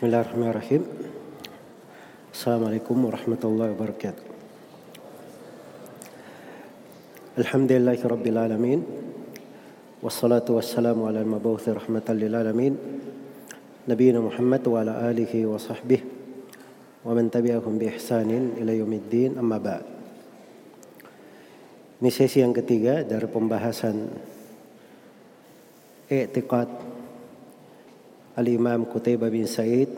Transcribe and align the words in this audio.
Bismillahirrahmanirrahim. 0.00 0.80
Assalamualaikum 2.32 3.04
warahmatullahi 3.04 3.76
wabarakatuh. 3.76 4.24
Alhamdulillahi 7.36 8.00
rabbil 8.08 8.38
alamin. 8.40 8.80
Wassalatu 10.00 10.56
wassalamu 10.56 11.04
ala 11.04 11.20
al-mabuthi 11.20 11.76
rahmatan 11.76 12.16
lil 12.16 12.32
alamin. 12.32 12.80
Nabiyyina 13.84 14.24
Muhammad 14.24 14.64
wa 14.64 14.80
ala 14.80 15.04
alihi 15.04 15.44
wa 15.44 15.60
sahbihi 15.60 17.04
wa 17.04 17.12
man 17.12 17.28
tabi'ahum 17.28 17.76
bi 17.76 17.92
ihsanin 17.92 18.56
ila 18.56 18.72
yaumiddin 18.72 19.36
amma 19.36 19.60
ba'd. 19.60 19.84
Ini 22.00 22.08
sesi 22.08 22.40
yang 22.40 22.56
ketiga 22.56 23.04
dari 23.04 23.28
pembahasan 23.28 24.08
i'tiqad 26.08 26.88
Al-Imam 28.38 28.86
Qutaibah 28.86 29.26
bin 29.26 29.42
Said 29.42 29.90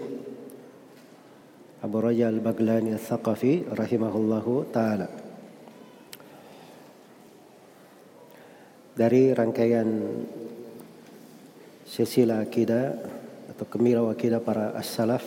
Abu 1.84 1.98
Raja 2.00 2.32
Al-Baglani 2.32 2.96
Al-Thaqafi 2.96 3.68
rahimahullahu 3.68 4.72
taala. 4.72 5.10
Dari 8.96 9.36
rangkaian 9.36 9.88
silsilah 11.84 12.40
akidah 12.40 12.96
atau 13.52 13.66
kemilau 13.68 14.08
akidah 14.08 14.40
para 14.40 14.72
as-salaf 14.80 15.26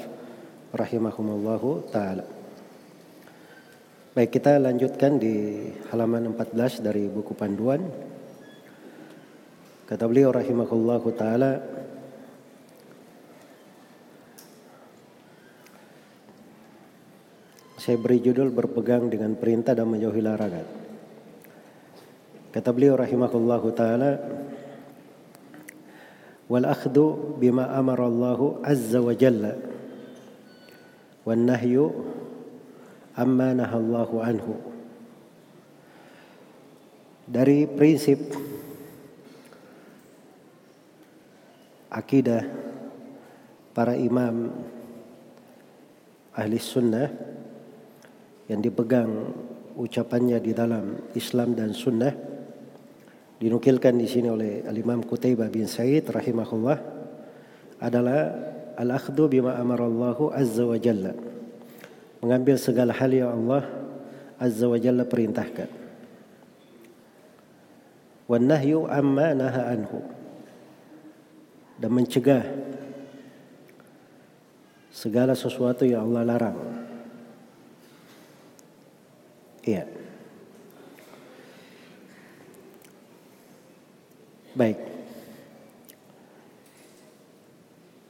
rahimahumullahu 0.74 1.86
taala. 1.94 2.26
Baik 4.18 4.40
kita 4.42 4.58
lanjutkan 4.58 5.22
di 5.22 5.70
halaman 5.94 6.34
14 6.34 6.82
dari 6.82 7.06
buku 7.06 7.38
panduan. 7.38 7.86
Kata 9.86 10.10
beliau 10.10 10.34
rahimahullahu 10.34 11.08
taala 11.14 11.62
Saya 17.86 18.02
beri 18.02 18.18
judul 18.18 18.50
berpegang 18.50 19.14
dengan 19.14 19.38
perintah 19.38 19.78
dan 19.78 19.86
menjauhi 19.86 20.18
larangan. 20.18 20.66
Kata 22.50 22.74
beliau 22.74 22.98
rahimahullahu 22.98 23.68
taala 23.78 24.18
wal 26.50 26.66
akhdhu 26.66 27.38
bima 27.38 27.70
amara 27.78 28.10
Allah 28.10 28.42
azza 28.66 28.98
wa 28.98 29.14
jalla 29.14 29.54
wan 31.30 31.46
nahyu 31.46 31.94
amma 33.14 33.54
nahallahu 33.54 34.18
anhu. 34.18 34.58
Dari 37.30 37.70
prinsip 37.70 38.34
akidah 41.94 42.50
para 43.78 43.94
imam 43.94 44.50
ahli 46.34 46.58
sunnah 46.58 47.35
yang 48.46 48.62
dipegang 48.62 49.10
ucapannya 49.76 50.38
di 50.40 50.52
dalam 50.54 51.12
Islam 51.18 51.58
dan 51.58 51.74
Sunnah 51.74 52.14
dinukilkan 53.42 53.98
di 54.00 54.08
sini 54.08 54.32
oleh 54.32 54.64
Al 54.64 54.78
Imam 54.78 55.04
Qutaibah 55.04 55.52
bin 55.52 55.68
Said 55.68 56.08
rahimahullah 56.08 56.78
adalah 57.84 58.22
al 58.80 58.90
akhdhu 58.96 59.28
bima 59.28 59.58
amarallahu 59.60 60.32
azza 60.32 60.64
wa 60.64 60.78
jalla. 60.80 61.12
Mengambil 62.24 62.56
segala 62.56 62.96
hal 62.96 63.12
yang 63.12 63.32
Allah 63.34 63.68
azza 64.40 64.66
wa 64.70 64.80
jalla 64.80 65.04
perintahkan. 65.04 65.70
Wan 68.26 68.46
nahyu 68.50 68.88
amma 68.90 69.36
naha 69.36 69.62
anhu. 69.76 70.00
Dan 71.76 71.92
mencegah 71.92 72.44
segala 74.96 75.36
sesuatu 75.36 75.84
yang 75.84 76.08
Allah 76.08 76.24
larang 76.24 76.85
Iya. 79.66 79.84
Baik. 84.54 84.78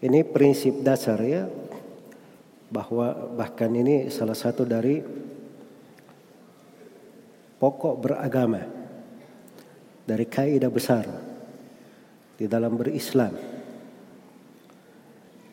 Ini 0.05 0.19
prinsip 0.29 0.83
dasar 0.85 1.17
ya 1.23 1.49
bahwa 2.69 3.33
bahkan 3.33 3.71
ini 3.71 4.11
salah 4.11 4.37
satu 4.37 4.67
dari 4.67 4.99
pokok 7.57 7.95
beragama 7.97 8.61
dari 10.05 10.27
kaidah 10.27 10.69
besar 10.69 11.07
di 12.35 12.45
dalam 12.45 12.75
berislam. 12.77 13.33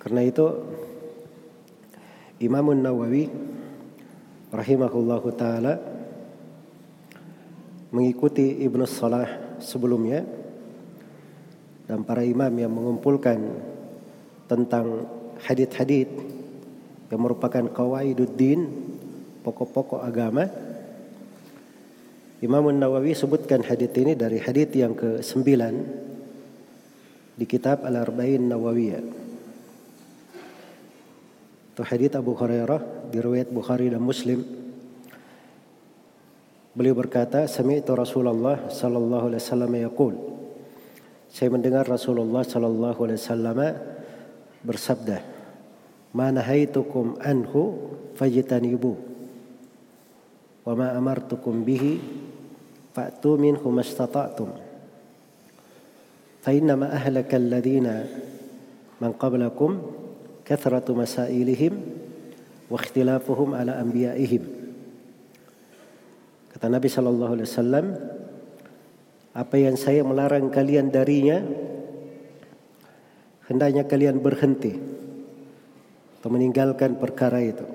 Karena 0.02 0.20
itu 0.26 0.44
Imam 2.42 2.74
Nawawi 2.74 3.30
rahimahullahu 4.52 5.28
taala 5.32 5.91
mengikuti 7.92 8.64
Ibnu 8.64 8.88
Salah 8.88 9.60
sebelumnya 9.60 10.24
dan 11.86 12.02
para 12.08 12.24
imam 12.24 12.50
yang 12.56 12.72
mengumpulkan 12.72 13.38
tentang 14.48 15.06
hadith-hadith 15.44 16.08
yang 17.12 17.20
merupakan 17.20 17.68
kawaiduddin 17.68 18.64
pokok-pokok 19.44 20.00
agama 20.00 20.48
Imam 22.42 22.74
Nawawi 22.74 23.14
sebutkan 23.14 23.62
hadith 23.62 23.94
ini 23.94 24.18
dari 24.18 24.42
hadith 24.42 24.74
yang 24.74 24.98
ke-9 24.98 25.46
di 27.38 27.46
kitab 27.46 27.86
Al-Arba'in 27.86 28.50
Nawawiyah. 28.50 29.04
Itu 31.70 31.82
hadith 31.86 32.18
Abu 32.18 32.34
Hurairah 32.34 33.14
diriwayat 33.14 33.46
Bukhari 33.46 33.94
dan 33.94 34.02
Muslim 34.02 34.61
Beliau 36.72 36.96
berkata, 36.96 37.44
"Sami'tu 37.44 37.92
Rasulullah 37.92 38.72
sallallahu 38.72 39.28
alaihi 39.28 39.42
wasallam 39.44 39.72
yaqul." 39.76 40.14
Saya 41.28 41.52
mendengar 41.52 41.84
Rasulullah 41.84 42.44
sallallahu 42.48 42.96
alaihi 42.96 43.20
wasallam 43.20 43.58
bersabda, 44.64 45.20
"Ma 46.16 46.32
nahaitukum 46.32 47.20
anhu 47.20 47.92
fajtanibu 48.16 48.96
wa 50.64 50.72
ma 50.72 50.96
amartukum 50.96 51.60
bihi 51.60 52.00
fa'tu 52.96 53.36
minhu 53.36 53.68
mastata'tum." 53.68 54.48
Ahlaka 56.42 57.36
alladhina 57.36 58.08
man 58.96 59.12
qablakum 59.12 59.76
kathratu 60.40 60.96
masailihim 60.96 61.76
wa 62.72 62.80
ikhtilafuhum 62.80 63.52
ala 63.52 63.76
anbiya'ihim. 63.76 64.61
Kata 66.62 66.78
Nabi 66.78 66.86
Shallallahu 66.86 67.32
Alaihi 67.34 67.48
Wasallam, 67.50 67.86
apa 69.34 69.56
yang 69.58 69.74
saya 69.74 70.06
melarang 70.06 70.46
kalian 70.46 70.94
darinya, 70.94 71.42
hendaknya 73.50 73.82
kalian 73.82 74.22
berhenti 74.22 74.78
atau 76.22 76.30
meninggalkan 76.30 77.02
perkara 77.02 77.42
itu. 77.42 77.66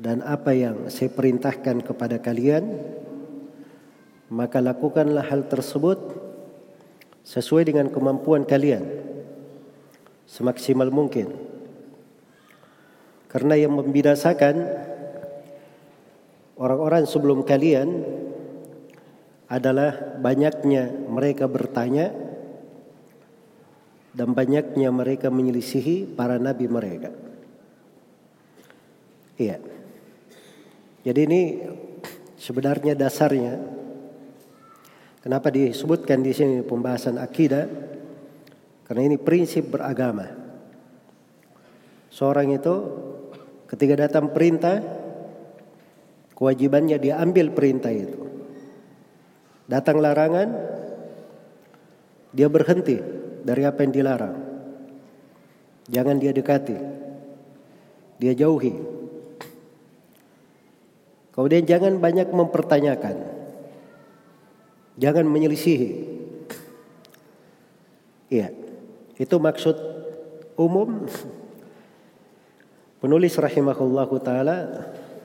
Dan 0.00 0.24
apa 0.24 0.56
yang 0.56 0.88
saya 0.88 1.12
perintahkan 1.12 1.84
kepada 1.84 2.16
kalian, 2.16 2.64
maka 4.32 4.64
lakukanlah 4.64 5.28
hal 5.28 5.44
tersebut 5.44 6.00
sesuai 7.28 7.68
dengan 7.68 7.92
kemampuan 7.92 8.48
kalian 8.48 8.88
semaksimal 10.24 10.88
mungkin. 10.88 11.28
Karena 13.28 13.52
yang 13.52 13.76
membinasakan 13.76 14.93
Orang-orang 16.54 17.02
sebelum 17.10 17.42
kalian 17.42 18.06
adalah 19.50 20.18
banyaknya 20.22 20.90
mereka 21.10 21.50
bertanya 21.50 22.14
dan 24.14 24.30
banyaknya 24.30 24.88
mereka 24.94 25.28
menyelisihi 25.34 26.14
para 26.14 26.38
nabi 26.38 26.70
mereka. 26.70 27.10
Iya. 29.34 29.58
Jadi 31.02 31.20
ini 31.26 31.42
sebenarnya 32.38 32.94
dasarnya 32.94 33.58
kenapa 35.18 35.50
disebutkan 35.50 36.22
di 36.22 36.30
sini 36.30 36.62
pembahasan 36.62 37.18
akidah 37.18 37.66
karena 38.86 39.02
ini 39.10 39.18
prinsip 39.18 39.74
beragama. 39.74 40.30
Seorang 42.14 42.54
itu 42.54 42.74
ketika 43.66 44.06
datang 44.06 44.30
perintah 44.30 45.03
Kewajibannya 46.34 46.98
dia 46.98 47.22
ambil 47.22 47.54
perintah 47.54 47.94
itu. 47.94 48.26
Datang 49.70 50.02
larangan, 50.02 50.50
dia 52.34 52.50
berhenti 52.50 52.98
dari 53.46 53.62
apa 53.62 53.86
yang 53.86 53.92
dilarang. 53.94 54.36
Jangan 55.88 56.16
dia 56.18 56.34
dekati. 56.34 56.76
Dia 58.18 58.32
jauhi. 58.34 58.74
Kemudian 61.34 61.66
jangan 61.66 61.98
banyak 61.98 62.30
mempertanyakan. 62.30 63.16
Jangan 64.98 65.26
menyelisihi. 65.26 65.92
Iya. 68.30 68.50
Itu 69.14 69.38
maksud 69.38 69.76
umum 70.58 71.06
penulis 72.98 73.34
rahimahullah 73.38 74.10
taala 74.22 74.58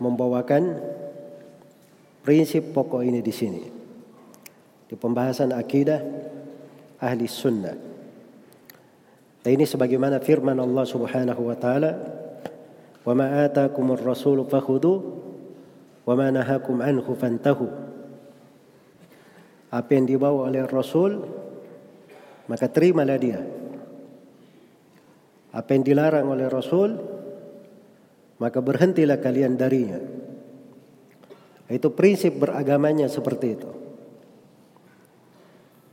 membawakan 0.02 0.78
prinsip 2.30 2.78
pokok 2.78 3.02
ini 3.02 3.26
di 3.26 3.34
sini 3.34 3.64
di 4.86 4.94
pembahasan 4.94 5.50
akidah 5.50 5.98
ahli 7.02 7.26
sunnah. 7.26 7.74
Dan 9.42 9.50
ini 9.58 9.66
sebagaimana 9.66 10.22
firman 10.22 10.62
Allah 10.62 10.86
Subhanahu 10.86 11.42
wa 11.50 11.58
taala, 11.58 11.98
"Wa 13.02 13.18
ma 13.18 13.50
atakumur 13.50 13.98
rasul 14.06 14.46
fakhudhu 14.46 14.94
wa 16.06 16.14
ma 16.14 16.30
nahakum 16.30 16.86
anhu 16.86 17.18
fantahu." 17.18 17.66
Apa 19.74 19.90
yang 19.98 20.06
dibawa 20.06 20.54
oleh 20.54 20.70
Rasul 20.70 21.26
maka 22.46 22.70
terimalah 22.70 23.18
dia. 23.18 23.42
Apa 25.50 25.74
yang 25.74 25.81
dilarang 25.81 26.30
oleh 26.30 26.46
Rasul 26.46 26.94
maka 28.38 28.62
berhentilah 28.62 29.18
kalian 29.18 29.58
darinya. 29.58 30.29
Itu 31.69 31.94
prinsip 31.94 32.42
beragamanya 32.42 33.06
seperti 33.06 33.48
itu. 33.54 33.69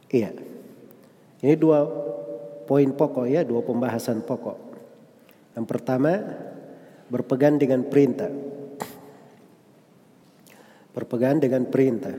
Iya. 0.08 0.32
Ini 1.44 1.54
dua 1.60 1.84
poin 2.64 2.88
pokok 2.96 3.28
ya, 3.28 3.44
dua 3.44 3.60
pembahasan 3.60 4.24
pokok. 4.24 4.56
Yang 5.52 5.66
pertama, 5.68 6.16
berpegang 7.12 7.60
dengan 7.60 7.84
perintah. 7.84 8.32
Berpegang 10.96 11.36
dengan 11.44 11.68
perintah. 11.68 12.16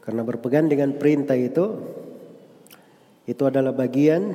Karena 0.00 0.22
berpegang 0.24 0.72
dengan 0.72 0.96
perintah 0.96 1.36
itu 1.36 1.66
itu 3.26 3.42
adalah 3.42 3.74
bagian 3.74 4.32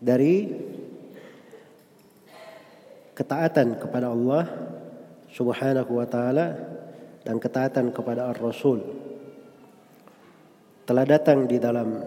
dari 0.00 0.48
ketaatan 3.12 3.76
kepada 3.76 4.08
Allah 4.08 4.65
Subhanahu 5.36 6.00
wa 6.00 6.08
taala 6.08 6.56
dan 7.20 7.36
ketaatan 7.36 7.92
kepada 7.92 8.32
Ar-Rasul. 8.32 8.80
Telah 10.88 11.04
datang 11.04 11.44
di 11.44 11.60
dalam 11.60 12.00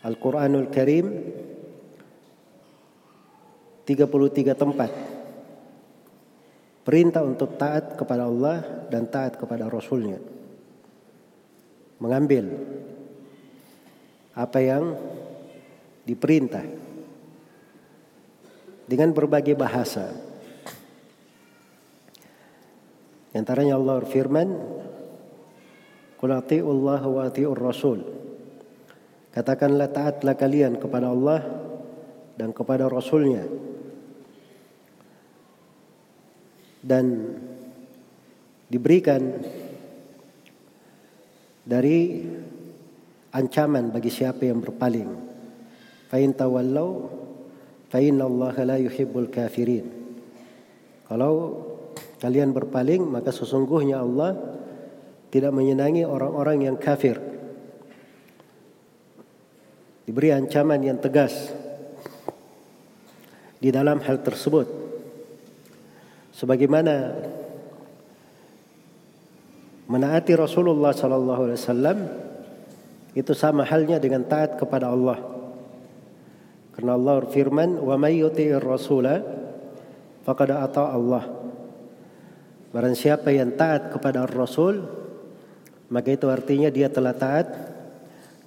Al-Qur'anul 0.00 0.72
Karim 0.72 1.06
33 3.84 4.56
tempat. 4.56 4.90
Perintah 6.84 7.20
untuk 7.20 7.60
taat 7.60 8.00
kepada 8.00 8.28
Allah 8.28 8.88
dan 8.88 9.04
taat 9.08 9.36
kepada 9.36 9.68
Rasulnya. 9.68 10.20
Mengambil 12.00 12.48
apa 14.32 14.58
yang 14.60 14.96
diperintah 16.04 16.64
dengan 18.84 19.12
berbagai 19.16 19.56
bahasa 19.56 20.33
Antaranya 23.34 23.74
Allah 23.74 23.98
firman, 24.06 24.48
"Qul 26.22 26.30
Allah 26.30 27.02
wa 27.02 27.20
ati'ur 27.26 27.58
rasul." 27.58 28.14
Katakanlah 29.34 29.90
taatlah 29.90 30.38
kalian 30.38 30.78
kepada 30.78 31.10
Allah 31.10 31.42
dan 32.38 32.54
kepada 32.54 32.86
Rasulnya. 32.86 33.42
Dan 36.78 37.34
diberikan 38.70 39.42
dari 41.66 42.22
ancaman 43.34 43.90
bagi 43.90 44.14
siapa 44.14 44.46
yang 44.46 44.62
berpaling. 44.62 45.10
Fa 46.06 46.22
in 46.22 46.30
tawallau 46.30 47.10
Allah 47.90 48.54
la 48.62 48.76
yuhibbul 48.78 49.34
kafirin. 49.34 49.86
Kalau 51.10 51.34
kalian 52.24 52.56
berpaling 52.56 53.04
maka 53.04 53.28
sesungguhnya 53.28 54.00
Allah 54.00 54.32
tidak 55.28 55.52
menyenangi 55.52 56.08
orang-orang 56.08 56.64
yang 56.64 56.76
kafir. 56.80 57.20
Diberi 60.08 60.32
ancaman 60.32 60.80
yang 60.80 60.96
tegas 60.96 61.52
di 63.60 63.68
dalam 63.68 64.00
hal 64.00 64.24
tersebut. 64.24 64.64
Sebagaimana 66.32 67.12
menaati 69.92 70.32
Rasulullah 70.32 70.96
sallallahu 70.96 71.40
alaihi 71.44 71.60
wasallam 71.60 71.98
itu 73.12 73.36
sama 73.36 73.68
halnya 73.68 74.00
dengan 74.00 74.24
taat 74.24 74.56
kepada 74.56 74.88
Allah. 74.88 75.20
Karena 76.72 76.96
Allah 76.96 77.20
firman, 77.28 77.84
"Wa 77.84 78.00
may 78.00 78.16
yuti'ir 78.24 78.64
rasula 78.64 79.20
faqad 80.24 80.56
ata 80.56 80.88
Allah." 80.88 81.43
Barang 82.74 82.98
siapa 82.98 83.30
yang 83.30 83.54
taat 83.54 83.94
kepada 83.94 84.26
Rasul, 84.26 84.82
maka 85.94 86.10
itu 86.10 86.26
artinya 86.26 86.74
dia 86.74 86.90
telah 86.90 87.14
taat 87.14 87.46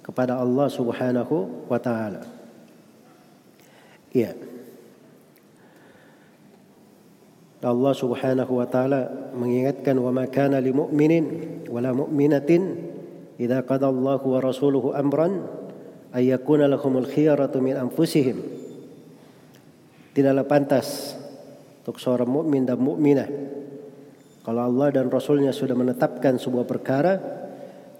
kepada 0.04 0.36
Allah 0.36 0.68
Subhanahu 0.68 1.64
wa 1.64 1.80
taala. 1.80 2.28
Iya. 4.12 4.36
Allah 7.64 7.94
Subhanahu 7.96 8.52
wa 8.52 8.68
taala 8.68 9.32
mengingatkan 9.32 9.96
wa 9.96 10.12
ma 10.12 10.28
kana 10.28 10.60
lil 10.60 10.76
mu'minin 10.76 11.24
wala 11.72 11.96
mu'minatin 11.96 12.84
idza 13.40 13.64
qada 13.64 13.88
Allah 13.88 14.20
wa 14.20 14.38
rasuluhu 14.44 14.92
amran 14.92 15.40
ay 16.12 16.36
yakuna 16.36 16.68
lahumul 16.68 17.08
khiyaratu 17.08 17.64
min 17.64 17.80
anfusihim. 17.80 18.44
Tidaklah 20.12 20.44
pantas 20.44 21.16
untuk 21.80 21.96
seorang 21.96 22.28
mukmin 22.28 22.68
dan 22.68 22.76
mukminah 22.76 23.56
kalau 24.48 24.64
Allah 24.64 24.88
dan 24.96 25.12
Rasulnya 25.12 25.52
sudah 25.52 25.76
menetapkan 25.76 26.40
sebuah 26.40 26.64
perkara, 26.64 27.20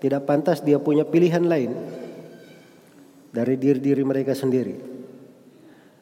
tidak 0.00 0.24
pantas 0.24 0.64
dia 0.64 0.80
punya 0.80 1.04
pilihan 1.04 1.44
lain 1.44 1.76
dari 3.36 3.60
diri-diri 3.60 4.00
mereka 4.00 4.32
sendiri. 4.32 4.80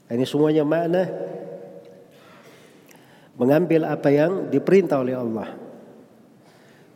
Ini 0.06 0.22
semuanya 0.22 0.62
makna 0.62 1.10
mengambil 3.34 3.90
apa 3.90 4.06
yang 4.06 4.46
diperintah 4.46 5.02
oleh 5.02 5.18
Allah. 5.18 5.50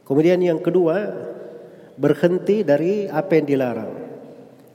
Kemudian 0.06 0.38
yang 0.38 0.62
kedua, 0.62 1.10
berhenti 1.98 2.62
dari 2.62 3.10
apa 3.10 3.34
yang 3.34 3.46
dilarang. 3.50 3.92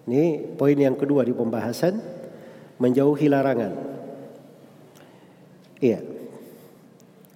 Ini 0.03 0.51
poin 0.59 0.75
yang 0.75 0.99
kedua 0.99 1.23
di 1.23 1.31
pembahasan, 1.31 1.95
menjauhi 2.83 3.31
larangan. 3.31 3.71
Iya. 5.79 6.03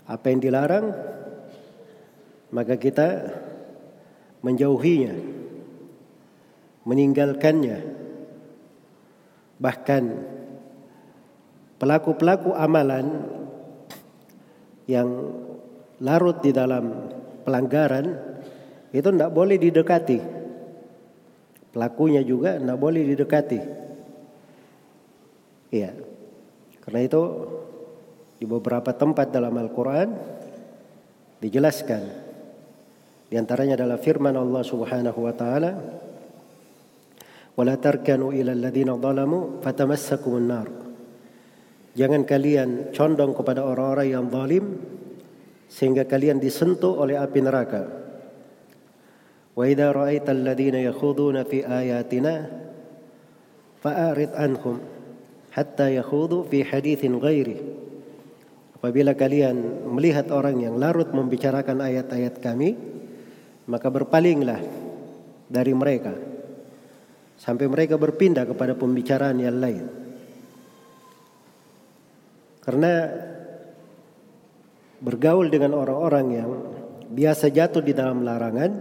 Apa 0.03 0.35
yang 0.35 0.43
dilarang 0.43 1.15
maka 2.49 2.75
kita 2.75 3.29
menjauhinya, 4.41 5.13
meninggalkannya. 6.87 7.79
Bahkan 9.59 10.03
pelaku-pelaku 11.77 12.55
amalan 12.55 13.27
yang 14.89 15.09
larut 15.99 16.39
di 16.39 16.55
dalam 16.55 17.11
pelanggaran 17.43 18.07
itu 18.89 19.07
tidak 19.13 19.31
boleh 19.35 19.57
didekati. 19.59 20.19
Pelakunya 21.69 22.25
juga 22.25 22.57
tidak 22.57 22.79
boleh 22.81 23.03
didekati. 23.13 23.61
Iya. 25.69 25.91
Karena 26.81 26.99
itu 27.05 27.21
di 28.41 28.45
beberapa 28.47 28.89
tempat 28.95 29.29
dalam 29.29 29.53
Al-Quran 29.53 30.09
dijelaskan 31.43 32.28
di 33.29 33.37
antaranya 33.37 33.77
adalah 33.77 34.01
firman 34.01 34.33
Allah 34.33 34.65
Subhanahu 34.65 35.19
wa 35.21 35.33
taala, 35.37 35.71
"Wala 37.53 37.77
tarkanu 37.77 38.33
ila 38.33 38.57
alladziina 38.57 38.97
zalamu 38.97 39.61
fatamassakumun 39.61 40.45
nar." 40.49 40.67
Jangan 41.93 42.25
kalian 42.25 42.89
condong 42.89 43.37
kepada 43.37 43.61
orang-orang 43.61 44.07
yang 44.09 44.25
zalim 44.33 44.65
sehingga 45.69 46.09
kalian 46.09 46.41
disentuh 46.41 46.97
oleh 46.97 47.21
api 47.21 47.39
neraka. 47.45 47.85
Wa 49.53 49.63
idza 49.69 49.93
ra'aita 49.93 50.33
alladziina 50.33 50.81
yakhuduna 50.81 51.45
fi 51.45 51.61
ayatina 51.61 52.49
fa'arid 53.77 54.33
anhum 54.33 54.81
hatta 55.53 55.89
yakhudu 55.93 56.49
fi 56.49 56.65
haditsin 56.65 57.17
ghairi. 57.21 57.57
Apabila 58.79 59.11
kalian 59.11 59.85
melihat 59.91 60.31
orang 60.31 60.63
yang 60.63 60.79
larut 60.79 61.11
membicarakan 61.11 61.83
ayat-ayat 61.83 62.39
kami, 62.39 62.79
maka 63.69 63.87
berpalinglah 63.93 64.57
dari 65.45 65.73
mereka 65.77 66.17
sampai 67.39 67.69
mereka 67.69 67.95
berpindah 67.95 68.43
kepada 68.49 68.75
pembicaraan 68.75 69.37
yang 69.39 69.57
lain. 69.61 69.85
Karena 72.59 73.07
bergaul 74.99 75.47
dengan 75.47 75.77
orang-orang 75.77 76.25
yang 76.35 76.49
biasa 77.09 77.49
jatuh 77.49 77.81
di 77.81 77.95
dalam 77.95 78.21
larangan 78.21 78.71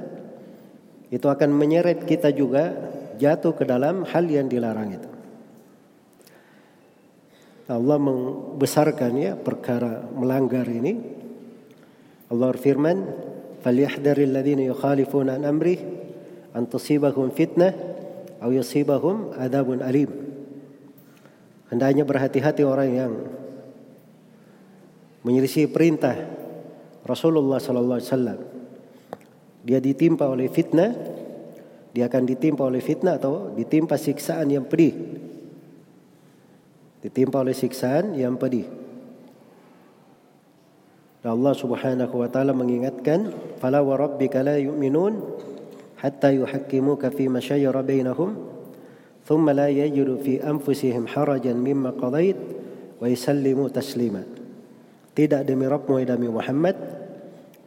itu 1.08 1.24
akan 1.24 1.50
menyeret 1.54 2.04
kita 2.04 2.34
juga 2.34 2.74
jatuh 3.16 3.54
ke 3.56 3.64
dalam 3.64 4.04
hal 4.04 4.24
yang 4.28 4.50
dilarang 4.50 4.92
itu. 4.92 5.10
Allah 7.68 8.00
membesarkan 8.00 9.12
ya 9.16 9.32
perkara 9.36 10.04
melanggar 10.12 10.64
ini. 10.68 11.20
Allah 12.28 12.52
berfirman, 12.52 12.96
"Falyahdharil 13.68 14.32
ladzina 14.32 14.64
yukhalifuna 14.64 15.36
an 15.36 15.44
amri 15.44 15.76
an 16.56 16.64
tusibahum 16.64 17.28
fitnah 17.36 17.76
aw 18.40 18.48
yusibahum 18.48 19.36
adzabun 19.36 19.84
alim." 19.84 20.08
Hendaknya 21.68 22.08
berhati-hati 22.08 22.64
orang 22.64 22.90
yang 22.96 23.12
menyelisih 25.20 25.68
perintah 25.68 26.16
Rasulullah 27.04 27.60
sallallahu 27.60 28.00
alaihi 28.00 28.08
wasallam. 28.08 28.40
Dia 29.68 29.84
ditimpa 29.84 30.24
oleh 30.24 30.48
fitnah, 30.48 30.96
dia 31.92 32.08
akan 32.08 32.24
ditimpa 32.24 32.64
oleh 32.64 32.80
fitnah 32.80 33.20
atau 33.20 33.52
ditimpa 33.52 34.00
siksaan 34.00 34.48
yang 34.48 34.64
pedih 34.64 35.18
ditimpa 37.02 37.42
oleh 37.42 37.54
siksaan 37.54 38.18
yang 38.18 38.34
pedih. 38.34 38.66
Dan 41.18 41.34
Allah 41.34 41.54
Subhanahu 41.54 42.14
wa 42.14 42.28
taala 42.30 42.54
mengingatkan, 42.54 43.34
"Fala 43.58 43.82
wa 43.82 43.98
rabbika 43.98 44.42
la 44.46 44.54
yu'minun 44.54 45.18
hatta 45.98 46.30
yuhakkimuka 46.30 47.10
fi 47.10 47.26
ma 47.26 47.42
shajara 47.42 47.82
bainahum, 47.82 48.38
thumma 49.26 49.50
la 49.50 49.66
yajidu 49.66 50.22
fi 50.22 50.38
anfusihim 50.38 51.10
harajan 51.10 51.58
mimma 51.58 51.98
qadait 51.98 52.38
wa 53.02 53.06
yusallimu 53.10 53.66
taslima." 53.74 54.22
Tidak 55.18 55.42
demi 55.42 55.66
Rabbmu 55.66 55.98
demi 56.06 56.30
Muhammad, 56.30 56.78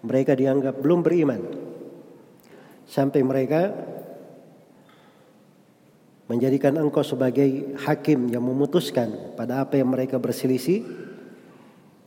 mereka 0.08 0.31
dianggap 0.34 0.79
belum 0.79 1.03
beriman 1.03 1.41
sampai 2.88 3.22
mereka 3.24 3.72
menjadikan 6.31 6.79
engkau 6.79 7.03
sebagai 7.03 7.75
hakim 7.84 8.31
yang 8.31 8.39
memutuskan 8.39 9.36
pada 9.36 9.67
apa 9.67 9.75
yang 9.75 9.91
mereka 9.91 10.15
berselisih 10.15 11.11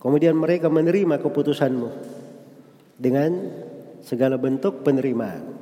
kemudian 0.05 0.37
mereka 0.37 0.69
menerima 0.69 1.17
keputusanmu 1.25 1.89
dengan 3.01 3.31
segala 4.05 4.37
bentuk 4.37 4.85
penerimaan. 4.85 5.57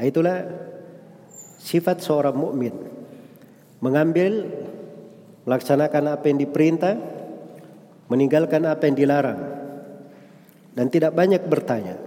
Nah, 0.00 0.04
itulah 0.04 0.48
sifat 1.60 2.00
seorang 2.00 2.32
mukmin. 2.32 2.72
Mengambil 3.84 4.48
melaksanakan 5.44 6.16
apa 6.16 6.24
yang 6.32 6.40
diperintah 6.40 6.96
meninggalkan 8.08 8.64
apa 8.64 8.88
yang 8.88 8.96
dilarang 8.96 9.40
dan 10.72 10.86
tidak 10.88 11.12
banyak 11.12 11.42
bertanya 11.44 12.00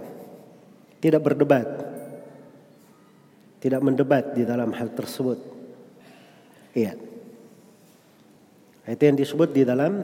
tidak 0.98 1.22
berdebat 1.22 1.90
tidak 3.60 3.80
mendebat 3.84 4.32
di 4.32 4.42
dalam 4.48 4.72
hal 4.72 4.88
tersebut. 4.96 5.38
Iya. 6.72 6.96
Itu 8.88 9.02
yang 9.04 9.20
disebut 9.20 9.52
di 9.52 9.62
dalam 9.68 10.00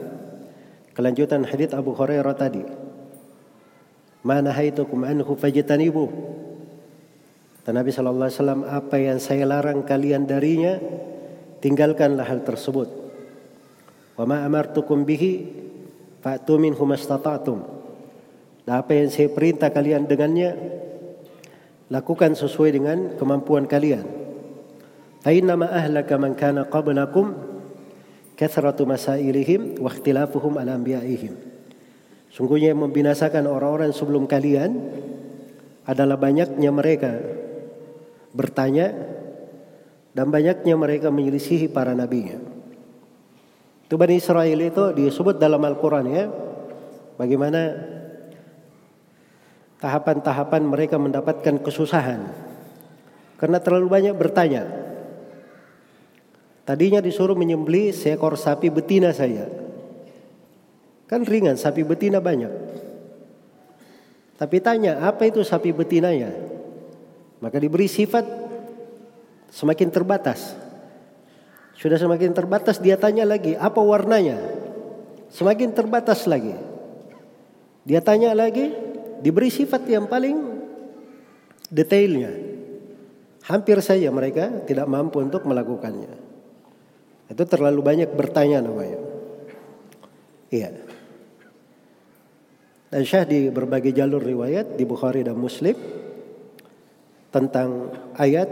Kelanjutan 0.97 1.45
hadits 1.45 1.77
Abu 1.77 1.93
Hurairah 1.93 2.33
tadi. 2.33 2.65
mana 4.25 4.49
nahaitukum 4.49 5.05
anhu 5.05 5.37
fajtanibu. 5.37 6.09
Kata 7.61 7.69
Nabi 7.69 7.93
sallallahu 7.93 8.27
alaihi 8.27 8.39
wasallam, 8.41 8.63
apa 8.65 8.95
yang 8.97 9.21
saya 9.21 9.45
larang 9.45 9.85
kalian 9.85 10.25
darinya, 10.25 10.81
tinggalkanlah 11.61 12.25
hal 12.25 12.41
tersebut. 12.41 12.89
Wa 14.17 14.25
ma 14.25 14.41
amartukum 14.43 15.05
bihi 15.05 15.47
fa'tu 16.19 16.57
minhu 16.57 16.81
mastata'tum. 16.83 17.59
Dan 18.65 18.73
apa 18.73 18.91
yang 18.97 19.07
saya 19.13 19.29
perintah 19.31 19.69
kalian 19.71 20.09
dengannya, 20.09 20.57
lakukan 21.87 22.35
sesuai 22.35 22.73
dengan 22.73 22.97
kemampuan 23.15 23.69
kalian. 23.69 24.03
Fa 25.23 25.31
inna 25.31 25.55
ma 25.55 25.71
ahlaka 25.71 26.19
man 26.19 26.35
kana 26.35 26.67
qablakum 26.67 27.56
Kathratu 28.37 28.85
masailihim 28.85 29.81
wa 29.81 29.89
ikhtilafuhum 29.89 30.61
ala 30.61 30.77
anbiya'ihim. 30.77 31.33
Sungguhnya 32.29 32.69
yang 32.69 32.85
membinasakan 32.85 33.49
orang-orang 33.49 33.89
sebelum 33.89 34.29
kalian 34.29 34.77
adalah 35.89 36.21
banyaknya 36.21 36.69
mereka 36.69 37.17
bertanya 38.37 38.93
dan 40.13 40.29
banyaknya 40.29 40.77
mereka 40.77 41.09
menyelisihi 41.09 41.73
para 41.73 41.97
nabi. 41.97 42.37
Itu 43.89 43.97
Bani 43.97 44.19
Israel 44.19 44.59
itu 44.61 44.83
disebut 44.93 45.41
dalam 45.41 45.63
Al-Quran 45.65 46.05
ya. 46.11 46.25
Bagaimana 47.17 47.73
tahapan-tahapan 49.81 50.61
mereka 50.61 51.01
mendapatkan 51.01 51.57
kesusahan. 51.63 52.21
Karena 53.41 53.57
terlalu 53.61 53.87
banyak 53.89 54.13
bertanya. 54.13 54.86
Tadinya 56.67 56.99
disuruh 56.99 57.39
menyembeli 57.39 57.95
seekor 57.95 58.35
sapi 58.35 58.67
betina 58.67 59.15
saya. 59.15 59.47
Kan 61.07 61.23
ringan, 61.23 61.55
sapi 61.55 61.87
betina 61.87 62.19
banyak. 62.19 62.51
Tapi 64.35 64.59
tanya, 64.59 64.99
apa 65.07 65.31
itu 65.31 65.47
sapi 65.47 65.71
betinanya? 65.71 66.27
Maka 67.39 67.55
diberi 67.63 67.87
sifat 67.87 68.27
semakin 69.47 69.87
terbatas. 69.95 70.59
Sudah 71.79 71.95
semakin 71.95 72.35
terbatas 72.35 72.83
dia 72.83 72.99
tanya 72.99 73.23
lagi, 73.23 73.55
apa 73.55 73.79
warnanya? 73.79 74.35
Semakin 75.31 75.71
terbatas 75.71 76.27
lagi. 76.27 76.51
Dia 77.87 78.03
tanya 78.03 78.35
lagi, 78.35 78.75
diberi 79.23 79.47
sifat 79.47 79.87
yang 79.87 80.11
paling 80.11 80.35
detailnya. 81.71 82.35
Hampir 83.47 83.79
saja 83.79 84.11
mereka 84.11 84.67
tidak 84.67 84.91
mampu 84.91 85.23
untuk 85.23 85.47
melakukannya. 85.47 86.26
Itu 87.27 87.43
terlalu 87.43 87.83
banyak 87.83 88.09
bertanya 88.15 88.63
namanya. 88.63 88.99
Iya. 90.47 90.71
Dan 92.87 93.03
Syah 93.03 93.27
di 93.27 93.51
berbagai 93.51 93.91
jalur 93.91 94.23
riwayat 94.23 94.79
di 94.79 94.87
Bukhari 94.87 95.19
dan 95.23 95.35
Muslim 95.35 95.75
tentang 97.27 97.91
ayat 98.15 98.47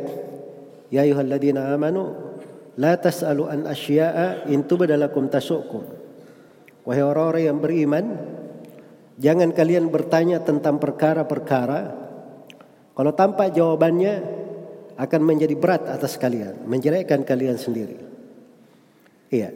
Ya 0.93 1.01
ayyuhalladzina 1.01 1.73
amanu 1.73 2.13
la 2.77 2.93
tas'alu 2.99 3.49
an 3.49 3.65
asya'a 3.65 4.45
in 4.51 4.67
tubdalakum 4.69 5.27
tasukum. 5.31 5.81
Wahai 6.85 7.01
orang-orang 7.01 7.49
yang 7.49 7.57
beriman, 7.57 8.05
jangan 9.17 9.49
kalian 9.49 9.89
bertanya 9.89 10.45
tentang 10.45 10.77
perkara-perkara 10.77 12.05
kalau 12.93 13.11
tampak 13.17 13.51
jawabannya 13.57 14.13
akan 14.95 15.21
menjadi 15.25 15.55
berat 15.57 15.89
atas 15.89 16.15
kalian, 16.15 16.63
menjelekkan 16.69 17.25
kalian 17.25 17.57
sendiri. 17.57 18.04
Iya. 19.35 19.51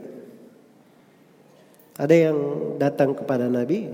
Ada 1.95 2.15
yang 2.15 2.37
datang 2.75 3.15
kepada 3.15 3.47
Nabi 3.47 3.87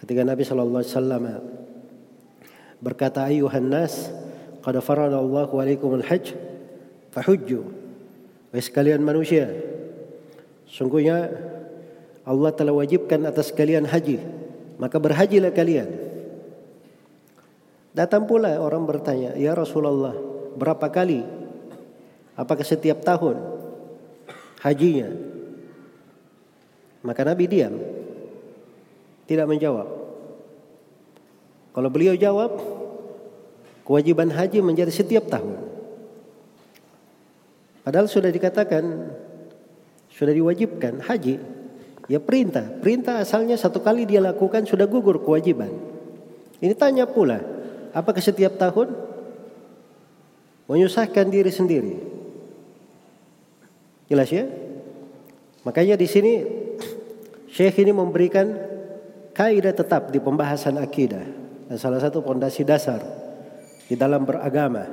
ketika 0.00 0.24
Nabi 0.24 0.42
sallallahu 0.44 0.80
alaihi 0.80 0.92
wasallam 0.96 1.24
berkata 2.80 3.28
ayuhan 3.28 3.68
nas 3.68 4.08
qad 4.64 4.76
faradallahu 4.80 5.52
alaikumul 5.60 6.04
hajj 6.04 6.32
fahujju. 7.12 7.60
Wahai 8.52 8.64
sekalian 8.64 9.00
manusia, 9.00 9.48
sungguhnya 10.68 11.32
Allah 12.24 12.52
telah 12.52 12.76
wajibkan 12.76 13.24
atas 13.24 13.48
kalian 13.48 13.88
haji, 13.88 14.20
maka 14.76 15.00
berhajilah 15.00 15.56
kalian. 15.56 15.88
Datang 17.96 18.28
pula 18.28 18.60
orang 18.60 18.84
bertanya, 18.84 19.36
"Ya 19.40 19.56
Rasulullah, 19.56 20.16
berapa 20.56 20.84
kali? 20.92 21.24
Apakah 22.36 22.64
setiap 22.64 23.00
tahun?" 23.04 23.51
Hajinya. 24.62 25.10
Maka 27.02 27.26
Nabi 27.26 27.50
diam. 27.50 27.74
Tidak 29.26 29.46
menjawab. 29.46 29.88
Kalau 31.72 31.88
beliau 31.90 32.14
jawab, 32.14 32.62
kewajiban 33.82 34.30
haji 34.30 34.62
menjadi 34.62 34.92
setiap 34.92 35.26
tahun. 35.26 35.58
Padahal 37.82 38.06
sudah 38.06 38.30
dikatakan, 38.30 38.84
sudah 40.14 40.30
diwajibkan 40.30 41.02
haji. 41.02 41.42
Ya 42.06 42.18
perintah. 42.22 42.66
Perintah 42.82 43.18
asalnya 43.24 43.58
satu 43.58 43.82
kali 43.82 44.06
dia 44.06 44.22
lakukan 44.22 44.68
sudah 44.68 44.86
gugur 44.86 45.18
kewajiban. 45.24 45.72
Ini 46.62 46.76
tanya 46.78 47.08
pula, 47.10 47.42
apakah 47.90 48.22
setiap 48.22 48.54
tahun? 48.60 48.94
Menyusahkan 50.70 51.26
diri 51.26 51.50
sendiri. 51.50 52.11
Jelas 54.12 54.28
ya? 54.28 54.44
Makanya 55.64 55.96
di 55.96 56.04
sini 56.04 56.44
Syekh 57.48 57.80
ini 57.80 57.96
memberikan 57.96 58.52
kaidah 59.32 59.72
tetap 59.72 60.12
di 60.12 60.20
pembahasan 60.20 60.76
akidah 60.76 61.24
dan 61.72 61.76
salah 61.80 61.96
satu 61.96 62.20
pondasi 62.20 62.60
dasar 62.60 63.00
di 63.88 63.96
dalam 63.96 64.28
beragama. 64.28 64.84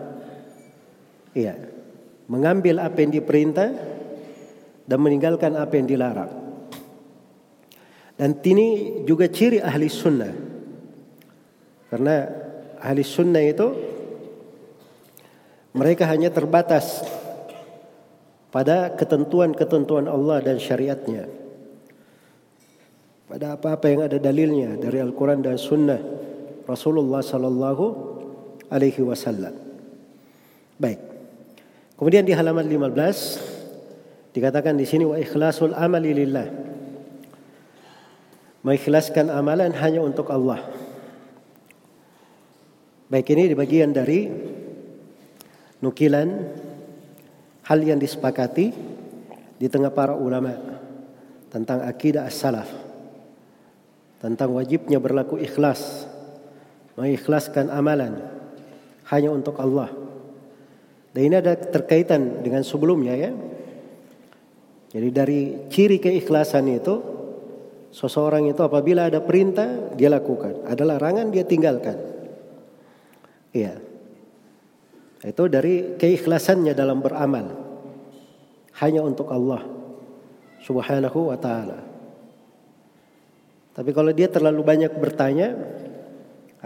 Iya. 1.35 1.59
Mengambil 2.31 2.79
apa 2.79 3.03
yang 3.03 3.11
diperintah 3.11 3.69
dan 4.87 4.99
meninggalkan 5.03 5.59
apa 5.59 5.73
yang 5.75 5.87
dilarang. 5.91 6.31
Dan 8.15 8.39
ini 8.39 9.01
juga 9.03 9.27
ciri 9.27 9.59
ahli 9.59 9.91
sunnah. 9.91 10.31
Karena 11.91 12.15
ahli 12.79 13.03
sunnah 13.03 13.43
itu 13.43 13.67
mereka 15.75 16.07
hanya 16.07 16.31
terbatas 16.31 17.03
pada 18.49 18.93
ketentuan-ketentuan 18.97 20.09
Allah 20.09 20.41
dan 20.41 20.57
syariatnya. 20.57 21.29
Pada 23.29 23.53
apa-apa 23.53 23.85
yang 23.93 24.01
ada 24.09 24.17
dalilnya 24.17 24.73
dari 24.73 24.97
Al-Quran 24.97 25.45
dan 25.45 25.61
Sunnah 25.61 26.01
Rasulullah 26.65 27.21
Sallallahu 27.21 27.85
Alaihi 28.73 29.05
Wasallam. 29.05 29.53
Baik. 30.81 30.97
Kemudian 31.93 32.25
di 32.25 32.33
halaman 32.33 32.65
15 32.65 34.33
dikatakan 34.33 34.77
di 34.77 34.85
sini 34.85 35.05
wa 35.05 35.17
ikhlasul 35.17 35.77
amali 35.77 36.13
lillah. 36.13 36.47
Mengikhlaskan 38.65 39.29
amalan 39.29 39.77
hanya 39.77 40.01
untuk 40.01 40.29
Allah. 40.33 40.65
Baik 43.09 43.33
ini 43.33 43.49
di 43.49 43.55
bagian 43.57 43.89
dari 43.89 44.29
nukilan 45.81 46.27
hal 47.69 47.79
yang 47.85 48.01
disepakati 48.01 48.73
di 49.61 49.67
tengah 49.69 49.93
para 49.93 50.17
ulama 50.17 50.57
tentang 51.53 51.85
akidah 51.85 52.25
as-salaf 52.25 52.89
tentang 54.19 54.51
wajibnya 54.51 54.99
berlaku 54.99 55.39
ikhlas 55.39 56.05
mengikhlaskan 56.99 57.71
amalan 57.71 58.19
hanya 59.07 59.31
untuk 59.31 59.55
Allah. 59.57 59.89
Dan 61.15 61.21
ini 61.31 61.35
ada 61.39 61.55
terkaitan 61.55 62.43
dengan 62.43 62.61
sebelumnya 62.61 63.15
ya. 63.15 63.31
Jadi 64.93 65.09
dari 65.09 65.41
ciri 65.71 65.97
keikhlasan 65.97 66.67
itu 66.69 66.95
seseorang 67.89 68.51
itu 68.51 68.61
apabila 68.61 69.09
ada 69.09 69.23
perintah 69.23 69.95
dia 69.95 70.11
lakukan, 70.11 70.67
ada 70.67 70.83
larangan 70.85 71.31
dia 71.33 71.47
tinggalkan. 71.47 71.97
Iya. 73.55 73.73
Itu 75.25 75.49
dari 75.49 75.97
keikhlasannya 75.97 76.75
dalam 76.77 77.01
beramal 77.01 77.47
hanya 78.79 79.03
untuk 79.03 79.27
Allah 79.31 79.63
Subhanahu 80.63 81.31
wa 81.31 81.37
taala. 81.39 81.79
Tapi 83.75 83.95
kalau 83.95 84.11
dia 84.11 84.27
terlalu 84.27 84.59
banyak 84.59 84.91
bertanya, 84.99 85.55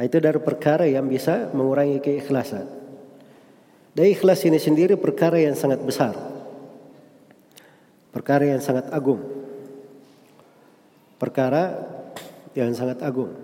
itu 0.01 0.17
dari 0.17 0.41
perkara 0.41 0.89
yang 0.89 1.05
bisa 1.05 1.53
mengurangi 1.53 2.01
keikhlasan. 2.01 2.65
Dan 3.93 4.09
ikhlas 4.09 4.41
ini 4.49 4.57
sendiri 4.57 4.97
perkara 4.97 5.37
yang 5.37 5.53
sangat 5.53 5.77
besar. 5.85 6.17
Perkara 8.09 8.49
yang 8.49 8.61
sangat 8.61 8.89
agung. 8.89 9.21
Perkara 11.21 11.77
yang 12.57 12.73
sangat 12.73 13.05
agung. 13.05 13.37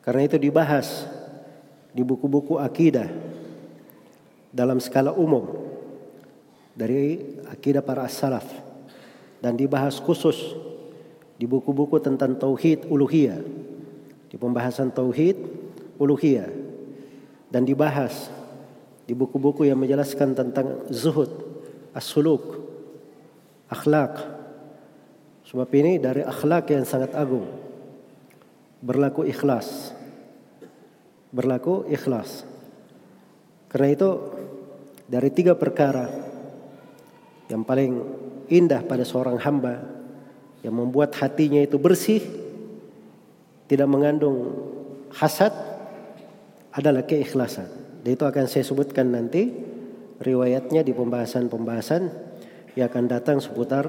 Karena 0.00 0.24
itu 0.24 0.40
dibahas 0.40 1.04
di 1.92 2.00
buku-buku 2.00 2.56
akidah 2.56 3.12
dalam 4.48 4.80
skala 4.80 5.12
umum 5.12 5.71
dari 6.82 7.14
akidah 7.46 7.78
para 7.78 8.02
as-salaf 8.02 8.42
dan 9.38 9.54
dibahas 9.54 10.02
khusus 10.02 10.58
di 11.38 11.46
buku-buku 11.46 12.02
tentang 12.02 12.34
tauhid 12.34 12.90
uluhiyah 12.90 13.38
di 14.26 14.34
pembahasan 14.34 14.90
tauhid 14.90 15.38
uluhiyah 16.02 16.50
dan 17.54 17.62
dibahas 17.62 18.34
di 19.06 19.14
buku-buku 19.14 19.68
yang 19.68 19.78
menjelaskan 19.78 20.34
tentang 20.34 20.88
zuhud, 20.90 21.30
as-suluk, 21.94 22.64
akhlak. 23.68 24.18
Sebab 25.46 25.68
ini 25.76 26.00
dari 26.00 26.24
akhlak 26.24 26.72
yang 26.72 26.88
sangat 26.88 27.12
agung. 27.12 27.44
Berlaku 28.80 29.28
ikhlas. 29.28 29.92
Berlaku 31.28 31.84
ikhlas. 31.92 32.46
Karena 33.68 33.88
itu 33.92 34.10
dari 35.04 35.28
tiga 35.28 35.52
perkara 35.52 36.31
yang 37.52 37.68
paling 37.68 38.00
indah 38.48 38.80
pada 38.80 39.04
seorang 39.04 39.36
hamba 39.36 39.84
yang 40.64 40.72
membuat 40.72 41.12
hatinya 41.20 41.60
itu 41.60 41.76
bersih 41.76 42.24
tidak 43.68 43.88
mengandung 43.92 44.56
hasad 45.12 45.52
adalah 46.72 47.04
keikhlasan. 47.04 47.68
Dan 48.00 48.16
itu 48.16 48.24
akan 48.24 48.48
saya 48.48 48.64
sebutkan 48.64 49.12
nanti 49.12 49.52
riwayatnya 50.24 50.80
di 50.80 50.96
pembahasan-pembahasan 50.96 52.02
yang 52.72 52.88
akan 52.88 53.04
datang 53.04 53.38
seputar 53.38 53.84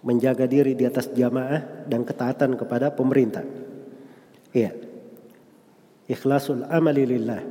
menjaga 0.00 0.48
diri 0.48 0.72
di 0.72 0.88
atas 0.88 1.12
jamaah 1.12 1.84
dan 1.84 2.02
ketaatan 2.08 2.56
kepada 2.56 2.88
pemerintah. 2.96 3.44
Iya. 4.56 4.72
Ikhlasul 6.08 6.64
amali 6.64 7.04
lillah. 7.04 7.42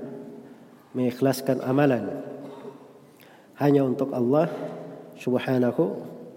Mengikhlaskan 0.98 1.62
amalan 1.62 2.10
hanya 3.62 3.86
untuk 3.86 4.10
Allah 4.14 4.50
Subhanahu 5.18 5.84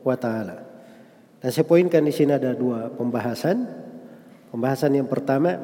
wa 0.02 0.16
taala. 0.16 0.64
Dan 1.40 1.48
saya 1.48 1.64
poinkan 1.64 2.04
di 2.04 2.12
sini 2.12 2.36
ada 2.36 2.52
dua 2.52 2.92
pembahasan. 2.92 3.64
Pembahasan 4.50 4.98
yang 4.98 5.08
pertama 5.08 5.56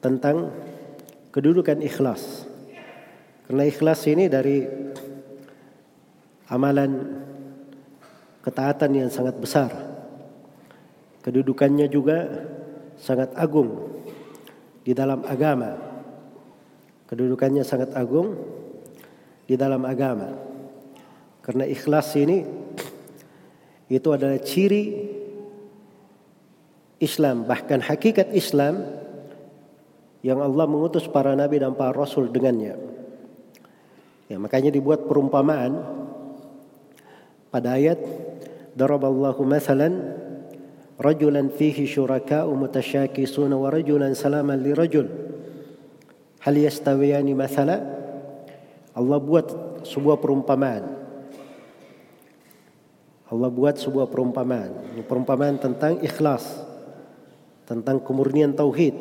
tentang 0.00 0.48
kedudukan 1.34 1.82
ikhlas. 1.84 2.48
Karena 3.48 3.68
ikhlas 3.68 4.06
ini 4.08 4.30
dari 4.32 4.64
amalan 6.48 7.20
ketaatan 8.40 8.90
yang 8.96 9.10
sangat 9.12 9.36
besar. 9.36 9.70
Kedudukannya 11.22 11.86
juga 11.86 12.48
sangat 12.98 13.30
agung 13.38 14.02
di 14.82 14.92
dalam 14.92 15.22
agama. 15.22 15.78
Kedudukannya 17.06 17.62
sangat 17.62 17.94
agung 17.94 18.34
di 19.46 19.54
dalam 19.54 19.84
agama. 19.84 20.51
Karena 21.42 21.66
ikhlas 21.66 22.14
ini 22.14 22.46
itu 23.90 24.08
adalah 24.14 24.38
ciri 24.38 25.10
Islam. 27.02 27.42
Bahkan 27.44 27.82
hakikat 27.82 28.30
Islam 28.30 28.86
yang 30.22 30.38
Allah 30.38 30.70
mengutus 30.70 31.10
para 31.10 31.34
nabi 31.34 31.58
dan 31.58 31.74
para 31.74 31.90
rasul 31.90 32.30
dengannya. 32.30 32.78
Ya, 34.30 34.38
makanya 34.38 34.70
dibuat 34.70 35.10
perumpamaan. 35.10 35.82
Pada 37.52 37.76
ayat 37.76 38.00
daraballahu 38.78 39.44
mathalan 39.44 40.14
rajulan 40.96 41.52
fihi 41.52 41.84
syuraka'u 41.84 42.48
mutasyakisuna 42.54 43.58
wa 43.58 43.68
rajulan 43.68 44.14
salaman 44.14 44.62
li 44.62 44.72
rajul. 44.72 45.10
Hal 46.40 46.54
yastawiyani 46.54 47.34
mathala? 47.34 47.82
Allah 48.94 49.18
buat 49.20 49.46
sebuah 49.84 50.22
perumpamaan 50.22 51.01
Allah 53.32 53.48
buat 53.48 53.80
sebuah 53.80 54.12
perumpamaan 54.12 55.00
perumpamaan 55.08 55.56
tentang 55.56 55.96
ikhlas 56.04 56.44
tentang 57.64 58.04
kemurnian 58.04 58.52
tauhid 58.52 58.92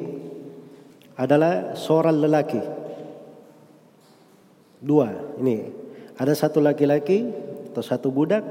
adalah 1.19 1.75
seorang 1.75 2.17
lelaki. 2.23 2.63
Dua, 4.81 5.35
ini 5.37 5.69
ada 6.17 6.33
satu 6.33 6.63
laki-laki 6.63 7.29
atau 7.69 7.83
satu 7.83 8.09
budak, 8.09 8.41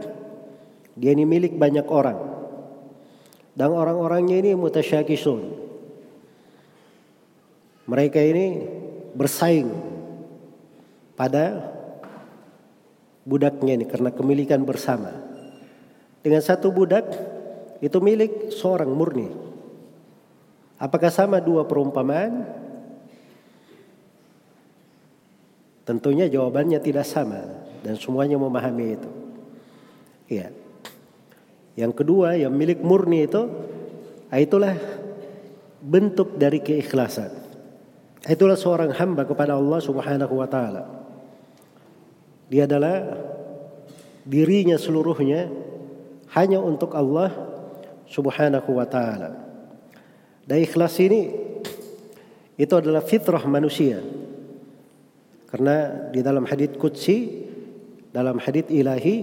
dia 0.94 1.10
ini 1.10 1.26
milik 1.26 1.58
banyak 1.58 1.88
orang. 1.90 2.18
Dan 3.56 3.74
orang-orangnya 3.74 4.38
ini 4.38 4.54
mutasyakisun. 4.54 5.40
Mereka 7.90 8.22
ini 8.22 8.46
bersaing 9.18 9.66
pada 11.18 11.74
budaknya 13.26 13.74
ini 13.74 13.84
karena 13.90 14.14
kemilikan 14.14 14.62
bersama. 14.62 15.29
Dengan 16.20 16.44
satu 16.44 16.68
budak 16.68 17.08
itu 17.80 17.96
milik 18.00 18.52
seorang 18.52 18.92
murni. 18.92 19.28
Apakah 20.76 21.08
sama 21.08 21.40
dua 21.40 21.64
perumpamaan? 21.64 22.44
Tentunya 25.84 26.28
jawabannya 26.28 26.78
tidak 26.80 27.08
sama 27.08 27.40
dan 27.80 27.96
semuanya 27.96 28.36
memahami 28.36 28.86
itu. 29.00 29.10
Iya. 30.30 30.48
Yang 31.74 31.92
kedua 32.04 32.36
yang 32.36 32.52
milik 32.52 32.84
murni 32.84 33.24
itu 33.24 33.48
ah, 34.28 34.38
itulah 34.38 34.76
bentuk 35.80 36.36
dari 36.36 36.60
keikhlasan. 36.60 37.32
Itulah 38.20 38.60
seorang 38.60 38.92
hamba 38.92 39.24
kepada 39.24 39.56
Allah 39.56 39.80
Subhanahu 39.80 40.34
wa 40.36 40.48
taala. 40.48 40.84
Dia 42.52 42.68
adalah 42.68 43.16
dirinya 44.28 44.76
seluruhnya 44.76 45.48
hanya 46.34 46.62
untuk 46.62 46.94
Allah 46.94 47.34
Subhanahu 48.10 48.70
wa 48.74 48.86
taala. 48.86 49.38
Dan 50.46 50.58
ikhlas 50.62 50.98
ini 50.98 51.30
itu 52.58 52.74
adalah 52.74 53.02
fitrah 53.02 53.42
manusia. 53.46 54.02
Karena 55.50 56.06
di 56.10 56.22
dalam 56.22 56.46
hadits 56.46 56.78
qudsi, 56.78 57.46
dalam 58.10 58.38
hadits 58.38 58.70
ilahi 58.70 59.16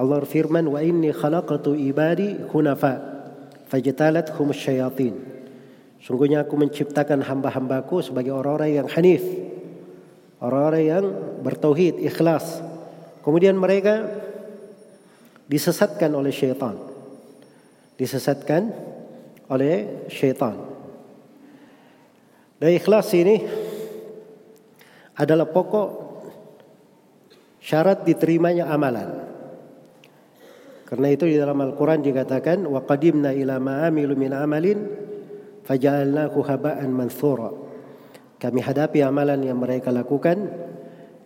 Allah 0.00 0.24
firman 0.24 0.64
wa 0.64 0.80
inni 0.80 1.12
khalaqatu 1.12 1.76
ibadi 1.76 2.40
hunafa 2.48 2.98
fajtalathum 3.68 4.50
syayatin. 4.56 5.14
Sungguhnya 6.00 6.48
aku 6.48 6.56
menciptakan 6.56 7.20
hamba-hambaku 7.20 8.00
sebagai 8.00 8.32
orang-orang 8.32 8.80
yang 8.80 8.88
hanif. 8.88 9.20
Orang-orang 10.40 10.82
yang 10.88 11.04
bertauhid, 11.44 12.00
ikhlas. 12.00 12.64
Kemudian 13.20 13.60
mereka 13.60 14.08
disesatkan 15.50 16.14
oleh 16.14 16.30
syaitan. 16.30 16.78
Disesatkan 17.98 18.70
oleh 19.50 20.06
syaitan. 20.06 20.54
Dan 22.62 22.70
ikhlas 22.70 23.10
ini 23.18 23.42
adalah 25.18 25.50
pokok 25.50 25.88
syarat 27.58 28.06
diterimanya 28.06 28.70
amalan. 28.70 29.26
Karena 30.86 31.06
itu 31.10 31.26
di 31.26 31.34
dalam 31.38 31.58
Al-Quran 31.58 32.02
dikatakan 32.02 32.66
wa 32.66 32.82
qadimna 32.86 33.34
ila 33.34 33.58
ma 33.58 33.86
amilu 33.90 34.14
min 34.14 34.30
amalin 34.30 34.78
faja'alnahu 35.66 36.38
haba'an 36.46 36.90
manthura. 36.90 37.50
Kami 38.40 38.60
hadapi 38.62 39.02
amalan 39.02 39.44
yang 39.44 39.58
mereka 39.60 39.90
lakukan 39.92 40.50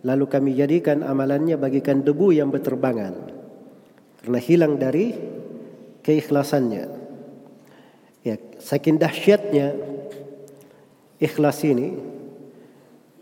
lalu 0.05 0.25
kami 0.29 0.53
jadikan 0.53 1.01
amalannya 1.01 1.57
bagikan 1.57 2.05
debu 2.05 2.37
yang 2.37 2.53
berterbangan. 2.53 3.44
Karena 4.25 4.41
hilang 4.41 4.81
dari 4.81 5.13
keikhlasannya. 6.01 6.85
Ya, 8.25 8.41
saking 8.57 8.97
dahsyatnya 8.97 9.77
ikhlas 11.21 11.61
ini 11.69 11.93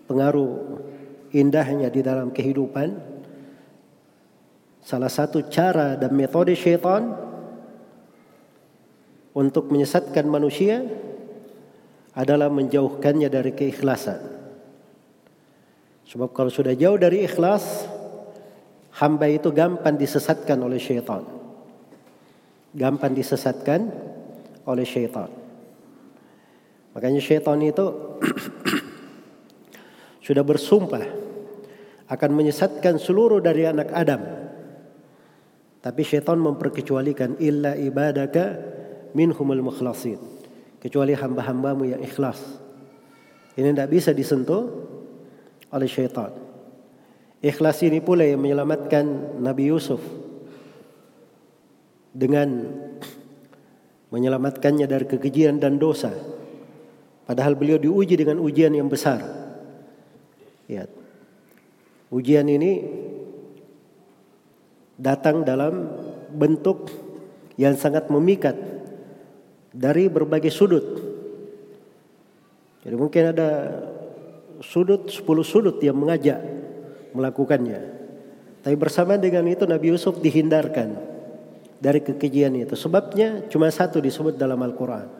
pengaruh 0.06 0.78
indahnya 1.34 1.90
di 1.90 2.06
dalam 2.06 2.30
kehidupan 2.30 3.12
Salah 4.82 5.08
satu 5.08 5.46
cara 5.46 5.94
dan 5.94 6.10
metode 6.10 6.58
syaitan 6.58 7.14
untuk 9.30 9.70
menyesatkan 9.70 10.26
manusia 10.26 10.82
adalah 12.18 12.50
menjauhkannya 12.50 13.30
dari 13.30 13.54
keikhlasan. 13.54 14.18
Sebab 16.10 16.34
kalau 16.34 16.50
sudah 16.50 16.74
jauh 16.74 16.98
dari 16.98 17.22
ikhlas, 17.22 17.86
hamba 19.02 19.26
itu 19.26 19.50
gampang 19.50 19.98
disesatkan 19.98 20.62
oleh 20.62 20.78
syaitan. 20.78 21.26
Gampang 22.70 23.12
disesatkan 23.12 23.90
oleh 24.62 24.86
syaitan. 24.86 25.26
Makanya 26.94 27.18
syaitan 27.18 27.58
itu 27.58 27.86
sudah 30.26 30.46
bersumpah 30.46 31.02
akan 32.06 32.30
menyesatkan 32.30 33.02
seluruh 33.02 33.42
dari 33.42 33.66
anak 33.66 33.90
Adam 33.90 34.42
tapi 35.82 36.06
syaitan 36.06 36.38
memperkecualikan 36.38 37.42
illa 37.42 37.74
ibadaka 37.74 38.54
minhumul 39.18 39.66
mukhlasin. 39.66 40.22
Kecuali 40.78 41.14
hamba-hambamu 41.14 41.90
yang 41.90 42.02
ikhlas. 42.02 42.38
Ini 43.58 43.74
tidak 43.74 43.90
bisa 43.90 44.10
disentuh 44.14 44.62
oleh 45.74 45.90
syaitan. 45.90 46.41
Ikhlas 47.42 47.82
ini 47.82 47.98
pula 47.98 48.22
yang 48.22 48.38
menyelamatkan 48.38 49.02
Nabi 49.42 49.74
Yusuf 49.74 49.98
dengan 52.14 52.70
menyelamatkannya 54.14 54.86
dari 54.86 55.10
kekejian 55.10 55.58
dan 55.58 55.74
dosa. 55.74 56.14
Padahal 57.26 57.58
beliau 57.58 57.82
diuji 57.82 58.14
dengan 58.14 58.38
ujian 58.38 58.70
yang 58.70 58.86
besar. 58.86 59.26
Ya. 60.70 60.86
Ujian 62.14 62.46
ini 62.46 62.78
datang 64.94 65.42
dalam 65.42 65.90
bentuk 66.30 66.94
yang 67.58 67.74
sangat 67.74 68.06
memikat 68.06 68.54
dari 69.74 70.06
berbagai 70.06 70.52
sudut. 70.54 70.84
Jadi 72.86 72.94
mungkin 72.94 73.34
ada 73.34 73.50
sudut, 74.62 75.10
sepuluh 75.10 75.42
sudut 75.42 75.80
yang 75.82 75.98
mengajak 75.98 76.38
melakukannya. 77.12 77.80
Tapi 78.62 78.76
bersama 78.78 79.18
dengan 79.18 79.46
itu 79.50 79.66
Nabi 79.66 79.90
Yusuf 79.90 80.22
dihindarkan 80.22 80.94
dari 81.82 81.98
kekejian 81.98 82.54
itu. 82.54 82.78
Sebabnya 82.78 83.50
cuma 83.50 83.66
satu 83.74 83.98
disebut 83.98 84.38
dalam 84.38 84.62
Al-Quran. 84.62 85.10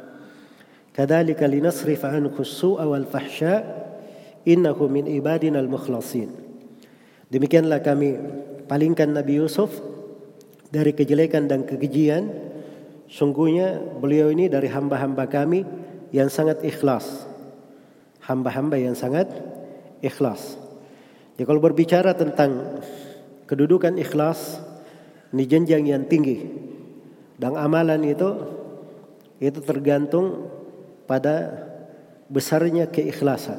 Kadalika 0.95 1.49
linasrif 1.51 2.07
anhu 2.07 2.39
su'a 2.47 2.87
wal 2.87 3.09
fahsya 3.09 3.67
innahu 4.47 4.87
min 4.87 5.11
ibadina 5.11 5.59
al-mukhlasin. 5.59 6.31
Demikianlah 7.33 7.83
kami 7.83 8.15
palingkan 8.71 9.11
Nabi 9.11 9.43
Yusuf 9.43 9.75
dari 10.71 10.95
kejelekan 10.95 11.51
dan 11.51 11.67
kekejian. 11.67 12.31
Sungguhnya 13.11 13.83
beliau 13.99 14.31
ini 14.31 14.47
dari 14.47 14.71
hamba-hamba 14.71 15.27
kami 15.27 15.67
yang 16.15 16.31
sangat 16.31 16.63
ikhlas. 16.63 17.27
Hamba-hamba 18.23 18.79
yang 18.79 18.95
sangat 18.95 19.27
ikhlas. 19.99 20.62
Ya 21.41 21.49
kalau 21.49 21.61
berbicara 21.65 22.13
tentang 22.13 22.83
kedudukan 23.49 23.97
ikhlas, 23.97 24.61
ini 25.33 25.45
jenjang 25.49 25.85
yang 25.89 26.05
tinggi. 26.05 26.45
Dan 27.41 27.57
amalan 27.57 28.05
itu 28.05 28.29
itu 29.43 29.59
tergantung 29.65 30.47
pada 31.09 31.51
besarnya 32.31 32.87
keikhlasan. 32.87 33.59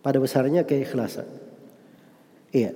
Pada 0.00 0.16
besarnya 0.22 0.64
keikhlasan. 0.64 1.26
Iya. 2.54 2.72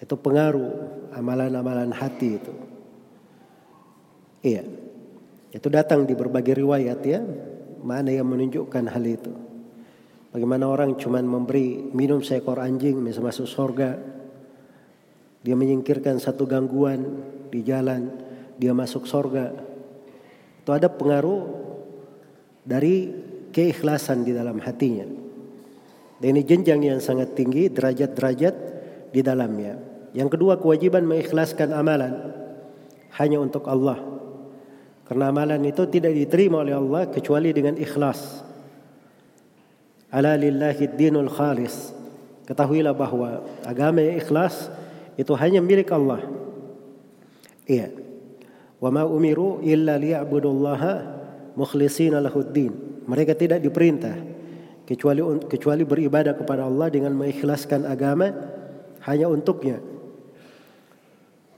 Itu 0.00 0.16
pengaruh 0.16 0.72
amalan-amalan 1.12 1.92
hati 1.92 2.40
itu. 2.40 2.52
Iya. 4.40 4.64
Itu 5.52 5.68
datang 5.68 6.08
di 6.08 6.16
berbagai 6.16 6.56
riwayat 6.58 7.00
ya. 7.04 7.20
Mana 7.84 8.10
yang 8.10 8.26
menunjukkan 8.26 8.84
hal 8.88 9.04
itu. 9.04 9.49
Bagaimana 10.30 10.70
orang 10.70 10.94
cuma 10.94 11.18
memberi 11.18 11.90
minum 11.90 12.22
seekor 12.22 12.62
anjing 12.62 13.02
bisa 13.02 13.18
masuk 13.18 13.50
surga. 13.50 13.98
Dia 15.42 15.58
menyingkirkan 15.58 16.22
satu 16.22 16.46
gangguan 16.46 17.02
di 17.50 17.66
jalan. 17.66 18.14
Dia 18.54 18.70
masuk 18.70 19.10
surga. 19.10 19.50
Itu 20.62 20.70
ada 20.70 20.86
pengaruh 20.86 21.42
dari 22.62 23.10
keikhlasan 23.50 24.22
di 24.22 24.30
dalam 24.30 24.62
hatinya. 24.62 25.08
Dan 26.20 26.36
ini 26.36 26.42
jenjang 26.44 26.84
yang 26.84 27.00
sangat 27.00 27.34
tinggi, 27.34 27.72
derajat-derajat 27.72 28.54
di 29.10 29.20
dalamnya. 29.24 29.80
Yang 30.14 30.38
kedua 30.38 30.60
kewajiban 30.60 31.08
mengikhlaskan 31.08 31.74
amalan 31.74 32.12
hanya 33.18 33.40
untuk 33.42 33.66
Allah. 33.66 33.98
Karena 35.10 35.34
amalan 35.34 35.58
itu 35.66 35.90
tidak 35.90 36.14
diterima 36.14 36.62
oleh 36.62 36.76
Allah 36.76 37.10
kecuali 37.10 37.50
dengan 37.50 37.74
ikhlas. 37.74 38.49
Ala 40.10 40.34
lillahi 40.34 40.90
dinul 40.90 41.30
khalis. 41.30 41.94
Ketahuilah 42.50 42.90
bahwa 42.98 43.46
agama 43.62 44.02
yang 44.02 44.18
ikhlas 44.18 44.74
itu 45.14 45.30
hanya 45.38 45.62
milik 45.62 45.86
Allah. 45.94 46.26
Iya. 47.70 47.94
Wa 48.82 48.90
ma 48.90 49.06
umiru 49.06 49.62
illa 49.62 49.94
liya'budullaha 49.94 50.92
mukhlishina 51.54 52.18
lahuddin. 52.18 53.04
Mereka 53.06 53.38
tidak 53.38 53.62
diperintah 53.62 54.18
kecuali 54.82 55.22
kecuali 55.46 55.86
beribadah 55.86 56.34
kepada 56.34 56.66
Allah 56.66 56.90
dengan 56.90 57.14
mengikhlaskan 57.14 57.86
agama 57.86 58.34
hanya 59.06 59.30
untuknya. 59.30 59.78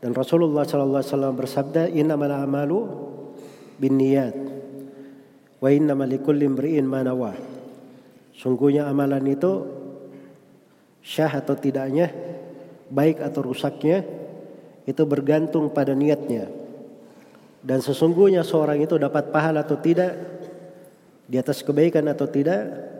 Dan 0.02 0.12
Rasulullah 0.12 0.66
sallallahu 0.66 1.00
alaihi 1.00 1.14
wasallam 1.14 1.34
bersabda, 1.38 1.82
"Innamal 1.94 2.34
a'malu 2.34 2.78
binniyat 3.78 4.34
wa 5.62 5.68
innamal 5.70 6.10
likulli 6.10 6.44
imri'in 6.44 6.84
ma 6.84 7.00
nawah." 7.06 7.51
Sungguhnya 8.32 8.88
amalan 8.88 9.24
itu 9.28 9.52
syah 11.04 11.42
atau 11.42 11.52
tidaknya, 11.52 12.08
baik 12.88 13.20
atau 13.20 13.52
rusaknya 13.52 14.06
itu 14.88 15.02
bergantung 15.04 15.70
pada 15.70 15.92
niatnya. 15.92 16.48
Dan 17.62 17.78
sesungguhnya 17.78 18.42
seorang 18.42 18.82
itu 18.82 18.98
dapat 18.98 19.30
pahala 19.30 19.62
atau 19.62 19.78
tidak 19.78 20.18
di 21.30 21.38
atas 21.38 21.62
kebaikan 21.62 22.10
atau 22.10 22.26
tidak 22.26 22.90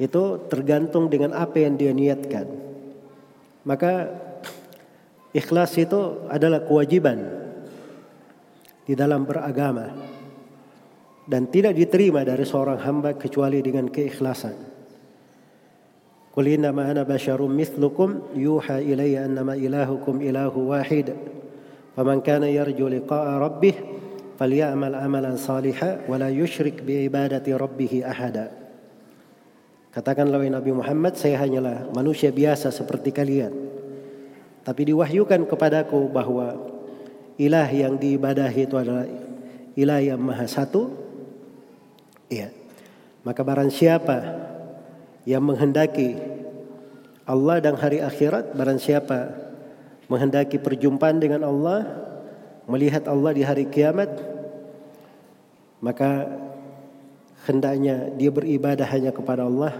itu 0.00 0.22
tergantung 0.48 1.10
dengan 1.10 1.36
apa 1.36 1.60
yang 1.60 1.74
dia 1.76 1.92
niatkan. 1.92 2.46
Maka 3.66 4.08
Ikhlas 5.30 5.78
itu 5.78 6.26
adalah 6.26 6.66
kewajiban 6.66 7.22
di 8.82 8.98
dalam 8.98 9.22
beragama 9.22 9.94
dan 11.30 11.46
tidak 11.46 11.78
diterima 11.78 12.26
dari 12.26 12.42
seorang 12.42 12.82
hamba 12.82 13.14
kecuali 13.14 13.62
dengan 13.62 13.86
keikhlasan. 13.86 14.66
Qul 16.34 16.46
innama 16.58 16.90
ana 16.90 17.06
basyarum 17.06 17.50
mithlukum 17.54 18.34
yuha 18.34 18.82
ilayya 18.82 19.30
annama 19.30 19.54
ilahukum 19.54 20.18
ilahu 20.18 20.74
wahid. 20.74 21.14
Faman 21.94 22.18
kana 22.26 22.50
yarju 22.50 22.86
liqa'a 22.90 23.38
rabbih 23.38 23.78
falyamal 24.34 24.98
amalan 24.98 25.38
salihan 25.38 26.02
wa 26.10 26.18
la 26.18 26.30
yusyrik 26.30 26.82
bi 26.82 27.06
ibadati 27.06 27.54
rabbih 27.54 28.02
ahada. 28.02 28.50
Katakanlah 29.90 30.38
Nabi 30.38 30.70
Muhammad 30.70 31.18
saya 31.18 31.42
hanyalah 31.42 31.90
manusia 31.94 32.30
biasa 32.30 32.70
seperti 32.70 33.10
kalian. 33.10 33.50
Tapi 34.62 34.86
diwahyukan 34.86 35.50
kepadaku 35.50 36.10
bahwa 36.14 36.58
ilah 37.42 37.66
yang 37.74 37.98
diibadahi 37.98 38.70
itu 38.70 38.78
adalah 38.78 39.06
ilah 39.74 39.98
yang 39.98 40.22
maha 40.22 40.46
satu. 40.46 40.99
Iya. 42.30 42.54
Maka 43.26 43.42
barang 43.42 43.68
siapa 43.68 44.18
yang 45.28 45.44
menghendaki 45.44 46.16
Allah 47.28 47.60
dan 47.60 47.76
hari 47.76 48.00
akhirat, 48.00 48.56
barang 48.56 48.80
siapa 48.80 49.36
menghendaki 50.08 50.58
perjumpaan 50.58 51.20
dengan 51.20 51.44
Allah, 51.46 51.86
melihat 52.66 53.06
Allah 53.06 53.30
di 53.36 53.42
hari 53.44 53.68
kiamat, 53.68 54.08
maka 55.84 56.26
hendaknya 57.46 58.10
dia 58.14 58.30
beribadah 58.32 58.86
hanya 58.90 59.14
kepada 59.14 59.46
Allah 59.46 59.74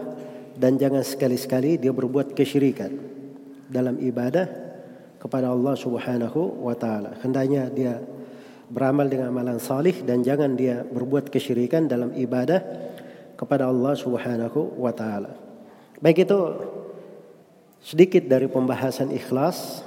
dan 0.54 0.76
jangan 0.76 1.02
sekali-sekali 1.02 1.80
dia 1.80 1.90
berbuat 1.90 2.36
kesyirikan 2.36 2.92
dalam 3.66 3.98
ibadah 3.98 4.46
kepada 5.18 5.50
Allah 5.50 5.74
Subhanahu 5.74 6.64
wa 6.64 6.74
taala. 6.78 7.16
Hendaknya 7.20 7.66
dia 7.72 7.98
beramal 8.70 9.10
dengan 9.10 9.34
amalan 9.34 9.58
salih 9.58 10.06
dan 10.06 10.22
jangan 10.22 10.54
dia 10.54 10.86
berbuat 10.86 11.28
kesyirikan 11.28 11.90
dalam 11.90 12.14
ibadah 12.14 12.62
kepada 13.34 13.66
Allah 13.66 13.98
Subhanahu 13.98 14.78
wa 14.78 14.94
taala. 14.94 15.34
Baik 15.98 16.24
itu 16.24 16.38
sedikit 17.82 18.30
dari 18.30 18.46
pembahasan 18.46 19.10
ikhlas 19.10 19.82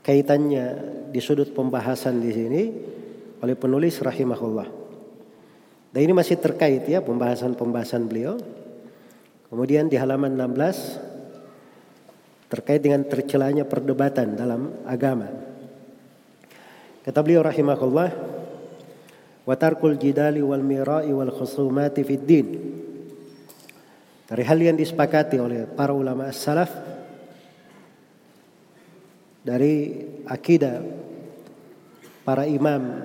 kaitannya 0.00 0.80
di 1.12 1.20
sudut 1.20 1.52
pembahasan 1.52 2.24
di 2.24 2.30
sini 2.32 2.62
oleh 3.44 3.54
penulis 3.54 4.00
rahimahullah. 4.00 4.84
Dan 5.94 6.02
ini 6.02 6.10
masih 6.10 6.42
terkait 6.42 6.82
ya 6.90 6.98
pembahasan-pembahasan 7.04 8.10
beliau. 8.10 8.34
Kemudian 9.46 9.86
di 9.86 9.94
halaman 9.94 10.34
16 10.34 12.50
terkait 12.50 12.82
dengan 12.82 13.06
tercelanya 13.06 13.62
perdebatan 13.62 14.34
dalam 14.34 14.74
agama. 14.86 15.53
Kata 17.04 17.20
beliau 17.20 17.44
rahimahullah 17.44 18.10
wa 19.44 19.54
tarkul 19.60 20.00
jidali 20.00 20.40
wal 20.40 20.64
mira'i 20.64 21.12
wal 21.12 21.28
khusumati 21.28 22.00
fid 22.00 22.24
din. 22.24 22.48
Dari 24.24 24.40
hal 24.40 24.56
yang 24.56 24.76
disepakati 24.80 25.36
oleh 25.36 25.68
para 25.68 25.92
ulama 25.92 26.32
salaf 26.32 26.72
dari 29.44 30.00
akidah 30.24 30.80
para 32.24 32.48
imam 32.48 33.04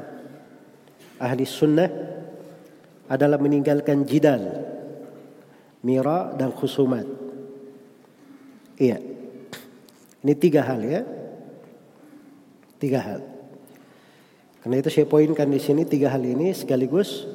ahli 1.20 1.44
sunnah 1.44 1.92
adalah 3.12 3.36
meninggalkan 3.36 4.08
jidal, 4.08 4.64
mira 5.84 6.32
dan 6.40 6.56
khusumat. 6.56 7.04
Iya. 8.80 9.04
Ini 10.24 10.34
tiga 10.40 10.64
hal 10.64 10.80
ya. 10.88 11.02
Tiga 12.80 13.04
hal. 13.04 13.39
Karena 14.60 14.76
itu 14.80 14.90
saya 14.92 15.08
poinkan 15.08 15.48
di 15.48 15.60
sini 15.60 15.88
tiga 15.88 16.12
hal 16.12 16.24
ini 16.24 16.52
sekaligus 16.52 17.28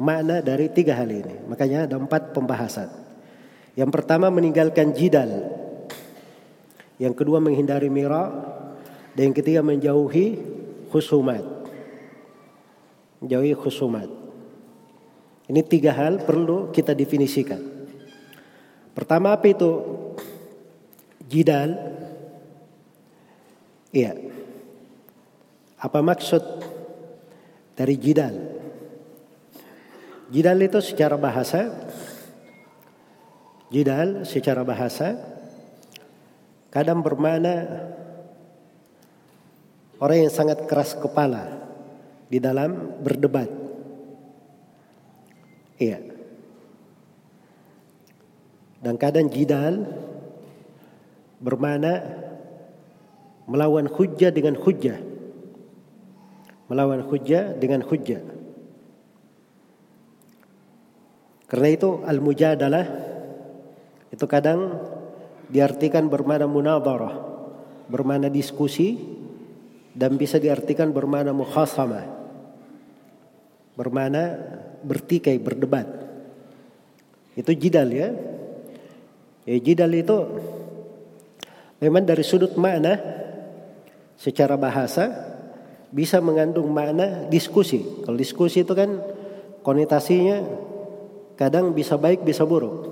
makna 0.00 0.40
dari 0.40 0.72
tiga 0.72 0.96
hal 0.96 1.08
ini. 1.12 1.44
Makanya 1.48 1.84
ada 1.90 2.00
empat 2.00 2.32
pembahasan. 2.32 2.88
Yang 3.76 3.90
pertama 3.92 4.32
meninggalkan 4.32 4.92
jidal 4.96 5.62
yang 7.02 7.18
kedua 7.18 7.42
menghindari 7.42 7.90
mira. 7.90 8.30
Dan 9.12 9.28
yang 9.28 9.36
ketiga 9.36 9.60
menjauhi 9.60 10.38
khusumat. 10.88 11.42
Menjauhi 13.20 13.52
khusumat. 13.58 14.08
Ini 15.50 15.60
tiga 15.68 15.92
hal 15.92 16.24
perlu 16.24 16.72
kita 16.72 16.96
definisikan. 16.96 17.60
Pertama 18.96 19.36
apa 19.36 19.50
itu 19.50 19.68
jidal? 21.28 21.76
Iya. 23.92 24.31
Apa 25.82 25.98
maksud 25.98 26.42
dari 27.74 27.98
jidal? 27.98 28.38
Jidal 30.30 30.58
itu 30.62 30.78
secara 30.78 31.18
bahasa 31.18 31.90
Jidal 33.72 34.28
secara 34.28 34.68
bahasa 34.68 35.16
Kadang 36.72 37.04
bermana 37.04 37.84
orang 40.00 40.24
yang 40.24 40.32
sangat 40.32 40.64
keras 40.64 40.96
kepala 40.96 41.52
di 42.32 42.40
dalam 42.40 42.96
berdebat. 43.04 43.44
Iya. 45.76 46.00
Dan 48.80 48.96
kadang 48.96 49.28
jidal 49.28 49.84
bermana 51.44 52.00
melawan 53.44 53.84
hujah 53.92 54.32
dengan 54.32 54.56
hujah. 54.56 55.11
Melawan 56.72 57.04
hujah 57.04 57.52
dengan 57.52 57.84
hujah. 57.84 58.24
Karena 61.44 61.68
itu 61.68 62.00
al-mujadalah 62.00 62.88
itu 64.08 64.24
kadang 64.24 64.80
diartikan 65.52 66.08
bermana 66.08 66.48
munadharah, 66.48 67.12
bermana 67.92 68.32
diskusi 68.32 68.96
dan 69.92 70.16
bisa 70.16 70.40
diartikan 70.40 70.96
bermana 70.96 71.36
mukhasamah. 71.36 72.08
Bermana 73.76 74.40
bertikai, 74.80 75.36
berdebat. 75.44 75.84
Itu 77.36 77.52
jidal 77.52 77.92
ya. 77.92 78.16
Ya 79.44 79.56
jidal 79.60 79.92
itu 79.92 80.24
memang 81.84 82.08
dari 82.08 82.24
sudut 82.24 82.56
makna 82.56 82.96
secara 84.16 84.56
bahasa 84.56 85.31
bisa 85.92 86.18
mengandung 86.24 86.72
makna 86.72 87.28
diskusi. 87.28 87.84
Kalau 88.02 88.16
diskusi 88.16 88.64
itu 88.64 88.72
kan 88.72 88.98
konotasinya 89.60 90.40
kadang 91.36 91.76
bisa 91.76 92.00
baik 92.00 92.24
bisa 92.24 92.48
buruk. 92.48 92.88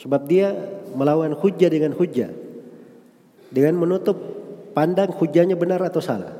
Sebab 0.00 0.24
dia 0.24 0.56
melawan 0.96 1.36
hujah 1.36 1.68
dengan 1.68 1.92
hujah. 1.92 2.32
Dengan 3.52 3.76
menutup 3.76 4.16
pandang 4.72 5.12
hujahnya 5.12 5.60
benar 5.60 5.84
atau 5.84 6.00
salah. 6.00 6.32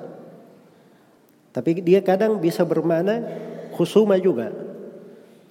Tapi 1.53 1.85
dia 1.85 2.01
kadang 2.01 2.41
bisa 2.41 2.65
bermakna 2.65 3.25
khusuma 3.77 4.17
juga. 4.17 4.49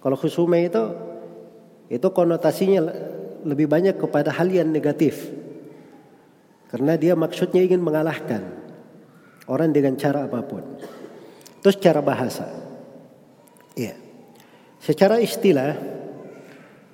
Kalau 0.02 0.18
khusuma 0.18 0.58
itu 0.58 0.82
itu 1.88 2.08
konotasinya 2.10 2.82
lebih 3.46 3.70
banyak 3.70 3.96
kepada 4.02 4.34
hal 4.34 4.50
yang 4.50 4.74
negatif. 4.74 5.30
Karena 6.68 7.00
dia 7.00 7.14
maksudnya 7.16 7.64
ingin 7.64 7.80
mengalahkan 7.80 8.67
orang 9.48 9.72
dengan 9.72 9.96
cara 9.96 10.28
apa 10.28 10.40
pun. 10.44 10.64
Terus 11.64 11.78
cara 11.80 12.00
bahasa. 12.04 12.48
Iya. 13.76 13.96
Secara 14.80 15.20
istilah 15.20 15.76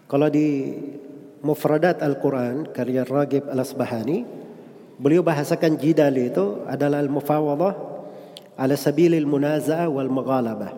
kalau 0.07 0.29
di 0.29 0.73
Mufradat 1.43 1.99
Al-Quran 1.99 2.71
karya 2.71 3.03
Ragib 3.03 3.51
Al-Asbahani 3.51 4.23
beliau 4.95 5.19
bahasakan 5.19 5.75
jidal 5.75 6.15
itu 6.15 6.63
adalah 6.63 7.03
al-mufawadah 7.03 7.73
ala 8.55 8.75
sabilil 8.79 9.27
munaza'ah 9.27 9.91
wal 9.91 10.07
maghalabah 10.07 10.71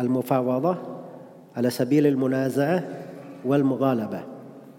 al-mufawadah 0.00 0.76
ala 1.52 1.68
sabilil 1.68 2.16
munaza'ah 2.16 2.80
wal 3.44 3.60
maghalabah 3.60 4.24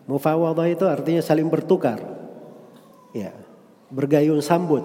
mufawadah 0.10 0.66
itu 0.66 0.90
artinya 0.90 1.22
saling 1.22 1.46
bertukar 1.46 2.02
ya 3.14 3.30
bergayung 3.94 4.42
sambut 4.42 4.82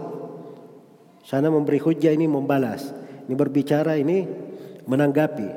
sana 1.23 1.49
memberi 1.49 1.79
hujah 1.79 2.13
ini 2.15 2.27
membalas 2.27 2.91
ini 3.27 3.35
berbicara 3.35 3.99
ini 3.99 4.27
menanggapi 4.87 5.49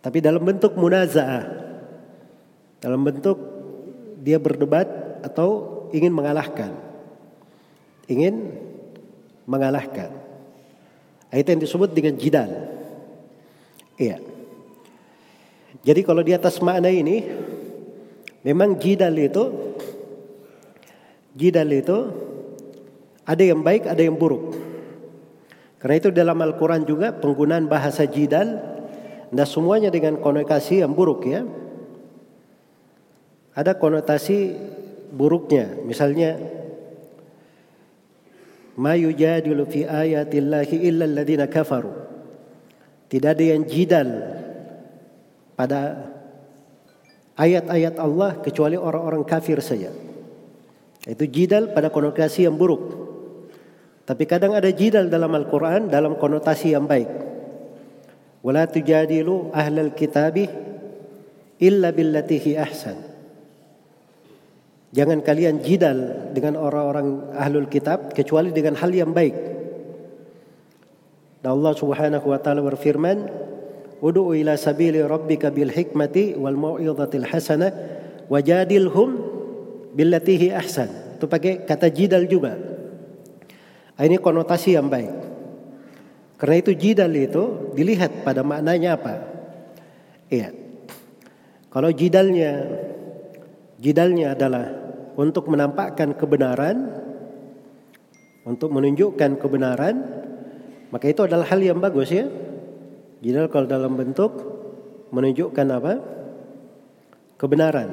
tapi 0.00 0.18
dalam 0.22 0.42
bentuk 0.42 0.74
munaza'ah 0.74 1.66
dalam 2.80 3.02
bentuk 3.02 3.38
dia 4.20 4.42
berdebat 4.42 4.86
atau 5.22 5.50
ingin 5.94 6.10
mengalahkan. 6.10 6.74
Ingin 8.06 8.54
mengalahkan. 9.46 10.10
Itu 11.34 11.48
yang 11.50 11.62
disebut 11.62 11.90
dengan 11.94 12.14
jidal. 12.18 12.50
Iya. 13.98 14.22
Jadi 15.86 16.00
kalau 16.02 16.22
di 16.22 16.34
atas 16.34 16.58
makna 16.62 16.90
ini 16.90 17.22
memang 18.42 18.78
jidal 18.78 19.14
itu 19.14 19.74
jidal 21.34 21.70
itu 21.70 21.98
ada 23.26 23.42
yang 23.42 23.60
baik, 23.60 23.90
ada 23.90 24.00
yang 24.00 24.14
buruk. 24.14 24.54
Karena 25.82 25.94
itu 25.98 26.08
dalam 26.14 26.38
Al-Quran 26.40 26.86
juga 26.86 27.12
penggunaan 27.12 27.66
bahasa 27.66 28.06
jidal, 28.06 28.62
nah 29.34 29.44
semuanya 29.44 29.90
dengan 29.90 30.22
konotasi 30.22 30.80
yang 30.80 30.94
buruk 30.94 31.26
ya 31.26 31.44
ada 33.56 33.72
konotasi 33.72 34.52
buruknya. 35.08 35.80
Misalnya 35.80 36.36
ma 38.76 38.92
yujadilu 38.92 39.64
fi 39.64 39.88
ayatillahi 39.88 40.76
illa 40.84 41.08
alladziina 41.08 41.48
kafaru. 41.48 41.88
Tidak 43.08 43.30
ada 43.32 43.44
yang 43.56 43.64
jidal 43.64 44.08
pada 45.56 46.12
ayat-ayat 47.40 47.96
Allah 47.96 48.36
kecuali 48.44 48.76
orang-orang 48.76 49.24
kafir 49.24 49.56
saja. 49.64 49.88
Itu 51.08 51.24
jidal 51.24 51.72
pada 51.72 51.88
konotasi 51.88 52.44
yang 52.44 52.60
buruk. 52.60 53.05
Tapi 54.06 54.22
kadang 54.22 54.54
ada 54.54 54.70
jidal 54.70 55.10
dalam 55.10 55.34
Al-Quran 55.34 55.90
dalam 55.90 56.14
konotasi 56.14 56.78
yang 56.78 56.86
baik. 56.86 57.10
Wala 58.46 58.70
tujadilu 58.70 59.50
ahlal 59.50 59.90
kitabi 59.98 60.46
illa 61.58 61.90
billatihi 61.90 62.54
ahsan. 62.54 63.02
Jangan 64.94 65.26
kalian 65.26 65.58
jidal 65.58 66.30
dengan 66.30 66.54
orang-orang 66.62 67.34
ahlul 67.34 67.66
kitab 67.66 68.14
kecuali 68.14 68.54
dengan 68.54 68.78
hal 68.78 68.94
yang 68.94 69.10
baik. 69.10 69.34
Dan 71.42 71.50
Allah 71.58 71.74
Subhanahu 71.74 72.26
wa 72.30 72.38
taala 72.38 72.62
berfirman, 72.62 73.26
"Ud'u 73.98 74.38
ila 74.38 74.54
sabili 74.54 75.02
rabbika 75.02 75.50
bil 75.50 75.74
hikmati 75.74 76.38
wal 76.38 76.54
mau'izatil 76.54 77.26
hasanah 77.26 77.74
wajadilhum 78.30 79.18
billati 79.98 80.46
hi 80.46 80.48
ahsan." 80.54 81.18
Itu 81.18 81.26
pakai 81.26 81.66
kata 81.66 81.90
jidal 81.90 82.30
juga. 82.30 82.75
Ini 83.96 84.20
konotasi 84.20 84.76
yang 84.76 84.92
baik. 84.92 85.12
Karena 86.36 86.56
itu 86.60 86.76
jidal 86.76 87.12
itu 87.16 87.72
dilihat 87.72 88.20
pada 88.20 88.44
maknanya 88.44 89.00
apa. 89.00 89.14
Iya. 90.28 90.52
Kalau 91.72 91.88
jidalnya 91.88 92.52
jidalnya 93.80 94.36
adalah 94.36 94.68
untuk 95.16 95.48
menampakkan 95.48 96.12
kebenaran, 96.12 96.92
untuk 98.44 98.68
menunjukkan 98.68 99.40
kebenaran, 99.40 99.96
maka 100.92 101.08
itu 101.08 101.24
adalah 101.24 101.48
hal 101.48 101.60
yang 101.64 101.80
bagus 101.80 102.12
ya. 102.12 102.28
Jidal 103.24 103.48
kalau 103.48 103.64
dalam 103.64 103.96
bentuk 103.96 104.36
menunjukkan 105.16 105.66
apa? 105.72 105.92
Kebenaran. 107.40 107.90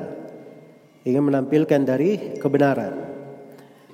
Ingin 1.08 1.24
menampilkan 1.32 1.82
dari 1.88 2.36
kebenaran. 2.36 2.92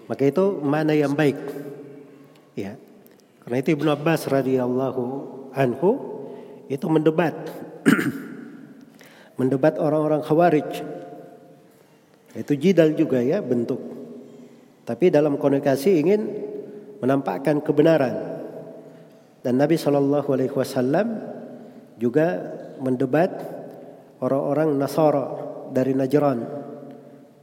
Maka 0.10 0.26
itu 0.26 0.58
mana 0.58 0.98
yang 0.98 1.14
baik. 1.14 1.69
Ya. 2.60 2.74
Karena 3.46 3.58
itu 3.64 3.70
Ibnu 3.80 3.90
Abbas 3.90 4.28
radhiyallahu 4.28 5.04
anhu 5.56 5.90
itu 6.70 6.86
mendebat 6.86 7.34
mendebat 9.40 9.80
orang-orang 9.80 10.22
Khawarij. 10.22 10.72
Itu 12.36 12.54
jidal 12.54 12.94
juga 12.94 13.24
ya 13.24 13.42
bentuk. 13.42 13.80
Tapi 14.86 15.10
dalam 15.10 15.40
komunikasi 15.40 15.98
ingin 15.98 16.22
menampakkan 17.00 17.64
kebenaran. 17.64 18.38
Dan 19.40 19.56
Nabi 19.56 19.80
Shallallahu 19.80 20.30
Alaihi 20.36 20.52
Wasallam 20.52 21.08
juga 21.96 22.38
mendebat 22.84 23.32
orang-orang 24.20 24.76
Nasara 24.76 25.26
dari 25.72 25.96
Najran 25.96 26.44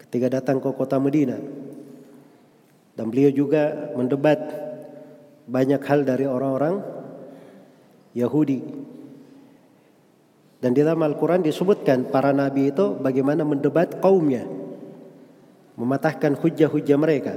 ketika 0.06 0.38
datang 0.38 0.60
ke 0.60 0.70
kota 0.76 1.00
Medina. 1.00 1.40
Dan 2.96 3.12
beliau 3.12 3.32
juga 3.32 3.92
mendebat 3.96 4.65
banyak 5.46 5.80
hal 5.86 6.02
dari 6.02 6.26
orang-orang 6.26 6.82
Yahudi. 8.12 8.60
Dan 10.58 10.74
di 10.74 10.82
dalam 10.82 10.98
Al-Quran 11.06 11.46
disebutkan 11.46 12.10
para 12.10 12.34
nabi 12.34 12.74
itu 12.74 12.98
bagaimana 12.98 13.46
mendebat 13.46 14.02
kaumnya. 14.02 14.42
Mematahkan 15.76 16.34
hujah-hujah 16.40 16.98
mereka. 16.98 17.36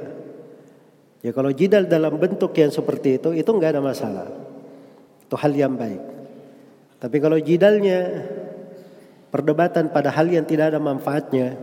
Ya 1.19 1.36
kalau 1.36 1.52
jidal 1.52 1.84
dalam 1.86 2.15
bentuk 2.15 2.56
yang 2.56 2.72
seperti 2.72 3.19
itu, 3.19 3.36
itu 3.36 3.50
nggak 3.52 3.76
ada 3.76 3.84
masalah. 3.84 4.32
Itu 5.28 5.36
hal 5.36 5.52
yang 5.52 5.76
baik. 5.76 6.00
Tapi 7.04 7.17
kalau 7.19 7.36
jidalnya 7.36 8.24
perdebatan 9.28 9.91
pada 9.91 10.15
hal 10.15 10.32
yang 10.32 10.48
tidak 10.48 10.72
ada 10.72 10.80
manfaatnya, 10.80 11.60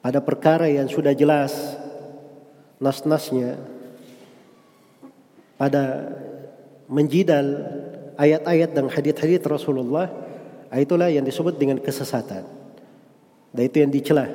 pada 0.00 0.24
perkara 0.24 0.72
yang 0.72 0.88
sudah 0.88 1.12
jelas 1.12 1.52
nas-nasnya, 2.80 3.75
pada 5.56 6.12
menjidal 6.86 7.46
ayat-ayat 8.16 8.70
dan 8.72 8.86
hadith-hadith 8.88 9.44
Rasulullah 9.48 10.08
itulah 10.76 11.08
yang 11.08 11.24
disebut 11.24 11.56
dengan 11.56 11.80
kesesatan. 11.80 12.44
Dan 13.56 13.62
itu 13.64 13.80
yang 13.80 13.92
dicela 13.92 14.28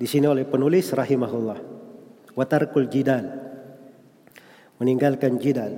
di 0.00 0.06
sini 0.08 0.24
oleh 0.24 0.48
penulis 0.48 0.88
rahimahullah. 0.96 1.60
Watarkul 2.32 2.88
jidal 2.88 3.28
meninggalkan 4.78 5.36
jidal. 5.42 5.74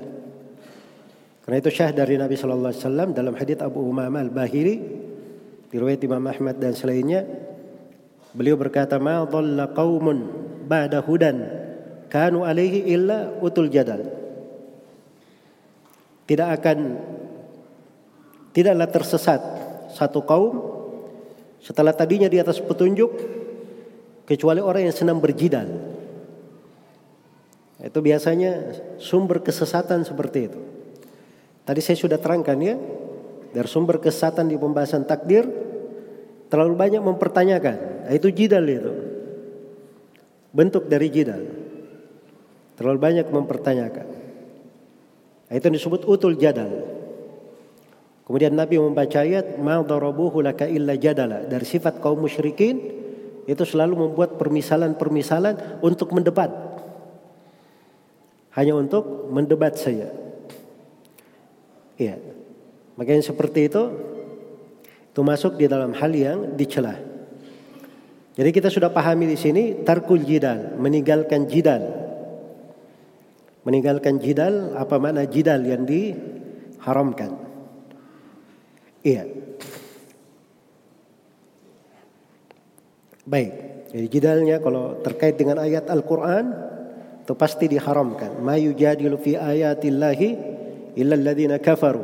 Karena 1.42 1.56
itu 1.56 1.70
syah 1.72 1.90
dari 1.90 2.20
Nabi 2.20 2.36
sallallahu 2.36 2.70
alaihi 2.70 2.84
wasallam 2.84 3.08
dalam 3.16 3.34
hadits 3.34 3.64
Abu 3.64 3.82
Umamah 3.82 4.22
Al-Bahili 4.28 4.76
riwayat 5.72 6.04
Imam 6.04 6.22
Ahmad 6.28 6.60
dan 6.60 6.76
selainnya 6.76 7.24
beliau 8.36 8.54
berkata 8.60 9.00
ma 9.00 9.24
dhalla 9.24 9.72
qaumun 9.72 10.18
ba'da 10.68 11.02
hudan 11.02 11.42
kanu 12.12 12.46
alaihi 12.46 12.86
illa 12.92 13.34
utul 13.40 13.72
jadal 13.72 14.19
tidak 16.30 16.62
akan 16.62 16.78
tidaklah 18.54 18.86
tersesat 18.86 19.42
satu 19.90 20.22
kaum 20.22 20.62
setelah 21.58 21.90
tadinya 21.90 22.30
di 22.30 22.38
atas 22.38 22.62
petunjuk 22.62 23.10
kecuali 24.30 24.62
orang 24.62 24.86
yang 24.86 24.94
senang 24.94 25.18
berjidal. 25.18 25.66
Itu 27.82 27.98
biasanya 27.98 28.78
sumber 29.02 29.42
kesesatan 29.42 30.06
seperti 30.06 30.38
itu. 30.46 30.60
Tadi 31.66 31.80
saya 31.82 31.98
sudah 31.98 32.22
terangkan 32.22 32.58
ya, 32.62 32.78
dari 33.50 33.66
sumber 33.66 33.98
kesesatan 33.98 34.46
di 34.46 34.54
pembahasan 34.54 35.10
takdir 35.10 35.50
terlalu 36.46 36.78
banyak 36.78 37.02
mempertanyakan. 37.02 38.06
Nah, 38.06 38.12
itu 38.14 38.30
jidal 38.30 38.62
itu. 38.70 38.92
Bentuk 40.54 40.86
dari 40.86 41.10
jidal. 41.10 41.42
Terlalu 42.78 42.98
banyak 43.02 43.26
mempertanyakan. 43.26 44.09
Itu 45.50 45.66
disebut 45.66 46.06
utul 46.06 46.38
jadal. 46.38 46.70
Kemudian 48.22 48.54
Nabi 48.54 48.78
membaca 48.78 49.26
ayat 49.26 49.58
ma 49.58 49.82
laka 49.82 50.70
illa 50.70 50.94
jadala 50.94 51.42
dari 51.50 51.66
sifat 51.66 51.98
kaum 51.98 52.22
musyrikin 52.22 52.78
itu 53.50 53.62
selalu 53.66 54.06
membuat 54.06 54.38
permisalan-permisalan 54.38 55.82
untuk 55.82 56.14
mendebat. 56.14 56.54
Hanya 58.54 58.78
untuk 58.78 59.26
mendebat 59.34 59.74
saya. 59.74 60.14
Iya. 61.98 62.22
Makanya 62.94 63.26
seperti 63.26 63.66
itu 63.66 63.82
itu 65.10 65.20
masuk 65.26 65.58
di 65.58 65.66
dalam 65.66 65.90
hal 65.90 66.14
yang 66.14 66.54
dicela. 66.54 66.94
Jadi 68.38 68.50
kita 68.54 68.70
sudah 68.70 68.94
pahami 68.94 69.26
di 69.26 69.34
sini 69.34 69.82
tarkul 69.82 70.22
jidal, 70.22 70.78
meninggalkan 70.78 71.50
jidal. 71.50 71.99
Meninggalkan 73.70 74.18
jidal 74.18 74.74
apa 74.74 74.98
makna 74.98 75.30
jidal 75.30 75.62
yang 75.62 75.86
diharamkan? 75.86 77.38
Iya. 79.06 79.30
Baik. 83.22 83.52
Jadi 83.94 84.06
jidalnya 84.10 84.58
kalau 84.58 84.98
terkait 85.06 85.38
dengan 85.38 85.62
ayat 85.62 85.86
Al-Qur'an 85.86 86.50
itu 87.22 87.38
pasti 87.38 87.70
diharamkan. 87.70 88.42
Ma 88.42 88.58
fi 88.58 89.32
ayatillahi 89.38 90.28
illa 90.98 91.58
kafaru. 91.62 92.02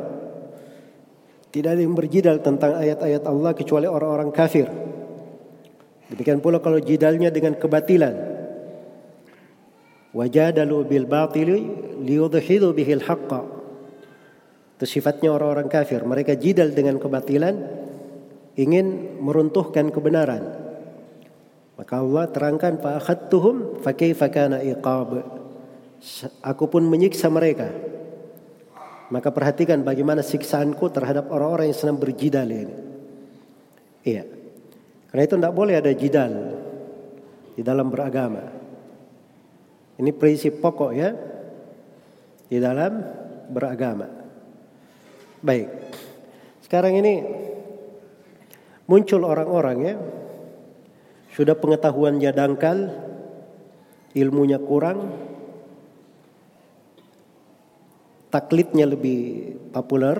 Tidak 1.51 1.67
ada 1.67 1.83
yang 1.83 1.99
berjidal 1.99 2.39
tentang 2.39 2.79
ayat-ayat 2.79 3.27
Allah 3.27 3.51
kecuali 3.51 3.91
orang-orang 3.91 4.31
kafir. 4.31 4.71
Demikian 6.15 6.39
pula 6.39 6.63
kalau 6.63 6.79
jidalnya 6.79 7.27
dengan 7.27 7.59
kebatilan 7.59 8.26
wajadalu 10.17 10.77
bil 10.89 11.05
batili 11.05 11.61
liyudhidu 12.01 12.73
bihil 12.73 13.05
haqqa 13.05 13.57
itu 14.77 14.85
sifatnya 14.85 15.33
orang-orang 15.33 15.65
kafir. 15.73 16.05
Mereka 16.05 16.37
jidal 16.37 16.69
dengan 16.69 17.01
kebatilan 17.01 17.57
ingin 18.53 19.17
meruntuhkan 19.17 19.89
kebenaran. 19.89 20.53
Maka 21.81 21.93
Allah 21.97 22.29
terangkan 22.29 22.77
fa 22.77 23.01
akhadtuhum 23.01 23.81
fa 23.81 23.97
kaifa 23.97 24.29
kana 24.29 24.61
iqab. 24.61 25.25
Aku 26.45 26.69
pun 26.69 26.85
menyiksa 26.85 27.25
mereka. 27.33 27.73
Maka 29.09 29.33
perhatikan 29.33 29.81
bagaimana 29.81 30.21
siksaanku 30.21 30.93
terhadap 30.93 31.25
orang-orang 31.33 31.73
yang 31.73 31.77
sedang 31.77 31.97
berjidal 31.97 32.45
ini. 32.45 32.75
Iya. 34.05 34.29
Karena 35.09 35.23
itu 35.25 35.35
tidak 35.41 35.55
boleh 35.57 35.73
ada 35.73 35.89
jidal 35.89 36.33
di 37.57 37.65
dalam 37.65 37.89
beragama 37.89 38.45
ini 39.97 40.11
prinsip 40.13 40.61
pokok 40.61 40.91
ya 40.93 41.09
di 42.47 42.57
dalam 42.61 43.01
beragama. 43.49 44.07
Baik. 45.41 45.69
Sekarang 46.61 46.93
ini 46.99 47.23
muncul 48.87 49.23
orang-orang 49.25 49.77
ya 49.83 49.95
sudah 51.37 51.53
pengetahuannya 51.53 52.31
dangkal, 52.33 52.77
ilmunya 54.17 54.57
kurang, 54.57 55.13
taklidnya 58.33 58.89
lebih 58.89 59.53
populer 59.69 60.17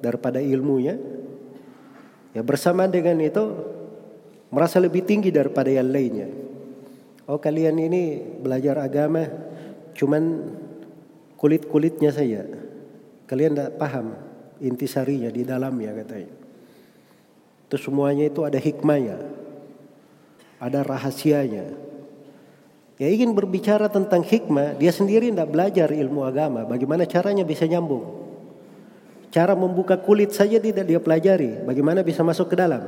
daripada 0.00 0.40
ilmunya. 0.40 0.96
Ya 2.32 2.44
bersama 2.44 2.88
dengan 2.88 3.20
itu 3.20 3.44
merasa 4.52 4.80
lebih 4.80 5.04
tinggi 5.04 5.28
daripada 5.28 5.68
yang 5.68 5.88
lainnya. 5.88 6.28
Oh 7.26 7.42
kalian 7.42 7.74
ini 7.82 8.22
belajar 8.38 8.78
agama 8.78 9.26
cuman 9.98 10.46
kulit-kulitnya 11.34 12.14
saja. 12.14 12.46
Kalian 13.26 13.58
tidak 13.58 13.74
paham 13.82 14.14
intisarinya 14.62 15.28
di 15.34 15.42
dalamnya 15.42 15.90
katanya. 15.90 16.32
Itu 17.66 17.76
semuanya 17.82 18.30
itu 18.30 18.46
ada 18.46 18.58
hikmahnya. 18.62 19.18
ada 20.56 20.80
rahasianya. 20.80 21.68
Ya 22.96 23.12
ingin 23.12 23.36
berbicara 23.36 23.92
tentang 23.92 24.24
hikmah, 24.24 24.72
dia 24.80 24.88
sendiri 24.88 25.28
tidak 25.28 25.52
belajar 25.52 25.92
ilmu 25.92 26.24
agama. 26.24 26.64
Bagaimana 26.64 27.04
caranya 27.04 27.44
bisa 27.44 27.68
nyambung? 27.68 28.24
Cara 29.28 29.52
membuka 29.52 30.00
kulit 30.00 30.32
saja 30.32 30.56
tidak 30.56 30.88
dia 30.88 30.96
pelajari. 30.96 31.60
Bagaimana 31.68 32.00
bisa 32.00 32.24
masuk 32.24 32.48
ke 32.48 32.56
dalam? 32.56 32.80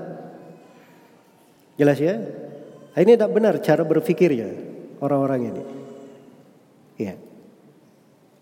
Jelas 1.76 2.01
ya? 2.01 2.16
Nah, 2.99 3.07
ini 3.07 3.14
tidak 3.14 3.30
benar 3.30 3.55
cara 3.62 3.86
berpikirnya 3.86 4.51
orang-orang 4.99 5.55
ini. 5.55 5.62
Ya. 6.99 7.14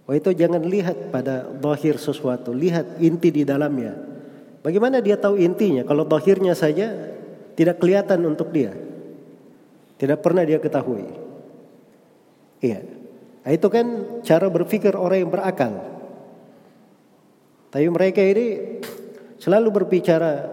Oh 0.09 0.17
itu 0.17 0.33
jangan 0.33 0.65
lihat 0.65 1.13
pada 1.13 1.45
dohir 1.45 2.01
sesuatu, 2.01 2.57
lihat 2.57 2.97
inti 2.97 3.29
di 3.29 3.45
dalamnya. 3.45 3.93
Bagaimana 4.65 5.05
dia 5.05 5.21
tahu 5.21 5.37
intinya? 5.37 5.85
Kalau 5.85 6.09
dohirnya 6.09 6.57
saja 6.57 6.89
tidak 7.53 7.85
kelihatan 7.85 8.25
untuk 8.25 8.49
dia, 8.49 8.73
tidak 10.01 10.25
pernah 10.25 10.41
dia 10.41 10.57
ketahui. 10.57 11.05
Iya, 12.65 12.81
nah, 13.45 13.53
itu 13.53 13.69
kan 13.69 13.87
cara 14.25 14.49
berpikir 14.49 14.97
orang 14.97 15.21
yang 15.21 15.33
berakal. 15.37 15.85
Tapi 17.69 17.93
mereka 17.93 18.25
ini 18.25 18.81
selalu 19.37 19.85
berbicara 19.85 20.49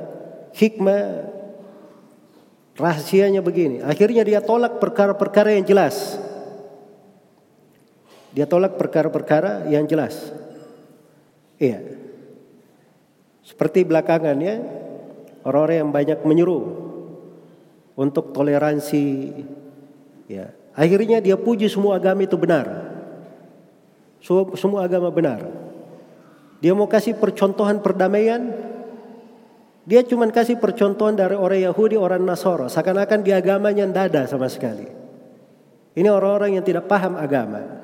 hikmah 0.51 1.32
rahasianya 2.77 3.41
begini. 3.45 3.81
Akhirnya 3.85 4.25
dia 4.25 4.39
tolak 4.41 4.81
perkara-perkara 4.81 5.53
yang 5.57 5.65
jelas. 5.65 6.17
Dia 8.33 8.49
tolak 8.49 8.81
perkara-perkara 8.81 9.69
yang 9.69 9.85
jelas. 9.85 10.33
Iya. 11.61 11.85
Seperti 13.45 13.85
belakangan 13.85 14.37
ya, 14.41 14.57
orang-orang 15.45 15.77
yang 15.85 15.91
banyak 15.93 16.19
menyuruh 16.25 16.63
untuk 17.93 18.33
toleransi 18.33 19.05
ya. 20.25 20.49
Akhirnya 20.73 21.21
dia 21.21 21.37
puji 21.37 21.69
semua 21.69 22.01
agama 22.01 22.25
itu 22.25 22.33
benar. 22.33 22.65
Semua 24.57 24.87
agama 24.87 25.13
benar. 25.13 25.45
Dia 26.63 26.73
mau 26.73 26.89
kasih 26.89 27.19
percontohan 27.19 27.83
perdamaian, 27.83 28.49
dia 29.83 30.01
cuma 30.07 30.27
kasih 30.31 30.59
percontohan 30.59 31.15
dari 31.15 31.35
orang 31.35 31.59
Yahudi, 31.59 31.99
orang 31.99 32.23
Nasoro. 32.23 32.71
Seakan-akan 32.71 33.19
di 33.19 33.35
agamanya 33.35 33.83
tidak 33.83 34.03
ada 34.11 34.21
sama 34.27 34.47
sekali. 34.47 34.87
Ini 35.93 36.07
orang-orang 36.07 36.57
yang 36.57 36.65
tidak 36.65 36.87
paham 36.87 37.19
agama 37.19 37.83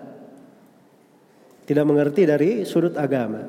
tidak 1.70 1.86
mengerti 1.86 2.26
dari 2.26 2.66
sudut 2.66 2.97
agama. 2.97 3.45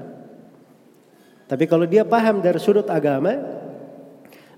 Tapi 1.49 1.65
kalau 1.65 1.89
dia 1.89 2.05
paham 2.05 2.45
dari 2.45 2.61
sudut 2.61 2.85
agama, 2.93 3.33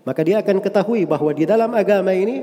maka 0.02 0.20
dia 0.26 0.42
akan 0.42 0.58
ketahui 0.58 1.06
bahwa 1.06 1.30
di 1.30 1.46
dalam 1.46 1.70
agama 1.70 2.10
ini 2.10 2.42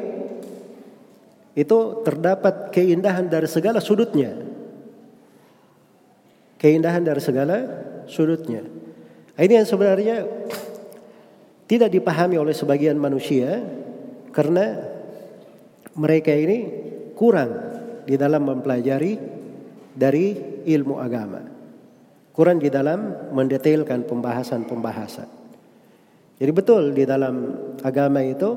itu 1.60 1.78
terdapat 2.08 2.72
keindahan 2.72 3.28
dari 3.28 3.52
segala 3.52 3.84
sudutnya. 3.84 4.32
Keindahan 6.56 7.04
dari 7.04 7.20
segala 7.20 7.68
sudutnya. 8.08 8.64
Ini 9.36 9.60
yang 9.60 9.68
sebenarnya 9.68 10.24
tidak 11.70 11.94
dipahami 11.94 12.42
oleh 12.42 12.58
sebagian 12.58 12.98
manusia 12.98 13.62
karena 14.34 14.90
mereka 15.94 16.34
ini 16.34 16.66
kurang 17.14 17.54
di 18.10 18.18
dalam 18.18 18.42
mempelajari 18.42 19.14
dari 19.94 20.34
ilmu 20.66 20.98
agama. 20.98 21.46
Kurang 22.34 22.58
di 22.58 22.74
dalam 22.74 23.30
mendetailkan 23.36 24.10
pembahasan-pembahasan. 24.10 25.30
Jadi 26.40 26.52
betul 26.56 26.96
di 26.96 27.04
dalam 27.06 27.54
agama 27.84 28.24
itu 28.26 28.50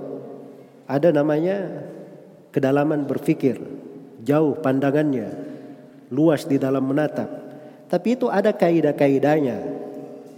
ada 0.87 1.11
namanya 1.11 1.83
kedalaman 2.55 3.05
berpikir, 3.05 3.59
jauh 4.23 4.57
pandangannya, 4.63 5.29
luas 6.15 6.47
di 6.47 6.57
dalam 6.63 6.87
menatap. 6.87 7.29
Tapi 7.91 8.09
itu 8.17 8.31
ada 8.31 8.55
kaidah-kaidahnya. 8.55 9.59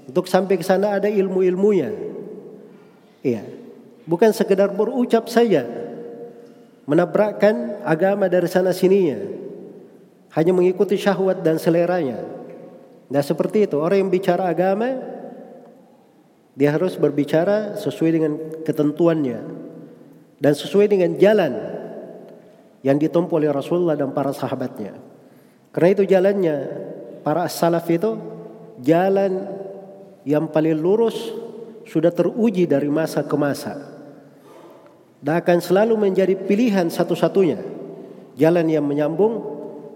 Untuk 0.08 0.26
sampai 0.26 0.58
ke 0.58 0.64
sana 0.64 0.96
ada 0.96 1.06
ilmu-ilmunya. 1.06 2.13
Iya. 3.24 3.42
Bukan 4.04 4.36
sekedar 4.36 4.68
berucap 4.76 5.32
saja. 5.32 5.64
Menabrakkan 6.84 7.80
agama 7.80 8.28
dari 8.28 8.44
sana 8.44 8.76
sininya 8.76 9.16
hanya 10.36 10.52
mengikuti 10.52 11.00
syahwat 11.00 11.40
dan 11.40 11.56
seleranya. 11.56 12.20
Nah 13.08 13.24
seperti 13.24 13.64
itu 13.64 13.80
orang 13.80 14.04
yang 14.04 14.12
bicara 14.12 14.52
agama 14.52 15.00
dia 16.52 16.76
harus 16.76 17.00
berbicara 17.00 17.80
sesuai 17.80 18.10
dengan 18.12 18.32
ketentuannya 18.62 19.40
dan 20.44 20.52
sesuai 20.52 20.86
dengan 20.92 21.16
jalan 21.16 21.52
yang 22.84 23.00
ditempuh 23.00 23.40
oleh 23.40 23.48
Rasulullah 23.48 23.96
dan 23.96 24.12
para 24.12 24.36
sahabatnya. 24.36 24.92
Karena 25.72 25.88
itu 25.96 26.04
jalannya 26.04 26.56
para 27.24 27.48
salaf 27.48 27.88
itu 27.88 28.20
jalan 28.84 29.48
yang 30.28 30.52
paling 30.52 30.76
lurus 30.76 31.16
sudah 31.84 32.12
teruji 32.12 32.64
dari 32.64 32.88
masa 32.88 33.24
ke 33.24 33.36
masa. 33.36 33.76
Dan 35.24 35.40
akan 35.40 35.58
selalu 35.60 35.96
menjadi 35.96 36.36
pilihan 36.36 36.92
satu-satunya 36.92 37.56
jalan 38.36 38.66
yang 38.68 38.84
menyambung 38.84 39.40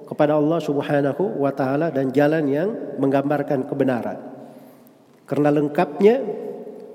kepada 0.09 0.41
Allah 0.41 0.57
Subhanahu 0.65 1.37
wa 1.45 1.53
taala 1.53 1.93
dan 1.93 2.09
jalan 2.17 2.49
yang 2.49 2.69
menggambarkan 2.97 3.69
kebenaran. 3.69 4.19
Karena 5.29 5.53
lengkapnya 5.53 6.25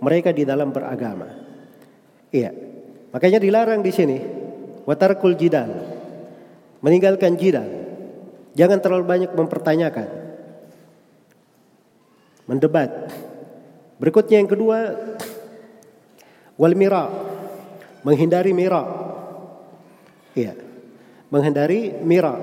mereka 0.01 0.33
di 0.33 0.41
dalam 0.41 0.73
beragama. 0.73 1.29
Iya. 2.33 2.49
Makanya 3.13 3.37
dilarang 3.37 3.85
di 3.85 3.93
sini 3.93 4.17
watarkul 4.89 5.37
jidal. 5.37 5.69
Meninggalkan 6.81 7.37
jidal. 7.37 7.69
Jangan 8.57 8.81
terlalu 8.81 9.05
banyak 9.05 9.31
mempertanyakan. 9.37 10.09
Mendebat. 12.49 13.13
Berikutnya 14.03 14.43
yang 14.43 14.51
kedua 14.51 14.77
wal 16.59 16.75
mira. 16.75 17.07
Menghindari 18.03 18.51
mira. 18.51 18.83
Iya. 20.35 20.59
Menghindari 21.31 22.03
mira 22.03 22.35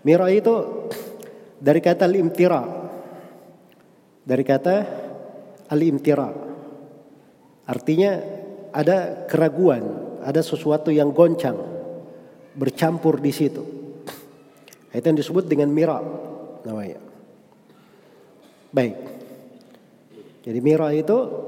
Mira 0.00 0.32
itu 0.32 0.88
dari 1.60 1.80
kata 1.84 2.08
al-imtira. 2.08 2.62
Dari 4.24 4.44
kata 4.44 4.74
al-imtira. 5.68 6.28
Artinya 7.68 8.10
ada 8.72 9.26
keraguan, 9.28 9.84
ada 10.24 10.40
sesuatu 10.40 10.88
yang 10.88 11.12
goncang 11.12 11.58
bercampur 12.56 13.20
di 13.20 13.32
situ. 13.34 13.62
Itu 14.90 15.06
yang 15.06 15.18
disebut 15.20 15.44
dengan 15.46 15.70
mira 15.70 16.00
namanya. 16.64 16.98
Baik. 18.74 19.09
Jadi 20.50 20.58
mira 20.58 20.90
itu 20.90 21.46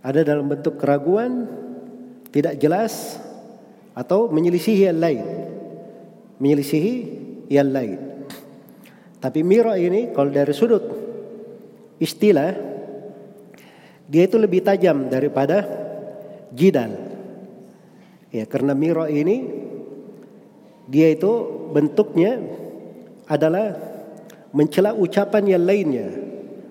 ada 0.00 0.24
dalam 0.24 0.48
bentuk 0.48 0.80
keraguan, 0.80 1.44
tidak 2.32 2.56
jelas 2.56 3.20
atau 3.92 4.32
menyelisihi 4.32 4.88
yang 4.88 4.96
lain. 5.04 5.24
Menyelisihi 6.40 6.94
yang 7.52 7.68
lain. 7.68 8.24
Tapi 9.20 9.44
mira 9.44 9.76
ini 9.76 10.16
kalau 10.16 10.32
dari 10.32 10.56
sudut 10.56 10.80
istilah 12.00 12.56
dia 14.08 14.22
itu 14.24 14.40
lebih 14.40 14.64
tajam 14.64 15.12
daripada 15.12 15.68
jidal. 16.56 16.88
Ya, 18.32 18.48
karena 18.48 18.72
mira 18.72 19.12
ini 19.12 19.44
dia 20.88 21.12
itu 21.12 21.32
bentuknya 21.68 22.40
adalah 23.28 23.76
mencela 24.56 24.96
ucapan 24.96 25.52
yang 25.52 25.64
lainnya, 25.68 26.08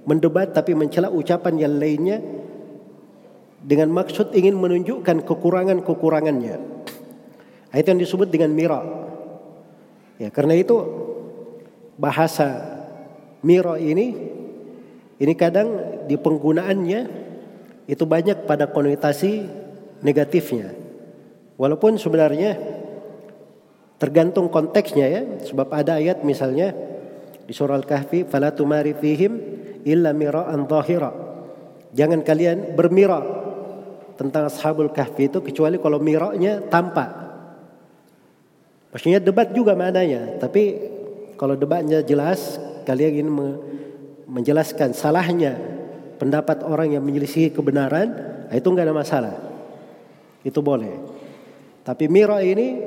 mendebat 0.04 0.52
tapi 0.52 0.76
mencela 0.76 1.08
ucapan 1.08 1.56
yang 1.60 1.76
lainnya 1.80 2.20
dengan 3.64 3.90
maksud 3.96 4.36
ingin 4.36 4.60
menunjukkan 4.60 5.24
kekurangan-kekurangannya. 5.24 6.56
Itu 7.74 7.88
yang 7.90 8.02
disebut 8.04 8.28
dengan 8.30 8.52
mira. 8.54 8.84
Ya, 10.22 10.30
karena 10.30 10.54
itu 10.54 10.78
bahasa 11.98 12.78
miro 13.42 13.80
ini 13.80 14.14
ini 15.18 15.34
kadang 15.34 15.68
di 16.06 16.20
penggunaannya 16.20 17.02
itu 17.88 18.04
banyak 18.04 18.46
pada 18.46 18.70
konotasi 18.70 19.48
negatifnya. 20.04 20.76
Walaupun 21.56 21.96
sebenarnya 21.96 22.60
tergantung 23.98 24.52
konteksnya 24.52 25.08
ya, 25.08 25.22
sebab 25.48 25.72
ada 25.72 25.96
ayat 25.98 26.28
misalnya 26.28 26.76
di 27.48 27.56
surah 27.56 27.80
Al-Kahfi 27.80 28.28
fala 28.28 28.52
tumari 28.52 28.92
fihim 28.92 29.63
illa 29.84 30.12
mira'an 30.12 30.66
dhahira. 30.66 31.12
Jangan 31.94 32.26
kalian 32.26 32.74
bermira 32.74 33.22
tentang 34.18 34.50
ashabul 34.50 34.90
kahfi 34.90 35.30
itu 35.30 35.40
kecuali 35.44 35.78
kalau 35.78 36.02
miranya 36.02 36.62
tampak 36.70 37.24
Maksudnya 38.94 39.18
debat 39.18 39.50
juga 39.50 39.74
mananya, 39.74 40.38
tapi 40.38 40.78
kalau 41.34 41.58
debatnya 41.58 42.06
jelas, 42.06 42.62
kalian 42.86 43.26
ingin 43.26 43.30
menjelaskan 44.30 44.94
salahnya 44.94 45.58
pendapat 46.22 46.62
orang 46.62 46.94
yang 46.94 47.02
menyelisihi 47.02 47.50
kebenaran, 47.58 48.14
itu 48.54 48.68
enggak 48.70 48.86
ada 48.86 48.94
masalah. 48.94 49.36
Itu 50.46 50.62
boleh. 50.62 50.94
Tapi 51.82 52.06
mira 52.06 52.38
ini 52.46 52.86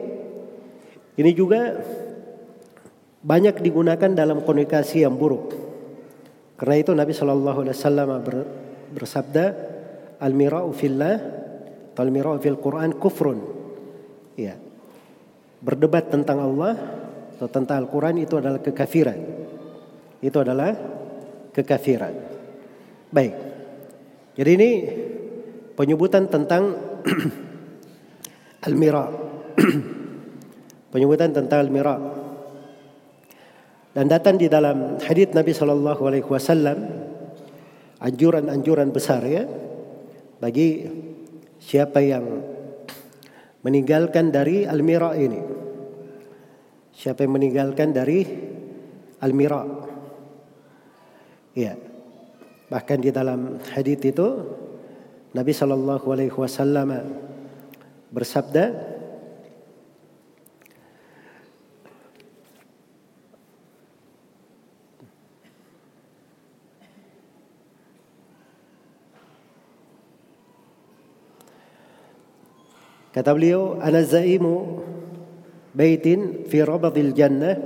ini 1.19 1.31
juga 1.35 1.75
banyak 3.27 3.59
digunakan 3.59 4.11
dalam 4.15 4.47
komunikasi 4.47 5.03
yang 5.03 5.19
buruk. 5.19 5.66
Karena 6.57 6.77
itu 6.81 6.91
Nabi 6.97 7.13
Shallallahu 7.13 7.59
Alaihi 7.65 7.77
Wasallam 7.77 8.09
bersabda, 8.97 9.45
al 10.21 10.33
mirau 10.33 10.73
fillah, 10.73 11.17
al 11.97 12.11
mirau 12.13 12.41
fil 12.41 12.57
Quran 12.57 12.97
kufrun. 12.97 13.39
Ya, 14.37 14.57
berdebat 15.61 16.13
tentang 16.13 16.41
Allah 16.41 16.77
atau 17.37 17.49
tentang 17.53 17.85
Al-Quran 17.85 18.25
itu 18.25 18.41
adalah 18.41 18.61
kekafiran. 18.61 19.19
Itu 20.25 20.41
adalah 20.41 20.73
kekafiran. 21.53 22.15
Baik. 23.13 23.35
Jadi 24.37 24.51
ini 24.57 24.71
penyebutan 25.77 26.29
tentang 26.33 26.77
al-mira. 28.67 29.13
penyebutan 30.93 31.37
tentang 31.37 31.69
al-mira. 31.69 31.97
Dan 33.97 34.13
datang 34.13 34.37
di 34.37 34.45
dalam 34.45 35.01
hadis 35.01 35.33
Nabi 35.33 35.57
Shallallahu 35.57 36.05
Alaihi 36.05 36.29
Wasallam 36.29 36.85
anjuran-anjuran 37.97 38.93
besar 38.93 39.25
ya 39.25 39.49
bagi 40.37 40.85
siapa 41.57 42.05
yang 42.05 42.45
meninggalkan 43.65 44.29
dari 44.29 44.69
al-mira 44.69 45.17
ini. 45.17 45.41
Siapa 46.93 47.25
yang 47.25 47.41
meninggalkan 47.41 47.97
dari 47.97 48.21
al-mira. 49.25 49.65
Ya. 51.57 51.81
Bahkan 52.69 53.01
di 53.01 53.09
dalam 53.17 53.57
hadis 53.73 53.97
itu 54.05 54.29
Nabi 55.33 55.57
Shallallahu 55.57 56.05
Alaihi 56.13 56.37
Wasallam 56.37 57.01
bersabda, 58.13 58.65
Kata 73.17 73.33
beliau, 73.33 73.81
"Ana 73.81 74.05
zaimu 74.05 74.85
baitin 75.73 76.45
fi 76.45 76.61
rabadil 76.61 77.17
jannah 77.17 77.57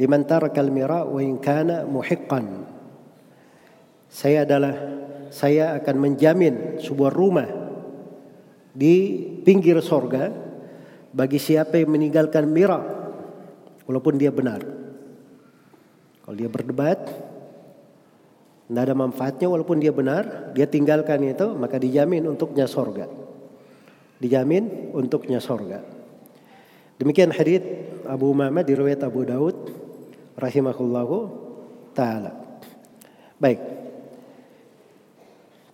liman 0.00 0.24
taraka 0.24 0.64
al-mira 0.64 1.04
wa 1.04 1.20
in 1.20 1.36
kana 1.36 1.84
muhiqqan." 1.84 2.64
Saya 4.08 4.48
adalah 4.48 4.72
saya 5.28 5.76
akan 5.76 5.96
menjamin 6.00 6.80
sebuah 6.80 7.12
rumah 7.12 7.44
di 8.72 9.20
pinggir 9.44 9.84
sorga 9.84 10.32
bagi 11.12 11.36
siapa 11.36 11.76
yang 11.76 11.92
meninggalkan 11.92 12.48
mira 12.48 12.80
walaupun 13.84 14.16
dia 14.16 14.32
benar. 14.32 14.64
Kalau 16.24 16.36
dia 16.40 16.48
berdebat, 16.48 17.04
tidak 18.64 18.80
ada 18.80 18.96
manfaatnya 18.96 19.44
walaupun 19.44 19.76
dia 19.76 19.92
benar, 19.92 20.56
dia 20.56 20.64
tinggalkan 20.64 21.20
itu 21.20 21.52
maka 21.52 21.76
dijamin 21.76 22.24
untuknya 22.24 22.64
sorga. 22.64 23.23
Dijamin 24.18 24.94
untuknya 24.94 25.42
sorga. 25.42 25.82
Demikian 26.96 27.34
hadis 27.34 27.60
Abu 28.06 28.30
Umamah 28.30 28.62
diriwayat 28.62 29.02
Abu 29.02 29.26
Daud 29.26 29.56
rahimahullahu 30.38 31.16
taala. 31.92 32.38
Baik. 33.38 33.60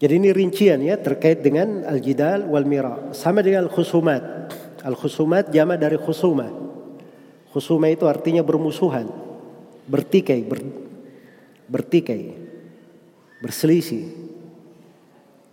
Jadi 0.00 0.16
ini 0.16 0.32
rincian 0.32 0.80
ya 0.80 0.96
terkait 0.96 1.44
dengan 1.44 1.84
al-jidal 1.84 2.48
wal 2.48 2.64
mira. 2.64 3.12
Sama 3.12 3.44
dengan 3.44 3.68
al-khusumat. 3.68 4.48
Al-khusumat 4.80 5.52
jama 5.52 5.76
dari 5.76 6.00
khusuma. 6.00 6.48
Khusuma 7.52 7.92
itu 7.92 8.08
artinya 8.08 8.40
bermusuhan, 8.40 9.10
bertikai, 9.84 10.40
ber, 10.46 10.62
bertikai, 11.68 12.32
berselisih. 13.44 14.06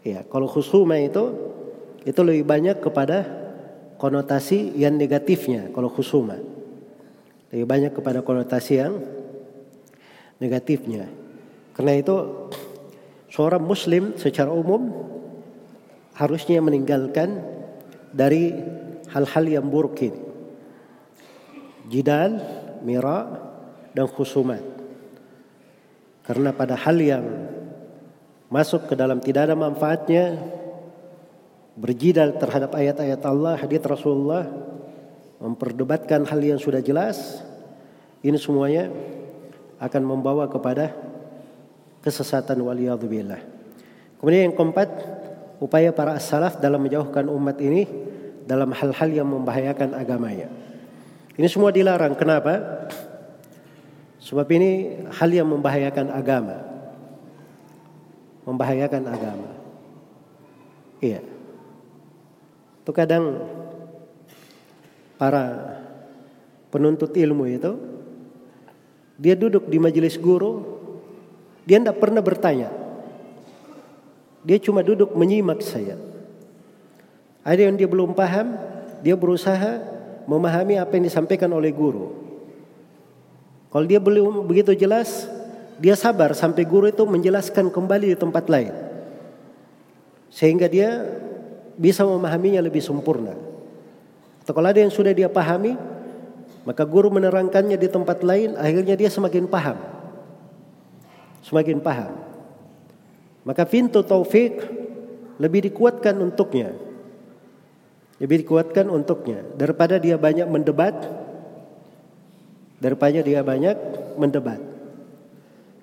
Ya, 0.05 0.23
kalau 0.31 0.47
khusuma 0.47 0.95
itu 1.01 1.46
itu 2.07 2.23
lebih 2.23 2.47
banyak 2.47 2.79
kepada 2.79 3.27
konotasi 3.99 4.79
yang 4.79 4.95
negatifnya 4.95 5.67
kalau 5.75 5.91
khusuma. 5.91 6.39
Lebih 7.51 7.67
banyak 7.67 7.91
kepada 7.91 8.23
konotasi 8.23 8.79
yang 8.79 9.03
negatifnya. 10.39 11.11
Karena 11.75 11.99
itu 11.99 12.47
seorang 13.27 13.59
muslim 13.59 14.15
secara 14.15 14.55
umum 14.55 14.87
harusnya 16.15 16.63
meninggalkan 16.63 17.43
dari 18.15 18.55
hal-hal 19.11 19.43
yang 19.43 19.67
buruk 19.67 19.99
ini. 19.99 20.21
Jidal, 21.91 22.39
mira, 22.87 23.27
dan 23.91 24.07
khusumat. 24.07 24.63
Karena 26.23 26.55
pada 26.55 26.75
hal 26.75 26.97
yang 26.99 27.23
masuk 28.47 28.91
ke 28.91 28.95
dalam 28.95 29.19
tidak 29.19 29.51
ada 29.51 29.55
manfaatnya, 29.55 30.35
berjidal 31.77 32.33
terhadap 32.41 32.73
ayat-ayat 32.73 33.21
Allah, 33.21 33.53
hadis 33.61 33.79
Rasulullah, 33.85 34.49
memperdebatkan 35.37 36.25
hal 36.25 36.41
yang 36.41 36.57
sudah 36.57 36.81
jelas, 36.81 37.45
ini 38.25 38.35
semuanya 38.41 38.89
akan 39.77 40.01
membawa 40.01 40.49
kepada 40.49 40.89
kesesatan 42.01 42.57
waliyadzubillah. 42.65 43.37
Kemudian 44.17 44.49
yang 44.49 44.57
keempat, 44.57 44.89
upaya 45.61 45.93
para 45.93 46.17
as-salaf 46.17 46.57
dalam 46.57 46.81
menjauhkan 46.81 47.29
umat 47.29 47.61
ini 47.61 47.85
dalam 48.49 48.73
hal-hal 48.73 49.09
yang 49.13 49.29
membahayakan 49.29 49.93
agamanya. 49.93 50.49
Ini 51.37 51.45
semua 51.45 51.69
dilarang. 51.69 52.17
Kenapa? 52.17 52.87
Sebab 54.17 54.49
ini 54.49 54.97
hal 55.13 55.29
yang 55.29 55.45
membahayakan 55.45 56.09
agama. 56.09 56.57
Membahayakan 58.49 59.03
agama. 59.05 59.49
Iya. 60.97 61.36
Itu 62.87 62.95
kadang 62.95 63.43
para 65.19 65.75
penuntut 66.71 67.11
ilmu 67.11 67.43
itu 67.51 67.75
dia 69.19 69.35
duduk 69.35 69.67
di 69.67 69.75
majelis 69.75 70.15
guru 70.15 70.63
dia 71.67 71.83
tidak 71.83 71.99
pernah 71.99 72.23
bertanya. 72.23 72.71
Dia 74.47 74.55
cuma 74.63 74.87
duduk 74.87 75.11
menyimak 75.19 75.59
saya. 75.59 75.99
Ada 77.43 77.67
yang 77.67 77.75
dia 77.75 77.91
belum 77.91 78.15
paham, 78.15 78.55
dia 79.03 79.19
berusaha 79.19 79.83
memahami 80.23 80.79
apa 80.79 80.95
yang 80.95 81.11
disampaikan 81.11 81.51
oleh 81.51 81.75
guru. 81.75 82.15
Kalau 83.67 83.83
dia 83.83 83.99
belum 83.99 84.47
begitu 84.47 84.71
jelas, 84.79 85.27
dia 85.75 85.99
sabar 85.99 86.31
sampai 86.31 86.63
guru 86.63 86.87
itu 86.87 87.03
menjelaskan 87.03 87.67
kembali 87.67 88.15
di 88.15 88.17
tempat 88.17 88.47
lain. 88.47 88.71
Sehingga 90.31 90.71
dia 90.71 91.03
bisa 91.77 92.03
memahaminya 92.03 92.59
lebih 92.59 92.81
sempurna. 92.81 93.37
Atau 94.41 94.51
kalau 94.51 94.67
ada 94.67 94.81
yang 94.81 94.91
sudah 94.91 95.13
dia 95.13 95.29
pahami, 95.29 95.77
maka 96.65 96.83
guru 96.83 97.13
menerangkannya 97.13 97.79
di 97.79 97.87
tempat 97.87 98.25
lain, 98.25 98.57
akhirnya 98.57 98.99
dia 98.99 99.07
semakin 99.07 99.45
paham 99.47 99.97
semakin 101.47 101.79
paham. 101.79 102.11
Maka 103.47 103.63
pintu 103.63 104.03
taufik 104.03 104.59
lebih 105.39 105.71
dikuatkan 105.71 106.19
untuknya. 106.19 106.75
Lebih 108.19 108.43
dikuatkan 108.43 108.91
untuknya 108.91 109.45
daripada 109.55 110.01
dia 110.01 110.17
banyak 110.19 110.49
mendebat 110.49 110.97
daripada 112.81 113.21
dia 113.23 113.45
banyak 113.45 113.77
mendebat. 114.19 114.59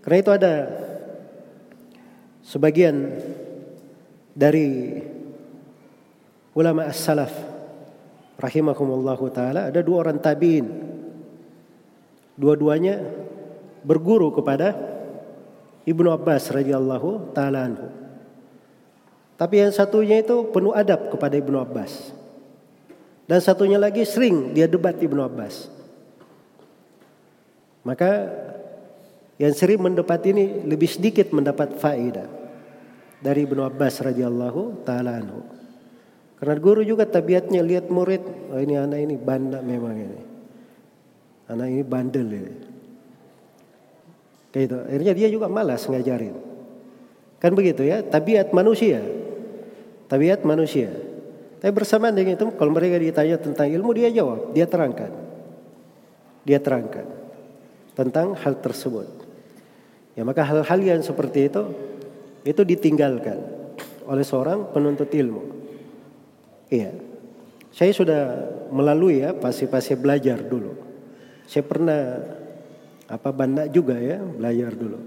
Karena 0.04 0.18
itu 0.20 0.30
ada 0.34 0.54
sebagian 2.44 3.16
dari 4.34 5.00
ulama 6.54 6.86
as-salaf 6.86 7.34
rahimakumullahu 8.38 9.30
taala 9.34 9.70
ada 9.70 9.82
dua 9.82 10.06
orang 10.06 10.18
tabiin. 10.22 10.66
Dua-duanya 12.34 12.98
berguru 13.86 14.34
kepada 14.34 14.74
Ibnu 15.86 16.08
Abbas 16.10 16.50
radhiyallahu 16.50 17.34
taala 17.36 17.68
anhu. 17.68 17.86
Tapi 19.34 19.66
yang 19.66 19.74
satunya 19.74 20.22
itu 20.22 20.50
penuh 20.50 20.74
adab 20.74 21.10
kepada 21.14 21.34
Ibnu 21.38 21.58
Abbas. 21.58 22.14
Dan 23.24 23.38
satunya 23.42 23.78
lagi 23.78 24.02
sering 24.06 24.54
dia 24.54 24.66
debat 24.66 24.94
Ibnu 24.98 25.20
Abbas. 25.22 25.70
Maka 27.84 28.30
yang 29.36 29.52
sering 29.52 29.82
mendebat 29.82 30.22
ini 30.24 30.64
lebih 30.64 30.88
sedikit 30.88 31.34
mendapat 31.34 31.76
faedah 31.76 32.26
dari 33.18 33.44
Ibnu 33.44 33.60
Abbas 33.62 34.00
radhiyallahu 34.00 34.86
taala 34.86 35.18
anhu. 35.20 35.63
Karena 36.44 36.60
guru 36.60 36.84
juga 36.84 37.08
tabiatnya 37.08 37.64
lihat 37.64 37.88
murid, 37.88 38.20
oh 38.52 38.60
ini 38.60 38.76
anak 38.76 39.00
ini 39.00 39.16
bandel 39.16 39.64
memang 39.64 39.96
ini. 39.96 40.20
Anak 41.48 41.72
ini 41.72 41.80
bandel 41.80 42.28
ini. 42.28 42.54
Kayak 44.52 44.64
itu. 44.68 44.76
Akhirnya 44.76 45.12
dia 45.16 45.28
juga 45.32 45.48
malas 45.48 45.88
ngajarin. 45.88 46.36
Kan 47.40 47.56
begitu 47.56 47.88
ya, 47.88 48.04
tabiat 48.04 48.52
manusia. 48.52 49.00
Tabiat 50.04 50.44
manusia. 50.44 50.92
Tapi 51.64 51.72
bersamaan 51.72 52.12
dengan 52.12 52.36
itu 52.36 52.44
kalau 52.60 52.76
mereka 52.76 53.00
ditanya 53.00 53.40
tentang 53.40 53.72
ilmu 53.72 53.96
dia 53.96 54.12
jawab, 54.12 54.52
dia 54.52 54.68
terangkan. 54.68 55.16
Dia 56.44 56.60
terangkan 56.60 57.08
tentang 57.96 58.36
hal 58.36 58.60
tersebut. 58.60 59.08
Ya 60.12 60.28
maka 60.28 60.44
hal-hal 60.44 60.80
yang 60.84 61.00
seperti 61.00 61.48
itu 61.48 61.72
itu 62.44 62.60
ditinggalkan 62.68 63.40
oleh 64.04 64.20
seorang 64.20 64.68
penuntut 64.76 65.08
ilmu. 65.08 65.63
Iya. 66.72 66.92
Saya 67.74 67.90
sudah 67.90 68.22
melalui 68.70 69.24
ya 69.26 69.34
pasti-pasti 69.34 69.98
belajar 69.98 70.38
dulu. 70.38 70.78
Saya 71.44 71.66
pernah 71.66 72.00
apa 73.10 73.28
banyak 73.34 73.68
juga 73.74 73.98
ya 73.98 74.22
belajar 74.22 74.72
dulu. 74.78 74.98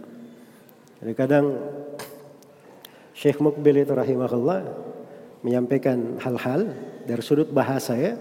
Jadi 1.00 1.14
kadang 1.16 1.46
Syekh 3.18 3.42
Mukbil 3.42 3.82
itu 3.82 3.94
rahimahullah 3.96 4.62
menyampaikan 5.42 6.22
hal-hal 6.22 6.76
dari 7.08 7.24
sudut 7.24 7.50
bahasa 7.50 7.96
ya. 7.98 8.14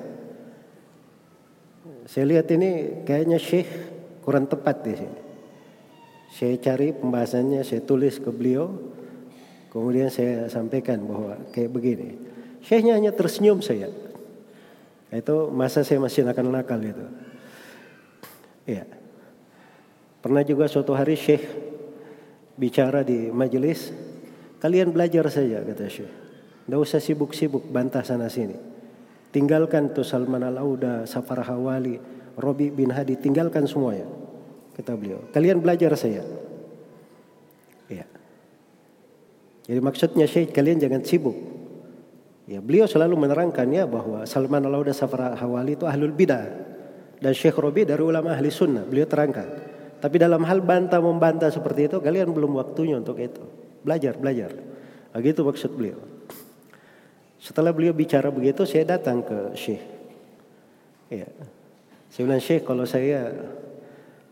Saya 2.06 2.24
lihat 2.38 2.46
ini 2.54 3.02
kayaknya 3.02 3.36
Syekh 3.42 3.68
kurang 4.22 4.46
tepat 4.46 4.86
di 4.86 4.94
sini. 4.94 5.20
Saya 6.30 6.54
cari 6.60 6.94
pembahasannya, 6.94 7.66
saya 7.66 7.82
tulis 7.82 8.22
ke 8.22 8.30
beliau. 8.30 8.70
Kemudian 9.72 10.08
saya 10.08 10.48
sampaikan 10.48 11.02
bahwa 11.04 11.36
kayak 11.50 11.72
begini. 11.72 12.35
Syekhnya 12.66 12.98
hanya 12.98 13.14
tersenyum 13.14 13.62
saya. 13.62 13.94
Itu 15.14 15.54
masa 15.54 15.86
saya 15.86 16.02
masih 16.02 16.26
nakal-nakal 16.26 16.82
itu. 16.82 17.06
Iya. 18.66 18.84
Pernah 20.18 20.42
juga 20.42 20.66
suatu 20.66 20.90
hari 20.90 21.14
Syekh 21.14 21.46
bicara 22.58 23.06
di 23.06 23.30
majelis, 23.30 23.94
kalian 24.58 24.90
belajar 24.90 25.30
saja 25.30 25.62
kata 25.62 25.86
Syekh. 25.86 26.12
Tidak 26.66 26.74
usah 26.82 26.98
sibuk-sibuk 26.98 27.70
bantah 27.70 28.02
sana 28.02 28.26
sini. 28.26 28.58
Tinggalkan 29.30 29.94
tuh 29.94 30.02
Salman 30.02 30.42
Al-Auda, 30.42 31.06
Safar 31.06 31.46
Hawali, 31.46 31.94
Robi 32.34 32.74
bin 32.74 32.90
Hadi, 32.90 33.14
tinggalkan 33.14 33.70
semuanya. 33.70 34.10
Kata 34.74 34.98
beliau. 34.98 35.22
Kalian 35.30 35.62
belajar 35.62 35.94
saya. 35.94 36.26
Ya. 37.86 38.02
Jadi 39.70 39.78
maksudnya 39.78 40.26
Syekh 40.26 40.50
kalian 40.50 40.82
jangan 40.82 41.06
sibuk. 41.06 41.55
Ya, 42.46 42.62
beliau 42.62 42.86
selalu 42.86 43.18
menerangkan 43.18 43.66
ya 43.74 43.90
bahwa 43.90 44.22
Salman 44.22 44.62
Al-Auda, 44.62 44.94
Safar 44.94 45.34
Hawali 45.34 45.74
itu 45.74 45.82
ahlul 45.82 46.14
bidah. 46.14 46.46
Dan 47.18 47.34
Syekh 47.34 47.58
Robi 47.58 47.82
dari 47.82 48.04
ulama 48.06 48.30
ahli 48.30 48.54
sunnah. 48.54 48.86
Beliau 48.86 49.08
terangkan. 49.10 49.48
Tapi 49.98 50.16
dalam 50.20 50.46
hal 50.46 50.62
bantah 50.62 51.02
membantah 51.02 51.50
seperti 51.50 51.90
itu, 51.90 51.98
kalian 51.98 52.30
belum 52.30 52.54
waktunya 52.54 53.00
untuk 53.00 53.18
itu. 53.18 53.42
Belajar, 53.82 54.14
belajar. 54.14 54.54
Begitu 55.10 55.42
maksud 55.42 55.70
beliau. 55.74 55.98
Setelah 57.40 57.74
beliau 57.74 57.96
bicara 57.96 58.30
begitu, 58.30 58.62
saya 58.62 58.84
datang 58.94 59.26
ke 59.26 59.38
Syekh. 59.58 59.82
Ya. 61.10 61.26
Saya 62.12 62.22
bilang, 62.30 62.42
Syekh 62.42 62.62
kalau 62.62 62.84
saya 62.86 63.32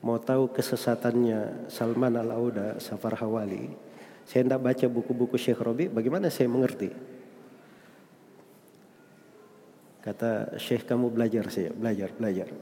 mau 0.05 0.21
tahu 0.21 0.53
kesesatannya 0.53 1.67
Salman 1.73 2.15
Al-Auda, 2.15 2.77
Safar 2.79 3.17
Hawali, 3.19 3.73
saya 4.29 4.45
tidak 4.45 4.61
baca 4.61 4.87
buku-buku 4.87 5.41
Syekh 5.41 5.59
Robi, 5.65 5.89
bagaimana 5.89 6.29
saya 6.29 6.47
mengerti? 6.47 7.14
Kata 10.05 10.61
Syekh 10.61 10.85
kamu 10.85 11.09
belajar 11.09 11.49
saya, 11.49 11.73
belajar, 11.73 12.13
belajar. 12.13 12.53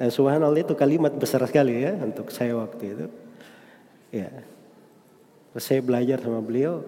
Nah 0.00 0.08
subhanallah 0.08 0.64
itu 0.64 0.72
kalimat 0.72 1.12
besar 1.12 1.44
sekali 1.44 1.84
ya 1.84 1.92
untuk 2.00 2.32
saya 2.32 2.56
waktu 2.56 2.96
itu. 2.96 3.06
Ya. 4.16 4.32
Saya 5.60 5.84
belajar 5.84 6.24
sama 6.24 6.40
beliau, 6.40 6.80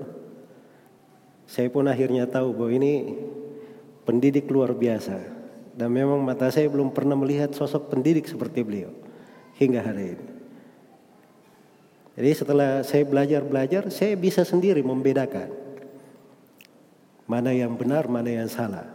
saya 1.44 1.68
pun 1.68 1.84
akhirnya 1.90 2.24
tahu 2.24 2.56
bahwa 2.56 2.72
ini 2.72 3.20
pendidik 4.08 4.48
luar 4.48 4.72
biasa. 4.72 5.20
Dan 5.76 5.92
memang 5.92 6.24
mata 6.24 6.48
saya 6.48 6.72
belum 6.72 6.96
pernah 6.96 7.18
melihat 7.18 7.52
sosok 7.52 7.92
pendidik 7.92 8.24
seperti 8.24 8.64
beliau 8.64 8.94
hingga 9.60 9.84
hari 9.84 10.16
ini. 10.16 10.26
Jadi 12.16 12.30
setelah 12.32 12.70
saya 12.80 13.04
belajar-belajar, 13.04 13.92
saya 13.92 14.16
bisa 14.16 14.40
sendiri 14.46 14.80
membedakan 14.80 15.69
mana 17.30 17.54
yang 17.54 17.78
benar, 17.78 18.10
mana 18.10 18.26
yang 18.26 18.50
salah. 18.50 18.90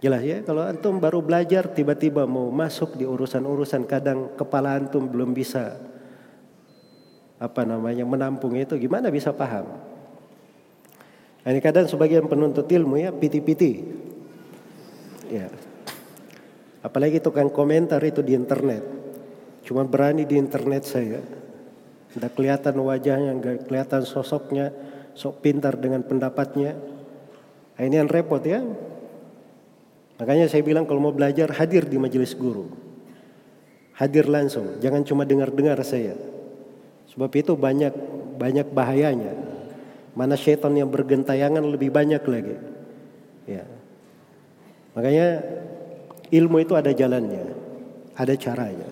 Jelas 0.00 0.24
ya, 0.24 0.40
kalau 0.40 0.64
antum 0.64 0.96
baru 0.96 1.20
belajar 1.20 1.68
tiba-tiba 1.68 2.24
mau 2.24 2.48
masuk 2.48 2.96
di 2.96 3.04
urusan-urusan 3.04 3.84
kadang 3.84 4.32
kepala 4.32 4.80
antum 4.80 5.04
belum 5.04 5.36
bisa 5.36 5.76
apa 7.36 7.68
namanya 7.68 8.08
menampung 8.08 8.56
itu, 8.56 8.72
gimana 8.80 9.12
bisa 9.12 9.36
paham? 9.36 9.68
Ini 11.44 11.60
kadang 11.60 11.84
sebagian 11.84 12.24
penuntut 12.24 12.64
ilmu 12.64 12.96
ya 12.96 13.12
piti-piti. 13.12 13.84
Ya. 15.28 15.52
Apalagi 16.80 17.20
tukang 17.20 17.52
komentar 17.52 18.00
itu 18.00 18.24
di 18.24 18.32
internet. 18.32 18.80
Cuma 19.64 19.84
berani 19.84 20.24
di 20.24 20.40
internet 20.40 20.88
saya. 20.88 21.20
Tidak 22.16 22.32
kelihatan 22.32 22.80
wajahnya, 22.80 23.32
nggak 23.36 23.68
kelihatan 23.68 24.08
sosoknya, 24.08 24.72
sok 25.14 25.40
pintar 25.40 25.78
dengan 25.78 26.02
pendapatnya. 26.02 26.74
Nah, 27.74 27.82
ini 27.82 27.98
yang 27.98 28.10
repot 28.10 28.42
ya. 28.42 28.62
Makanya 30.18 30.46
saya 30.46 30.62
bilang 30.62 30.86
kalau 30.86 31.02
mau 31.02 31.14
belajar 31.14 31.50
hadir 31.58 31.86
di 31.86 31.98
majelis 31.98 32.38
guru. 32.38 32.70
Hadir 33.94 34.26
langsung, 34.26 34.78
jangan 34.82 35.06
cuma 35.06 35.22
dengar-dengar 35.22 35.78
saya. 35.86 36.18
Sebab 37.10 37.30
itu 37.34 37.54
banyak 37.54 37.94
banyak 38.38 38.66
bahayanya. 38.74 39.34
Mana 40.14 40.38
setan 40.38 40.74
yang 40.78 40.90
bergentayangan 40.90 41.62
lebih 41.62 41.90
banyak 41.90 42.22
lagi. 42.22 42.56
Ya. 43.50 43.66
Makanya 44.94 45.42
ilmu 46.30 46.62
itu 46.62 46.78
ada 46.78 46.94
jalannya, 46.94 47.50
ada 48.14 48.34
caranya. 48.38 48.90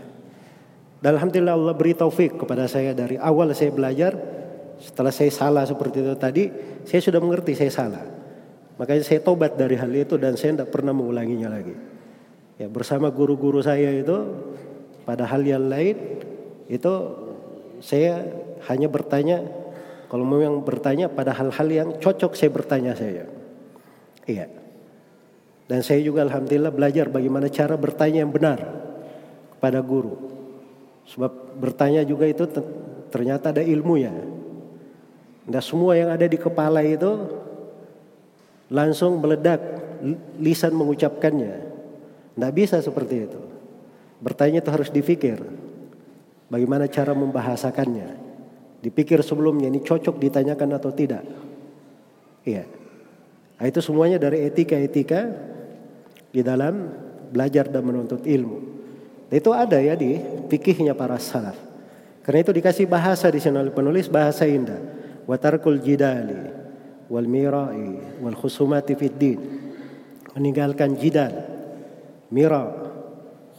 Dan 1.02 1.18
Alhamdulillah 1.18 1.54
Allah 1.58 1.74
beri 1.74 1.94
taufik 1.98 2.38
kepada 2.38 2.70
saya 2.70 2.94
dari 2.94 3.18
awal 3.18 3.50
saya 3.54 3.74
belajar. 3.74 4.41
Setelah 4.82 5.14
saya 5.14 5.30
salah 5.30 5.62
seperti 5.62 6.02
itu 6.02 6.14
tadi, 6.18 6.44
saya 6.82 6.98
sudah 6.98 7.22
mengerti 7.22 7.54
saya 7.54 7.70
salah. 7.70 8.02
Makanya 8.82 9.06
saya 9.06 9.22
tobat 9.22 9.54
dari 9.54 9.78
hal 9.78 9.94
itu 9.94 10.18
dan 10.18 10.34
saya 10.34 10.58
tidak 10.58 10.74
pernah 10.74 10.90
mengulanginya 10.90 11.54
lagi. 11.54 11.70
Ya 12.58 12.66
bersama 12.66 13.14
guru-guru 13.14 13.62
saya 13.62 13.94
itu 13.94 14.16
pada 15.06 15.22
hal 15.30 15.46
yang 15.46 15.70
lain 15.70 15.94
itu 16.66 16.92
saya 17.78 18.26
hanya 18.66 18.90
bertanya 18.90 19.42
kalau 20.10 20.26
memang 20.26 20.60
bertanya 20.66 21.06
pada 21.08 21.30
hal-hal 21.30 21.68
yang 21.70 21.88
cocok 22.02 22.34
saya 22.34 22.50
bertanya 22.50 22.92
saya. 22.98 23.30
Iya. 24.26 24.50
Dan 25.70 25.80
saya 25.86 26.02
juga 26.02 26.26
alhamdulillah 26.26 26.74
belajar 26.74 27.06
bagaimana 27.08 27.46
cara 27.48 27.78
bertanya 27.78 28.26
yang 28.26 28.34
benar 28.34 28.60
kepada 29.56 29.78
guru. 29.78 30.18
Sebab 31.06 31.58
bertanya 31.58 32.02
juga 32.02 32.26
itu 32.26 32.44
ternyata 33.08 33.54
ada 33.54 33.62
ilmunya. 33.62 34.41
Dan 35.42 35.62
semua 35.62 35.98
yang 35.98 36.10
ada 36.14 36.26
di 36.26 36.38
kepala 36.38 36.82
itu 36.86 37.42
langsung 38.70 39.18
meledak 39.18 39.60
lisan 40.38 40.74
mengucapkannya. 40.74 41.54
Tidak 42.32 42.52
bisa 42.54 42.78
seperti 42.80 43.28
itu. 43.28 43.40
Bertanya 44.22 44.62
itu 44.62 44.70
harus 44.70 44.88
dipikir. 44.88 45.42
Bagaimana 46.46 46.86
cara 46.86 47.12
membahasakannya. 47.12 48.22
Dipikir 48.82 49.22
sebelumnya 49.22 49.70
ini 49.70 49.82
cocok 49.82 50.18
ditanyakan 50.18 50.78
atau 50.78 50.90
tidak. 50.90 51.22
Iya. 52.42 52.66
Nah, 53.58 53.64
itu 53.70 53.78
semuanya 53.78 54.18
dari 54.18 54.42
etika-etika 54.42 55.30
di 56.34 56.42
dalam 56.42 56.90
belajar 57.30 57.70
dan 57.70 57.82
menuntut 57.86 58.26
ilmu. 58.26 58.58
Dan 59.30 59.36
itu 59.38 59.50
ada 59.54 59.78
ya 59.78 59.94
di 59.94 60.18
fikihnya 60.50 60.98
para 60.98 61.16
salaf. 61.22 61.54
Karena 62.26 62.42
itu 62.42 62.52
dikasih 62.54 62.86
bahasa 62.90 63.30
di 63.30 63.38
sana 63.38 63.62
oleh 63.62 63.74
penulis 63.74 64.10
bahasa 64.10 64.46
indah. 64.46 65.01
Watarkul 65.26 65.78
jidali 65.78 66.50
wal 67.06 67.28
mirai 67.28 68.18
wal 68.18 68.36
khusumati 68.36 68.96
fid 68.98 69.16
din. 69.16 69.40
Meninggalkan 70.32 70.96
jidal, 70.96 71.44
mira, 72.32 72.72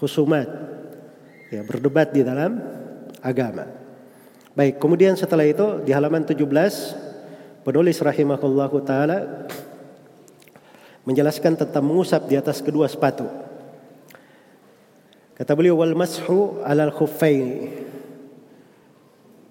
khusumat. 0.02 0.50
Ya, 1.54 1.62
berdebat 1.62 2.10
di 2.10 2.26
dalam 2.26 2.58
agama. 3.22 3.70
Baik, 4.58 4.82
kemudian 4.82 5.14
setelah 5.14 5.46
itu 5.46 5.86
di 5.86 5.94
halaman 5.94 6.26
17 6.26 6.42
penulis 7.62 7.98
rahimahullahu 8.02 8.82
taala 8.82 9.46
menjelaskan 11.06 11.54
tentang 11.58 11.86
mengusap 11.86 12.26
di 12.26 12.36
atas 12.42 12.58
kedua 12.58 12.90
sepatu. 12.90 13.30
Kata 15.34 15.52
beliau 15.58 15.82
wal 15.82 15.98
mashu 15.98 16.62
alal 16.66 16.94
khuffaini. 16.94 17.86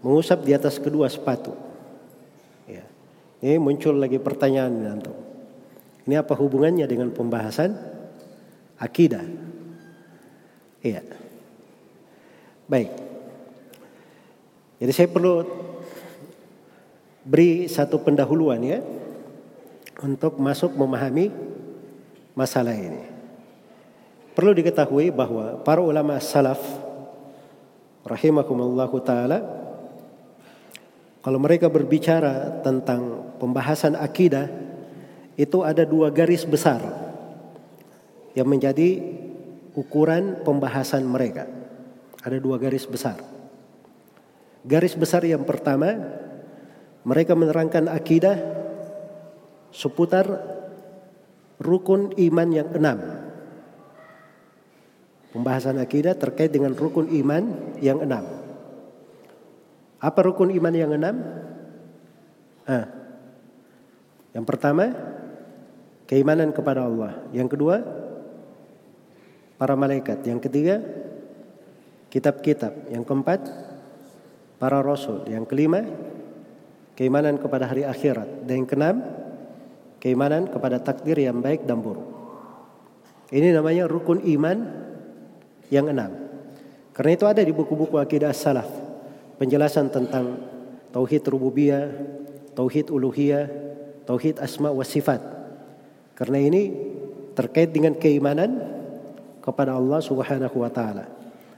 Mengusap 0.02 0.42
di 0.42 0.54
atas 0.54 0.82
kedua 0.82 1.06
sepatu. 1.06 1.54
Ini 3.42 3.58
muncul 3.58 3.98
lagi 3.98 4.22
pertanyaan 4.22 4.70
nanti. 4.70 5.10
Ini 6.06 6.14
apa 6.22 6.38
hubungannya 6.38 6.86
dengan 6.86 7.10
pembahasan 7.10 7.74
akidah? 8.78 9.26
Iya. 10.82 11.02
Baik. 12.70 12.90
Jadi 14.78 14.92
saya 14.94 15.08
perlu 15.10 15.42
beri 17.26 17.66
satu 17.66 17.98
pendahuluan 18.02 18.62
ya. 18.62 18.78
untuk 20.02 20.34
masuk 20.42 20.74
memahami 20.74 21.30
masalah 22.34 22.74
ini. 22.74 23.06
Perlu 24.34 24.50
diketahui 24.50 25.14
bahwa 25.14 25.62
para 25.62 25.78
ulama 25.78 26.18
salaf 26.18 26.58
rahimakumullahu 28.02 28.98
taala 28.98 29.61
kalau 31.22 31.38
mereka 31.38 31.70
berbicara 31.70 32.60
tentang 32.66 33.32
pembahasan 33.38 33.94
akidah 33.94 34.50
itu 35.38 35.62
ada 35.62 35.86
dua 35.86 36.10
garis 36.10 36.42
besar 36.42 36.82
yang 38.34 38.50
menjadi 38.50 38.98
ukuran 39.78 40.42
pembahasan 40.42 41.06
mereka. 41.06 41.46
Ada 42.26 42.42
dua 42.42 42.58
garis 42.58 42.90
besar. 42.90 43.22
Garis 44.66 44.98
besar 44.98 45.22
yang 45.22 45.46
pertama 45.46 45.94
mereka 47.06 47.38
menerangkan 47.38 47.86
akidah 47.86 48.38
seputar 49.70 50.26
rukun 51.62 52.18
iman 52.18 52.48
yang 52.50 52.68
enam. 52.74 52.98
Pembahasan 55.30 55.78
akidah 55.78 56.18
terkait 56.18 56.50
dengan 56.50 56.74
rukun 56.74 57.08
iman 57.14 57.74
yang 57.78 58.02
enam. 58.02 58.41
Apa 60.02 60.26
rukun 60.26 60.50
iman 60.50 60.74
yang 60.74 60.90
enam? 60.98 61.22
Ah. 62.66 62.90
Yang 64.34 64.44
pertama, 64.50 64.90
keimanan 66.10 66.50
kepada 66.50 66.90
Allah. 66.90 67.22
Yang 67.30 67.54
kedua, 67.54 67.86
para 69.54 69.78
malaikat. 69.78 70.26
Yang 70.26 70.50
ketiga, 70.50 70.82
kitab-kitab. 72.10 72.90
Yang 72.90 73.06
keempat, 73.06 73.40
para 74.58 74.82
rasul. 74.82 75.22
Yang 75.30 75.46
kelima, 75.46 75.86
keimanan 76.98 77.38
kepada 77.38 77.70
hari 77.70 77.86
akhirat. 77.86 78.42
Dan 78.42 78.66
yang 78.66 78.68
keenam, 78.68 78.96
keimanan 80.02 80.50
kepada 80.50 80.82
takdir 80.82 81.22
yang 81.22 81.38
baik 81.38 81.62
dan 81.62 81.78
buruk. 81.78 82.10
Ini 83.30 83.54
namanya 83.54 83.86
rukun 83.86 84.18
iman 84.18 84.58
yang 85.70 85.86
enam. 85.86 86.10
Karena 86.90 87.10
itu 87.14 87.24
ada 87.30 87.38
di 87.38 87.54
buku-buku 87.54 87.96
akidah 88.02 88.34
salaf 88.34 88.81
penjelasan 89.42 89.90
tentang 89.90 90.38
tauhid 90.94 91.26
rububiyah, 91.26 91.90
tauhid 92.54 92.94
uluhiyah, 92.94 93.50
tauhid 94.06 94.38
asma 94.38 94.70
wa 94.70 94.86
sifat. 94.86 95.18
Karena 96.14 96.38
ini 96.38 96.70
terkait 97.34 97.74
dengan 97.74 97.98
keimanan 97.98 98.62
kepada 99.42 99.74
Allah 99.74 99.98
Subhanahu 99.98 100.62
wa 100.62 100.70
taala. 100.70 101.10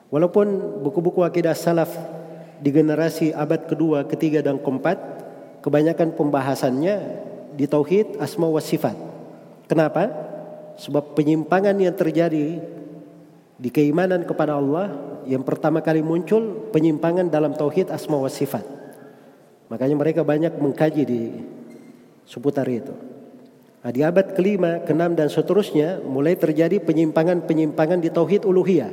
Walaupun 0.09 0.81
buku-buku 0.81 1.21
akidah 1.21 1.53
salaf 1.53 1.93
di 2.65 2.73
generasi 2.73 3.37
abad 3.37 3.69
kedua, 3.69 4.09
ketiga 4.09 4.41
dan 4.41 4.57
keempat 4.57 4.97
kebanyakan 5.61 6.17
pembahasannya 6.17 6.97
di 7.53 7.69
tauhid 7.69 8.17
asma 8.17 8.49
wa 8.49 8.65
sifat. 8.65 8.97
Kenapa? 9.69 10.09
Sebab 10.81 11.13
penyimpangan 11.13 11.77
yang 11.77 11.93
terjadi 11.93 12.65
di 13.61 13.69
keimanan 13.69 14.25
kepada 14.25 14.57
Allah 14.57 15.14
yang 15.29 15.43
pertama 15.43 15.81
kali 15.81 16.01
muncul 16.05 16.69
penyimpangan 16.73 17.29
dalam 17.29 17.57
tauhid 17.57 17.93
asma 17.93 18.21
wa 18.21 18.31
sifat. 18.31 18.65
Makanya 19.73 19.97
mereka 19.97 20.21
banyak 20.23 20.55
mengkaji 20.61 21.03
di 21.05 21.21
seputar 22.29 22.69
itu. 22.69 22.93
Nah, 23.85 23.93
di 23.93 24.01
abad 24.01 24.33
kelima, 24.33 24.81
keenam 24.85 25.13
dan 25.13 25.29
seterusnya 25.29 26.01
mulai 26.01 26.41
terjadi 26.41 26.81
penyimpangan-penyimpangan 26.81 28.01
di 28.01 28.09
tauhid 28.09 28.49
uluhiyah. 28.49 28.93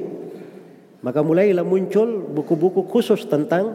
Maka 0.99 1.23
mulailah 1.23 1.63
muncul 1.63 2.27
buku-buku 2.27 2.85
khusus 2.91 3.23
tentang 3.25 3.71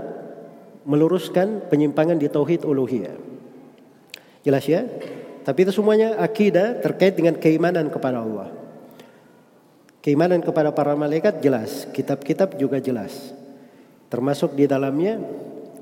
meluruskan 0.84 1.66
penyimpangan 1.72 2.20
di 2.20 2.28
tauhid 2.28 2.68
uluhiyah. 2.68 3.16
Jelas 4.44 4.64
ya? 4.68 4.84
Tapi 5.42 5.66
itu 5.66 5.72
semuanya 5.74 6.18
akidah 6.18 6.78
terkait 6.84 7.18
dengan 7.18 7.34
keimanan 7.38 7.90
kepada 7.90 8.22
Allah. 8.22 8.50
Keimanan 10.06 10.38
kepada 10.38 10.70
para 10.70 10.94
malaikat 10.94 11.42
jelas, 11.42 11.82
kitab-kitab 11.90 12.54
juga 12.54 12.78
jelas. 12.78 13.34
Termasuk 14.06 14.54
di 14.54 14.70
dalamnya 14.70 15.18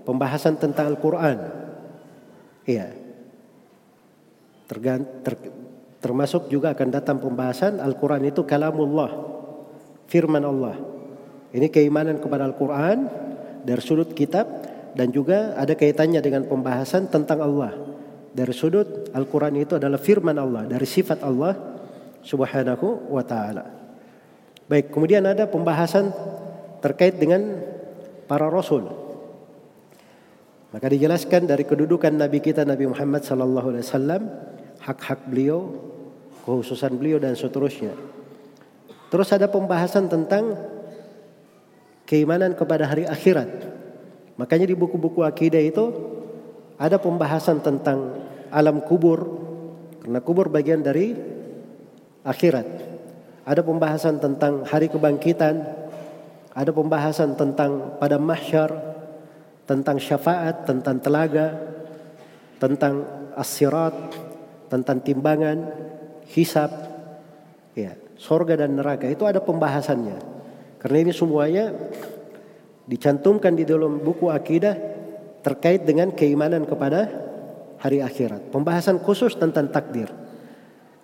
pembahasan 0.09 0.57
tentang 0.57 0.97
Al-Qur'an. 0.97 1.45
Iya. 2.65 2.89
Termasuk 6.01 6.49
juga 6.49 6.73
akan 6.73 6.89
datang 6.89 7.21
pembahasan 7.21 7.77
Al-Qur'an 7.85 8.25
itu 8.25 8.49
kalamullah, 8.49 9.13
firman 10.09 10.41
Allah. 10.41 10.81
Ini 11.53 11.69
keimanan 11.69 12.17
kepada 12.17 12.49
Al-Qur'an 12.49 13.05
dari 13.61 13.83
sudut 13.85 14.17
kitab 14.17 14.49
dan 14.97 15.13
juga 15.13 15.53
ada 15.53 15.77
kaitannya 15.77 16.25
dengan 16.25 16.49
pembahasan 16.49 17.13
tentang 17.13 17.45
Allah. 17.45 17.77
Dari 18.33 18.57
sudut 18.57 19.13
Al-Qur'an 19.13 19.53
itu 19.53 19.77
adalah 19.77 20.01
firman 20.01 20.41
Allah, 20.41 20.65
dari 20.65 20.89
sifat 20.89 21.21
Allah 21.21 21.77
Subhanahu 22.25 23.13
wa 23.13 23.21
taala. 23.21 23.84
Baik, 24.65 24.97
kemudian 24.97 25.25
ada 25.29 25.45
pembahasan 25.45 26.09
terkait 26.81 27.21
dengan 27.21 27.61
para 28.25 28.49
rasul. 28.49 28.89
Maka 30.73 30.91
dijelaskan 30.91 31.45
dari 31.45 31.69
kedudukan 31.69 32.11
Nabi 32.11 32.41
kita 32.41 32.65
Nabi 32.65 32.89
Muhammad 32.89 33.23
sallallahu 33.23 33.77
alaihi 33.77 33.85
wasallam, 33.85 34.23
hak-hak 34.81 35.29
beliau, 35.29 35.69
kekhususan 36.43 36.97
beliau 36.97 37.21
dan 37.21 37.37
seterusnya. 37.37 37.95
Terus 39.13 39.29
ada 39.31 39.47
pembahasan 39.47 40.11
tentang 40.11 40.59
keimanan 42.09 42.57
kepada 42.57 42.89
hari 42.89 43.07
akhirat. 43.07 43.49
Makanya 44.35 44.67
di 44.67 44.75
buku-buku 44.75 45.23
akidah 45.23 45.63
itu 45.63 45.93
ada 46.75 46.99
pembahasan 46.99 47.63
tentang 47.63 48.19
alam 48.51 48.83
kubur 48.83 49.45
karena 50.03 50.21
kubur 50.21 50.51
bagian 50.51 50.83
dari 50.83 51.15
akhirat. 52.27 52.94
Ada 53.45 53.61
pembahasan 53.61 54.17
tentang 54.21 54.65
hari 54.65 54.89
kebangkitan, 54.89 55.61
ada 56.57 56.71
pembahasan 56.73 57.37
tentang 57.37 58.01
pada 58.01 58.17
mahsyar, 58.17 58.73
tentang 59.69 60.01
syafaat, 60.01 60.65
tentang 60.65 60.97
telaga, 61.01 61.53
tentang 62.57 63.05
asirat, 63.37 63.93
tentang 64.73 65.05
timbangan, 65.05 65.59
hisab, 66.33 66.73
ya, 67.77 67.93
sorga 68.17 68.65
dan 68.65 68.81
neraka 68.81 69.11
itu 69.13 69.29
ada 69.29 69.45
pembahasannya. 69.45 70.17
Karena 70.81 70.99
ini 71.05 71.13
semuanya 71.13 71.73
dicantumkan 72.89 73.57
di 73.57 73.69
dalam 73.69 74.01
buku 74.01 74.29
akidah 74.33 74.77
terkait 75.45 75.85
dengan 75.85 76.13
keimanan 76.13 76.65
kepada 76.65 77.09
hari 77.81 78.01
akhirat. 78.01 78.49
Pembahasan 78.49 79.01
khusus 79.01 79.37
tentang 79.37 79.69
takdir. 79.69 80.09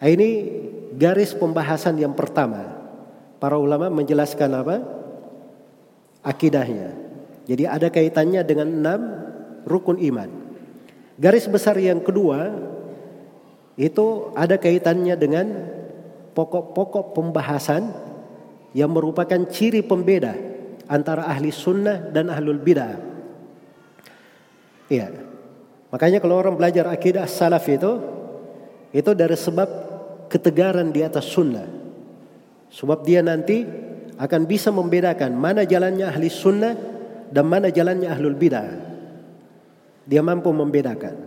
Nah, 0.00 0.08
ini 0.08 0.28
garis 0.94 1.34
pembahasan 1.36 1.98
yang 1.98 2.14
pertama. 2.14 2.78
Para 3.40 3.56
ulama 3.56 3.88
menjelaskan 3.88 4.50
apa? 4.52 4.76
Akidahnya. 6.20 6.92
Jadi 7.48 7.64
ada 7.64 7.88
kaitannya 7.88 8.44
dengan 8.44 8.68
enam 8.68 9.00
rukun 9.64 9.96
iman. 9.96 10.28
Garis 11.16 11.48
besar 11.48 11.76
yang 11.80 12.04
kedua 12.04 12.52
itu 13.80 14.30
ada 14.36 14.60
kaitannya 14.60 15.16
dengan 15.16 15.46
pokok-pokok 16.36 17.16
pembahasan 17.16 17.90
yang 18.76 18.92
merupakan 18.92 19.40
ciri 19.50 19.82
pembeda 19.82 20.36
antara 20.86 21.26
ahli 21.26 21.50
sunnah 21.50 22.12
dan 22.12 22.28
ahlul 22.28 22.60
bidah. 22.60 23.00
Iya. 24.90 25.10
Makanya 25.90 26.22
kalau 26.22 26.38
orang 26.38 26.54
belajar 26.54 26.86
akidah 26.86 27.26
salaf 27.26 27.66
itu 27.66 27.98
itu 28.94 29.10
dari 29.14 29.34
sebab 29.34 29.89
ketegaran 30.30 30.94
di 30.94 31.02
atas 31.02 31.26
sunnah. 31.26 31.66
Sebab 32.70 33.02
dia 33.02 33.18
nanti 33.18 33.66
akan 34.14 34.42
bisa 34.46 34.70
membedakan 34.70 35.34
mana 35.34 35.66
jalannya 35.66 36.06
ahli 36.06 36.30
sunnah 36.30 36.78
dan 37.34 37.44
mana 37.50 37.66
jalannya 37.74 38.06
ahlul 38.06 38.38
bidah. 38.38 38.68
Dia 40.06 40.22
mampu 40.22 40.54
membedakan. 40.54 41.18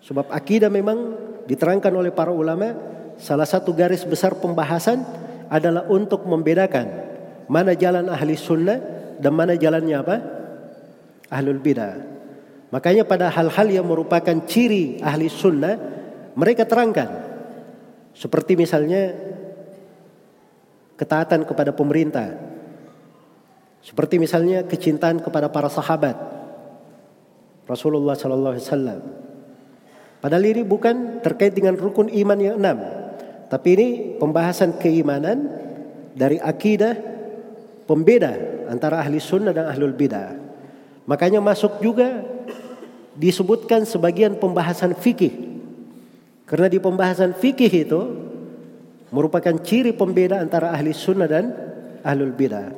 Sebab 0.00 0.32
akidah 0.32 0.72
memang 0.72 1.16
diterangkan 1.44 1.92
oleh 1.92 2.12
para 2.12 2.32
ulama 2.32 2.72
salah 3.20 3.44
satu 3.44 3.76
garis 3.76 4.08
besar 4.08 4.36
pembahasan 4.40 5.04
adalah 5.52 5.84
untuk 5.92 6.24
membedakan 6.24 6.86
mana 7.48 7.76
jalan 7.76 8.08
ahli 8.08 8.36
sunnah 8.36 8.80
dan 9.20 9.32
mana 9.36 9.52
jalannya 9.56 9.96
apa? 10.00 10.16
Ahlul 11.28 11.60
bidah. 11.60 11.94
Makanya 12.72 13.04
pada 13.04 13.28
hal-hal 13.30 13.68
yang 13.70 13.86
merupakan 13.86 14.34
ciri 14.48 14.98
ahli 15.04 15.28
sunnah 15.28 15.76
mereka 16.34 16.66
terangkan 16.66 17.33
seperti 18.14 18.54
misalnya 18.54 19.10
ketaatan 20.94 21.42
kepada 21.42 21.74
pemerintah. 21.74 22.30
Seperti 23.84 24.16
misalnya 24.16 24.64
kecintaan 24.64 25.20
kepada 25.20 25.52
para 25.52 25.68
sahabat. 25.68 26.16
Rasulullah 27.68 28.16
sallallahu 28.16 28.54
alaihi 28.56 28.64
wasallam. 28.64 29.00
Padahal 30.24 30.44
ini 30.48 30.64
bukan 30.64 31.20
terkait 31.20 31.52
dengan 31.52 31.76
rukun 31.76 32.08
iman 32.08 32.38
yang 32.40 32.56
enam, 32.56 32.80
tapi 33.52 33.76
ini 33.76 33.88
pembahasan 34.16 34.80
keimanan 34.80 35.52
dari 36.16 36.40
akidah 36.40 36.96
pembeda 37.84 38.32
antara 38.72 39.04
ahli 39.04 39.20
sunnah 39.20 39.52
dan 39.52 39.68
ahlul 39.68 39.92
bidah. 39.92 40.32
Makanya 41.04 41.44
masuk 41.44 41.76
juga 41.84 42.24
disebutkan 43.12 43.84
sebagian 43.84 44.40
pembahasan 44.40 44.96
fikih 44.96 45.53
Karena 46.44 46.68
di 46.68 46.76
pembahasan 46.76 47.32
fikih 47.32 47.72
itu 47.72 48.00
merupakan 49.08 49.54
ciri 49.64 49.96
pembeda 49.96 50.42
antara 50.42 50.74
ahli 50.74 50.92
sunnah 50.92 51.28
dan 51.28 51.54
ahlul 52.04 52.36
bidah. 52.36 52.68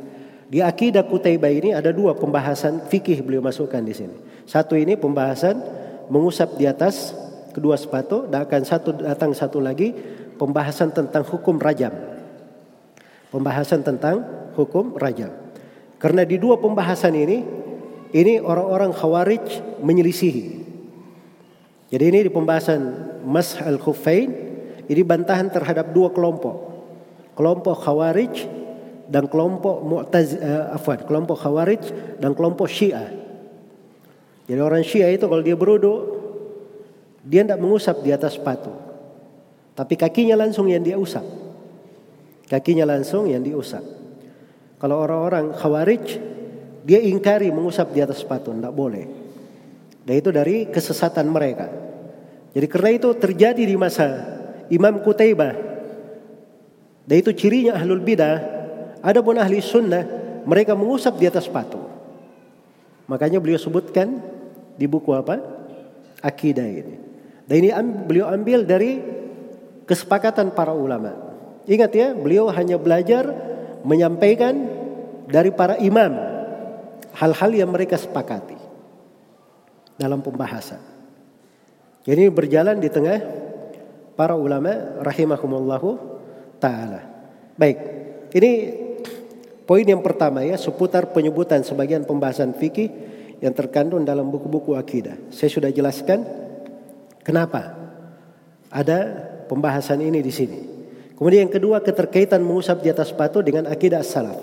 Di 0.47 0.63
akidah 0.63 1.03
Kutaibah 1.03 1.51
ini 1.51 1.75
ada 1.75 1.91
dua 1.91 2.15
pembahasan 2.15 2.87
fikih 2.87 3.27
beliau 3.27 3.43
masukkan 3.43 3.83
di 3.83 3.91
sini. 3.91 4.17
Satu 4.47 4.79
ini 4.79 4.95
pembahasan 4.95 5.59
mengusap 6.07 6.55
di 6.55 6.71
atas 6.71 7.11
kedua 7.51 7.75
sepatu 7.75 8.31
dan 8.31 8.47
akan 8.47 8.63
satu 8.63 8.91
datang 9.03 9.35
satu 9.35 9.59
lagi 9.59 9.91
pembahasan 10.39 10.95
tentang 10.95 11.27
hukum 11.27 11.59
rajam. 11.59 11.91
Pembahasan 13.35 13.83
tentang 13.83 14.23
hukum 14.55 14.95
rajam. 14.95 15.35
Karena 15.99 16.23
di 16.23 16.39
dua 16.39 16.63
pembahasan 16.63 17.19
ini 17.19 17.43
ini 18.15 18.39
orang-orang 18.39 18.95
khawarij 18.95 19.45
menyelisihi. 19.83 20.66
Jadi 21.87 22.05
ini 22.11 22.19
di 22.27 22.31
pembahasan 22.31 22.81
Mas 23.23 23.55
al-Khuffain 23.59 24.31
ini 24.87 25.03
bantahan 25.07 25.47
terhadap 25.51 25.95
dua 25.95 26.11
kelompok. 26.11 26.75
Kelompok 27.39 27.79
Khawarij 27.83 28.35
dan 29.07 29.31
kelompok 29.31 29.87
Mu'taz 29.87 30.35
uh, 30.35 30.75
afwan, 30.75 30.99
kelompok 31.07 31.39
Khawarij 31.39 31.83
dan 32.19 32.35
kelompok 32.35 32.67
Syiah. 32.67 33.13
Jadi 34.47 34.61
orang 34.63 34.83
Syiah 34.83 35.15
itu 35.15 35.27
kalau 35.31 35.43
dia 35.43 35.55
beruduk 35.55 36.17
dia 37.27 37.43
tidak 37.43 37.59
mengusap 37.59 38.03
di 38.03 38.11
atas 38.15 38.39
sepatu. 38.39 38.71
Tapi 39.75 39.95
kakinya 39.99 40.39
langsung 40.39 40.71
yang 40.71 40.83
dia 40.83 40.97
usap. 40.97 41.27
Kakinya 42.47 42.87
langsung 42.87 43.27
yang 43.27 43.43
diusap. 43.43 43.83
Kalau 44.79 45.03
orang-orang 45.03 45.51
Khawarij 45.51 46.05
dia 46.87 47.03
ingkari 47.03 47.51
mengusap 47.51 47.91
di 47.91 47.99
atas 47.99 48.23
sepatu, 48.23 48.55
tidak 48.55 48.71
boleh. 48.71 49.05
Dan 50.07 50.23
itu 50.23 50.31
dari 50.31 50.71
kesesatan 50.71 51.27
mereka. 51.27 51.67
Jadi 52.55 52.67
karena 52.71 52.91
itu 52.95 53.11
terjadi 53.19 53.59
di 53.59 53.75
masa 53.75 54.07
Imam 54.71 55.03
Kutaibah. 55.03 55.53
Dan 57.03 57.17
itu 57.19 57.35
cirinya 57.35 57.75
ahlul 57.75 57.99
bidah. 57.99 58.39
Adapun 59.03 59.35
ahli 59.35 59.59
sunnah 59.59 60.07
mereka 60.47 60.79
mengusap 60.79 61.19
di 61.19 61.27
atas 61.27 61.51
sepatu. 61.51 61.83
Makanya 63.11 63.43
beliau 63.43 63.59
sebutkan 63.59 64.23
di 64.79 64.87
buku 64.87 65.11
apa? 65.11 65.43
Akidah 66.23 66.67
ini. 66.67 66.97
Dan 67.47 67.67
ini 67.67 67.71
beliau 68.07 68.31
ambil 68.31 68.63
dari 68.63 69.03
kesepakatan 69.91 70.55
para 70.55 70.71
ulama. 70.71 71.15
Ingat 71.67 71.91
ya, 71.95 72.09
beliau 72.15 72.47
hanya 72.51 72.79
belajar 72.79 73.27
menyampaikan 73.83 74.55
dari 75.27 75.51
para 75.51 75.79
imam 75.83 76.15
hal-hal 77.15 77.51
yang 77.55 77.71
mereka 77.71 77.99
sepakati 77.99 78.56
dalam 79.97 80.21
pembahasan. 80.21 80.81
Jadi 82.07 82.31
berjalan 82.31 82.79
di 82.79 82.87
tengah 82.87 83.19
para 84.15 84.39
ulama 84.39 85.03
rahimahumullahu 85.03 85.99
taala. 86.63 87.03
Baik, 87.59 87.79
ini 88.33 88.53
poin 89.67 89.83
yang 89.83 90.01
pertama 90.01 90.47
ya 90.47 90.55
seputar 90.55 91.11
penyebutan 91.11 91.67
sebagian 91.67 92.07
pembahasan 92.07 92.55
fikih 92.55 92.89
yang 93.43 93.53
terkandung 93.53 94.07
dalam 94.07 94.31
buku-buku 94.33 94.79
akidah. 94.79 95.19
Saya 95.29 95.51
sudah 95.53 95.71
jelaskan 95.75 96.25
kenapa 97.21 97.75
ada 98.71 98.99
pembahasan 99.51 100.01
ini 100.01 100.25
di 100.25 100.33
sini. 100.33 100.61
Kemudian 101.17 101.49
yang 101.49 101.55
kedua 101.55 101.81
keterkaitan 101.81 102.45
mengusap 102.45 102.85
di 102.85 102.93
atas 102.93 103.13
sepatu 103.13 103.41
dengan 103.41 103.69
akidah 103.69 104.05
salaf. 104.05 104.37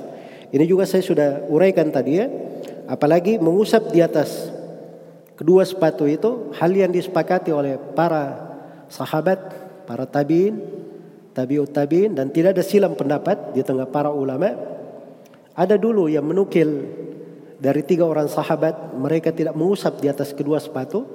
Ini 0.53 0.65
juga 0.69 0.85
saya 0.85 1.01
sudah 1.01 1.29
uraikan 1.49 1.89
tadi 1.89 2.11
ya 2.17 2.29
apalagi 2.85 3.41
mengusap 3.41 3.93
di 3.93 4.01
atas 4.01 4.49
kedua 5.39 5.65
sepatu 5.65 6.05
itu 6.05 6.53
hal 6.57 6.71
yang 6.73 6.91
disepakati 6.93 7.49
oleh 7.49 7.77
para 7.97 8.53
sahabat, 8.89 9.39
para 9.89 10.05
tabiin, 10.05 10.61
tabiut 11.33 11.69
tabiin 11.73 12.13
dan 12.13 12.29
tidak 12.29 12.57
ada 12.59 12.63
silam 12.63 12.93
pendapat 12.93 13.51
di 13.51 13.65
tengah 13.65 13.89
para 13.89 14.13
ulama. 14.13 14.53
Ada 15.53 15.77
dulu 15.77 16.09
yang 16.09 16.25
menukil 16.25 16.89
dari 17.61 17.85
tiga 17.85 18.09
orang 18.09 18.25
sahabat 18.25 18.97
mereka 18.97 19.29
tidak 19.29 19.53
mengusap 19.53 20.01
di 20.01 20.09
atas 20.09 20.33
kedua 20.33 20.57
sepatu 20.57 21.05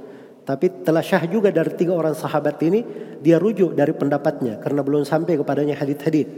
tapi 0.48 0.80
telah 0.80 1.04
syah 1.04 1.28
juga 1.28 1.52
dari 1.52 1.76
tiga 1.76 1.92
orang 1.92 2.16
sahabat 2.16 2.56
ini 2.64 2.80
dia 3.20 3.36
rujuk 3.36 3.76
dari 3.76 3.92
pendapatnya 3.92 4.56
karena 4.56 4.80
belum 4.80 5.04
sampai 5.04 5.36
kepadanya 5.36 5.76
hadith-hadith. 5.76 6.30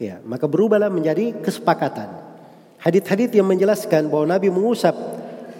Ya, 0.00 0.22
maka 0.24 0.48
berubahlah 0.48 0.88
menjadi 0.88 1.36
kesepakatan. 1.44 2.08
Hadit-hadit 2.80 3.34
yang 3.36 3.44
menjelaskan 3.44 4.08
bahwa 4.08 4.32
Nabi 4.32 4.48
mengusap 4.48 4.96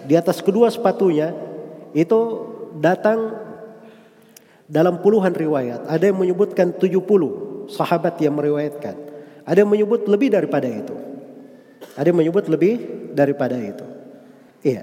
di 0.09 0.17
atas 0.17 0.41
kedua 0.41 0.73
sepatunya 0.73 1.37
itu 1.93 2.19
datang 2.81 3.37
dalam 4.65 5.05
puluhan 5.05 5.37
riwayat. 5.37 5.85
Ada 5.85 6.09
yang 6.09 6.17
menyebutkan 6.17 6.73
70 6.73 7.69
sahabat 7.69 8.17
yang 8.17 8.33
meriwayatkan. 8.33 8.97
Ada 9.45 9.61
yang 9.61 9.69
menyebut 9.69 10.09
lebih 10.09 10.33
daripada 10.33 10.65
itu. 10.65 10.97
Ada 11.93 12.09
yang 12.09 12.17
menyebut 12.25 12.49
lebih 12.49 12.73
daripada 13.13 13.53
itu. 13.53 13.85
Iya. 14.65 14.81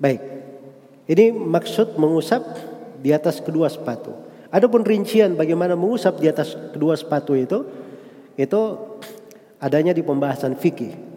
Baik. 0.00 0.20
Ini 1.12 1.36
maksud 1.36 2.00
mengusap 2.00 2.40
di 3.04 3.12
atas 3.12 3.36
kedua 3.36 3.68
sepatu. 3.68 4.16
Adapun 4.48 4.80
rincian 4.80 5.36
bagaimana 5.36 5.76
mengusap 5.76 6.16
di 6.20 6.32
atas 6.32 6.56
kedua 6.72 6.96
sepatu 6.96 7.36
itu 7.36 7.68
itu 8.36 8.60
adanya 9.60 9.92
di 9.92 10.00
pembahasan 10.00 10.56
fikih. 10.56 11.11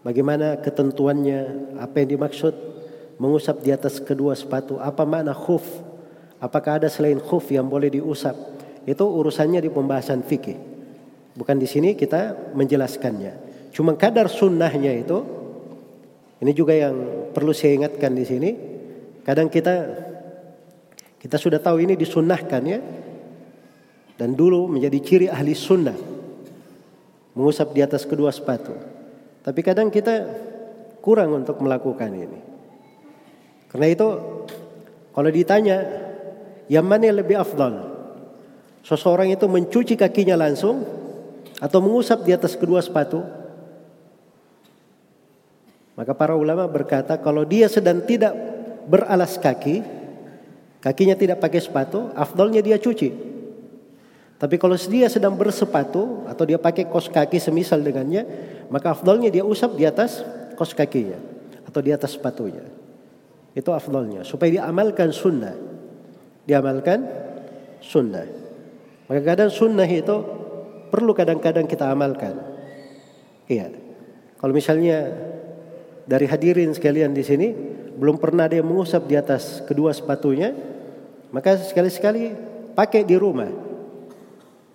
Bagaimana 0.00 0.56
ketentuannya, 0.64 1.40
apa 1.76 2.00
yang 2.00 2.16
dimaksud 2.16 2.54
mengusap 3.20 3.60
di 3.60 3.68
atas 3.68 4.00
kedua 4.00 4.32
sepatu, 4.32 4.80
apa 4.80 5.04
makna 5.04 5.36
khuf, 5.36 5.62
apakah 6.40 6.80
ada 6.80 6.88
selain 6.88 7.20
khuf 7.20 7.52
yang 7.52 7.68
boleh 7.68 7.92
diusap. 7.92 8.32
Itu 8.88 9.04
urusannya 9.04 9.60
di 9.60 9.68
pembahasan 9.68 10.24
fikih. 10.24 10.56
Bukan 11.36 11.60
di 11.60 11.68
sini 11.68 11.92
kita 11.92 12.52
menjelaskannya. 12.56 13.52
Cuma 13.76 13.92
kadar 13.94 14.32
sunnahnya 14.32 14.96
itu, 14.96 15.20
ini 16.40 16.52
juga 16.56 16.72
yang 16.72 17.28
perlu 17.36 17.52
saya 17.52 17.76
ingatkan 17.76 18.16
di 18.16 18.24
sini. 18.24 18.50
Kadang 19.20 19.52
kita 19.52 20.08
kita 21.20 21.36
sudah 21.36 21.60
tahu 21.60 21.84
ini 21.84 21.94
disunnahkan 22.00 22.62
ya. 22.64 22.80
Dan 24.16 24.32
dulu 24.32 24.64
menjadi 24.64 24.98
ciri 25.04 25.26
ahli 25.28 25.52
sunnah. 25.52 25.96
Mengusap 27.36 27.76
di 27.76 27.84
atas 27.84 28.08
kedua 28.08 28.32
sepatu. 28.32 28.89
Tapi 29.40 29.60
kadang 29.64 29.88
kita 29.88 30.28
kurang 31.00 31.32
untuk 31.32 31.56
melakukan 31.64 32.12
ini. 32.12 32.40
Karena 33.72 33.86
itu 33.88 34.08
kalau 35.16 35.30
ditanya 35.32 35.80
yang 36.68 36.84
mana 36.84 37.08
yang 37.08 37.18
lebih 37.18 37.40
afdal? 37.40 37.88
Seseorang 38.84 39.32
itu 39.32 39.44
mencuci 39.48 39.96
kakinya 39.96 40.36
langsung 40.36 40.84
atau 41.60 41.78
mengusap 41.80 42.24
di 42.24 42.32
atas 42.32 42.56
kedua 42.56 42.80
sepatu? 42.80 43.20
Maka 45.96 46.16
para 46.16 46.32
ulama 46.32 46.64
berkata 46.64 47.20
kalau 47.20 47.44
dia 47.44 47.68
sedang 47.68 48.00
tidak 48.00 48.32
beralas 48.88 49.36
kaki, 49.36 49.84
kakinya 50.80 51.12
tidak 51.12 51.44
pakai 51.44 51.60
sepatu, 51.60 52.08
afdalnya 52.16 52.64
dia 52.64 52.80
cuci. 52.80 53.29
Tapi 54.40 54.56
kalau 54.56 54.72
dia 54.72 55.04
sedang 55.12 55.36
bersepatu 55.36 56.24
atau 56.24 56.48
dia 56.48 56.56
pakai 56.56 56.88
kos 56.88 57.12
kaki 57.12 57.36
semisal 57.36 57.84
dengannya, 57.84 58.24
maka 58.72 58.96
afdolnya 58.96 59.28
dia 59.28 59.44
usap 59.44 59.76
di 59.76 59.84
atas 59.84 60.24
kos 60.56 60.72
kakinya 60.72 61.20
atau 61.68 61.84
di 61.84 61.92
atas 61.92 62.16
sepatunya. 62.16 62.64
Itu 63.52 63.76
afdolnya 63.76 64.24
supaya 64.24 64.48
dia 64.48 64.64
amalkan 64.64 65.12
sunnah. 65.12 65.52
Diamalkan 66.48 67.04
sunnah. 67.84 68.24
Maka 69.12 69.20
kadang 69.20 69.52
sunnah 69.52 69.84
itu 69.84 70.16
perlu 70.88 71.12
kadang-kadang 71.12 71.68
kita 71.68 71.92
amalkan. 71.92 72.40
Iya. 73.44 73.76
Kalau 74.40 74.56
misalnya 74.56 75.20
dari 76.08 76.24
hadirin 76.24 76.72
sekalian 76.72 77.12
di 77.12 77.20
sini 77.20 77.52
belum 77.92 78.16
pernah 78.16 78.48
yang 78.48 78.64
mengusap 78.64 79.04
di 79.04 79.20
atas 79.20 79.60
kedua 79.68 79.92
sepatunya, 79.92 80.56
maka 81.28 81.60
sekali-sekali 81.60 82.32
pakai 82.72 83.04
di 83.04 83.20
rumah 83.20 83.69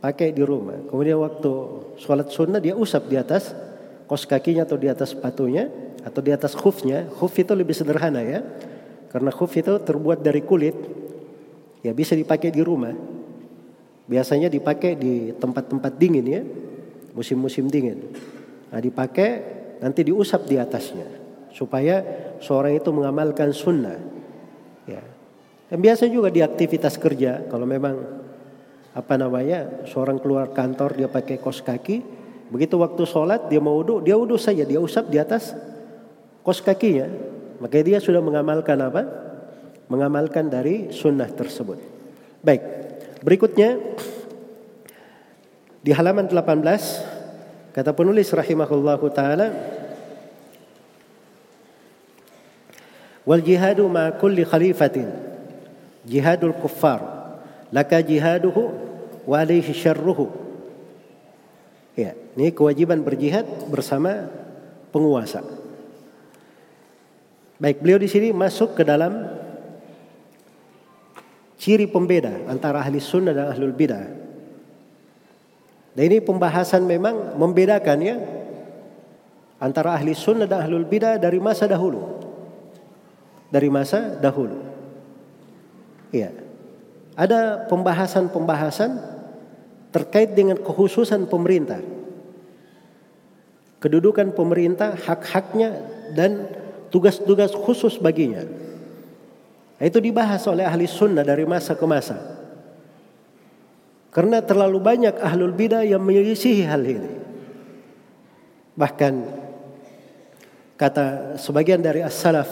pakai 0.05 0.29
di 0.29 0.45
rumah. 0.45 0.85
Kemudian 0.85 1.17
waktu 1.17 1.51
sholat 1.97 2.29
sunnah 2.29 2.61
dia 2.61 2.77
usap 2.77 3.09
di 3.09 3.17
atas 3.17 3.57
kos 4.05 4.29
kakinya 4.29 4.61
atau 4.61 4.77
di 4.77 4.85
atas 4.85 5.17
sepatunya 5.17 5.65
atau 6.05 6.21
di 6.21 6.29
atas 6.29 6.53
khufnya. 6.53 7.09
Khuf 7.09 7.33
itu 7.41 7.57
lebih 7.57 7.73
sederhana 7.73 8.21
ya. 8.21 8.45
Karena 9.09 9.33
khuf 9.33 9.49
itu 9.57 9.81
terbuat 9.81 10.21
dari 10.21 10.45
kulit. 10.45 10.77
Ya 11.81 11.89
bisa 11.97 12.13
dipakai 12.13 12.53
di 12.53 12.61
rumah. 12.61 12.93
Biasanya 14.05 14.53
dipakai 14.53 14.93
di 14.93 15.33
tempat-tempat 15.33 15.97
dingin 15.97 16.25
ya. 16.29 16.41
Musim-musim 17.17 17.65
dingin. 17.65 18.05
Nah 18.69 18.77
dipakai 18.77 19.29
nanti 19.81 20.05
diusap 20.05 20.45
di 20.45 20.61
atasnya. 20.61 21.09
Supaya 21.49 22.05
seorang 22.45 22.77
itu 22.77 22.93
mengamalkan 22.93 23.49
sunnah. 23.49 23.97
Ya. 24.85 25.01
Dan 25.65 25.81
biasa 25.81 26.05
juga 26.05 26.29
di 26.29 26.45
aktivitas 26.45 26.93
kerja 27.01 27.41
kalau 27.49 27.65
memang 27.65 28.24
apa 28.95 29.19
namanya 29.19 29.83
seorang 29.83 30.17
keluar 30.23 30.55
kantor 30.55 30.95
dia 30.95 31.11
pakai 31.11 31.35
kos 31.37 31.59
kaki. 31.59 32.15
Begitu 32.47 32.79
waktu 32.79 33.03
sholat 33.03 33.51
dia 33.51 33.59
mau 33.59 33.75
wudhu 33.75 33.99
dia 33.99 34.15
wudhu 34.15 34.39
saja 34.39 34.63
dia 34.63 34.79
usap 34.79 35.11
di 35.11 35.19
atas 35.19 35.51
kos 36.41 36.63
kakinya. 36.63 37.11
Maka 37.59 37.83
dia 37.83 37.99
sudah 37.99 38.23
mengamalkan 38.23 38.79
apa? 38.79 39.03
Mengamalkan 39.91 40.47
dari 40.47 40.89
sunnah 40.95 41.27
tersebut. 41.27 41.77
Baik 42.39 42.85
Berikutnya 43.25 43.81
di 45.81 45.89
halaman 45.89 46.29
18 46.29 47.73
kata 47.73 47.89
penulis 47.97 48.29
rahimahullahu 48.29 49.05
taala 49.09 49.49
wal 53.25 53.41
jihadu 53.41 53.89
ma 53.89 54.13
kulli 54.13 54.45
khalifatin 54.45 55.09
jihadul 56.05 56.53
kuffar 56.53 57.14
laka 57.75 57.99
jihaduhu 57.99 58.71
wa 59.27 59.35
alaihi 59.43 59.75
syarruhu 59.75 60.31
ya 61.99 62.15
ini 62.39 62.55
kewajiban 62.55 63.03
berjihad 63.03 63.43
bersama 63.67 64.31
penguasa 64.95 65.43
baik 67.59 67.83
beliau 67.83 67.99
di 67.99 68.07
sini 68.07 68.31
masuk 68.31 68.79
ke 68.79 68.87
dalam 68.87 69.27
ciri 71.59 71.91
pembeda 71.91 72.47
antara 72.47 72.79
ahli 72.79 73.03
sunnah 73.03 73.35
dan 73.35 73.51
ahlul 73.51 73.75
bidah 73.75 74.07
dan 75.95 76.03
ini 76.07 76.23
pembahasan 76.23 76.87
memang 76.87 77.35
membedakan 77.35 77.99
ya 77.99 78.15
antara 79.59 79.99
ahli 79.99 80.15
sunnah 80.15 80.47
dan 80.47 80.63
ahlul 80.63 80.87
bidah 80.87 81.19
dari 81.19 81.43
masa 81.43 81.67
dahulu 81.67 82.15
dari 83.55 83.71
masa 83.71 84.19
dahulu. 84.19 84.59
Iya. 86.11 86.44
Ada 87.15 87.67
pembahasan-pembahasan 87.71 88.91
terkait 89.95 90.35
dengan 90.35 90.59
kekhususan 90.59 91.31
pemerintah. 91.31 91.79
Kedudukan 93.79 94.35
pemerintah, 94.35 94.99
hak-haknya 94.99 95.79
dan 96.11 96.51
tugas-tugas 96.91 97.55
khusus 97.55 97.95
baginya. 97.95 98.43
Itu 99.79 99.99
dibahas 100.03 100.43
oleh 100.47 100.67
ahli 100.67 100.87
sunnah 100.87 101.23
dari 101.23 101.47
masa 101.47 101.75
ke 101.75 101.85
masa. 101.87 102.19
Karena 104.15 104.39
terlalu 104.39 104.79
banyak 104.79 105.15
ahlul 105.19 105.51
bidah 105.51 105.83
yang 105.83 105.99
menyelisihi 105.99 106.63
hal 106.63 106.83
ini. 106.87 107.11
Bahkan 108.75 109.13
kata 110.79 111.35
sebagian 111.39 111.79
dari 111.79 112.03
as-salaf 112.03 112.47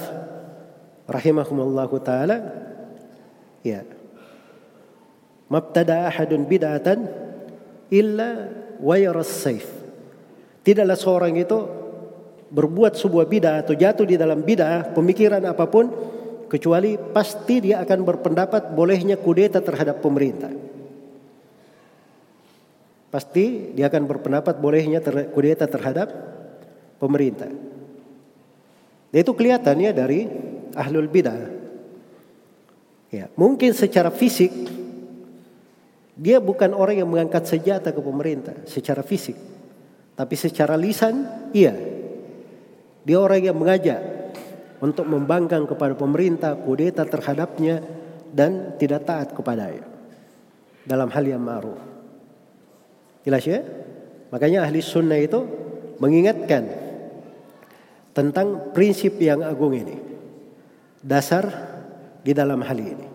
rahimahumullahu 1.08 1.96
taala 2.00 2.40
ya 3.64 3.84
mabtada 5.52 6.08
ahadun 6.08 6.48
bid'atan 6.48 7.08
illa 7.92 8.50
wa 8.80 8.96
saif 9.24 9.68
tidaklah 10.64 10.96
seorang 10.96 11.36
itu 11.36 11.58
berbuat 12.54 12.94
sebuah 12.94 13.26
bid'ah 13.26 13.66
atau 13.66 13.74
jatuh 13.74 14.06
di 14.06 14.16
dalam 14.16 14.46
bid'ah 14.46 14.94
pemikiran 14.94 15.42
apa 15.42 15.66
pun 15.66 15.90
kecuali 16.54 17.02
pasti 17.02 17.66
dia 17.66 17.82
akan 17.82 18.00
berpendapat 18.06 18.78
bolehnya 18.78 19.18
kudeta 19.18 19.58
terhadap 19.58 20.06
pemerintah. 20.06 20.54
Pasti 23.10 23.74
dia 23.74 23.90
akan 23.90 24.06
berpendapat 24.06 24.62
bolehnya 24.62 25.02
ter 25.02 25.34
kudeta 25.34 25.66
terhadap 25.66 26.14
pemerintah. 27.02 27.50
Itu 29.10 29.34
kelihatannya 29.34 29.90
dari 29.94 30.26
ahlul 30.78 31.10
bidah. 31.10 31.42
Ya, 33.14 33.30
mungkin 33.38 33.78
secara 33.78 34.10
fisik 34.10 34.50
dia 36.14 36.38
bukan 36.38 36.78
orang 36.78 37.02
yang 37.02 37.10
mengangkat 37.10 37.50
senjata 37.50 37.90
ke 37.90 38.02
pemerintah 38.02 38.54
secara 38.70 39.02
fisik. 39.02 39.36
Tapi 40.14 40.36
secara 40.38 40.78
lisan 40.78 41.50
iya. 41.58 41.74
Dia 43.04 43.18
orang 43.20 43.42
yang 43.42 43.58
mengajak 43.58 44.00
untuk 44.80 45.10
membangkang 45.10 45.66
kepada 45.66 45.98
pemerintah, 45.98 46.56
kudeta 46.56 47.04
terhadapnya 47.04 47.82
dan 48.32 48.78
tidak 48.78 49.04
taat 49.04 49.34
kepadanya 49.34 49.84
dalam 50.86 51.10
hal 51.12 51.24
yang 51.26 51.42
ma'ruf. 51.42 51.80
Jelas 53.24 53.44
ya? 53.44 53.64
Makanya 54.30 54.68
ahli 54.68 54.80
sunnah 54.84 55.20
itu 55.20 55.40
mengingatkan 55.98 56.68
tentang 58.14 58.72
prinsip 58.72 59.18
yang 59.18 59.42
agung 59.42 59.74
ini 59.74 59.98
dasar 61.02 61.50
di 62.22 62.32
dalam 62.32 62.62
hal 62.62 62.78
ini. 62.78 63.08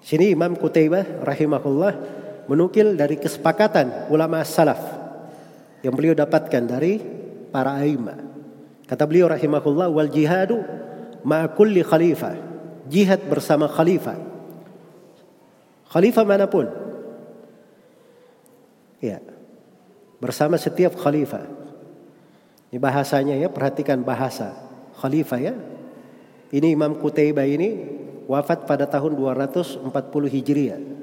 Sini 0.00 0.32
Imam 0.32 0.56
Qutaibah 0.56 1.24
rahimahullah 1.26 2.17
menukil 2.48 2.96
dari 2.96 3.20
kesepakatan 3.20 4.08
ulama 4.08 4.40
salaf 4.42 4.80
yang 5.84 5.94
beliau 5.94 6.16
dapatkan 6.16 6.64
dari 6.64 6.98
para 7.52 7.76
aima. 7.78 8.16
Kata 8.88 9.04
beliau 9.04 9.28
rahimahullah 9.28 9.92
wal 9.92 10.08
jihadu 10.08 10.64
ma 11.22 11.44
kulli 11.52 11.84
khalifah. 11.84 12.34
Jihad 12.88 13.28
bersama 13.28 13.68
khalifah. 13.68 14.16
Khalifah 15.92 16.24
mana 16.24 16.48
pun. 16.48 16.66
Ya. 19.04 19.20
Bersama 20.18 20.56
setiap 20.56 20.96
khalifah. 20.96 21.44
Ini 22.72 22.80
bahasanya 22.80 23.36
ya, 23.36 23.48
perhatikan 23.52 24.00
bahasa 24.00 24.56
khalifah 24.98 25.40
ya. 25.40 25.54
Ini 26.48 26.72
Imam 26.72 26.96
Qutaibah 26.96 27.44
ini 27.44 27.76
wafat 28.24 28.64
pada 28.64 28.88
tahun 28.88 29.16
240 29.16 29.84
Hijriah. 30.32 30.97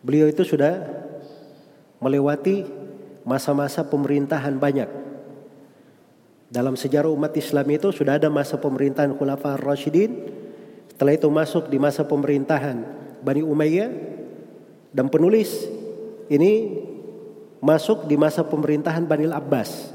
Beliau 0.00 0.26
itu 0.28 0.42
sudah 0.44 0.80
melewati 2.00 2.64
masa-masa 3.28 3.84
pemerintahan 3.84 4.56
banyak. 4.56 4.88
Dalam 6.50 6.74
sejarah 6.74 7.12
umat 7.12 7.30
Islam 7.36 7.66
itu 7.70 7.94
sudah 7.94 8.18
ada 8.18 8.26
masa 8.26 8.58
pemerintahan 8.58 9.14
Khulafaur 9.14 9.60
Rasyidin, 9.60 10.10
setelah 10.90 11.14
itu 11.14 11.28
masuk 11.30 11.70
di 11.70 11.78
masa 11.78 12.02
pemerintahan 12.02 12.82
Bani 13.22 13.44
Umayyah 13.44 13.92
dan 14.90 15.06
penulis 15.06 15.68
ini 16.26 16.80
masuk 17.62 18.08
di 18.08 18.16
masa 18.16 18.42
pemerintahan 18.42 19.04
Bani 19.04 19.30
Abbas. 19.30 19.94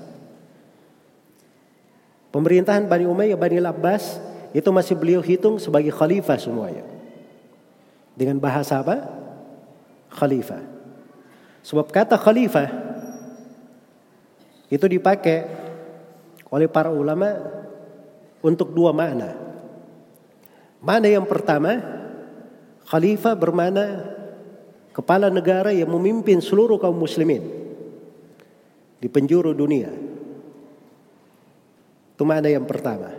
Pemerintahan 2.30 2.86
Bani 2.88 3.10
Umayyah, 3.10 3.36
Bani 3.36 3.60
Abbas 3.60 4.22
itu 4.56 4.70
masih 4.72 4.95
beliau 4.95 5.20
hitung 5.20 5.60
sebagai 5.60 5.91
khalifah 5.91 6.39
semuanya. 6.39 6.88
Dengan 8.16 8.39
bahasa 8.39 8.80
apa? 8.80 9.25
Khalifah. 10.16 10.63
Sebab 11.66 11.91
kata 11.91 12.16
khalifah 12.16 12.70
itu 14.72 14.86
dipakai 14.88 15.45
oleh 16.49 16.70
para 16.72 16.93
ulama 16.93 17.36
untuk 18.39 18.72
dua 18.72 18.93
makna. 18.93 19.34
Mana 20.80 21.09
yang 21.09 21.26
pertama, 21.26 21.82
khalifah 22.86 23.34
bermana 23.34 24.05
kepala 24.93 25.34
negara 25.34 25.74
yang 25.74 25.89
memimpin 25.89 26.39
seluruh 26.39 26.78
kaum 26.78 26.95
muslimin 26.95 27.41
di 29.01 29.07
penjuru 29.09 29.51
dunia. 29.51 29.89
Itu 32.16 32.24
mana 32.24 32.47
yang 32.47 32.63
pertama. 32.63 33.11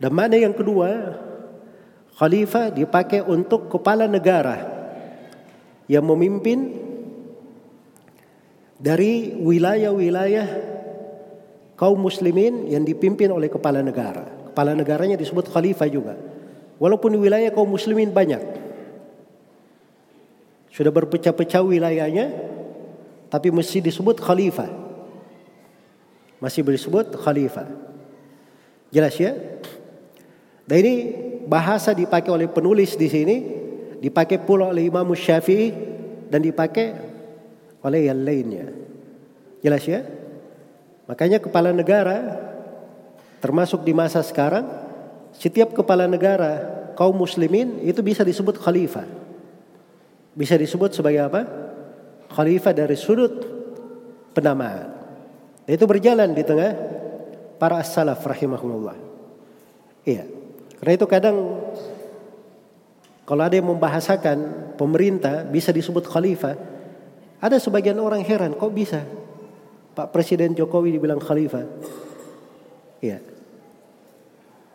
Dan 0.00 0.10
mana 0.14 0.34
yang 0.34 0.56
kedua, 0.56 0.88
khalifah 2.16 2.72
dipakai 2.72 3.24
untuk 3.24 3.72
kepala 3.72 4.08
negara 4.08 4.60
yang 5.88 6.04
memimpin 6.06 6.78
dari 8.76 9.36
wilayah-wilayah 9.36 10.46
kaum 11.78 11.98
muslimin 11.98 12.68
yang 12.70 12.82
dipimpin 12.82 13.30
oleh 13.30 13.48
kepala 13.48 13.80
negara. 13.80 14.26
Kepala 14.52 14.76
negaranya 14.76 15.16
disebut 15.16 15.48
khalifah 15.48 15.88
juga. 15.88 16.14
Walaupun 16.76 17.14
wilayah 17.16 17.48
kaum 17.54 17.70
muslimin 17.70 18.10
banyak. 18.10 18.42
Sudah 20.72 20.90
berpecah-pecah 20.90 21.62
wilayahnya, 21.62 22.32
tapi 23.28 23.52
mesti 23.52 23.84
disebut 23.84 24.18
khalifah 24.18 24.82
masih 26.42 26.66
disebut 26.66 27.14
khalifah. 27.22 27.70
Jelas 28.90 29.14
ya? 29.14 29.30
Dan 30.66 30.76
ini 30.82 30.94
bahasa 31.46 31.90
dipakai 31.90 32.30
oleh 32.30 32.46
penulis 32.46 32.94
di 32.94 33.08
sini, 33.10 33.36
dipakai 33.98 34.42
pula 34.42 34.70
oleh 34.70 34.86
Imam 34.86 35.06
Syafi'i 35.14 35.74
dan 36.30 36.42
dipakai 36.42 36.86
oleh 37.82 38.08
yang 38.08 38.22
lainnya. 38.22 38.66
Jelas 39.62 39.82
ya? 39.86 40.02
Makanya 41.06 41.42
kepala 41.42 41.74
negara 41.74 42.38
termasuk 43.42 43.82
di 43.82 43.90
masa 43.90 44.22
sekarang 44.22 44.64
setiap 45.34 45.74
kepala 45.74 46.06
negara 46.06 46.82
kaum 46.94 47.14
muslimin 47.14 47.82
itu 47.82 47.98
bisa 48.00 48.22
disebut 48.22 48.58
khalifah. 48.58 49.06
Bisa 50.32 50.56
disebut 50.56 50.94
sebagai 50.94 51.26
apa? 51.26 51.42
Khalifah 52.32 52.72
dari 52.72 52.96
sudut 52.96 53.44
penamaan. 54.32 54.88
Itu 55.68 55.84
berjalan 55.84 56.32
di 56.32 56.42
tengah 56.42 56.72
para 57.60 57.78
as-salaf 57.78 58.24
rahimahumullah. 58.24 58.96
Iya. 60.02 60.41
Karena 60.82 60.92
itu 60.98 61.06
kadang 61.06 61.36
kalau 63.22 63.42
ada 63.46 63.54
yang 63.54 63.70
membahasakan 63.70 64.38
pemerintah 64.74 65.46
bisa 65.46 65.70
disebut 65.70 66.02
khalifah, 66.10 66.58
ada 67.38 67.56
sebagian 67.62 68.02
orang 68.02 68.26
heran 68.26 68.58
kok 68.58 68.74
bisa 68.74 69.06
Pak 69.94 70.10
Presiden 70.10 70.58
Jokowi 70.58 70.98
dibilang 70.98 71.22
khalifah. 71.22 71.62
Iya. 72.98 73.22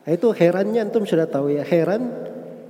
Nah, 0.07 0.11
itu 0.15 0.31
herannya 0.31 0.87
antum 0.87 1.03
sudah 1.03 1.27
tahu 1.27 1.59
ya, 1.59 1.67
heran 1.67 2.27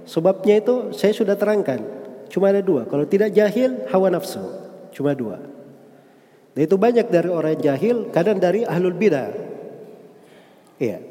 Sebabnya 0.08 0.64
itu 0.64 0.96
saya 0.96 1.12
sudah 1.12 1.36
terangkan. 1.36 1.84
Cuma 2.32 2.48
ada 2.48 2.64
dua. 2.64 2.88
Kalau 2.88 3.04
tidak 3.04 3.36
jahil, 3.36 3.84
hawa 3.92 4.08
nafsu. 4.08 4.40
Cuma 4.96 5.12
dua. 5.12 5.44
Dan 6.56 6.64
itu 6.64 6.80
banyak 6.80 7.12
dari 7.12 7.28
orang 7.28 7.60
jahil, 7.60 8.08
kadang 8.16 8.40
dari 8.40 8.64
ahlul 8.64 8.96
bidah. 8.96 9.30
Iya. 10.80 11.04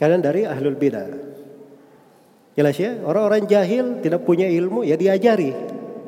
Kadang 0.00 0.24
dari 0.24 0.48
ahlul 0.48 0.80
bidah. 0.80 1.25
Jelas 2.56 2.80
ya, 2.80 2.96
orang-orang 3.04 3.44
jahil 3.44 4.00
tidak 4.00 4.24
punya 4.24 4.48
ilmu, 4.48 4.80
ya 4.80 4.96
diajari. 4.96 5.52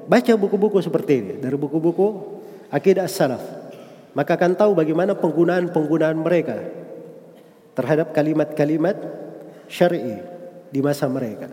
Baca 0.08 0.32
buku-buku 0.40 0.80
seperti 0.80 1.12
ini. 1.20 1.34
Dari 1.36 1.52
buku-buku 1.60 2.40
akidah 2.72 3.04
salaf. 3.04 3.44
Maka 4.16 4.40
akan 4.40 4.56
tahu 4.56 4.72
bagaimana 4.72 5.12
penggunaan-penggunaan 5.12 6.16
mereka 6.16 6.56
terhadap 7.76 8.16
kalimat-kalimat 8.16 8.96
syar'i 9.68 10.24
di 10.72 10.80
masa 10.80 11.04
mereka. 11.06 11.52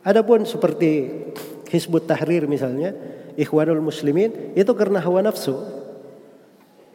Adapun 0.00 0.48
seperti 0.48 1.12
Hizbut 1.68 2.08
Tahrir 2.08 2.48
misalnya, 2.48 2.96
Ikhwanul 3.36 3.84
Muslimin 3.84 4.56
itu 4.56 4.72
karena 4.72 4.98
hawa 4.98 5.20
nafsu. 5.20 5.60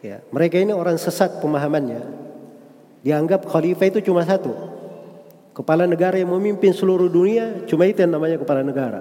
Ya, 0.02 0.26
mereka 0.34 0.58
ini 0.58 0.74
orang 0.74 0.98
sesat 0.98 1.38
pemahamannya. 1.40 2.02
Dianggap 3.06 3.46
khalifah 3.46 3.94
itu 3.94 4.10
cuma 4.10 4.26
satu. 4.26 4.75
Kepala 5.56 5.88
negara 5.88 6.20
yang 6.20 6.36
memimpin 6.36 6.76
seluruh 6.76 7.08
dunia 7.08 7.64
cuma 7.64 7.88
itu 7.88 8.04
yang 8.04 8.12
namanya 8.12 8.36
kepala 8.36 8.60
negara. 8.60 9.00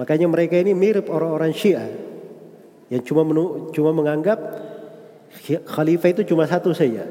Makanya 0.00 0.24
mereka 0.24 0.56
ini 0.56 0.72
mirip 0.72 1.12
orang-orang 1.12 1.52
Syiah 1.52 1.84
yang 2.88 3.04
cuma 3.04 3.20
menu, 3.20 3.68
cuma 3.76 3.92
menganggap 3.92 4.40
khalifah 5.68 6.16
itu 6.16 6.22
cuma 6.32 6.48
satu 6.48 6.72
saja 6.72 7.04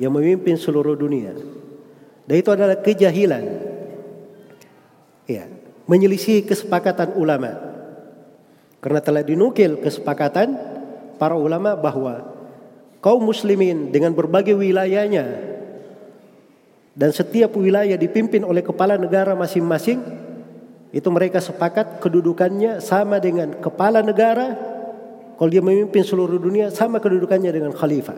yang 0.00 0.16
memimpin 0.16 0.56
seluruh 0.56 0.96
dunia. 0.96 1.36
Dan 2.24 2.40
itu 2.40 2.48
adalah 2.48 2.80
kejahilan 2.80 3.44
ya, 5.28 5.44
menyelisih 5.84 6.48
kesepakatan 6.48 7.20
ulama. 7.20 7.52
Karena 8.80 9.04
telah 9.04 9.20
dinukil 9.20 9.76
kesepakatan 9.84 10.56
para 11.20 11.36
ulama 11.36 11.76
bahwa 11.76 12.32
kaum 13.04 13.28
muslimin 13.28 13.92
dengan 13.92 14.16
berbagai 14.16 14.56
wilayahnya 14.56 15.55
dan 16.96 17.12
setiap 17.12 17.52
wilayah 17.60 18.00
dipimpin 18.00 18.40
oleh 18.40 18.64
kepala 18.64 18.96
negara 18.96 19.36
masing-masing 19.36 20.00
itu 20.96 21.08
mereka 21.12 21.44
sepakat 21.44 22.00
kedudukannya 22.00 22.80
sama 22.80 23.20
dengan 23.20 23.52
kepala 23.60 24.00
negara 24.00 24.56
kalau 25.36 25.52
dia 25.52 25.60
memimpin 25.60 26.00
seluruh 26.00 26.40
dunia 26.40 26.72
sama 26.72 26.96
kedudukannya 26.96 27.52
dengan 27.52 27.76
khalifah. 27.76 28.16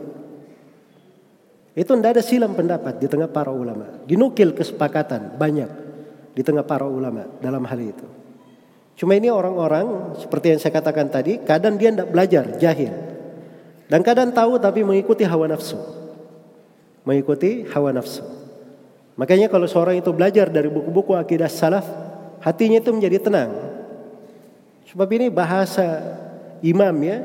Itu 1.74 1.98
tidak 1.98 2.18
ada 2.18 2.22
silam 2.22 2.54
pendapat 2.54 3.02
di 3.02 3.10
tengah 3.10 3.26
para 3.26 3.50
ulama. 3.50 4.06
Dinukil 4.06 4.54
kesepakatan 4.54 5.34
banyak 5.34 5.70
di 6.38 6.42
tengah 6.46 6.62
para 6.62 6.86
ulama 6.86 7.26
dalam 7.42 7.66
hal 7.66 7.82
itu. 7.82 8.06
Cuma 8.94 9.18
ini 9.18 9.26
orang-orang 9.26 10.14
seperti 10.22 10.54
yang 10.54 10.60
saya 10.62 10.74
katakan 10.78 11.10
tadi, 11.10 11.42
kadang 11.42 11.74
dia 11.78 11.90
tidak 11.90 12.10
belajar, 12.14 12.44
jahil. 12.62 12.94
Dan 13.90 14.06
kadang 14.06 14.30
tahu 14.30 14.58
tapi 14.62 14.86
mengikuti 14.86 15.26
hawa 15.26 15.50
nafsu. 15.50 15.78
Mengikuti 17.02 17.66
hawa 17.74 17.90
nafsu. 17.90 18.37
Makanya 19.18 19.50
kalau 19.50 19.66
seorang 19.66 19.98
itu 19.98 20.14
belajar 20.14 20.46
dari 20.46 20.70
buku-buku 20.70 21.18
akidah 21.18 21.50
salaf, 21.50 21.82
hatinya 22.38 22.78
itu 22.78 22.94
menjadi 22.94 23.18
tenang. 23.18 23.50
Sebab 24.94 25.10
ini 25.10 25.26
bahasa 25.26 26.00
imam 26.62 26.94
ya, 27.02 27.18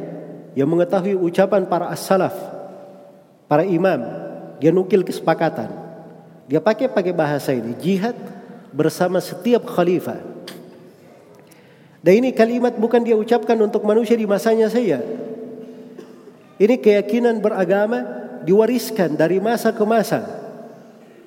yang 0.58 0.66
mengetahui 0.74 1.14
ucapan 1.14 1.70
para 1.70 1.94
as-salaf, 1.94 2.34
para 3.46 3.62
imam, 3.62 4.02
dia 4.58 4.74
nukil 4.74 5.06
kesepakatan. 5.06 5.70
Dia 6.50 6.58
pakai 6.58 6.90
pakai 6.90 7.14
bahasa 7.14 7.54
ini, 7.54 7.78
jihad 7.78 8.18
bersama 8.74 9.22
setiap 9.22 9.62
khalifah. 9.70 10.18
Dan 12.04 12.26
ini 12.26 12.36
kalimat 12.36 12.74
bukan 12.76 13.06
dia 13.06 13.16
ucapkan 13.16 13.56
untuk 13.62 13.86
manusia 13.86 14.18
di 14.18 14.26
masanya 14.26 14.68
saya. 14.68 15.00
Ini 16.58 16.76
keyakinan 16.82 17.38
beragama 17.38 18.02
diwariskan 18.44 19.14
dari 19.14 19.38
masa 19.40 19.72
ke 19.72 19.86
masa. 19.88 20.43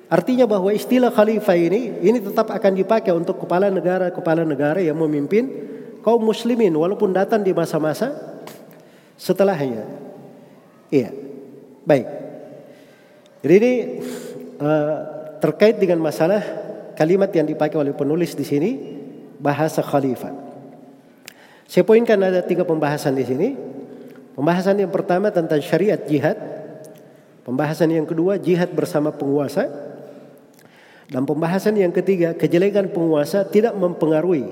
Artinya 0.07 0.47
bahwa 0.47 0.71
istilah 0.71 1.11
khalifah 1.11 1.59
ini 1.59 1.99
ini 1.99 2.23
tetap 2.23 2.55
akan 2.55 2.73
dipakai 2.79 3.11
untuk 3.11 3.43
kepala 3.43 3.67
negara-kepala 3.75 4.47
negara 4.47 4.79
yang 4.79 4.95
memimpin 4.95 5.51
kaum 6.07 6.23
muslimin 6.23 6.71
walaupun 6.71 7.11
datang 7.11 7.43
di 7.43 7.51
masa-masa 7.51 8.15
setelahnya. 9.19 9.83
Iya. 10.95 11.11
Baik. 11.83 12.07
Jadi 13.43 13.55
ini 13.59 13.73
uh, 14.63 14.95
terkait 15.43 15.79
dengan 15.79 15.99
masalah 15.99 16.43
kalimat 16.95 17.31
yang 17.35 17.47
dipakai 17.47 17.75
oleh 17.75 17.91
penulis 17.91 18.39
di 18.39 18.47
sini 18.47 18.71
bahasa 19.43 19.83
khalifah. 19.83 20.35
Saya 21.67 21.83
poinkan 21.83 22.19
ada 22.23 22.47
tiga 22.47 22.63
pembahasan 22.63 23.19
di 23.19 23.27
sini. 23.27 23.49
Pembahasan 24.39 24.79
yang 24.79 24.91
pertama 24.95 25.35
tentang 25.35 25.59
syariat 25.59 25.99
jihad. 26.07 26.39
Pembahasan 27.43 27.91
yang 27.91 28.07
kedua 28.07 28.39
jihad 28.39 28.71
bersama 28.71 29.11
penguasa. 29.11 29.86
Dan 31.07 31.23
pembahasan 31.23 31.79
yang 31.79 31.95
ketiga 31.95 32.35
kejelekan 32.35 32.91
penguasa 32.91 33.47
tidak 33.47 33.79
mempengaruhi 33.79 34.47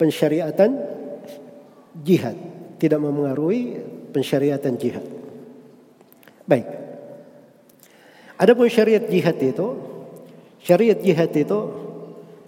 pensyariatan 0.00 0.70
jihad. 2.00 2.36
Tidak 2.80 2.96
mempengaruhi 2.96 3.76
pensyariatan 4.12 4.74
jihad. 4.80 5.04
Baik. 6.48 6.66
Adapun 8.40 8.66
syariat 8.66 9.04
jihad 9.04 9.38
itu 9.38 9.94
Syariat 10.64 10.96
jihad 10.96 11.28
itu 11.36 11.58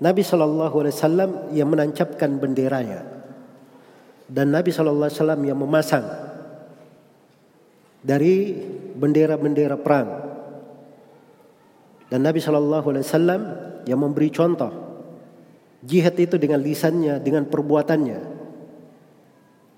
Nabi 0.00 0.24
Shallallahu 0.24 0.76
Alaihi 0.80 0.96
Wasallam 0.96 1.30
yang 1.52 1.68
menancapkan 1.68 2.40
benderanya 2.40 3.04
dan 4.24 4.56
Nabi 4.56 4.72
Shallallahu 4.72 5.04
Alaihi 5.04 5.20
Wasallam 5.20 5.42
yang 5.44 5.58
memasang 5.60 6.04
dari 8.00 8.56
bendera-bendera 8.96 9.76
perang 9.76 10.25
dan 12.06 12.22
Nabi 12.22 12.38
Shallallahu 12.38 12.86
Alaihi 12.94 13.04
Wasallam 13.06 13.42
yang 13.86 13.98
memberi 13.98 14.30
contoh 14.30 14.70
jihad 15.82 16.14
itu 16.18 16.38
dengan 16.38 16.62
lisannya 16.62 17.22
dengan 17.22 17.46
perbuatannya 17.46 18.36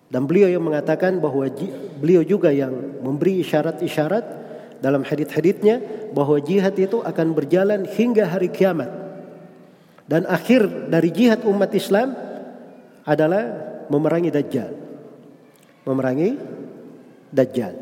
dan 0.09 0.24
beliau 0.24 0.49
yang 0.49 0.64
mengatakan 0.64 1.20
bahwa 1.20 1.45
beliau 2.01 2.24
juga 2.24 2.48
yang 2.48 2.73
memberi 3.05 3.44
isyarat-isyarat 3.44 4.24
dalam 4.81 5.05
hadith-hadithnya 5.05 6.09
bahwa 6.16 6.40
jihad 6.40 6.73
itu 6.81 7.05
akan 7.05 7.36
berjalan 7.36 7.85
hingga 7.85 8.24
hari 8.24 8.48
kiamat. 8.48 8.89
Dan 10.09 10.24
akhir 10.24 10.89
dari 10.89 11.12
jihad 11.12 11.44
umat 11.44 11.69
Islam 11.77 12.16
adalah 13.05 13.44
memerangi 13.93 14.32
Dajjal. 14.32 14.73
Memerangi 15.85 16.31
Dajjal. 17.28 17.74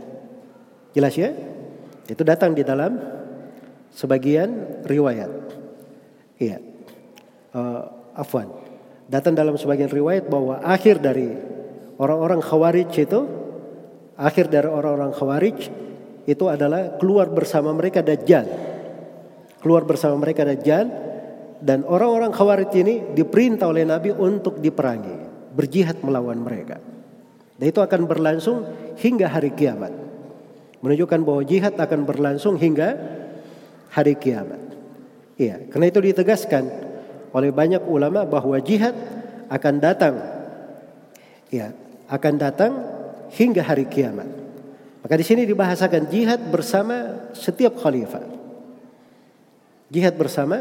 Jelas 0.99 1.15
ya? 1.15 1.31
Itu 2.11 2.27
datang 2.27 2.59
di 2.59 2.67
dalam 2.67 2.99
sebagian 3.97 4.83
riwayat. 4.85 5.33
Iya. 6.37 6.61
Uh, 7.57 7.89
afwan. 8.13 8.53
Datang 9.09 9.33
dalam 9.33 9.57
sebagian 9.57 9.89
riwayat 9.89 10.29
bahwa 10.29 10.61
akhir 10.61 11.01
dari 11.01 11.33
orang-orang 11.97 12.45
khawarij 12.45 12.93
itu 12.93 13.21
akhir 14.21 14.53
dari 14.53 14.69
orang-orang 14.69 15.17
khawarij 15.17 15.73
itu 16.27 16.45
adalah 16.51 17.01
keluar 17.01 17.33
bersama 17.33 17.73
mereka 17.73 18.05
Dajjal. 18.05 18.45
Keluar 19.63 19.89
bersama 19.89 20.21
mereka 20.21 20.45
Dajjal 20.45 21.07
dan 21.63 21.87
orang-orang 21.89 22.35
Khawarij 22.35 22.73
ini 22.77 22.95
diperintah 23.17 23.71
oleh 23.71 23.89
Nabi 23.89 24.13
untuk 24.13 24.61
diperangi, 24.61 25.17
berjihad 25.57 26.05
melawan 26.05 26.37
mereka. 26.37 26.77
Dan 27.57 27.65
itu 27.73 27.81
akan 27.81 28.05
berlangsung 28.05 28.69
hingga 29.01 29.33
hari 29.33 29.57
kiamat. 29.57 29.95
Menunjukkan 30.85 31.21
bahwa 31.25 31.43
jihad 31.49 31.73
akan 31.73 32.05
berlangsung 32.05 32.61
hingga 32.61 32.93
hari 33.97 34.13
kiamat. 34.21 34.61
Iya, 35.41 35.73
karena 35.73 35.89
itu 35.89 36.01
ditegaskan 36.05 36.65
oleh 37.33 37.49
banyak 37.49 37.81
ulama 37.89 38.29
bahwa 38.29 38.61
jihad 38.61 38.93
akan 39.49 39.75
datang 39.81 40.15
ya, 41.49 41.73
akan 42.09 42.35
datang 42.37 42.73
hingga 43.33 43.65
hari 43.65 43.89
kiamat. 43.89 44.29
Maka 45.01 45.15
di 45.17 45.25
sini 45.25 45.49
dibahasakan 45.49 46.13
jihad 46.13 46.41
bersama 46.53 47.29
setiap 47.33 47.79
khalifah. 47.81 48.27
Jihad 49.87 50.19
bersama 50.19 50.59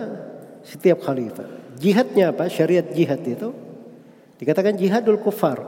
setiap 0.61 1.01
khalifah. 1.01 1.75
Jihadnya 1.81 2.29
apa? 2.29 2.45
Syariat 2.45 2.85
jihad 2.93 3.25
itu 3.25 3.51
dikatakan 4.37 4.77
jihadul 4.77 5.17
kufar. 5.17 5.65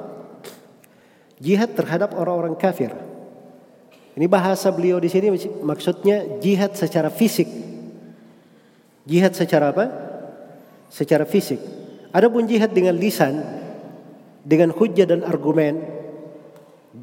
Jihad 1.42 1.74
terhadap 1.74 2.14
orang-orang 2.14 2.54
kafir. 2.54 2.94
Ini 4.18 4.26
bahasa 4.26 4.74
beliau 4.74 4.98
di 4.98 5.14
sini 5.14 5.30
maksudnya 5.62 6.42
jihad 6.42 6.74
secara 6.74 7.14
fisik. 7.14 7.46
Jihad 9.06 9.38
secara 9.38 9.70
apa? 9.70 9.86
Secara 10.90 11.22
fisik. 11.30 11.62
Adapun 12.10 12.50
jihad 12.50 12.74
dengan 12.74 12.98
lisan, 12.98 13.46
dengan 14.42 14.74
hujah 14.74 15.06
dan 15.06 15.22
argumen, 15.22 15.86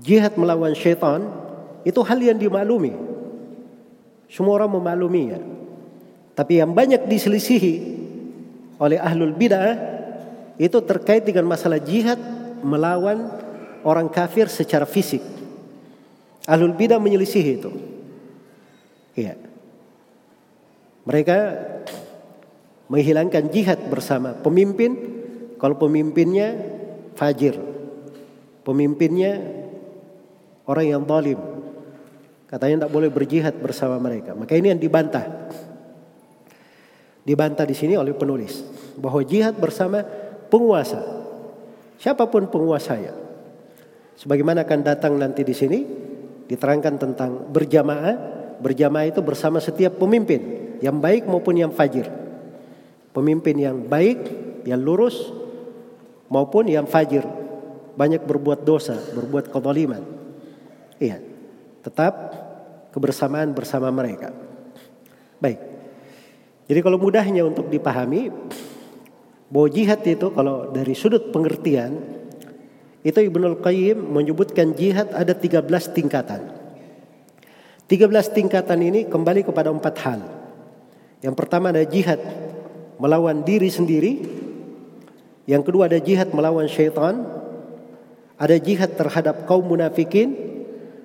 jihad 0.02 0.34
melawan 0.34 0.74
syaitan, 0.74 1.30
itu 1.86 2.02
hal 2.02 2.18
yang 2.18 2.34
dimaklumi. 2.34 2.90
Semua 4.26 4.58
orang 4.58 4.74
memaklumi 4.74 5.22
ya. 5.30 5.40
Tapi 6.34 6.58
yang 6.58 6.74
banyak 6.74 7.06
diselisihi 7.06 7.74
oleh 8.82 8.98
ahlul 8.98 9.38
bidah 9.38 9.78
itu 10.58 10.82
terkait 10.82 11.22
dengan 11.22 11.46
masalah 11.46 11.78
jihad 11.78 12.18
melawan 12.66 13.30
orang 13.86 14.10
kafir 14.10 14.50
secara 14.50 14.82
fisik. 14.82 15.22
Ahlul 16.44 16.76
bidah 16.76 17.00
menyelisih 17.00 17.44
itu. 17.60 17.70
Iya. 19.16 19.40
Mereka 21.04 21.38
menghilangkan 22.88 23.48
jihad 23.48 23.80
bersama 23.88 24.36
pemimpin 24.36 24.92
kalau 25.56 25.80
pemimpinnya 25.80 26.52
fajir. 27.16 27.56
Pemimpinnya 28.64 29.40
orang 30.68 30.86
yang 30.88 31.02
zalim. 31.04 31.40
Katanya 32.48 32.84
tidak 32.84 32.92
boleh 32.92 33.10
berjihad 33.12 33.54
bersama 33.60 33.96
mereka. 34.00 34.36
Maka 34.36 34.56
ini 34.56 34.72
yang 34.72 34.80
dibantah. 34.80 35.48
Dibantah 37.24 37.64
di 37.64 37.72
sini 37.72 37.96
oleh 37.96 38.12
penulis 38.12 38.60
bahwa 39.00 39.24
jihad 39.24 39.56
bersama 39.56 40.04
penguasa. 40.52 41.00
Siapa 41.96 42.28
pun 42.28 42.52
penguasanya. 42.52 43.16
Sebagaimana 44.14 44.62
akan 44.68 44.80
datang 44.84 45.16
nanti 45.16 45.42
di 45.42 45.56
sini 45.56 45.78
diterangkan 46.48 46.94
tentang 47.00 47.30
berjamaah. 47.50 48.32
Berjamaah 48.60 49.10
itu 49.10 49.20
bersama 49.20 49.58
setiap 49.58 49.98
pemimpin 49.98 50.40
yang 50.80 50.98
baik 51.02 51.26
maupun 51.26 51.58
yang 51.58 51.72
fajir. 51.74 52.06
Pemimpin 53.14 53.56
yang 53.58 53.78
baik, 53.86 54.18
yang 54.66 54.80
lurus 54.82 55.30
maupun 56.30 56.66
yang 56.70 56.86
fajir. 56.86 57.22
Banyak 57.94 58.26
berbuat 58.26 58.66
dosa, 58.66 58.98
berbuat 59.14 59.54
kezaliman. 59.54 60.02
Iya. 60.98 61.22
Tetap 61.84 62.14
kebersamaan 62.90 63.52
bersama 63.52 63.90
mereka. 63.90 64.32
Baik. 65.38 65.60
Jadi 66.64 66.80
kalau 66.80 66.96
mudahnya 66.96 67.44
untuk 67.44 67.68
dipahami 67.68 68.32
bahwa 69.52 69.68
jihad 69.68 70.00
itu 70.08 70.32
kalau 70.32 70.72
dari 70.72 70.96
sudut 70.96 71.28
pengertian 71.28 72.23
itu 73.04 73.20
Ibnul 73.20 73.60
Qayyim 73.60 74.00
menyebutkan 74.00 74.72
jihad 74.72 75.12
ada 75.12 75.36
13 75.36 75.60
tingkatan. 75.92 76.40
13 77.84 78.08
tingkatan 78.32 78.80
ini 78.80 79.04
kembali 79.04 79.44
kepada 79.44 79.68
empat 79.68 79.94
hal. 80.08 80.20
Yang 81.20 81.36
pertama 81.36 81.68
ada 81.68 81.84
jihad 81.84 82.16
melawan 82.96 83.44
diri 83.44 83.68
sendiri. 83.68 84.24
Yang 85.44 85.62
kedua 85.68 85.92
ada 85.92 86.00
jihad 86.00 86.32
melawan 86.32 86.64
syaitan. 86.64 87.28
Ada 88.40 88.56
jihad 88.56 88.96
terhadap 88.96 89.44
kaum 89.44 89.68
munafikin. 89.68 90.32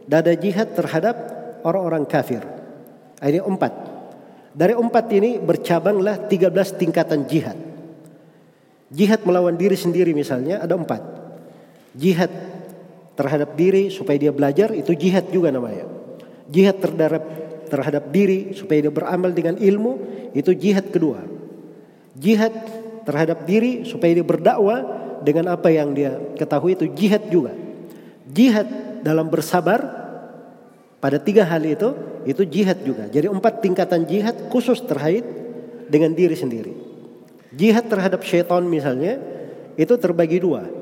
Dan 0.07 0.23
ada 0.23 0.39
jihad 0.39 0.71
terhadap 0.71 1.19
orang-orang 1.67 2.07
kafir. 2.07 2.47
Ini 3.19 3.43
empat. 3.43 3.75
Dari 4.55 4.71
empat 4.71 5.05
ini 5.11 5.35
bercabanglah 5.35 6.31
13 6.31 6.79
tingkatan 6.79 7.27
jihad. 7.27 7.59
Jihad 8.87 9.19
melawan 9.27 9.59
diri 9.59 9.75
sendiri 9.75 10.15
misalnya 10.15 10.63
ada 10.63 10.79
empat. 10.79 11.18
Jihad 11.97 12.29
terhadap 13.19 13.57
diri 13.59 13.91
supaya 13.91 14.15
dia 14.15 14.31
belajar 14.31 14.71
itu 14.71 14.95
jihad 14.95 15.27
juga 15.33 15.51
namanya. 15.51 15.85
Jihad 16.47 16.79
terhadap 16.79 17.23
terhadap 17.69 18.03
diri 18.09 18.57
supaya 18.57 18.81
dia 18.81 18.93
beramal 18.93 19.29
dengan 19.35 19.59
ilmu 19.59 19.93
itu 20.33 20.55
jihad 20.55 20.89
kedua. 20.89 21.21
Jihad 22.17 22.51
terhadap 23.05 23.45
diri 23.45 23.85
supaya 23.85 24.11
dia 24.15 24.25
berdakwah 24.25 24.79
dengan 25.21 25.53
apa 25.53 25.69
yang 25.69 25.91
dia 25.91 26.17
ketahui 26.39 26.79
itu 26.79 26.89
jihad 26.95 27.27
juga. 27.27 27.53
Jihad 28.29 28.67
dalam 29.03 29.27
bersabar 29.27 29.79
pada 30.99 31.17
tiga 31.19 31.47
hal 31.47 31.63
itu 31.63 31.95
itu 32.23 32.43
jihad 32.47 32.79
juga. 32.83 33.07
Jadi 33.07 33.27
empat 33.27 33.63
tingkatan 33.63 34.03
jihad 34.07 34.35
khusus 34.51 34.79
terkait 34.83 35.23
dengan 35.87 36.13
diri 36.13 36.35
sendiri. 36.35 36.73
Jihad 37.55 37.89
terhadap 37.89 38.21
syaitan 38.21 38.61
misalnya 38.63 39.17
itu 39.79 39.95
terbagi 39.95 40.37
dua. 40.37 40.78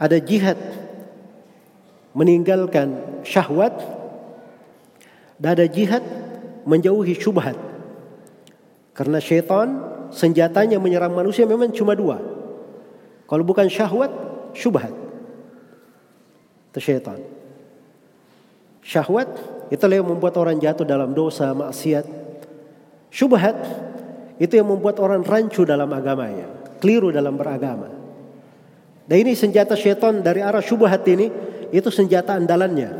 Ada 0.00 0.16
jihad 0.16 0.56
meninggalkan 2.16 3.20
syahwat 3.20 3.76
dan 5.36 5.60
ada 5.60 5.66
jihad 5.68 6.00
menjauhi 6.64 7.12
syubhat. 7.16 7.56
Karena 8.96 9.20
syaitan 9.20 9.68
senjatanya 10.08 10.80
menyerang 10.80 11.12
manusia 11.12 11.44
memang 11.44 11.70
cuma 11.70 11.92
dua. 11.92 12.18
Kalau 13.28 13.44
bukan 13.46 13.68
syahwat, 13.70 14.10
syubhat. 14.56 14.90
Itu 16.72 16.80
syaitan. 16.82 17.20
Syahwat 18.80 19.28
itulah 19.70 20.00
yang 20.00 20.08
membuat 20.08 20.34
orang 20.40 20.58
jatuh 20.58 20.82
dalam 20.82 21.12
dosa, 21.14 21.52
maksiat. 21.54 22.08
Syubhat 23.12 23.56
itu 24.40 24.56
yang 24.56 24.66
membuat 24.66 24.98
orang 24.98 25.20
rancu 25.20 25.68
dalam 25.68 25.92
agamanya, 25.92 26.48
keliru 26.80 27.12
dalam 27.12 27.36
beragama. 27.36 27.99
Dan 29.10 29.26
ini 29.26 29.34
senjata 29.34 29.74
syaitan 29.74 30.22
dari 30.22 30.38
arah 30.38 30.62
syubhat 30.62 31.02
ini 31.10 31.34
itu 31.74 31.90
senjata 31.90 32.38
andalannya. 32.38 32.94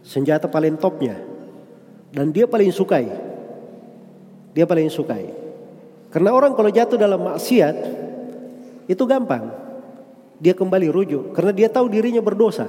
Senjata 0.00 0.48
paling 0.48 0.80
topnya. 0.80 1.20
Dan 2.08 2.32
dia 2.32 2.48
paling 2.48 2.72
sukai. 2.72 3.04
Dia 4.56 4.64
paling 4.64 4.88
sukai. 4.88 5.28
Karena 6.08 6.32
orang 6.32 6.56
kalau 6.56 6.72
jatuh 6.72 6.96
dalam 6.96 7.20
maksiat 7.20 7.76
itu 8.88 9.04
gampang. 9.04 9.52
Dia 10.40 10.56
kembali 10.56 10.88
rujuk 10.88 11.36
karena 11.36 11.52
dia 11.52 11.68
tahu 11.68 11.92
dirinya 11.92 12.24
berdosa. 12.24 12.64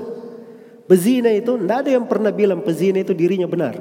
Pezina 0.92 1.32
itu 1.32 1.56
tidak 1.56 1.88
ada 1.88 1.90
yang 1.96 2.04
pernah 2.04 2.36
bilang 2.36 2.60
pezina 2.60 3.00
itu 3.00 3.16
dirinya 3.16 3.48
benar. 3.48 3.80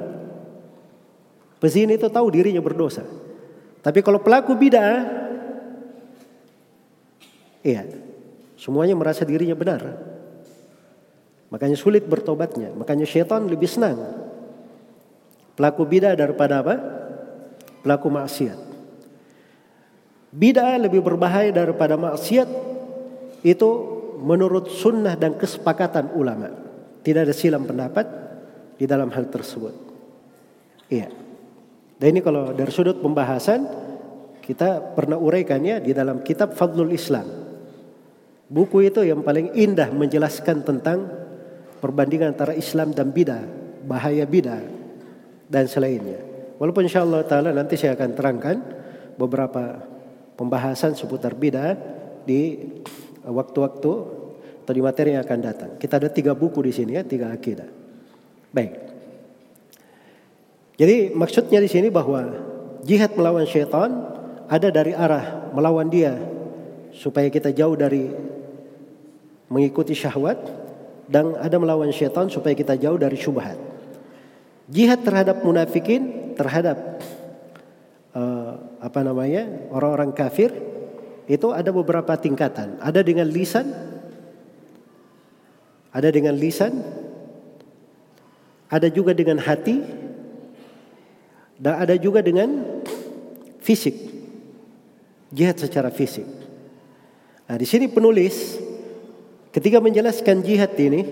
Pezina 1.59 1.91
itu 1.91 2.07
tahu 2.07 2.31
dirinya 2.31 2.63
berdosa. 2.63 3.03
Tapi 3.83 3.99
kalau 3.99 4.23
pelaku 4.23 4.55
bid'ah 4.55 5.03
iya, 7.65 7.83
Semuanya 8.59 8.91
merasa 8.99 9.23
dirinya 9.23 9.55
benar. 9.55 9.81
Makanya 11.47 11.79
sulit 11.79 12.03
bertobatnya. 12.03 12.75
Makanya 12.75 13.07
syaitan 13.07 13.47
lebih 13.47 13.71
senang. 13.71 13.95
Pelaku 15.55 15.87
bidah 15.87 16.11
daripada 16.19 16.59
apa? 16.59 16.75
Pelaku 17.79 18.11
maksiat. 18.11 18.59
Bidah 20.35 20.75
lebih 20.75 20.99
berbahaya 20.99 21.55
daripada 21.55 21.95
maksiat. 21.95 22.51
Itu 23.47 23.69
menurut 24.19 24.67
sunnah 24.67 25.15
dan 25.15 25.39
kesepakatan 25.39 26.11
ulama. 26.11 26.51
Tidak 26.99 27.23
ada 27.23 27.31
silam 27.31 27.63
pendapat 27.63 28.05
di 28.75 28.83
dalam 28.83 29.07
hal 29.07 29.31
tersebut. 29.31 29.71
Iya. 30.91 31.07
Dan 31.95 32.07
ini 32.11 32.19
kalau 32.19 32.51
dari 32.51 32.71
sudut 32.75 32.99
pembahasan 32.99 33.63
kita 34.43 34.95
pernah 34.95 35.15
uraikannya 35.15 35.79
di 35.79 35.95
dalam 35.95 36.19
kitab 36.21 36.51
Fadlul 36.55 36.91
Islam. 36.91 37.48
Buku 38.49 38.81
itu 38.89 39.05
yang 39.05 39.21
paling 39.21 39.53
indah 39.53 39.93
menjelaskan 39.93 40.65
tentang 40.65 41.05
perbandingan 41.77 42.33
antara 42.33 42.57
Islam 42.57 42.97
dan 42.97 43.13
bidah, 43.13 43.45
bahaya 43.85 44.25
bidah 44.25 44.65
dan 45.45 45.69
selainnya. 45.69 46.17
Walaupun 46.57 46.89
insya 46.89 47.05
Allah 47.05 47.23
taala 47.29 47.53
nanti 47.53 47.77
saya 47.77 47.93
akan 47.93 48.09
terangkan 48.17 48.57
beberapa 49.21 49.85
pembahasan 50.33 50.97
seputar 50.97 51.37
bidah 51.37 51.77
di 52.25 52.57
waktu-waktu 53.21 53.91
atau 54.65 54.73
di 54.73 54.81
materi 54.81 55.13
yang 55.13 55.21
akan 55.21 55.39
datang. 55.45 55.71
Kita 55.77 56.01
ada 56.01 56.09
tiga 56.09 56.33
buku 56.33 56.65
di 56.65 56.73
sini 56.73 56.97
ya, 56.97 57.05
tiga 57.05 57.29
akidah. 57.29 57.69
Baik. 58.49 58.73
Jadi 60.79 61.13
maksudnya 61.13 61.61
di 61.61 61.69
sini 61.69 61.93
bahwa 61.93 62.23
jihad 62.81 63.13
melawan 63.13 63.45
syaitan 63.45 63.93
ada 64.49 64.73
dari 64.73 64.95
arah 64.97 65.51
melawan 65.53 65.85
dia 65.91 66.17
supaya 66.95 67.29
kita 67.29 67.53
jauh 67.53 67.75
dari 67.75 68.09
mengikuti 69.49 69.97
syahwat 69.97 70.37
dan 71.09 71.33
ada 71.41 71.57
melawan 71.57 71.89
syaitan 71.89 72.29
supaya 72.29 72.53
kita 72.53 72.77
jauh 72.77 72.95
dari 72.95 73.17
syubhat. 73.17 73.57
Jihad 74.69 75.01
terhadap 75.01 75.41
munafikin, 75.41 76.33
terhadap 76.37 77.01
uh, 78.13 78.77
apa 78.77 78.99
namanya 79.01 79.49
orang-orang 79.73 80.13
kafir 80.13 80.53
itu 81.25 81.49
ada 81.49 81.73
beberapa 81.73 82.13
tingkatan. 82.13 82.77
Ada 82.77 83.01
dengan 83.01 83.25
lisan, 83.25 83.65
ada 85.89 86.09
dengan 86.13 86.37
lisan, 86.37 86.85
ada 88.69 88.85
juga 88.93 89.17
dengan 89.17 89.41
hati, 89.41 89.81
dan 91.57 91.73
ada 91.81 91.97
juga 91.97 92.21
dengan 92.21 92.81
fisik. 93.65 93.97
Jihad 95.33 95.57
secara 95.57 95.89
fisik. 95.89 96.25
Nah, 97.49 97.57
di 97.57 97.65
sini 97.65 97.89
penulis 97.89 98.68
Ketika 99.49 99.81
menjelaskan 99.81 100.45
jihad 100.45 100.77
ini, 100.77 101.09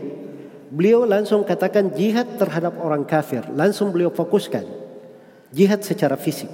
beliau 0.70 1.10
langsung 1.10 1.42
katakan 1.42 1.90
jihad 1.94 2.38
terhadap 2.38 2.78
orang 2.78 3.02
kafir. 3.08 3.42
Langsung 3.50 3.90
beliau 3.90 4.14
fokuskan 4.14 4.66
jihad 5.52 5.82
secara 5.82 6.20
fisik. 6.20 6.52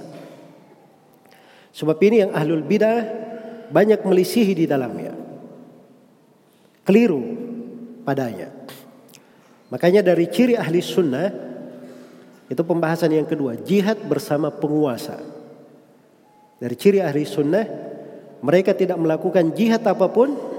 Sebab 1.74 1.98
ini 2.06 2.22
yang 2.24 2.32
ahlul 2.32 2.62
bidah 2.62 3.02
banyak 3.68 4.00
melisihi 4.06 4.54
di 4.54 4.64
dalamnya. 4.70 5.12
Keliru 6.86 7.20
padanya. 8.06 8.52
Makanya 9.72 10.06
dari 10.06 10.30
ciri 10.30 10.54
ahli 10.54 10.78
sunnah 10.78 11.28
itu 12.46 12.62
pembahasan 12.62 13.10
yang 13.10 13.26
kedua, 13.26 13.58
jihad 13.58 13.98
bersama 14.06 14.52
penguasa. 14.52 15.18
Dari 16.60 16.76
ciri 16.78 17.02
ahli 17.02 17.26
sunnah, 17.26 17.66
mereka 18.44 18.76
tidak 18.76 19.00
melakukan 19.00 19.50
jihad 19.56 19.82
apa 19.82 20.06
pun 20.12 20.53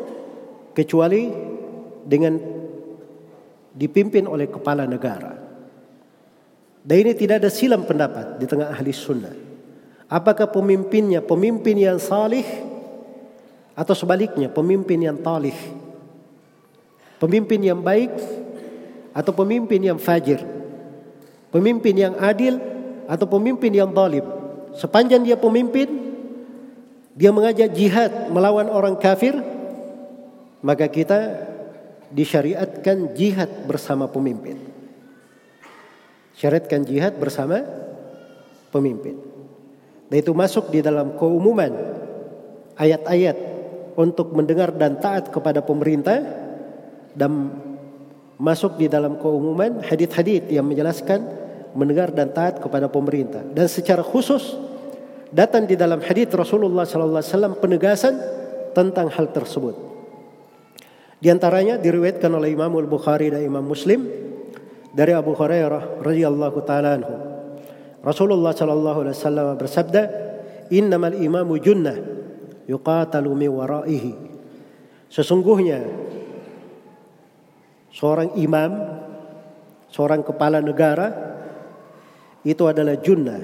kecuali 0.76 1.32
dengan 2.06 2.36
dipimpin 3.72 4.28
oleh 4.28 4.52
kepala 4.52 4.84
negara. 4.84 5.34
Dan 6.86 6.96
ini 7.02 7.18
tidak 7.18 7.42
ada 7.42 7.50
silam 7.50 7.82
pendapat 7.82 8.38
di 8.38 8.46
tengah 8.46 8.70
ahli 8.70 8.94
sunnah. 8.94 9.34
Apakah 10.06 10.46
pemimpinnya 10.54 11.26
pemimpin 11.26 11.74
yang 11.74 11.98
salih 11.98 12.46
atau 13.74 13.98
sebaliknya 13.98 14.54
pemimpin 14.54 15.02
yang 15.02 15.18
talih? 15.18 15.58
Pemimpin 17.18 17.58
yang 17.66 17.82
baik 17.82 18.14
atau 19.18 19.34
pemimpin 19.34 19.82
yang 19.82 19.98
fajir? 19.98 20.46
Pemimpin 21.50 21.96
yang 21.98 22.14
adil 22.22 22.62
atau 23.10 23.26
pemimpin 23.26 23.74
yang 23.74 23.90
zalim? 23.90 24.28
Sepanjang 24.78 25.24
dia 25.24 25.40
pemimpin, 25.40 25.88
dia 27.16 27.32
mengajak 27.32 27.72
jihad 27.74 28.30
melawan 28.30 28.68
orang 28.68 29.00
kafir, 29.00 29.34
maka 30.66 30.90
kita 30.90 31.46
disyariatkan 32.10 33.14
jihad 33.14 33.70
bersama 33.70 34.10
pemimpin. 34.10 34.58
Syariatkan 36.34 36.82
jihad 36.90 37.14
bersama 37.22 37.62
pemimpin. 38.74 39.22
Dan 40.10 40.18
itu 40.26 40.34
masuk 40.34 40.74
di 40.74 40.82
dalam 40.82 41.14
keumuman 41.22 41.70
ayat-ayat 42.82 43.38
untuk 43.94 44.34
mendengar 44.34 44.74
dan 44.74 44.98
taat 44.98 45.30
kepada 45.30 45.62
pemerintah 45.62 46.18
dan 47.14 47.54
masuk 48.42 48.76
di 48.76 48.90
dalam 48.90 49.22
keumuman 49.22 49.86
hadith-hadith 49.86 50.50
yang 50.52 50.66
menjelaskan 50.68 51.24
mendengar 51.78 52.12
dan 52.12 52.36
taat 52.36 52.60
kepada 52.60 52.92
pemerintah 52.92 53.40
dan 53.56 53.72
secara 53.72 54.04
khusus 54.04 54.60
datang 55.32 55.64
di 55.64 55.80
dalam 55.80 56.04
hadith 56.04 56.36
Rasulullah 56.36 56.84
wasallam 56.84 57.56
penegasan 57.56 58.20
tentang 58.76 59.08
hal 59.08 59.32
tersebut. 59.32 59.95
Di 61.26 61.34
antaranya 61.34 61.82
diriwayatkan 61.82 62.30
oleh 62.38 62.54
Imam 62.54 62.70
Al-Bukhari 62.70 63.34
dan 63.34 63.42
Imam 63.42 63.66
Muslim 63.66 64.06
dari 64.94 65.10
Abu 65.10 65.34
Hurairah 65.34 66.06
radhiyallahu 66.06 66.62
taala 66.62 67.02
anhu. 67.02 67.16
Rasulullah 68.06 68.54
sallallahu 68.54 69.02
alaihi 69.02 69.18
wasallam 69.18 69.58
bersabda, 69.58 70.02
"Innamal 70.70 71.18
imamu 71.18 71.58
junnah 71.58 71.98
yuqatalu 72.70 73.26
min 73.34 73.50
waraihi." 73.58 74.14
Sesungguhnya 75.10 75.82
seorang 77.90 78.38
imam, 78.38 78.86
seorang 79.90 80.22
kepala 80.22 80.62
negara 80.62 81.10
itu 82.46 82.70
adalah 82.70 83.02
junnah. 83.02 83.42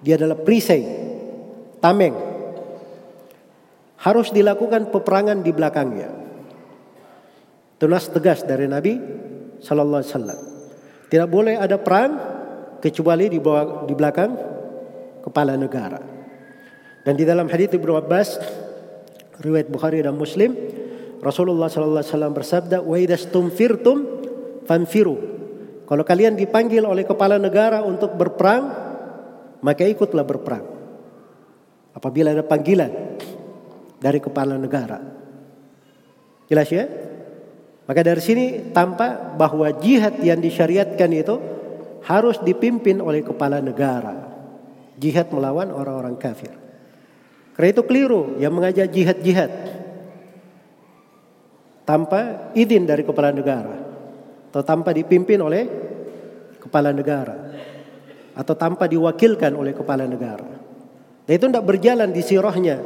Dia 0.00 0.16
adalah 0.16 0.40
perisai, 0.40 0.80
tameng. 1.76 2.16
Harus 4.00 4.32
dilakukan 4.32 4.88
peperangan 4.88 5.44
di 5.44 5.52
belakangnya. 5.52 6.25
Tunas 7.76 8.08
tegas 8.08 8.40
dari 8.44 8.64
Nabi 8.64 8.96
sallallahu 9.60 10.00
alaihi 10.00 10.12
wasallam. 10.12 10.40
Tidak 11.06 11.28
boleh 11.28 11.54
ada 11.60 11.76
perang 11.76 12.12
kecuali 12.80 13.28
di 13.28 13.38
bawah 13.38 13.84
di 13.84 13.94
belakang 13.94 14.32
kepala 15.22 15.54
negara. 15.54 16.00
Dan 17.04 17.14
di 17.14 17.22
dalam 17.22 17.46
hadis 17.46 17.70
Ibnu 17.70 17.92
Abbas 17.94 18.40
riwayat 19.38 19.68
Bukhari 19.70 20.02
dan 20.02 20.16
Muslim 20.16 20.56
Rasulullah 21.20 21.66
sallallahu 21.66 22.02
alaihi 22.02 22.12
wasallam 22.12 22.34
bersabda, 22.36 22.76
"Wa 22.84 22.96
idastumfirtum 23.00 23.96
fanfiru." 24.68 25.16
Kalau 25.86 26.02
kalian 26.02 26.34
dipanggil 26.34 26.82
oleh 26.82 27.06
kepala 27.06 27.38
negara 27.38 27.82
untuk 27.86 28.18
berperang, 28.18 28.64
maka 29.62 29.86
ikutlah 29.86 30.26
berperang. 30.26 30.66
Apabila 31.94 32.34
ada 32.34 32.44
panggilan 32.44 33.18
dari 34.02 34.18
kepala 34.20 34.60
negara. 34.60 35.00
Jelas 36.50 36.68
ya? 36.68 36.84
Maka 37.86 38.00
dari 38.02 38.18
sini 38.18 38.74
tampak 38.74 39.38
bahwa 39.38 39.70
jihad 39.78 40.18
yang 40.18 40.42
disyariatkan 40.42 41.10
itu 41.14 41.38
harus 42.02 42.42
dipimpin 42.42 42.98
oleh 42.98 43.22
kepala 43.22 43.62
negara. 43.62 44.26
Jihad 44.98 45.30
melawan 45.30 45.70
orang-orang 45.70 46.18
kafir. 46.18 46.50
Karena 47.54 47.68
itu 47.72 47.82
keliru 47.86 48.36
yang 48.42 48.52
mengajak 48.52 48.90
jihad-jihad 48.90 49.50
tanpa 51.86 52.52
izin 52.52 52.84
dari 52.84 53.06
kepala 53.06 53.30
negara 53.30 53.76
atau 54.50 54.62
tanpa 54.66 54.90
dipimpin 54.92 55.38
oleh 55.40 55.64
kepala 56.60 56.90
negara 56.90 57.54
atau 58.36 58.54
tanpa 58.58 58.90
diwakilkan 58.90 59.54
oleh 59.54 59.72
kepala 59.72 60.04
negara. 60.04 60.58
Dan 61.24 61.32
itu 61.32 61.46
tidak 61.48 61.64
berjalan 61.64 62.10
di 62.10 62.22
sirahnya 62.22 62.76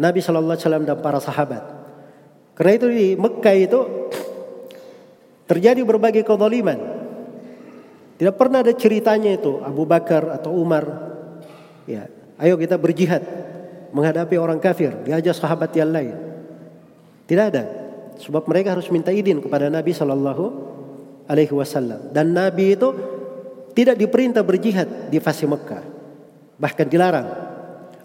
Nabi 0.00 0.18
Shallallahu 0.24 0.56
Alaihi 0.56 0.64
Wasallam 0.66 0.84
dan 0.88 0.98
para 0.98 1.20
sahabat. 1.22 1.62
Karena 2.58 2.72
itu 2.74 2.86
di 2.90 3.06
Mekah 3.14 3.54
itu 3.54 3.80
terjadi 5.48 5.80
berbagai 5.82 6.22
kezaliman. 6.22 6.76
Tidak 8.20 8.34
pernah 8.36 8.60
ada 8.60 8.74
ceritanya 8.76 9.32
itu 9.32 9.62
Abu 9.64 9.88
Bakar 9.88 10.28
atau 10.36 10.52
Umar. 10.52 10.84
Ya, 11.88 12.10
ayo 12.36 12.60
kita 12.60 12.76
berjihad 12.76 13.24
menghadapi 13.94 14.36
orang 14.36 14.60
kafir, 14.60 14.92
diajak 15.06 15.32
sahabat 15.32 15.72
yang 15.72 15.88
lain. 15.88 16.14
Tidak 17.24 17.44
ada. 17.48 17.64
Sebab 18.18 18.44
mereka 18.50 18.74
harus 18.74 18.90
minta 18.90 19.14
izin 19.14 19.38
kepada 19.38 19.70
Nabi 19.70 19.94
Shallallahu 19.94 20.44
Alaihi 21.30 21.54
Wasallam. 21.54 22.10
Dan 22.10 22.34
Nabi 22.34 22.74
itu 22.74 22.88
tidak 23.72 23.94
diperintah 23.94 24.42
berjihad 24.42 25.06
di 25.06 25.22
fase 25.22 25.46
Mekah, 25.46 25.86
bahkan 26.58 26.90
dilarang. 26.90 27.28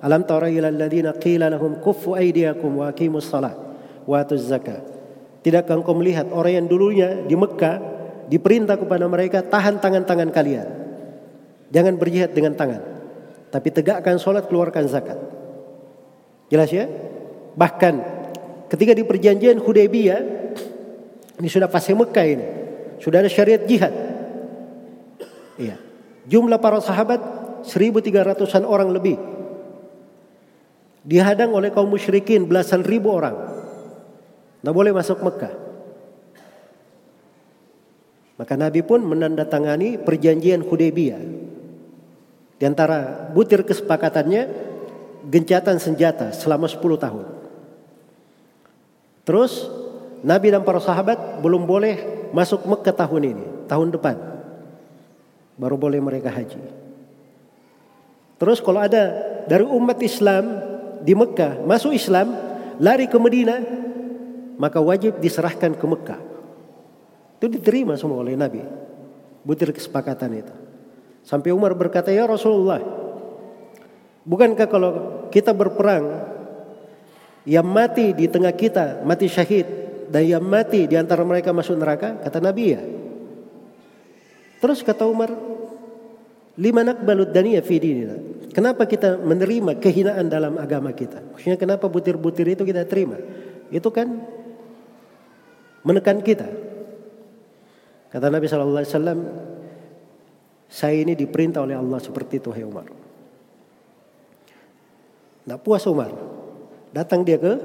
Alam 0.04 0.22
tara 0.28 0.52
ila 0.52 0.70
alladziina 0.70 1.18
qila 1.18 1.50
lahum 1.50 1.82
kuffu 1.82 2.14
aydiyakum 2.14 2.84
wa 2.84 2.94
aqimus 2.94 3.26
salat 3.26 3.58
wa 4.06 4.16
atuz 4.22 4.46
zakah. 4.46 4.93
Tidakkah 5.44 5.84
engkau 5.84 5.94
melihat 5.94 6.32
orang 6.32 6.64
yang 6.64 6.68
dulunya 6.72 7.22
di 7.28 7.36
Mekah 7.36 7.78
diperintah 8.32 8.80
kepada 8.80 9.06
mereka 9.12 9.44
tahan 9.44 9.84
tangan-tangan 9.84 10.32
kalian. 10.32 10.68
Jangan 11.70 12.00
berjihad 12.00 12.32
dengan 12.32 12.56
tangan. 12.56 12.82
Tapi 13.52 13.68
tegakkan 13.70 14.18
sholat, 14.18 14.48
keluarkan 14.48 14.88
zakat. 14.88 15.20
Jelas 16.48 16.72
ya? 16.72 16.88
Bahkan 17.54 18.24
Ketika 18.74 18.98
di 18.98 19.06
perjanjian 19.06 19.62
Hudaybiyah 19.62 20.22
ini 21.38 21.46
sudah 21.46 21.70
fase 21.70 21.94
Mekah 21.94 22.26
ini. 22.26 22.48
Sudah 22.98 23.22
ada 23.22 23.30
syariat 23.30 23.62
jihad. 23.62 23.94
Iya. 25.62 25.78
Jumlah 26.26 26.58
para 26.58 26.82
sahabat 26.82 27.22
1300-an 27.70 28.66
orang 28.66 28.90
lebih. 28.90 29.22
Dihadang 31.06 31.54
oleh 31.54 31.70
kaum 31.70 31.86
musyrikin 31.86 32.50
belasan 32.50 32.82
ribu 32.82 33.14
orang. 33.14 33.62
Tidak 34.64 34.72
boleh 34.72 34.96
masuk 34.96 35.20
Mekah. 35.20 35.52
Maka 38.40 38.56
Nabi 38.56 38.80
pun 38.80 39.04
menandatangani 39.04 40.00
perjanjian 40.00 40.64
Hudaybiyah. 40.64 41.20
Di 42.56 42.64
antara 42.64 43.28
butir 43.36 43.68
kesepakatannya 43.68 44.48
gencatan 45.28 45.84
senjata 45.84 46.32
selama 46.32 46.72
10 46.72 46.80
tahun. 46.80 47.26
Terus 49.28 49.68
Nabi 50.24 50.56
dan 50.56 50.64
para 50.64 50.80
sahabat 50.80 51.44
belum 51.44 51.68
boleh 51.68 52.32
masuk 52.32 52.64
Mekah 52.64 52.96
tahun 52.96 53.36
ini, 53.36 53.46
tahun 53.68 53.92
depan. 53.92 54.16
Baru 55.60 55.76
boleh 55.76 56.00
mereka 56.00 56.32
haji. 56.32 56.64
Terus 58.40 58.64
kalau 58.64 58.80
ada 58.80 59.12
dari 59.44 59.68
umat 59.68 60.00
Islam 60.00 60.56
di 61.04 61.12
Mekah 61.12 61.68
masuk 61.68 61.92
Islam, 61.92 62.32
lari 62.80 63.12
ke 63.12 63.20
Medina, 63.20 63.83
maka 64.58 64.80
wajib 64.82 65.18
diserahkan 65.18 65.74
ke 65.74 65.86
Mekah. 65.86 66.22
Itu 67.40 67.48
diterima 67.52 67.98
semua 68.00 68.24
oleh 68.24 68.38
Nabi. 68.38 68.64
Butir 69.44 69.76
kesepakatan 69.76 70.32
itu. 70.40 70.54
Sampai 71.24 71.52
Umar 71.52 71.76
berkata, 71.76 72.12
"Ya 72.12 72.24
Rasulullah, 72.24 72.80
bukankah 74.24 74.68
kalau 74.72 74.92
kita 75.28 75.52
berperang 75.52 76.34
yang 77.44 77.68
mati 77.68 78.16
di 78.16 78.32
tengah 78.32 78.56
kita 78.56 79.04
mati 79.04 79.28
syahid 79.28 79.68
dan 80.08 80.24
yang 80.24 80.44
mati 80.44 80.88
di 80.88 80.96
antara 80.96 81.28
mereka 81.28 81.52
masuk 81.52 81.76
neraka 81.76 82.16
kata 82.24 82.40
Nabi 82.40 82.64
ya 82.72 82.82
terus 84.64 84.80
kata 84.80 85.04
Umar 85.04 85.32
lima 86.56 86.82
nakbalud 86.88 87.36
daniya 87.36 87.60
fi 87.60 87.84
dinina 87.84 88.16
kenapa 88.56 88.88
kita 88.88 89.20
menerima 89.20 89.76
kehinaan 89.84 90.32
dalam 90.32 90.56
agama 90.56 90.96
kita 90.96 91.20
maksudnya 91.36 91.60
kenapa 91.60 91.92
butir-butir 91.92 92.48
itu 92.56 92.64
kita 92.64 92.88
terima 92.88 93.20
itu 93.68 93.90
kan 93.92 94.08
menekan 95.84 96.24
kita 96.24 96.48
kata 98.10 98.28
Nabi 98.32 98.48
sallallahu 98.48 98.82
alaihi 98.82 98.94
wasallam 98.96 99.20
saya 100.72 100.96
ini 101.00 101.14
diperintah 101.14 101.62
oleh 101.62 101.78
Allah 101.78 102.00
seperti 102.02 102.42
itu 102.42 102.50
hai 102.50 102.66
Umar 102.66 102.88
Tidak 105.44 105.60
puas 105.60 105.84
Umar 105.92 106.34
Datang 106.94 107.26
dia 107.26 107.42
ke 107.42 107.58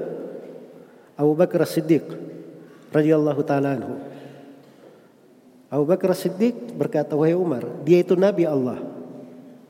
Abu 1.13 1.37
Bakar 1.37 1.61
Siddiq 1.69 2.01
radhiyallahu 2.89 3.41
taala 3.45 3.77
anhu. 3.77 3.93
Abu 5.69 5.85
Bakar 5.85 6.17
Siddiq 6.17 6.73
berkata, 6.73 7.13
"Wahai 7.13 7.37
Umar, 7.37 7.61
dia 7.85 8.01
itu 8.01 8.17
nabi 8.17 8.49
Allah. 8.49 8.81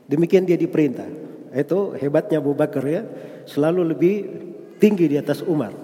Demikian 0.08 0.48
dia 0.48 0.56
diperintah. 0.56 1.06
Itu 1.52 1.92
hebatnya 1.92 2.40
Abu 2.40 2.56
Bakar 2.56 2.86
ya, 2.88 3.04
selalu 3.44 3.92
lebih 3.92 4.14
tinggi 4.80 5.10
di 5.10 5.20
atas 5.20 5.44
Umar 5.44 5.76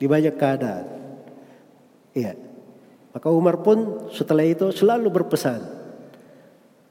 di 0.00 0.08
banyak 0.08 0.38
keadaan. 0.40 0.86
Iya. 2.14 2.34
Maka 3.10 3.28
Umar 3.30 3.62
pun 3.62 4.06
setelah 4.14 4.46
itu 4.46 4.70
selalu 4.70 5.10
berpesan 5.10 5.80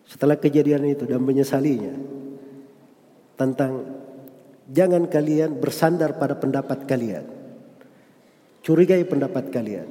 setelah 0.10 0.36
kejadian 0.36 0.90
itu 0.90 1.06
dan 1.06 1.22
menyesalinya 1.22 1.94
tentang 3.38 3.86
jangan 4.68 5.06
kalian 5.06 5.56
bersandar 5.62 6.18
pada 6.18 6.34
pendapat 6.34 6.84
kalian. 6.90 7.24
Curigai 8.66 9.06
pendapat 9.08 9.48
kalian. 9.54 9.88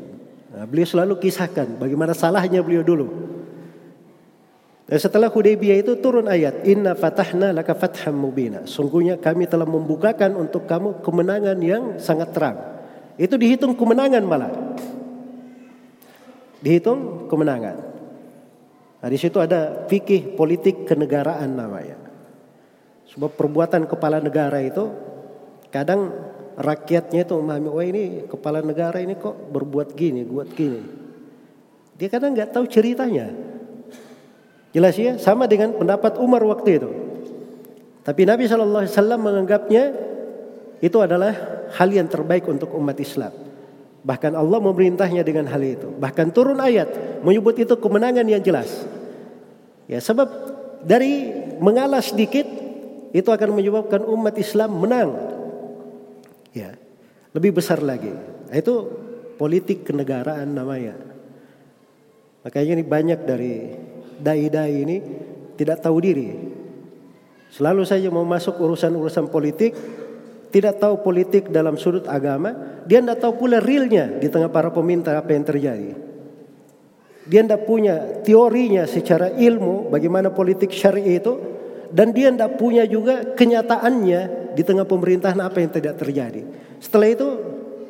Nah, 0.53 0.67
beliau 0.69 0.85
selalu 0.85 1.23
kisahkan 1.23 1.81
bagaimana 1.81 2.13
salahnya 2.13 2.61
beliau 2.61 2.85
dulu. 2.85 3.09
Dan 4.89 4.99
setelah 4.99 5.29
Hudaybiyah 5.29 5.85
itu 5.85 6.01
turun 6.01 6.27
ayat 6.29 6.65
Inna 6.65 6.97
fatahna 6.97 7.53
laka 7.53 7.77
fatham 7.77 8.17
mubina. 8.17 8.65
Sungguhnya 8.65 9.21
kami 9.21 9.45
telah 9.45 9.69
membukakan 9.69 10.35
untuk 10.35 10.65
kamu 10.65 11.05
kemenangan 11.05 11.59
yang 11.61 11.83
sangat 12.01 12.33
terang. 12.33 12.57
Itu 13.21 13.37
dihitung 13.37 13.77
kemenangan 13.77 14.25
malah. 14.25 14.53
Dihitung 16.59 17.31
kemenangan. 17.31 17.77
Nah, 18.99 19.09
di 19.09 19.19
situ 19.19 19.39
ada 19.39 19.87
fikih 19.87 20.35
politik 20.35 20.83
kenegaraan 20.83 21.55
namanya. 21.55 21.95
Sebab 23.15 23.39
perbuatan 23.39 23.87
kepala 23.87 24.19
negara 24.19 24.59
itu 24.59 24.91
kadang 25.71 26.11
rakyatnya 26.59 27.23
itu 27.23 27.35
memahami, 27.39 27.69
oh 27.71 27.85
ini 27.85 28.05
kepala 28.27 28.59
negara 28.59 28.99
ini 28.99 29.15
kok 29.15 29.55
berbuat 29.55 29.95
gini, 29.95 30.27
buat 30.27 30.51
gini. 30.51 30.83
Dia 31.95 32.11
kadang 32.11 32.35
nggak 32.35 32.51
tahu 32.51 32.67
ceritanya. 32.67 33.31
Jelas 34.75 34.95
ya, 34.99 35.17
sama 35.17 35.47
dengan 35.47 35.79
pendapat 35.79 36.19
Umar 36.19 36.43
waktu 36.45 36.83
itu. 36.83 36.91
Tapi 38.03 38.23
Nabi 38.27 38.51
Shallallahu 38.51 38.83
Alaihi 38.85 38.95
Wasallam 38.95 39.21
menganggapnya 39.21 39.85
itu 40.83 40.99
adalah 40.99 41.33
hal 41.75 41.89
yang 41.91 42.07
terbaik 42.11 42.45
untuk 42.51 42.75
umat 42.77 42.99
Islam. 42.99 43.48
Bahkan 44.03 44.33
Allah 44.39 44.59
memerintahnya 44.63 45.27
dengan 45.27 45.51
hal 45.51 45.63
itu. 45.63 45.89
Bahkan 45.99 46.31
turun 46.31 46.63
ayat 46.63 47.21
menyebut 47.23 47.59
itu 47.59 47.75
kemenangan 47.77 48.25
yang 48.25 48.43
jelas. 48.43 48.87
Ya, 49.91 49.99
sebab 49.99 50.29
dari 50.85 51.33
mengalah 51.59 52.05
sedikit 52.05 52.47
itu 53.11 53.29
akan 53.29 53.57
menyebabkan 53.57 54.05
umat 54.05 54.37
Islam 54.39 54.79
menang. 54.79 55.11
Ya, 56.53 56.77
lebih 57.35 57.57
besar 57.57 57.83
lagi. 57.83 58.13
Itu 58.53 58.93
politik 59.41 59.89
kenegaraan 59.89 60.53
namanya. 60.53 60.97
Makanya 62.45 62.81
ini 62.81 62.85
banyak 62.85 63.21
dari 63.27 63.55
dai-dai 64.19 64.75
ini 64.75 64.97
tidak 65.59 65.83
tahu 65.83 65.99
diri. 65.99 66.31
Selalu 67.49 67.83
saja 67.89 68.13
mau 68.13 68.29
masuk 68.29 68.61
urusan-urusan 68.61 69.33
politik, 69.33 69.73
tidak 70.49 70.81
tahu 70.81 71.05
politik 71.05 71.53
dalam 71.53 71.77
sudut 71.77 72.09
agama, 72.09 72.83
dia 72.89 73.05
tidak 73.05 73.21
tahu 73.21 73.45
pula 73.45 73.61
realnya 73.61 74.17
di 74.17 74.33
tengah 74.33 74.49
para 74.49 74.73
peminta 74.73 75.13
apa 75.17 75.37
yang 75.37 75.45
terjadi. 75.45 75.93
Dia 77.29 77.45
tidak 77.45 77.69
punya 77.69 78.25
teorinya 78.25 78.89
secara 78.89 79.37
ilmu 79.37 79.93
bagaimana 79.93 80.33
politik 80.33 80.73
syari 80.73 81.21
itu, 81.21 81.37
dan 81.93 82.17
dia 82.17 82.33
tidak 82.33 82.57
punya 82.57 82.89
juga 82.89 83.37
kenyataannya 83.37 84.53
di 84.57 84.63
tengah 84.65 84.89
pemerintahan 84.89 85.37
apa 85.45 85.61
yang 85.61 85.69
tidak 85.69 86.01
terjadi. 86.01 86.45
Setelah 86.81 87.09
itu, 87.13 87.29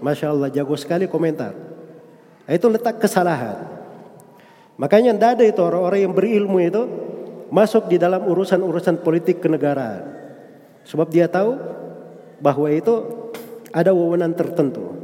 masya 0.03 0.35
Allah 0.35 0.51
jago 0.51 0.75
sekali 0.75 1.07
komentar. 1.07 1.55
Itu 2.51 2.67
letak 2.67 2.99
kesalahan. 2.99 3.79
Makanya 4.79 5.15
tidak 5.15 5.31
ada 5.39 5.45
itu 5.47 5.61
orang-orang 5.63 6.01
yang 6.07 6.15
berilmu 6.15 6.59
itu 6.63 6.83
masuk 7.51 7.87
di 7.87 7.99
dalam 7.99 8.27
urusan-urusan 8.27 9.03
politik 9.07 9.39
kenegaraan. 9.43 10.07
Sebab 10.87 11.07
dia 11.11 11.29
tahu 11.29 11.59
bahwa 12.39 12.71
itu 12.71 12.95
ada 13.75 13.93
wewenang 13.93 14.35
tertentu. 14.35 14.95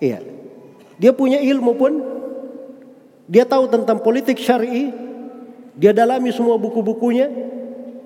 Iya. 0.00 0.20
Dia 0.96 1.12
punya 1.12 1.40
ilmu 1.40 1.72
pun 1.76 1.92
dia 3.26 3.44
tahu 3.44 3.66
tentang 3.68 4.00
politik 4.00 4.38
syar'i, 4.38 4.92
dia 5.76 5.92
dalami 5.92 6.30
semua 6.32 6.56
buku-bukunya. 6.56 7.28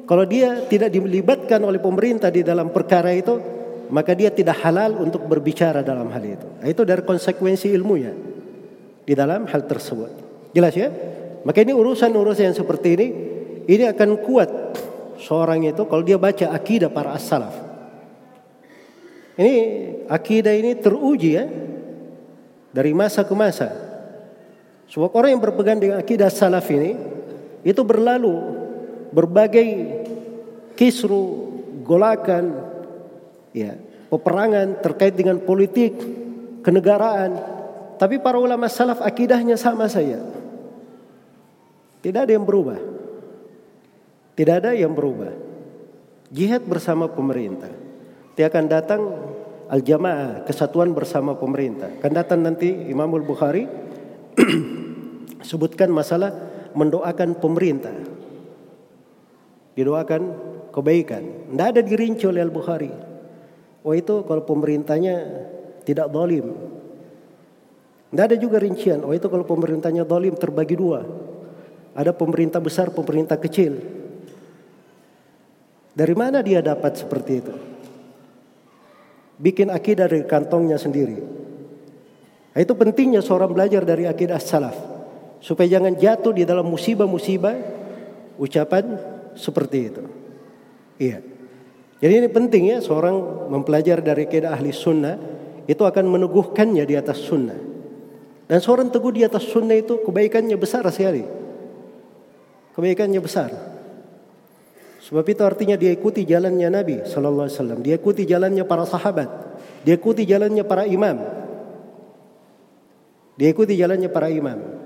Kalau 0.09 0.27
dia 0.27 0.67
tidak 0.67 0.91
dilibatkan 0.91 1.63
oleh 1.63 1.79
pemerintah 1.79 2.35
di 2.35 2.43
dalam 2.43 2.75
perkara 2.75 3.15
itu, 3.15 3.39
maka 3.95 4.11
dia 4.11 4.35
tidak 4.35 4.59
halal 4.67 4.99
untuk 4.99 5.23
berbicara 5.23 5.87
dalam 5.87 6.11
hal 6.11 6.25
itu. 6.25 6.49
Itu 6.67 6.83
dari 6.83 7.07
konsekuensi 7.07 7.71
ilmunya 7.71 8.11
di 9.07 9.15
dalam 9.15 9.47
hal 9.47 9.71
tersebut. 9.71 10.11
Jelas 10.51 10.75
ya? 10.75 10.91
Maka 11.47 11.63
ini 11.63 11.71
urusan-urusan 11.71 12.51
yang 12.51 12.59
seperti 12.59 12.89
ini 12.99 13.07
ini 13.71 13.85
akan 13.87 14.19
kuat 14.19 14.51
seorang 15.23 15.63
itu 15.63 15.87
kalau 15.87 16.03
dia 16.03 16.19
baca 16.19 16.51
akidah 16.51 16.91
para 16.91 17.15
as-salaf. 17.15 17.70
Ini 19.41 19.57
akidah 20.05 20.53
ini 20.53 20.77
teruji 20.77 21.31
ya 21.33 21.49
dari 22.77 22.93
masa 22.93 23.25
ke 23.25 23.33
masa. 23.33 23.73
Sebab 24.93 25.09
orang 25.17 25.33
yang 25.33 25.41
berpegang 25.41 25.81
dengan 25.81 25.97
akidah 25.97 26.29
salaf 26.29 26.69
ini 26.69 26.93
itu 27.65 27.81
berlalu 27.81 28.37
berbagai 29.17 29.67
kisru, 30.77 31.57
golakan, 31.89 32.53
ya, 33.57 33.81
peperangan 34.13 34.85
terkait 34.85 35.17
dengan 35.17 35.41
politik, 35.41 35.97
kenegaraan. 36.61 37.41
Tapi 37.97 38.21
para 38.21 38.37
ulama 38.37 38.69
salaf 38.69 39.01
akidahnya 39.01 39.57
sama 39.57 39.89
saja. 39.89 40.21
Tidak 42.05 42.29
ada 42.29 42.33
yang 42.33 42.45
berubah. 42.45 42.81
Tidak 44.37 44.55
ada 44.57 44.77
yang 44.77 44.93
berubah. 44.93 45.33
Jihad 46.29 46.65
bersama 46.65 47.09
pemerintah. 47.09 47.80
Dia 48.41 48.49
akan 48.49 48.73
datang 48.73 49.03
al-jamaah, 49.69 50.49
kesatuan 50.49 50.97
bersama 50.97 51.37
pemerintah. 51.37 51.93
Akan 52.01 52.17
datang 52.17 52.41
nanti 52.41 52.73
Imamul 52.89 53.21
Bukhari 53.21 53.69
sebutkan 55.45 55.93
masalah 55.93 56.33
mendoakan 56.73 57.37
pemerintah. 57.37 57.93
Didoakan 59.77 60.23
kebaikan. 60.73 61.53
Tidak 61.53 61.67
ada 61.69 61.85
dirinci 61.85 62.25
oleh 62.25 62.41
Al-Bukhari. 62.41 62.89
Oh 63.85 63.93
itu 63.93 64.25
kalau 64.25 64.41
pemerintahnya 64.49 65.21
tidak 65.85 66.09
zalim. 66.09 66.57
Tidak 68.09 68.25
ada 68.25 68.37
juga 68.41 68.57
rincian. 68.57 69.05
Oh 69.05 69.13
itu 69.13 69.29
kalau 69.29 69.45
pemerintahnya 69.45 70.09
zalim 70.09 70.33
terbagi 70.33 70.81
dua. 70.81 71.05
Ada 71.93 72.17
pemerintah 72.17 72.57
besar, 72.57 72.89
pemerintah 72.89 73.37
kecil. 73.37 73.77
Dari 75.93 76.15
mana 76.17 76.41
dia 76.41 76.65
dapat 76.65 76.97
seperti 76.97 77.35
itu? 77.37 77.70
Bikin 79.41 79.73
akidah 79.73 80.05
dari 80.05 80.29
kantongnya 80.29 80.77
sendiri. 80.77 81.17
Nah, 82.53 82.61
itu 82.61 82.73
pentingnya 82.77 83.25
seorang 83.25 83.51
belajar 83.57 83.83
dari 83.89 84.05
akidah 84.05 84.37
salaf. 84.37 84.77
Supaya 85.41 85.81
jangan 85.81 85.97
jatuh 85.97 86.37
di 86.37 86.45
dalam 86.45 86.69
musibah-musibah 86.69 87.57
ucapan 88.37 89.01
seperti 89.33 89.79
itu. 89.89 90.05
Iya. 91.01 91.25
Jadi 92.01 92.13
ini 92.21 92.29
penting 92.29 92.77
ya 92.77 92.79
seorang 92.85 93.49
mempelajari 93.49 94.05
dari 94.05 94.29
akidah 94.29 94.53
ahli 94.53 94.73
sunnah 94.73 95.17
itu 95.65 95.81
akan 95.81 96.05
meneguhkannya 96.05 96.85
di 96.85 96.95
atas 96.97 97.25
sunnah. 97.25 97.57
Dan 98.45 98.59
seorang 98.61 98.93
teguh 98.93 99.13
di 99.17 99.25
atas 99.25 99.49
sunnah 99.49 99.77
itu 99.81 100.05
kebaikannya 100.05 100.61
besar 100.61 100.85
sekali 100.93 101.41
kebaikannya 102.75 103.21
besar. 103.21 103.51
Sebab 105.11 105.27
itu 105.27 105.43
artinya 105.43 105.75
dia 105.75 105.91
ikuti 105.91 106.23
jalannya 106.23 106.71
Nabi 106.71 107.03
Sallallahu 107.03 107.51
Alaihi 107.51 107.57
Wasallam. 107.59 107.81
Dia 107.83 107.99
ikuti 107.99 108.23
jalannya 108.23 108.63
para 108.63 108.87
sahabat. 108.87 109.27
Dia 109.83 109.99
ikuti 109.99 110.23
jalannya 110.23 110.63
para 110.63 110.87
imam. 110.87 111.19
Dia 113.35 113.51
ikuti 113.51 113.75
jalannya 113.75 114.07
para 114.07 114.31
imam. 114.31 114.79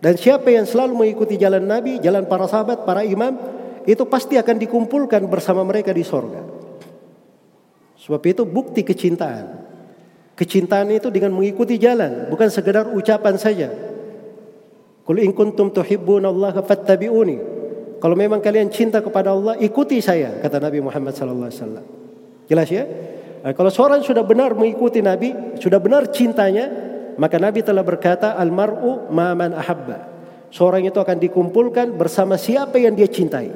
Dan 0.00 0.16
siapa 0.16 0.48
yang 0.48 0.64
selalu 0.64 0.96
mengikuti 0.96 1.36
jalan 1.36 1.68
Nabi, 1.68 2.00
jalan 2.00 2.24
para 2.24 2.48
sahabat, 2.48 2.88
para 2.88 3.04
imam, 3.04 3.36
itu 3.84 4.02
pasti 4.08 4.40
akan 4.40 4.56
dikumpulkan 4.56 5.20
bersama 5.28 5.60
mereka 5.68 5.92
di 5.92 6.00
sorga. 6.00 6.40
Sebab 8.00 8.22
itu 8.24 8.42
bukti 8.48 8.82
kecintaan. 8.82 9.62
Kecintaan 10.32 10.88
itu 10.96 11.12
dengan 11.12 11.36
mengikuti 11.36 11.76
jalan, 11.76 12.32
bukan 12.32 12.48
sekedar 12.48 12.88
ucapan 12.88 13.36
saja. 13.36 13.68
Qul 15.04 15.22
in 15.22 15.36
kuntum 15.36 15.68
tuhibbunallaha 15.70 16.64
fattabi'uni. 16.64 17.61
Kalau 18.02 18.18
memang 18.18 18.42
kalian 18.42 18.66
cinta 18.66 18.98
kepada 18.98 19.30
Allah, 19.30 19.54
ikuti 19.62 20.02
saya, 20.02 20.42
kata 20.42 20.58
Nabi 20.58 20.82
Muhammad 20.82 21.14
wasallam. 21.14 21.86
Jelas 22.50 22.66
ya? 22.66 22.82
Nah, 23.46 23.54
kalau 23.54 23.70
seorang 23.70 24.02
sudah 24.02 24.26
benar 24.26 24.58
mengikuti 24.58 24.98
Nabi, 24.98 25.54
sudah 25.62 25.78
benar 25.78 26.10
cintanya, 26.10 26.66
maka 27.14 27.38
Nabi 27.38 27.62
telah 27.62 27.86
berkata, 27.86 28.34
"Al-mar'u 28.34 29.06
ma 29.14 29.38
man 29.38 29.54
ahabba." 29.54 30.10
Seorang 30.50 30.82
itu 30.82 30.98
akan 30.98 31.14
dikumpulkan 31.22 31.94
bersama 31.94 32.34
siapa 32.34 32.74
yang 32.82 32.98
dia 32.98 33.06
cintai. 33.06 33.54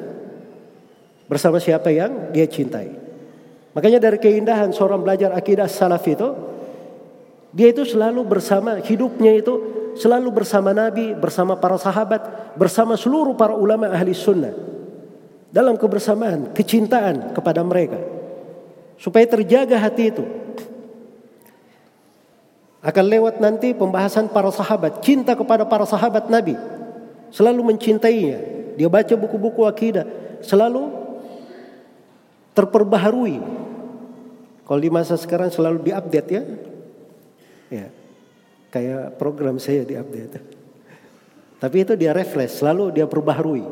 Bersama 1.26 1.58
siapa 1.58 1.90
yang 1.90 2.30
dia 2.30 2.46
cintai. 2.46 2.94
Makanya 3.74 3.98
dari 3.98 4.22
keindahan 4.22 4.70
seorang 4.70 5.02
belajar 5.02 5.34
akidah 5.34 5.66
salaf 5.66 6.06
itu, 6.06 6.28
dia 7.50 7.74
itu 7.74 7.82
selalu 7.82 8.22
bersama 8.22 8.78
hidupnya 8.78 9.34
itu 9.42 9.54
selalu 9.96 10.28
bersama 10.42 10.76
Nabi, 10.76 11.16
bersama 11.16 11.56
para 11.56 11.80
sahabat, 11.80 12.54
bersama 12.54 12.94
seluruh 12.94 13.34
para 13.34 13.56
ulama 13.56 13.88
ahli 13.90 14.12
sunnah. 14.12 14.52
dalam 15.46 15.78
kebersamaan, 15.80 16.52
kecintaan 16.52 17.32
kepada 17.32 17.64
mereka. 17.64 17.96
Supaya 19.00 19.24
terjaga 19.24 19.80
hati 19.80 20.12
itu. 20.12 20.24
Akan 22.84 23.08
lewat 23.08 23.40
nanti 23.40 23.72
pembahasan 23.72 24.28
para 24.28 24.52
sahabat, 24.52 25.00
cinta 25.00 25.32
kepada 25.32 25.64
para 25.64 25.88
sahabat 25.88 26.28
Nabi. 26.28 26.60
Selalu 27.32 27.72
mencintainya. 27.72 28.38
Dia 28.76 28.92
baca 28.92 29.14
buku-buku 29.16 29.64
akidah, 29.64 30.04
selalu 30.44 30.92
terperbaharui. 32.52 33.40
Kalau 34.68 34.80
di 34.82 34.90
masa 34.92 35.16
sekarang 35.16 35.48
selalu 35.48 35.88
diupdate 35.88 36.30
ya. 36.36 36.42
Ya. 37.72 37.86
Kayak 38.70 39.16
program 39.16 39.56
saya 39.62 39.86
diupdate. 39.86 40.42
Tapi 41.56 41.76
itu 41.82 41.96
dia 41.96 42.12
refresh, 42.12 42.60
selalu 42.60 42.92
dia 42.92 43.08
perbaharui 43.08 43.64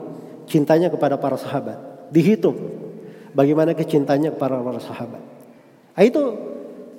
cintanya 0.48 0.88
kepada 0.88 1.20
para 1.20 1.36
sahabat. 1.36 2.08
Dihitung 2.08 2.56
bagaimana 3.36 3.76
kecintanya 3.76 4.32
kepada 4.32 4.60
para 4.62 4.80
sahabat. 4.80 5.22
Nah, 5.94 6.02
itu 6.02 6.22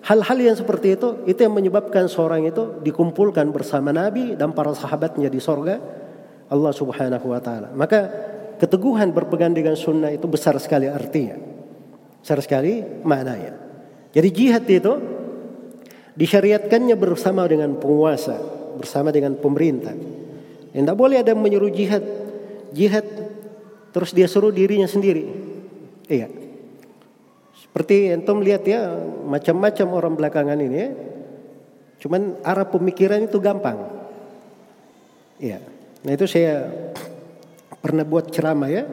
hal-hal 0.06 0.38
yang 0.38 0.58
seperti 0.58 0.94
itu 0.94 1.26
itu 1.26 1.40
yang 1.42 1.56
menyebabkan 1.56 2.06
seorang 2.06 2.46
itu 2.46 2.78
dikumpulkan 2.86 3.50
bersama 3.50 3.90
Nabi 3.90 4.38
dan 4.38 4.54
para 4.54 4.76
sahabatnya 4.78 5.32
di 5.32 5.42
sorga 5.42 5.82
Allah 6.52 6.74
Subhanahu 6.76 7.34
wa 7.34 7.42
taala. 7.42 7.74
Maka 7.74 8.00
keteguhan 8.62 9.10
berpegang 9.10 9.58
dengan 9.58 9.74
sunnah 9.74 10.14
itu 10.14 10.30
besar 10.30 10.54
sekali 10.62 10.86
artinya. 10.86 11.42
Besar 12.22 12.38
sekali 12.46 12.86
maknanya. 13.02 13.58
Jadi 14.14 14.30
jihad 14.32 14.64
itu 14.70 14.94
disyariatkannya 16.16 16.96
bersama 16.96 17.48
dengan 17.48 17.76
penguasa, 17.80 18.40
bersama 18.80 19.12
dengan 19.12 19.36
pemerintah. 19.38 19.96
Tidak 20.76 20.96
boleh 20.98 21.24
ada 21.24 21.32
yang 21.32 21.40
menyuruh 21.40 21.72
jihad, 21.72 22.04
jihad 22.76 23.08
Terus 23.96 24.12
dia 24.12 24.28
suruh 24.28 24.52
dirinya 24.52 24.92
sendiri. 24.92 25.24
Iya. 26.12 26.28
Seperti 27.56 28.12
entom 28.12 28.44
lihat 28.44 28.68
ya, 28.68 28.92
macam-macam 29.24 29.88
orang 29.96 30.14
belakangan 30.20 30.60
ini 30.60 30.76
ya. 30.76 30.90
Cuman 32.04 32.44
arah 32.44 32.68
pemikiran 32.68 33.24
itu 33.24 33.40
gampang. 33.40 33.88
Iya. 35.40 35.64
Nah 36.04 36.12
itu 36.12 36.28
saya 36.28 36.68
pernah 37.84 38.04
buat 38.04 38.36
ceramah 38.36 38.68
ya. 38.68 38.84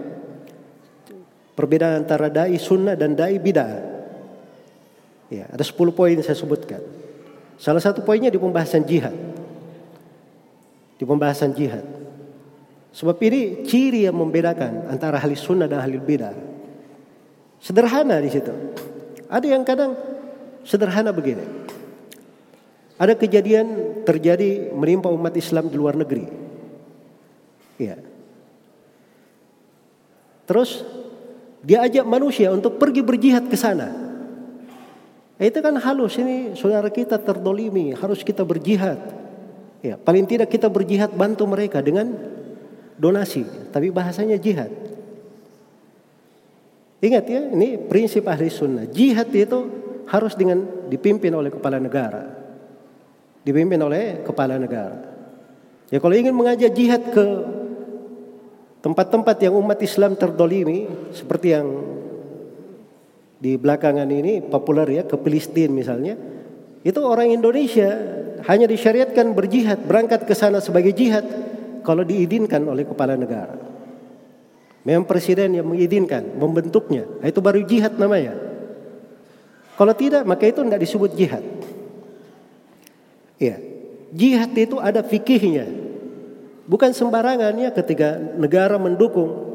Perbedaan 1.59 2.07
antara 2.07 2.31
dai 2.31 2.55
sunnah 2.63 2.95
dan 2.95 3.19
dai 3.19 3.43
bidah. 3.43 3.91
Ya, 5.35 5.51
ada 5.51 5.67
10 5.67 5.75
poin 5.91 6.15
saya 6.23 6.39
sebutkan. 6.39 6.79
Salah 7.61 7.83
satu 7.83 8.05
poinnya 8.05 8.33
di 8.33 8.41
pembahasan 8.41 8.85
jihad. 8.85 9.15
Di 10.97 11.05
pembahasan 11.05 11.53
jihad. 11.57 11.85
Sebab 12.93 13.17
ini 13.25 13.65
ciri 13.65 14.05
yang 14.05 14.17
membedakan 14.21 14.93
antara 14.93 15.17
ahli 15.17 15.33
sunnah 15.33 15.65
dan 15.65 15.81
ahli 15.81 15.97
bidah. 15.97 16.37
Sederhana 17.57 18.21
di 18.21 18.29
situ. 18.29 18.53
Ada 19.33 19.47
yang 19.49 19.65
kadang 19.65 19.97
sederhana 20.61 21.09
begini. 21.15 21.47
Ada 23.01 23.17
kejadian 23.17 23.99
terjadi 24.05 24.71
menimpa 24.77 25.09
umat 25.09 25.33
Islam 25.35 25.73
di 25.73 25.77
luar 25.81 25.97
negeri. 25.97 26.29
Iya. 27.81 27.97
Terus 30.45 30.85
dia 31.65 31.87
ajak 31.87 32.05
manusia 32.05 32.53
untuk 32.53 32.77
pergi 32.77 33.01
berjihad 33.01 33.49
ke 33.49 33.57
sana. 33.57 34.12
Itu 35.43 35.59
kan 35.59 35.75
halus 35.75 36.15
ini 36.23 36.55
saudara 36.55 36.87
kita 36.87 37.19
terdolimi 37.19 37.91
harus 37.99 38.23
kita 38.23 38.47
berjihad. 38.47 38.99
Ya, 39.83 39.99
paling 39.99 40.23
tidak 40.31 40.55
kita 40.55 40.71
berjihad 40.71 41.11
bantu 41.11 41.43
mereka 41.51 41.83
dengan 41.83 42.15
donasi, 42.95 43.43
tapi 43.75 43.91
bahasanya 43.91 44.39
jihad. 44.39 44.71
Ingat 47.03 47.25
ya, 47.27 47.51
ini 47.51 47.75
prinsip 47.75 48.23
ahli 48.31 48.47
sunnah. 48.47 48.87
Jihad 48.87 49.35
itu 49.35 49.59
harus 50.07 50.39
dengan 50.39 50.63
dipimpin 50.87 51.35
oleh 51.35 51.51
kepala 51.51 51.83
negara. 51.83 52.31
Dipimpin 53.43 53.83
oleh 53.83 54.23
kepala 54.23 54.55
negara. 54.55 55.03
Ya 55.91 55.99
kalau 55.99 56.15
ingin 56.15 56.31
mengajak 56.31 56.71
jihad 56.71 57.03
ke 57.11 57.25
tempat-tempat 58.87 59.35
yang 59.43 59.59
umat 59.59 59.83
Islam 59.83 60.15
terdolimi, 60.15 60.87
seperti 61.11 61.59
yang 61.59 61.67
di 63.43 63.59
belakangan 63.59 64.07
ini 64.07 64.39
populer 64.39 64.87
ya, 64.87 65.03
ke 65.03 65.19
Palestina 65.19 65.75
misalnya, 65.75 66.15
itu 66.87 67.01
orang 67.03 67.35
Indonesia 67.35 67.91
hanya 68.47 68.71
disyariatkan 68.71 69.35
berjihad, 69.35 69.83
berangkat 69.83 70.23
ke 70.31 70.35
sana 70.39 70.63
sebagai 70.63 70.95
jihad, 70.95 71.27
kalau 71.83 72.07
diizinkan 72.07 72.63
oleh 72.71 72.87
kepala 72.87 73.19
negara. 73.19 73.59
Memang 74.87 75.07
presiden 75.07 75.59
yang 75.59 75.67
mengizinkan, 75.67 76.39
membentuknya. 76.39 77.07
Nah, 77.19 77.27
itu 77.27 77.43
baru 77.43 77.67
jihad 77.67 77.99
namanya. 77.99 78.35
Kalau 79.79 79.95
tidak, 79.95 80.23
maka 80.23 80.47
itu 80.47 80.63
tidak 80.63 80.83
disebut 80.83 81.11
jihad. 81.15 81.43
Ya, 83.39 83.59
jihad 84.15 84.55
itu 84.55 84.79
ada 84.79 85.03
fikihnya. 85.03 85.67
Bukan 86.67 86.95
sembarangannya 86.95 87.75
ketika 87.75 88.19
negara 88.39 88.79
mendukung. 88.79 89.51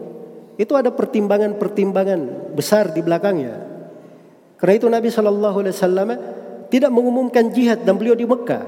Itu 0.59 0.75
ada 0.75 0.91
pertimbangan-pertimbangan 0.91 2.51
besar 2.55 2.91
di 2.91 2.99
belakangnya. 3.03 3.66
Karena 4.57 4.73
itu 4.73 4.87
Nabi 4.89 5.09
Shallallahu 5.13 5.57
Alaihi 5.61 5.75
Wasallam 5.77 6.09
tidak 6.67 6.91
mengumumkan 6.91 7.53
jihad 7.53 7.85
dan 7.85 7.95
beliau 7.95 8.17
di 8.17 8.25
Mekah. 8.25 8.65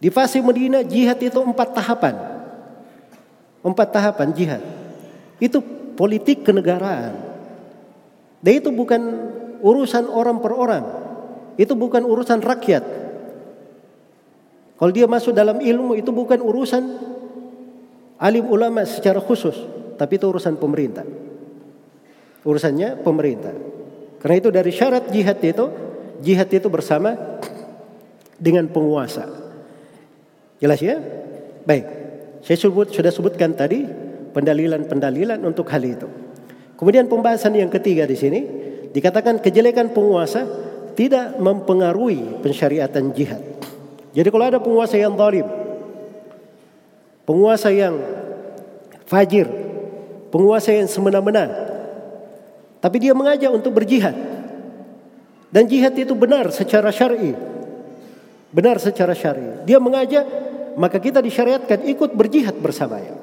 Di 0.00 0.08
fase 0.08 0.40
Medina 0.40 0.80
jihad 0.80 1.20
itu 1.20 1.36
empat 1.36 1.76
tahapan. 1.76 2.16
Empat 3.60 3.88
tahapan 3.92 4.28
jihad. 4.32 4.62
Itu 5.36 5.60
politik 5.92 6.40
kenegaraan. 6.48 7.12
Dan 8.40 8.52
itu 8.56 8.72
bukan 8.72 9.00
urusan 9.60 10.08
orang 10.08 10.40
per 10.40 10.52
orang. 10.56 10.84
Itu 11.60 11.76
bukan 11.76 12.08
urusan 12.08 12.40
rakyat. 12.40 12.84
Kalau 14.80 14.92
dia 14.96 15.04
masuk 15.04 15.36
dalam 15.36 15.60
ilmu 15.60 15.92
itu 15.92 16.08
bukan 16.08 16.40
urusan 16.40 16.82
alim 18.16 18.48
ulama 18.48 18.88
secara 18.88 19.20
khusus. 19.20 19.52
Tapi 20.00 20.16
itu 20.16 20.24
urusan 20.24 20.56
pemerintah. 20.56 21.04
Urusannya 22.40 23.04
pemerintah. 23.04 23.52
Karena 24.20 24.36
itu 24.36 24.48
dari 24.52 24.68
syarat 24.68 25.08
jihad 25.08 25.40
itu, 25.40 25.64
jihad 26.20 26.48
itu 26.52 26.68
bersama 26.68 27.16
dengan 28.36 28.68
penguasa. 28.68 29.24
Jelas 30.60 30.80
ya? 30.84 31.00
Baik. 31.64 31.84
Saya 32.44 32.56
sebut, 32.56 32.92
sudah 32.92 33.12
sebutkan 33.12 33.56
tadi 33.56 33.84
pendalilan-pendalilan 34.36 35.40
untuk 35.44 35.68
hal 35.72 35.80
itu. 35.84 36.08
Kemudian 36.76 37.08
pembahasan 37.08 37.56
yang 37.56 37.68
ketiga 37.68 38.08
di 38.08 38.16
sini 38.16 38.40
dikatakan 38.92 39.40
kejelekan 39.40 39.92
penguasa 39.92 40.44
tidak 40.96 41.36
mempengaruhi 41.36 42.40
pensyariatan 42.44 43.12
jihad. 43.12 43.40
Jadi 44.16 44.28
kalau 44.28 44.44
ada 44.48 44.58
penguasa 44.60 44.96
yang 44.96 45.14
zalim, 45.14 45.46
penguasa 47.28 47.68
yang 47.70 47.94
fajir, 49.06 49.46
penguasa 50.34 50.74
yang 50.74 50.88
semena-mena, 50.90 51.69
tapi 52.80 52.96
dia 52.96 53.12
mengajak 53.12 53.52
untuk 53.52 53.76
berjihad. 53.76 54.16
Dan 55.52 55.68
jihad 55.68 55.92
itu 55.94 56.16
benar 56.16 56.48
secara 56.48 56.88
syar'i. 56.88 57.36
Benar 58.50 58.80
secara 58.80 59.12
syar'i. 59.12 59.68
Dia 59.68 59.76
mengajak 59.76 60.24
maka 60.80 60.96
kita 60.96 61.20
disyariatkan 61.20 61.84
ikut 61.84 62.16
berjihad 62.16 62.56
bersamanya. 62.56 63.20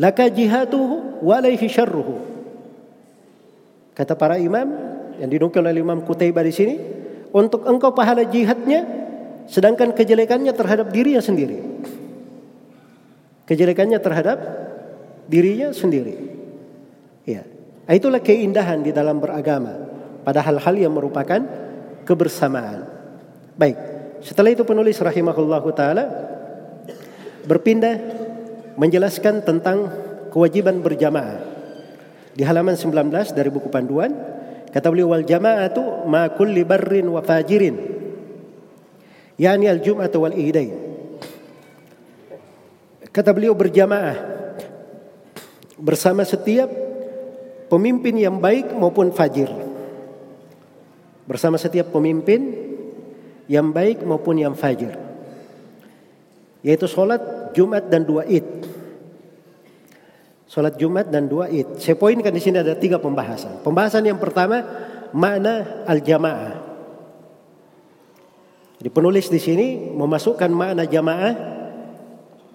Laka 0.00 0.32
jihaduhu 0.32 1.20
walaihi 1.20 1.68
syarruhu. 1.68 2.22
Kata 3.92 4.16
para 4.16 4.40
imam 4.40 4.70
yang 5.20 5.28
dinukil 5.28 5.60
oleh 5.60 5.84
Imam 5.84 6.00
Kutaibah 6.00 6.40
di 6.40 6.54
sini, 6.54 6.74
untuk 7.36 7.68
engkau 7.68 7.92
pahala 7.92 8.24
jihadnya 8.24 8.88
sedangkan 9.44 9.92
kejelekannya 9.92 10.56
terhadap 10.56 10.88
dirinya 10.88 11.20
sendiri. 11.20 11.60
Kejelekannya 13.44 13.98
terhadap 14.00 14.38
dirinya 15.26 15.74
sendiri. 15.74 16.16
Ya. 17.28 17.44
Itulah 17.90 18.22
keindahan 18.22 18.86
di 18.86 18.94
dalam 18.94 19.18
beragama 19.18 19.74
pada 20.22 20.38
hal-hal 20.46 20.78
yang 20.78 20.94
merupakan 20.94 21.42
kebersamaan. 22.06 22.86
Baik. 23.58 23.76
Setelah 24.22 24.54
itu 24.54 24.62
penulis 24.62 24.94
rahimahullah 25.02 25.64
taala 25.74 26.04
berpindah 27.50 27.98
menjelaskan 28.78 29.42
tentang 29.42 29.90
kewajiban 30.30 30.78
berjamaah. 30.78 31.42
Di 32.30 32.46
halaman 32.46 32.78
19 32.78 33.34
dari 33.34 33.50
buku 33.50 33.66
panduan 33.66 34.14
kata 34.70 34.86
beliau 34.86 35.10
wal 35.10 35.26
jama'atu 35.26 36.06
ma 36.06 36.30
kulli 36.30 36.62
barrin 36.62 37.10
wa 37.10 37.18
fajirin. 37.26 37.74
Yani 39.34 39.66
al 39.66 39.82
jum'atu 39.82 40.22
wal 40.22 40.36
idain. 40.38 40.78
Kata 43.10 43.34
beliau 43.34 43.58
berjamaah 43.58 44.14
bersama 45.74 46.22
setiap 46.22 46.89
pemimpin 47.70 48.18
yang 48.18 48.42
baik 48.42 48.74
maupun 48.74 49.14
fajir. 49.14 49.48
Bersama 51.30 51.54
setiap 51.54 51.94
pemimpin 51.94 52.50
yang 53.46 53.70
baik 53.70 54.02
maupun 54.02 54.34
yang 54.42 54.58
fajir. 54.58 54.98
Yaitu 56.66 56.90
sholat 56.90 57.54
Jumat 57.54 57.86
dan 57.86 58.02
dua 58.02 58.26
id. 58.26 58.66
Sholat 60.50 60.74
Jumat 60.74 61.06
dan 61.06 61.30
dua 61.30 61.46
id. 61.46 61.78
Saya 61.78 61.94
poinkan 61.94 62.34
di 62.34 62.42
sini 62.42 62.58
ada 62.58 62.74
tiga 62.74 62.98
pembahasan. 62.98 63.62
Pembahasan 63.62 64.02
yang 64.02 64.18
pertama 64.18 64.66
makna 65.14 65.86
al-jamaah. 65.86 66.66
Jadi 68.82 68.90
penulis 68.90 69.30
di 69.30 69.38
sini 69.38 69.66
memasukkan 69.94 70.50
makna 70.50 70.82
jamaah 70.90 71.34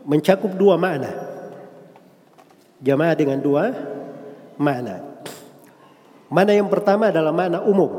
mencakup 0.03 0.51
dua 0.59 0.75
makna. 0.75 1.15
Jamaah 2.83 3.15
dengan 3.15 3.39
dua 3.39 3.94
makna. 4.57 5.15
Mana 6.29 6.51
yang 6.51 6.67
pertama 6.67 7.13
adalah 7.13 7.31
makna 7.31 7.61
umum. 7.63 7.91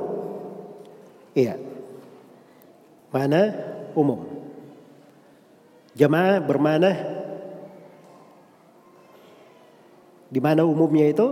Iya. 1.37 1.57
Makna 3.13 3.43
umum. 3.97 4.29
Jamaah 5.97 6.45
bermana 6.45 6.91
di 10.29 10.41
mana 10.43 10.67
umumnya 10.67 11.09
itu 11.09 11.27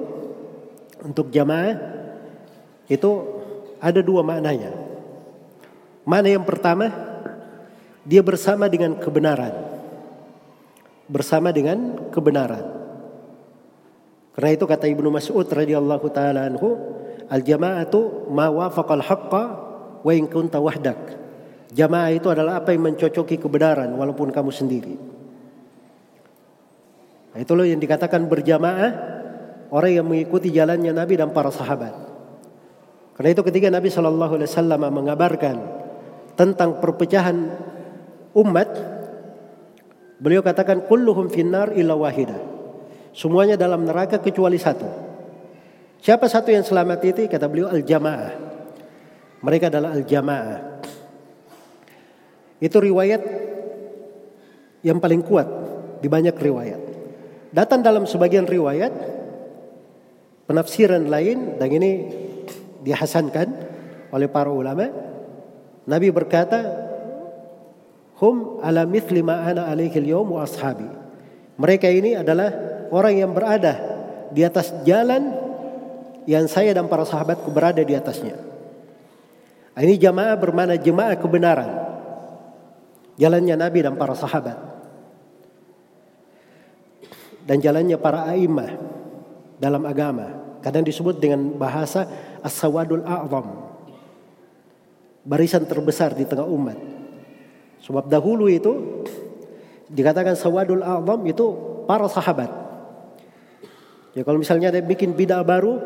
untuk 1.05 1.29
jamaah 1.29 1.77
itu 2.89 3.11
ada 3.77 4.01
dua 4.01 4.25
maknanya. 4.25 4.73
Mana 6.09 6.33
yang 6.33 6.45
pertama 6.49 6.89
dia 8.05 8.25
bersama 8.25 8.69
dengan 8.73 8.97
kebenaran. 8.97 9.53
Bersama 11.05 11.53
dengan 11.53 12.09
kebenaran. 12.09 12.74
Karena 14.35 14.51
itu 14.51 14.65
kata 14.67 14.91
Ibnu 14.91 15.09
Mas'ud 15.15 15.47
radhiyallahu 15.47 16.07
taala 16.11 16.51
anhu, 16.51 16.75
al-jama'atu 17.31 18.31
ma 18.35 18.51
wafaqal 18.51 19.03
haqqa 19.03 19.45
wa 20.03 20.13
in 20.13 20.27
kunta 20.27 20.59
wahdak. 20.59 20.99
Jamaah 21.75 22.11
itu 22.15 22.31
adalah 22.31 22.63
apa 22.63 22.75
yang 22.75 22.87
mencocoki 22.87 23.39
kebenaran 23.39 23.91
walaupun 23.95 24.31
kamu 24.31 24.51
sendiri. 24.51 24.95
Nah, 27.35 27.39
itu 27.43 27.51
loh 27.55 27.67
yang 27.67 27.83
dikatakan 27.83 28.31
berjamaah 28.31 28.91
orang 29.75 29.91
yang 29.91 30.07
mengikuti 30.07 30.55
jalannya 30.55 30.95
Nabi 30.95 31.19
dan 31.19 31.35
para 31.35 31.51
sahabat. 31.51 31.95
Karena 33.19 33.31
itu 33.31 33.43
ketika 33.43 33.71
Nabi 33.71 33.91
Shallallahu 33.91 34.39
Alaihi 34.39 34.51
Wasallam 34.51 34.83
mengabarkan 34.87 35.57
tentang 36.39 36.79
perpecahan 36.79 37.51
umat, 38.39 38.71
beliau 40.23 40.43
katakan 40.47 40.87
kulluhum 40.87 41.27
finnar 41.27 41.75
illa 41.75 41.99
wahida. 41.99 42.54
Semuanya 43.15 43.55
dalam 43.55 43.87
neraka 43.87 44.19
kecuali 44.19 44.59
satu. 44.59 44.91
Siapa 46.03 46.27
satu 46.27 46.51
yang 46.51 46.67
selamat 46.67 46.99
itu? 47.07 47.31
Kata 47.31 47.47
beliau 47.47 47.71
al-jamaah. 47.71 48.35
Mereka 49.39 49.71
adalah 49.71 49.95
al-jamaah. 49.95 50.83
Itu 52.59 52.83
riwayat 52.83 53.23
yang 54.83 54.99
paling 54.99 55.23
kuat 55.23 55.47
di 56.03 56.11
banyak 56.11 56.35
riwayat. 56.35 56.81
Datang 57.55 57.87
dalam 57.87 58.03
sebagian 58.05 58.51
riwayat 58.51 58.93
penafsiran 60.51 61.07
lain 61.07 61.57
dan 61.57 61.71
ini 61.71 61.91
dihasankan 62.83 63.49
oleh 64.11 64.27
para 64.27 64.51
ulama. 64.51 64.91
Nabi 65.87 66.11
berkata, 66.11 66.61
"Hum 68.19 68.59
ala 68.59 68.85
mithli 68.85 69.23
ma 69.23 69.47
ana 69.47 69.71
alaihi 69.71 70.03
al-yawm 70.03 70.35
ashabi." 70.43 70.89
Mereka 71.55 71.87
ini 71.87 72.19
adalah 72.19 72.74
orang 72.91 73.15
yang 73.21 73.31
berada 73.33 73.79
di 74.35 74.43
atas 74.43 74.73
jalan 74.83 75.33
yang 76.25 76.49
saya 76.49 76.73
dan 76.73 76.89
para 76.89 77.05
sahabatku 77.05 77.53
berada 77.53 77.81
di 77.85 77.95
atasnya. 77.95 78.37
Ini 79.75 79.95
jamaah 79.99 80.37
bermana 80.39 80.75
jemaah 80.79 81.17
kebenaran. 81.19 81.71
Jalannya 83.15 83.55
Nabi 83.55 83.79
dan 83.85 83.95
para 83.95 84.19
sahabat 84.19 84.75
dan 87.45 87.61
jalannya 87.61 87.97
para 88.01 88.25
a'immah 88.29 88.73
dalam 89.61 89.85
agama. 89.85 90.59
Kadang 90.65 90.85
disebut 90.85 91.21
dengan 91.21 91.53
bahasa 91.61 92.09
as-sawadul 92.41 93.05
a'zam. 93.05 93.77
Barisan 95.25 95.69
terbesar 95.69 96.17
di 96.17 96.25
tengah 96.25 96.49
umat. 96.49 96.77
Sebab 97.85 98.09
dahulu 98.09 98.49
itu 98.49 99.05
dikatakan 99.93 100.41
sawadul 100.41 100.81
a'zam 100.81 101.21
itu 101.29 101.47
para 101.85 102.09
sahabat. 102.09 102.64
Ya 104.15 104.23
kalau 104.23 104.39
misalnya 104.39 104.71
ada 104.71 104.79
bikin 104.79 105.13
bid'ah 105.13 105.43
baru, 105.43 105.79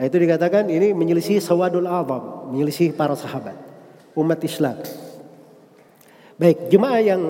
nah 0.00 0.04
itu 0.04 0.16
dikatakan 0.16 0.68
ini 0.72 0.96
menyelisih 0.96 1.44
sawadul 1.44 1.84
a'zam, 1.84 2.52
menyelisih 2.52 2.96
para 2.96 3.12
sahabat 3.12 3.56
umat 4.16 4.40
Islam. 4.40 4.80
Baik, 6.40 6.72
jemaah 6.72 7.00
yang 7.04 7.22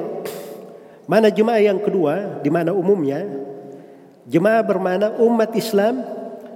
mana 1.10 1.34
jemaah 1.34 1.58
yang 1.58 1.82
kedua 1.82 2.38
di 2.38 2.48
mana 2.48 2.70
umumnya 2.70 3.26
Jemaah 4.30 4.62
bermana 4.62 5.18
umat 5.18 5.50
Islam 5.58 6.06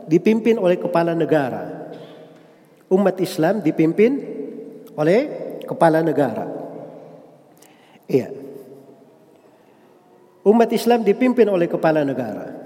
dipimpin 0.07 0.63
oleh 0.63 0.79
kepala 0.79 1.11
negara. 1.11 1.91
Umat 2.87 3.19
Islam 3.19 3.59
dipimpin 3.59 4.15
oleh 4.95 5.21
kepala 5.67 5.99
negara. 5.99 6.47
Iya. 8.07 8.31
Umat 10.47 10.71
Islam 10.71 11.03
dipimpin 11.03 11.51
oleh 11.51 11.67
kepala 11.67 12.07
negara. 12.07 12.64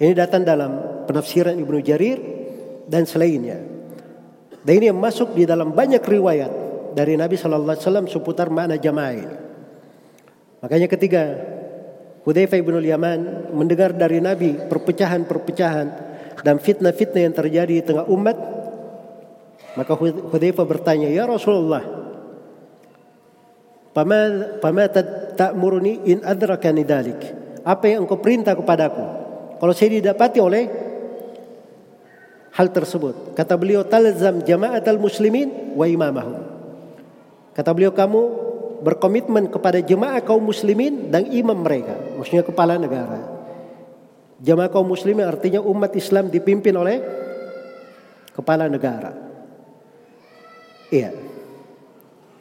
Ini 0.00 0.12
datang 0.16 0.46
dalam 0.46 1.04
penafsiran 1.04 1.56
Ibnu 1.58 1.78
Jarir 1.84 2.18
dan 2.88 3.04
selainnya. 3.04 3.60
Dan 4.62 4.72
ini 4.78 4.88
yang 4.88 4.98
masuk 4.98 5.34
di 5.34 5.42
dalam 5.42 5.74
banyak 5.74 6.00
riwayat 6.00 6.52
dari 6.94 7.18
Nabi 7.18 7.34
Shallallahu 7.34 7.74
Alaihi 7.74 7.84
Wasallam 7.84 8.06
seputar 8.06 8.46
makna 8.52 8.78
jamaah. 8.78 9.40
Makanya 10.62 10.86
ketika 10.86 11.22
Hudzaifah 12.22 12.62
bin 12.62 12.78
Yaman 12.78 13.50
mendengar 13.50 13.90
dari 13.90 14.22
Nabi 14.22 14.54
perpecahan-perpecahan 14.70 15.86
dan 16.46 16.62
fitnah-fitnah 16.62 17.22
yang 17.26 17.34
terjadi 17.34 17.74
di 17.82 17.84
tengah 17.84 18.06
umat, 18.06 18.38
maka 19.74 19.92
Hudzaifah 19.98 20.62
bertanya, 20.62 21.10
"Ya 21.10 21.26
Rasulullah, 21.26 21.82
pama 23.90 24.84
ta'muruni 25.34 26.06
in 26.06 26.22
adrakani 26.22 26.86
dalik?" 26.86 27.20
Apa 27.66 27.90
yang 27.90 28.06
engkau 28.06 28.22
perintah 28.22 28.54
kepadaku? 28.54 29.21
Kalau 29.62 29.70
saya 29.78 29.94
didapati 29.94 30.42
oleh 30.42 30.66
hal 32.50 32.66
tersebut. 32.74 33.38
Kata 33.38 33.54
beliau, 33.54 33.86
"Talzam 33.86 34.42
jama'at 34.42 34.82
al-muslimin 34.90 35.78
wa 35.78 35.86
imamahum." 35.86 36.42
Kata 37.54 37.70
beliau, 37.70 37.94
kamu 37.94 38.20
berkomitmen 38.82 39.46
kepada 39.46 39.78
jemaah 39.78 40.18
kaum 40.26 40.42
muslimin 40.42 41.14
dan 41.14 41.30
imam 41.30 41.54
mereka, 41.54 41.94
maksudnya 42.18 42.42
kepala 42.42 42.74
negara. 42.74 43.22
Jemaah 44.42 44.66
kaum 44.66 44.90
muslimin 44.90 45.22
artinya 45.22 45.62
umat 45.62 45.94
Islam 45.94 46.26
dipimpin 46.26 46.74
oleh 46.74 46.98
kepala 48.34 48.66
negara. 48.66 49.14
Iya. 50.90 51.14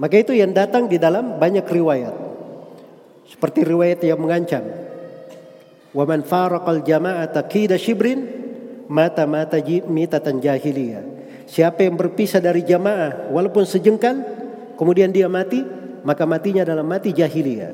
Maka 0.01 0.17
itu 0.17 0.33
yang 0.33 0.49
datang 0.49 0.89
di 0.89 0.97
dalam 0.97 1.37
banyak 1.37 1.61
riwayat. 1.69 2.15
Seperti 3.29 3.61
riwayat 3.61 4.01
yang 4.01 4.17
mengancam. 4.17 4.65
Wa 5.91 6.07
man 6.07 6.23
faraqal 6.23 6.83
jama'ata 6.87 7.43
qida 7.51 7.75
shibrin 7.75 8.23
mata 8.87 9.27
mata 9.27 9.59
mitatan 9.63 10.39
jahiliyah. 10.39 11.03
Siapa 11.47 11.83
yang 11.83 11.99
berpisah 11.99 12.39
dari 12.39 12.63
jamaah 12.63 13.27
walaupun 13.31 13.67
sejengkal 13.67 14.23
kemudian 14.79 15.11
dia 15.11 15.27
mati 15.27 15.63
maka 16.03 16.23
matinya 16.23 16.63
dalam 16.63 16.87
mati 16.87 17.11
jahiliyah. 17.11 17.73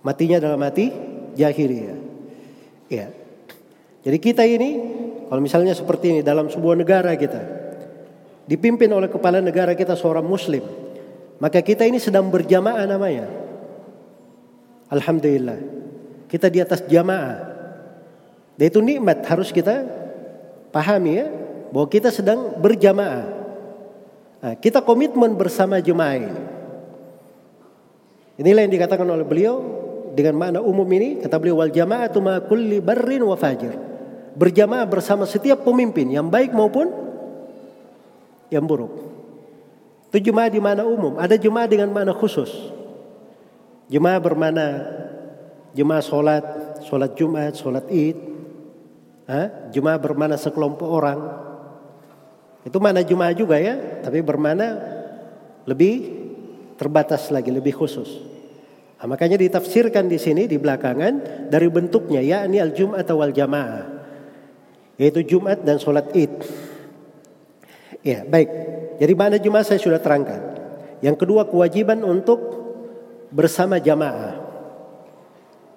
Matinya 0.00 0.40
dalam 0.40 0.56
mati 0.56 0.88
jahiliyah. 1.36 1.98
Ya. 2.88 3.12
Jadi 4.02 4.18
kita 4.18 4.42
ini 4.48 4.70
kalau 5.28 5.40
misalnya 5.40 5.76
seperti 5.76 6.12
ini 6.12 6.20
dalam 6.20 6.48
sebuah 6.48 6.76
negara 6.76 7.12
kita 7.16 7.40
dipimpin 8.48 8.90
oleh 8.90 9.08
kepala 9.08 9.38
negara 9.38 9.72
kita 9.72 9.94
seorang 9.94 10.26
muslim, 10.26 10.64
maka 11.38 11.62
kita 11.62 11.86
ini 11.86 12.00
sedang 12.02 12.28
berjamaah 12.28 12.84
namanya. 12.88 13.28
Alhamdulillah. 14.92 15.81
Kita 16.32 16.48
di 16.48 16.64
atas 16.64 16.80
jamaah. 16.88 17.52
Dan 18.56 18.64
itu 18.72 18.80
nikmat 18.80 19.20
harus 19.28 19.52
kita 19.52 19.84
pahami 20.72 21.20
ya 21.20 21.28
bahwa 21.68 21.86
kita 21.92 22.08
sedang 22.08 22.56
berjamaah. 22.56 23.24
Nah, 24.40 24.54
kita 24.56 24.80
komitmen 24.80 25.36
bersama 25.36 25.76
jemaah 25.76 26.16
ini. 26.16 26.32
Inilah 28.40 28.64
yang 28.64 28.72
dikatakan 28.72 29.04
oleh 29.04 29.28
beliau 29.28 29.60
dengan 30.16 30.40
makna 30.40 30.60
umum 30.64 30.88
ini 30.88 31.20
kata 31.20 31.36
beliau 31.36 31.60
wal 31.60 31.68
jama'atu 31.68 32.18
ma 32.24 32.40
kulli 32.40 32.80
barrin 32.80 33.20
wa 33.20 33.36
fajir. 33.36 33.76
Berjamaah 34.32 34.88
bersama 34.88 35.28
setiap 35.28 35.60
pemimpin 35.60 36.08
yang 36.08 36.32
baik 36.32 36.56
maupun 36.56 36.88
yang 38.48 38.64
buruk. 38.64 38.92
Itu 40.08 40.32
jemaah 40.32 40.48
di 40.48 40.60
mana 40.60 40.88
umum, 40.88 41.20
ada 41.20 41.36
jemaah 41.36 41.68
dengan 41.68 41.92
mana 41.92 42.12
khusus. 42.16 42.48
Jemaah 43.92 44.20
bermana 44.20 44.66
jemaah 45.72 46.04
solat, 46.04 46.44
solat 46.84 47.12
Jumat, 47.16 47.52
solat 47.56 47.86
Id. 47.88 48.18
Ha? 49.28 49.70
Jemaah 49.72 49.98
bermana 50.00 50.36
sekelompok 50.36 50.88
orang. 50.88 51.20
Itu 52.62 52.78
mana 52.78 53.02
jemaah 53.02 53.34
juga 53.34 53.58
ya, 53.58 54.02
tapi 54.04 54.22
bermana 54.22 54.78
lebih 55.66 56.22
terbatas 56.78 57.30
lagi, 57.30 57.50
lebih 57.50 57.74
khusus. 57.74 58.22
Nah, 59.02 59.10
makanya 59.10 59.34
ditafsirkan 59.34 60.06
di 60.06 60.14
sini 60.14 60.46
di 60.46 60.62
belakangan 60.62 61.46
dari 61.50 61.66
bentuknya 61.66 62.22
yakni 62.22 62.62
al-jum'at 62.62 63.08
wal 63.10 63.34
jamaah. 63.34 63.86
Yaitu 64.94 65.26
Jumat 65.26 65.66
dan 65.66 65.82
sholat 65.82 66.14
Id. 66.14 66.30
Ya, 68.06 68.22
baik. 68.22 68.50
Jadi 69.02 69.12
mana 69.18 69.36
Jumat 69.42 69.66
saya 69.66 69.82
sudah 69.82 69.98
terangkan. 69.98 70.38
Yang 71.02 71.26
kedua 71.26 71.50
kewajiban 71.50 72.02
untuk 72.06 72.38
bersama 73.34 73.82
jamaah. 73.82 74.41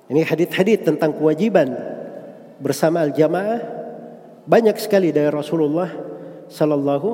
Ini 0.05 0.21
hadit-hadit 0.21 0.85
tentang 0.85 1.17
kewajiban 1.17 1.73
bersama 2.61 3.01
al-jamaah 3.01 3.57
banyak 4.45 4.77
sekali 4.77 5.09
dari 5.09 5.33
Rasulullah 5.33 5.89
sallallahu 6.45 7.09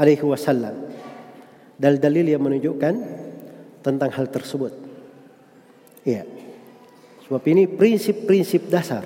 alaihi 0.00 0.24
wasallam. 0.24 0.88
Dalil-dalil 1.76 2.26
yang 2.32 2.42
menunjukkan 2.42 2.94
tentang 3.84 4.10
hal 4.10 4.26
tersebut. 4.32 4.72
Iya. 6.02 6.24
Sebab 7.28 7.42
ini 7.52 7.68
prinsip-prinsip 7.68 8.72
dasar. 8.72 9.04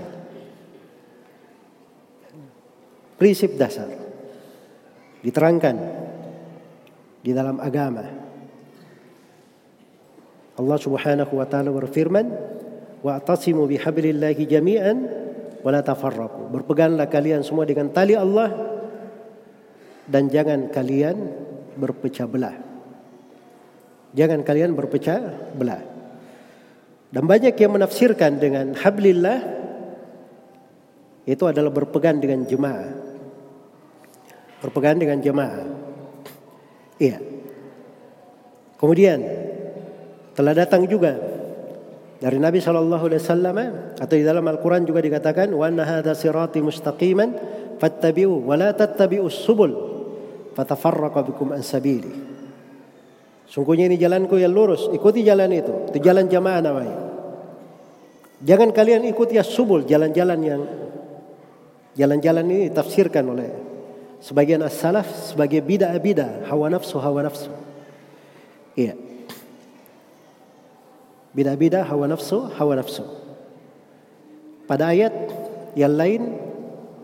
Prinsip 3.18 3.58
dasar. 3.58 3.90
Diterangkan 5.26 5.76
di 7.22 7.34
dalam 7.34 7.58
agama. 7.58 8.06
Allah 10.52 10.78
Subhanahu 10.78 11.32
wa 11.34 11.46
taala 11.50 11.74
berfirman, 11.74 12.26
"Wa'tasimu 13.02 13.66
bihablillahi 13.66 14.42
jami'an 14.46 14.96
wa 15.60 15.70
la 15.74 15.82
tafarraqu." 15.82 16.48
Berpeganglah 16.54 17.10
kalian 17.10 17.42
semua 17.42 17.66
dengan 17.66 17.90
tali 17.90 18.14
Allah 18.14 18.50
dan 20.06 20.30
jangan 20.30 20.70
kalian 20.70 21.16
berpecah 21.78 22.26
belah. 22.26 22.56
Jangan 24.12 24.44
kalian 24.44 24.76
berpecah 24.76 25.20
belah. 25.56 25.82
Dan 27.12 27.28
banyak 27.28 27.52
yang 27.56 27.72
menafsirkan 27.76 28.40
dengan 28.40 28.72
hablillah 28.72 29.40
itu 31.28 31.44
adalah 31.44 31.70
berpegang 31.70 32.18
dengan 32.18 32.44
jemaah. 32.48 32.88
Berpegang 34.64 34.96
dengan 34.96 35.18
jemaah. 35.20 35.64
Iya. 36.96 37.18
Kemudian 38.80 39.20
telah 40.34 40.54
datang 40.56 40.88
juga 40.88 41.31
dari 42.22 42.38
Nabi 42.38 42.62
Shallallahu 42.62 43.10
Alaihi 43.10 43.18
Wasallam 43.18 43.56
atau 43.98 44.14
di 44.14 44.22
dalam 44.22 44.46
Al-Quran 44.46 44.86
juga 44.86 45.02
dikatakan 45.02 45.50
wa 45.50 45.66
hadza 45.66 46.14
sirati 46.14 46.62
mustaqiman 46.62 47.34
fattabi'u 47.82 48.46
wa 48.46 48.54
la 48.54 48.70
tattabi'u 48.70 49.26
subul 49.26 49.74
fatafarraqa 50.54 51.26
bikum 51.26 51.50
an 51.50 51.66
sabili. 51.66 52.14
Sungguhnya 53.50 53.90
ini 53.90 53.98
jalanku 53.98 54.38
yang 54.38 54.54
lurus, 54.54 54.86
ikuti 54.94 55.26
jalan 55.26 55.50
itu. 55.50 55.90
Itu 55.90 55.98
jalan 55.98 56.30
jamaah 56.30 56.60
namanya. 56.62 56.96
Jangan 58.38 58.70
kalian 58.70 59.02
ikuti 59.10 59.34
ya 59.36 59.42
subul, 59.42 59.82
jalan-jalan 59.82 60.40
yang 60.46 60.62
jalan-jalan 61.98 62.46
ini 62.48 62.70
tafsirkan 62.70 63.28
oleh 63.28 63.50
sebagian 64.22 64.62
as-salaf 64.62 65.10
sebagai 65.34 65.58
bid'ah-bid'ah, 65.58 66.46
hawa 66.48 66.70
nafsu, 66.70 67.02
hawa 67.02 67.26
nafsu. 67.26 67.50
Iya. 68.78 69.11
Bid'ah-bid'ah, 71.32 71.88
hawa 71.88 72.12
nafsu, 72.12 72.48
hawa 72.60 72.76
nafsu. 72.76 73.04
Pada 74.68 74.92
ayat 74.92 75.12
yang 75.76 75.96
lain, 75.96 76.22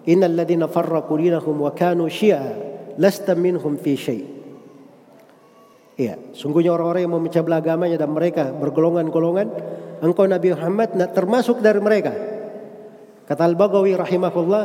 innal 0.04 0.36
ladzina 0.36 0.68
farraqu 0.68 1.16
dinahum 1.16 1.64
wa 1.64 1.72
kanu 1.72 2.08
syi'a 2.12 2.44
lasta 3.00 3.32
minhum 3.32 3.80
fi 3.80 3.92
syai'. 3.96 4.24
Iya, 5.98 6.14
sungguhnya 6.30 6.70
orang-orang 6.70 7.10
yang 7.10 7.14
memecah 7.18 7.42
belah 7.42 7.58
agamanya 7.58 7.98
dan 7.98 8.14
mereka 8.14 8.54
bergolongan-golongan, 8.54 9.48
engkau 9.98 10.30
Nabi 10.30 10.54
Muhammad 10.54 10.94
termasuk 11.10 11.58
dari 11.58 11.82
mereka. 11.82 12.14
Kata 13.26 13.42
Al-Baghawi 13.42 13.98
rahimahullah, 13.98 14.64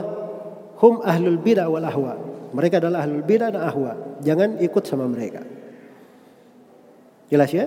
hum 0.77 1.01
ahlul 1.01 1.41
bidah 1.41 1.65
wal 1.67 1.83
ahwa. 1.83 2.13
Mereka 2.53 2.77
adalah 2.77 3.01
ahlul 3.01 3.25
bidah 3.25 3.49
dan 3.49 3.65
ahwa. 3.65 4.21
Jangan 4.21 4.61
ikut 4.61 4.83
sama 4.85 5.09
mereka. 5.09 5.41
Jelas 7.33 7.49
ya? 7.49 7.65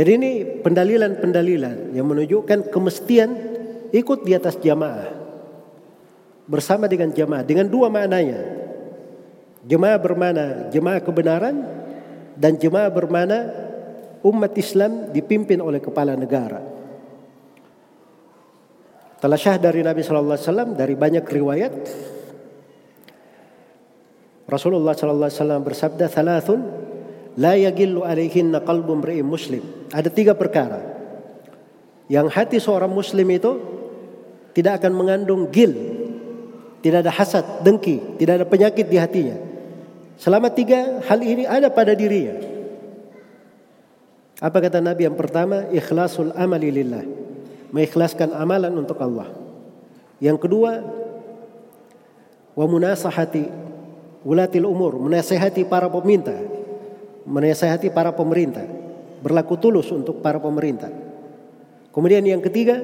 Jadi 0.00 0.16
ini 0.16 0.32
pendalilan-pendalilan 0.64 1.92
yang 1.92 2.08
menunjukkan 2.08 2.72
kemestian 2.72 3.36
ikut 3.92 4.24
di 4.24 4.32
atas 4.32 4.56
jamaah. 4.56 5.12
Bersama 6.48 6.88
dengan 6.88 7.12
jamaah. 7.12 7.44
Dengan 7.44 7.68
dua 7.68 7.92
maknanya. 7.92 8.40
Jemaah 9.60 10.00
bermana 10.00 10.72
jemaah 10.72 11.04
kebenaran 11.04 11.52
dan 12.32 12.56
jemaah 12.56 12.88
bermana 12.88 13.52
umat 14.24 14.56
Islam 14.56 15.12
dipimpin 15.12 15.60
oleh 15.60 15.84
kepala 15.84 16.16
negara. 16.16 16.64
Telah 19.20 19.36
syah 19.36 19.60
dari 19.60 19.84
Nabi 19.84 20.00
Sallallahu 20.00 20.32
Alaihi 20.32 20.48
Wasallam 20.48 20.70
dari 20.80 20.96
banyak 20.96 21.28
riwayat 21.28 21.74
Rasulullah 24.48 24.96
Sallallahu 24.96 25.28
Alaihi 25.28 25.40
Wasallam 25.44 25.60
bersabda 25.60 26.06
thalathun 26.08 26.88
la 27.38 27.54
yagillu 27.54 28.02
alaihinna 28.02 28.64
qalbu 28.64 28.98
mri'in 28.98 29.26
muslim. 29.26 29.62
Ada 29.94 30.10
tiga 30.10 30.34
perkara 30.34 30.82
yang 32.10 32.26
hati 32.26 32.58
seorang 32.58 32.90
muslim 32.90 33.26
itu 33.30 33.52
tidak 34.50 34.82
akan 34.82 34.92
mengandung 34.98 35.46
gil, 35.54 35.70
tidak 36.82 37.06
ada 37.06 37.12
hasad, 37.14 37.62
dengki, 37.62 38.18
tidak 38.18 38.42
ada 38.42 38.46
penyakit 38.50 38.86
di 38.90 38.98
hatinya. 38.98 39.38
Selama 40.18 40.50
tiga 40.50 40.98
hal 41.06 41.20
ini 41.22 41.46
ada 41.46 41.70
pada 41.70 41.94
dirinya. 41.94 42.34
Apa 44.42 44.58
kata 44.58 44.82
Nabi 44.82 45.06
yang 45.06 45.14
pertama? 45.14 45.70
Ikhlasul 45.70 46.34
amali 46.34 46.72
lillah. 46.72 47.04
Mengikhlaskan 47.70 48.34
amalan 48.34 48.74
untuk 48.74 48.98
Allah. 48.98 49.30
Yang 50.18 50.48
kedua, 50.48 50.82
wa 52.58 52.66
munasahati 52.66 53.46
ulatil 54.26 54.66
umur, 54.66 54.98
menasehati 54.98 55.64
para 55.64 55.86
peminta, 55.88 56.34
menasehati 57.24 57.92
para 57.92 58.12
pemerintah, 58.12 58.64
berlaku 59.20 59.56
tulus 59.60 59.88
untuk 59.92 60.24
para 60.24 60.40
pemerintah. 60.40 60.92
Kemudian 61.90 62.22
yang 62.22 62.40
ketiga, 62.40 62.80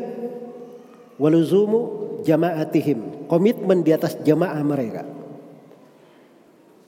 waluzumu 1.16 2.20
jamaatihim, 2.26 3.28
komitmen 3.30 3.86
di 3.86 3.94
atas 3.94 4.18
jamaah 4.20 4.60
mereka. 4.66 5.02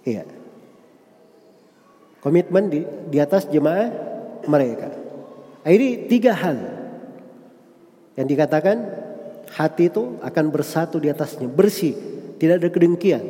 Iya 0.03 0.39
komitmen 2.29 2.69
di, 2.70 2.81
di 3.09 3.19
atas 3.23 3.47
jemaah 3.49 3.89
mereka. 4.47 4.91
Ini 5.69 6.09
tiga 6.09 6.33
hal 6.33 6.59
yang 8.16 8.27
dikatakan 8.27 8.77
hati 9.53 9.93
itu 9.93 10.19
akan 10.25 10.45
bersatu 10.49 10.99
di 10.99 11.12
atasnya, 11.12 11.47
bersih, 11.47 11.95
tidak 12.41 12.65
ada 12.65 12.69
kedengkian. 12.73 13.25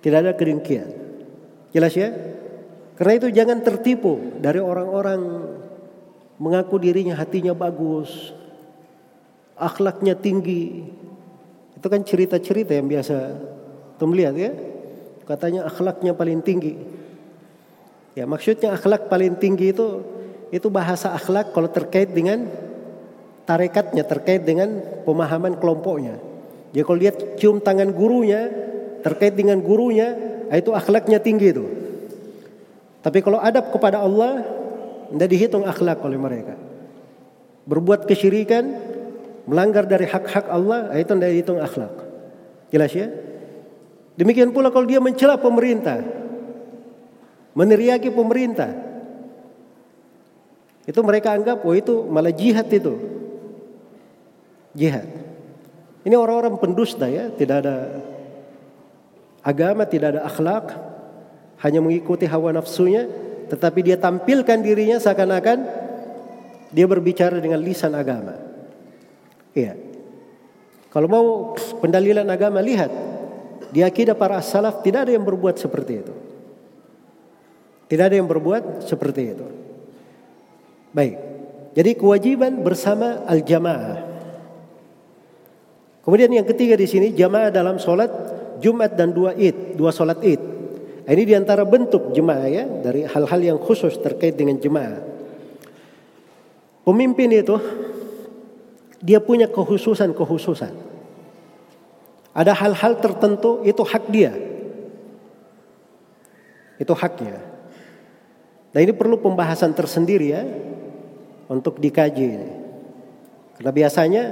Tidak 0.00 0.18
ada 0.20 0.32
kedengkian. 0.36 0.88
Jelas 1.72 1.96
ya? 1.96 2.12
Karena 2.94 3.12
itu 3.18 3.28
jangan 3.34 3.58
tertipu 3.62 4.38
dari 4.38 4.62
orang-orang 4.62 5.20
mengaku 6.38 6.78
dirinya 6.78 7.18
hatinya 7.18 7.50
bagus, 7.50 8.30
akhlaknya 9.58 10.14
tinggi. 10.14 10.86
Itu 11.74 11.86
kan 11.90 12.06
cerita-cerita 12.06 12.74
yang 12.74 12.86
biasa 12.86 13.16
tuh 13.98 14.06
melihat 14.06 14.34
ya. 14.38 14.52
Katanya 15.26 15.66
akhlaknya 15.66 16.14
paling 16.14 16.44
tinggi. 16.44 16.74
Ya 18.14 18.30
maksudnya 18.30 18.78
akhlak 18.78 19.10
paling 19.10 19.42
tinggi 19.42 19.74
itu 19.74 20.06
itu 20.54 20.70
bahasa 20.70 21.10
akhlak 21.18 21.50
kalau 21.50 21.66
terkait 21.66 22.14
dengan 22.14 22.46
tarekatnya, 23.42 24.06
terkait 24.06 24.46
dengan 24.46 25.02
pemahaman 25.02 25.58
kelompoknya. 25.58 26.22
Jadi 26.70 26.82
kalau 26.86 26.98
lihat 26.98 27.16
cium 27.42 27.58
tangan 27.58 27.90
gurunya, 27.90 28.50
terkait 29.02 29.34
dengan 29.34 29.58
gurunya, 29.58 30.14
itu 30.50 30.70
akhlaknya 30.70 31.18
tinggi 31.18 31.50
itu. 31.50 31.64
Tapi 33.04 33.20
kalau 33.20 33.36
adab 33.36 33.68
kepada 33.68 34.00
Allah, 34.00 34.40
tidak 35.12 35.28
dihitung 35.28 35.68
akhlak 35.68 36.00
oleh 36.00 36.16
mereka. 36.16 36.56
Berbuat 37.68 38.08
kesyirikan, 38.08 38.64
melanggar 39.44 39.84
dari 39.84 40.08
hak-hak 40.08 40.48
Allah, 40.48 40.88
ah, 40.88 40.96
itu 40.96 41.12
tidak 41.12 41.30
dihitung 41.36 41.60
akhlak. 41.60 41.92
Jelas 42.72 42.92
ya? 42.96 43.12
Demikian 44.16 44.56
pula 44.56 44.72
kalau 44.72 44.88
dia 44.88 45.04
mencela 45.04 45.36
pemerintah, 45.36 46.00
meneriaki 47.52 48.08
pemerintah. 48.08 48.72
Itu 50.88 51.04
mereka 51.04 51.36
anggap, 51.36 51.60
oh 51.60 51.76
itu 51.76 52.08
malah 52.08 52.32
jihad 52.32 52.72
itu. 52.72 52.96
Jihad. 54.72 55.08
Ini 56.08 56.16
orang-orang 56.16 56.56
pendusta 56.56 57.04
ya, 57.04 57.28
tidak 57.32 57.68
ada 57.68 58.00
agama, 59.44 59.84
tidak 59.84 60.16
ada 60.16 60.20
akhlak, 60.24 60.93
hanya 61.64 61.80
mengikuti 61.80 62.28
hawa 62.28 62.52
nafsunya, 62.52 63.08
tetapi 63.48 63.80
dia 63.80 63.96
tampilkan 63.96 64.60
dirinya 64.60 65.00
seakan-akan 65.00 65.58
dia 66.68 66.84
berbicara 66.84 67.40
dengan 67.40 67.64
lisan 67.64 67.96
agama. 67.96 68.36
Iya. 69.56 69.78
Kalau 70.92 71.08
mau 71.08 71.26
pendalilan 71.80 72.26
agama 72.28 72.60
lihat 72.60 72.92
di 73.72 73.80
akidah 73.82 74.14
para 74.14 74.38
salaf 74.44 74.84
tidak 74.84 75.08
ada 75.08 75.12
yang 75.16 75.24
berbuat 75.24 75.56
seperti 75.56 75.92
itu. 76.04 76.14
Tidak 77.88 78.04
ada 78.04 78.16
yang 78.18 78.28
berbuat 78.28 78.84
seperti 78.84 79.22
itu. 79.34 79.46
Baik. 80.94 81.16
Jadi 81.74 81.90
kewajiban 81.98 82.62
bersama 82.62 83.26
al-jamaah. 83.26 83.98
Kemudian 86.06 86.30
yang 86.30 86.46
ketiga 86.46 86.78
di 86.78 86.86
sini 86.86 87.10
jamaah 87.16 87.50
dalam 87.50 87.80
solat 87.80 88.12
Jumat 88.62 88.94
dan 88.94 89.10
dua 89.10 89.34
id, 89.34 89.74
dua 89.74 89.90
solat 89.90 90.22
id. 90.22 90.54
Ini 91.04 91.22
di 91.28 91.34
antara 91.36 91.68
bentuk 91.68 92.16
jemaah 92.16 92.48
ya 92.48 92.64
dari 92.64 93.04
hal-hal 93.04 93.40
yang 93.44 93.58
khusus 93.60 93.92
terkait 94.00 94.40
dengan 94.40 94.56
jemaah. 94.56 95.04
Pemimpin 96.84 97.28
itu 97.28 97.56
dia 99.04 99.20
punya 99.20 99.44
kehususan-kehususan. 99.52 100.72
Ada 102.32 102.56
hal-hal 102.56 103.04
tertentu 103.04 103.60
itu 103.68 103.84
hak 103.84 104.04
dia. 104.08 104.32
Itu 106.80 106.96
haknya. 106.96 107.38
Nah 108.74 108.80
ini 108.82 108.90
perlu 108.90 109.20
pembahasan 109.20 109.76
tersendiri 109.76 110.34
ya 110.34 110.42
untuk 111.46 111.78
dikaji. 111.78 112.28
Karena 113.60 113.70
biasanya 113.70 114.24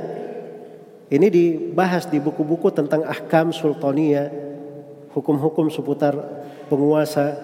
ini 1.12 1.28
dibahas 1.28 2.08
di 2.08 2.18
buku-buku 2.18 2.74
tentang 2.74 3.06
ahkam 3.06 3.54
sultania, 3.54 4.32
hukum-hukum 5.14 5.70
seputar 5.70 6.41
penguasa, 6.72 7.36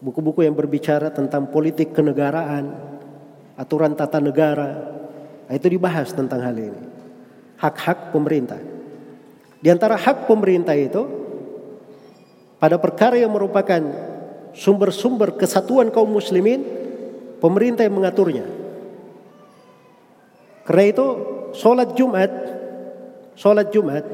buku-buku 0.00 0.40
yang 0.48 0.56
berbicara 0.56 1.12
tentang 1.12 1.52
politik 1.52 1.92
kenegaraan, 1.92 2.72
aturan 3.60 3.92
tata 3.92 4.16
negara, 4.16 4.72
nah, 5.44 5.52
itu 5.52 5.68
dibahas 5.68 6.08
tentang 6.16 6.40
hal 6.40 6.56
ini. 6.56 6.80
Hak-hak 7.60 8.08
pemerintah. 8.16 8.56
Di 9.60 9.68
antara 9.68 10.00
hak 10.00 10.24
pemerintah 10.24 10.72
itu, 10.72 11.04
pada 12.56 12.80
perkara 12.80 13.20
yang 13.20 13.36
merupakan 13.36 13.84
sumber-sumber 14.56 15.36
kesatuan 15.36 15.92
kaum 15.92 16.08
muslimin, 16.08 16.64
pemerintah 17.36 17.84
yang 17.84 18.00
mengaturnya. 18.00 18.48
Karena 20.64 20.84
itu 20.88 21.06
sholat 21.52 21.92
Jumat, 21.92 22.32
sholat 23.36 23.68
Jumat 23.68 24.04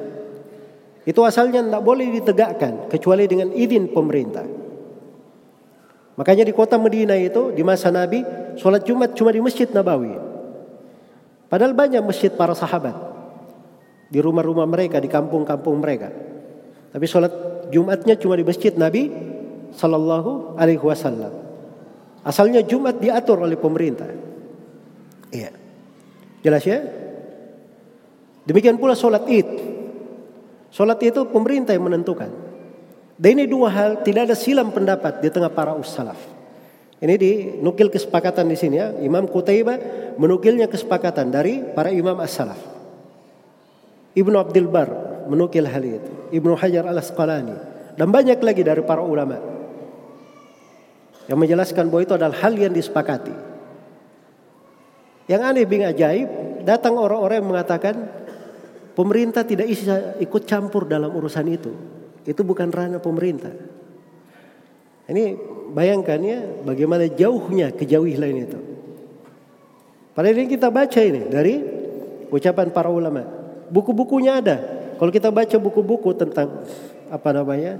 itu 1.06 1.22
asalnya 1.22 1.62
tidak 1.62 1.82
boleh 1.86 2.10
ditegakkan 2.10 2.90
kecuali 2.90 3.30
dengan 3.30 3.54
izin 3.54 3.94
pemerintah. 3.94 4.42
Makanya 6.18 6.42
di 6.42 6.50
kota 6.50 6.74
Medina 6.82 7.14
itu 7.14 7.54
di 7.54 7.62
masa 7.62 7.94
Nabi 7.94 8.26
sholat 8.58 8.82
Jumat 8.82 9.14
cuma 9.14 9.30
di 9.30 9.38
Masjid 9.38 9.70
Nabawi. 9.70 10.18
Padahal 11.46 11.78
banyak 11.78 12.02
masjid 12.02 12.34
para 12.34 12.58
sahabat 12.58 12.98
di 14.10 14.18
rumah-rumah 14.18 14.66
mereka, 14.66 14.98
di 14.98 15.06
kampung-kampung 15.06 15.78
mereka. 15.78 16.10
Tapi 16.90 17.06
sholat 17.06 17.46
Jumatnya 17.70 18.14
cuma 18.14 18.38
di 18.38 18.46
Masjid 18.46 18.70
Nabi 18.74 19.10
Sallallahu 19.74 20.54
Alaihi 20.54 20.82
Wasallam. 20.82 21.34
Asalnya 22.22 22.62
Jumat 22.62 22.98
diatur 22.98 23.42
oleh 23.42 23.58
pemerintah. 23.58 24.10
Iya. 25.30 25.50
Jelas 26.42 26.62
ya? 26.62 26.82
Demikian 28.46 28.78
pula 28.78 28.94
sholat 28.94 29.26
id. 29.26 29.75
Sholat 30.76 31.00
itu 31.00 31.24
pemerintah 31.32 31.72
yang 31.72 31.88
menentukan. 31.88 32.28
Dan 33.16 33.40
ini 33.40 33.48
dua 33.48 33.72
hal 33.72 34.04
tidak 34.04 34.28
ada 34.28 34.36
silam 34.36 34.68
pendapat 34.68 35.24
di 35.24 35.32
tengah 35.32 35.48
para 35.48 35.72
ussalaf. 35.72 36.20
Ini 37.00 37.16
dinukil 37.16 37.88
kesepakatan 37.88 38.44
di 38.44 38.60
sini 38.60 38.76
ya. 38.76 38.92
Imam 39.00 39.24
Qutaibah 39.24 39.80
menukilnya 40.20 40.68
kesepakatan 40.68 41.32
dari 41.32 41.64
para 41.64 41.88
imam 41.88 42.20
as-salaf. 42.20 42.60
Ibnu 44.12 44.36
Abdul 44.36 44.68
Bar 44.68 44.88
menukil 45.32 45.64
hal 45.64 45.80
itu. 45.80 46.12
Ibnu 46.36 46.52
Hajar 46.60 46.84
al-Asqalani. 46.92 47.56
Dan 47.96 48.12
banyak 48.12 48.36
lagi 48.44 48.60
dari 48.60 48.84
para 48.84 49.00
ulama. 49.00 49.40
Yang 51.24 51.38
menjelaskan 51.40 51.88
bahwa 51.88 52.04
itu 52.04 52.14
adalah 52.20 52.36
hal 52.36 52.52
yang 52.52 52.76
disepakati. 52.76 53.32
Yang 55.24 55.40
aneh 55.40 55.64
bing 55.64 55.88
ajaib, 55.88 56.28
datang 56.68 57.00
orang-orang 57.00 57.40
yang 57.40 57.48
mengatakan 57.48 57.94
Pemerintah 58.97 59.44
tidak 59.44 59.68
bisa 59.68 60.16
ikut 60.16 60.48
campur 60.48 60.89
dalam 60.89 61.12
urusan 61.12 61.44
itu. 61.52 61.68
Itu 62.24 62.40
bukan 62.48 62.73
ranah 62.73 62.98
pemerintah. 62.98 63.52
Ini 65.06 65.36
bayangkan 65.77 66.18
ya 66.24 66.40
bagaimana 66.64 67.05
jauhnya 67.06 67.77
kejauhan 67.77 68.35
itu. 68.40 68.59
Padahal 70.16 70.35
ini 70.40 70.48
kita 70.48 70.73
baca 70.73 71.01
ini 71.05 71.28
dari 71.28 71.60
ucapan 72.32 72.73
para 72.73 72.89
ulama. 72.89 73.23
Buku-bukunya 73.68 74.40
ada. 74.40 74.56
Kalau 74.97 75.12
kita 75.12 75.28
baca 75.28 75.56
buku-buku 75.60 76.16
tentang 76.16 76.64
apa 77.12 77.31
namanya 77.36 77.77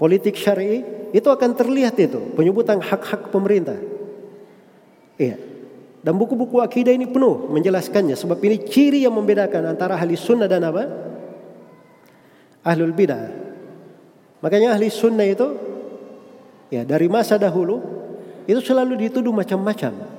politik 0.00 0.34
syari 0.34 0.82
itu 1.12 1.28
akan 1.28 1.54
terlihat 1.54 1.94
itu 2.00 2.32
penyebutan 2.34 2.80
hak-hak 2.80 3.28
pemerintah. 3.28 3.76
Iya. 5.20 5.45
Dan 6.06 6.14
buku-buku 6.14 6.62
akidah 6.62 6.94
ini 6.94 7.10
penuh 7.10 7.50
menjelaskannya. 7.50 8.14
Sebab 8.14 8.38
ini 8.46 8.62
ciri 8.62 9.02
yang 9.02 9.18
membedakan 9.18 9.74
antara 9.74 9.98
ahli 9.98 10.14
sunnah 10.14 10.46
dan 10.46 10.62
apa? 10.62 10.86
Ahlul 12.62 12.94
bidah. 12.94 13.26
Makanya 14.38 14.78
ahli 14.78 14.86
sunnah 14.86 15.26
itu 15.26 15.50
ya 16.70 16.86
dari 16.86 17.10
masa 17.10 17.42
dahulu 17.42 17.82
itu 18.46 18.62
selalu 18.62 19.10
dituduh 19.10 19.34
macam-macam. 19.34 20.14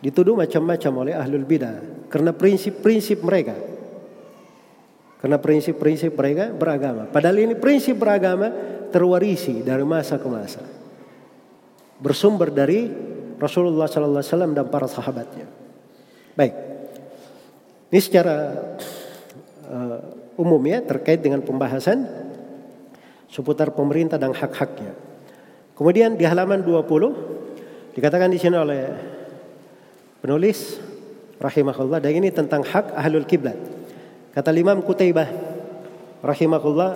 Dituduh 0.00 0.32
macam-macam 0.32 0.92
oleh 1.04 1.12
ahlul 1.12 1.44
bidah 1.44 2.08
karena 2.08 2.32
prinsip-prinsip 2.32 3.20
mereka. 3.20 3.52
Karena 5.20 5.36
prinsip-prinsip 5.36 6.16
mereka 6.16 6.48
beragama. 6.56 7.04
Padahal 7.04 7.36
ini 7.36 7.52
prinsip 7.52 8.00
beragama 8.00 8.48
terwarisi 8.88 9.60
dari 9.60 9.84
masa 9.84 10.16
ke 10.16 10.24
masa. 10.24 10.64
Bersumber 12.00 12.48
dari 12.48 13.11
Rasulullah 13.42 13.90
Sallallahu 13.90 14.22
Alaihi 14.22 14.30
Wasallam 14.30 14.52
dan 14.54 14.66
para 14.70 14.86
sahabatnya. 14.86 15.50
Baik, 16.38 16.54
ini 17.90 18.00
secara 18.00 18.54
uh, 19.66 19.98
umum 20.38 20.62
ya 20.62 20.78
terkait 20.80 21.18
dengan 21.18 21.42
pembahasan 21.42 22.06
seputar 23.26 23.74
pemerintah 23.74 24.16
dan 24.16 24.30
hak-haknya. 24.30 24.94
Kemudian 25.74 26.14
di 26.14 26.22
halaman 26.22 26.62
20 26.62 27.98
dikatakan 27.98 28.30
di 28.30 28.38
sini 28.38 28.56
oleh 28.56 28.82
penulis 30.22 30.78
rahimahullah 31.42 31.98
dan 31.98 32.12
ini 32.14 32.30
tentang 32.30 32.62
hak 32.62 32.94
ahlul 32.94 33.26
kiblat. 33.26 33.58
Kata 34.30 34.54
Imam 34.54 34.80
Kutaibah 34.86 35.26
rahimahullah 36.22 36.90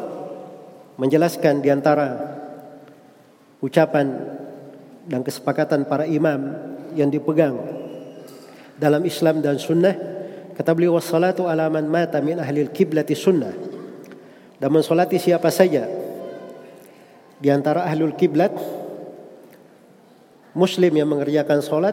menjelaskan 0.97 1.61
di 1.61 1.69
antara 1.69 2.39
ucapan 3.61 4.36
dan 5.07 5.23
kesepakatan 5.23 5.87
para 5.87 6.05
imam 6.05 6.51
yang 6.99 7.09
dipegang 7.09 7.55
dalam 8.77 9.03
Islam 9.07 9.41
dan 9.41 9.57
sunnah. 9.57 9.95
Kata 10.57 10.73
beliau 10.73 10.99
wassalatu 10.99 11.47
ala 11.47 11.71
man 11.71 11.87
mata 11.87 12.19
min 12.19 12.43
ahli 12.43 12.67
kiblati 12.69 13.15
sunnah. 13.15 13.55
Dan 14.57 14.73
mensolati 14.73 15.21
siapa 15.21 15.53
saja 15.53 15.85
di 17.37 17.53
antara 17.53 17.85
ahlul 17.85 18.17
kiblat 18.17 18.57
muslim 20.57 20.97
yang 20.97 21.13
mengerjakan 21.13 21.61
solat 21.61 21.93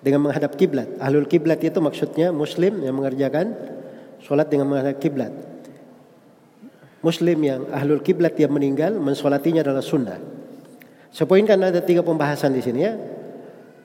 dengan 0.00 0.24
menghadap 0.24 0.56
kiblat. 0.56 0.88
Ahlul 0.96 1.28
kiblat 1.28 1.60
itu 1.60 1.76
maksudnya 1.84 2.32
muslim 2.32 2.80
yang 2.80 2.96
mengerjakan 2.96 3.52
solat 4.24 4.48
dengan 4.48 4.72
menghadap 4.72 4.96
kiblat. 4.96 5.32
Muslim 7.04 7.38
yang 7.44 7.68
ahlul 7.68 8.00
kiblat 8.00 8.32
yang 8.40 8.56
meninggal 8.56 8.96
mensolatinya 8.96 9.60
adalah 9.60 9.84
sunnah 9.84 10.16
saya 11.16 11.24
poinkan 11.24 11.56
ada 11.56 11.80
tiga 11.80 12.04
pembahasan 12.04 12.52
di 12.52 12.60
sini 12.60 12.84
ya. 12.84 12.92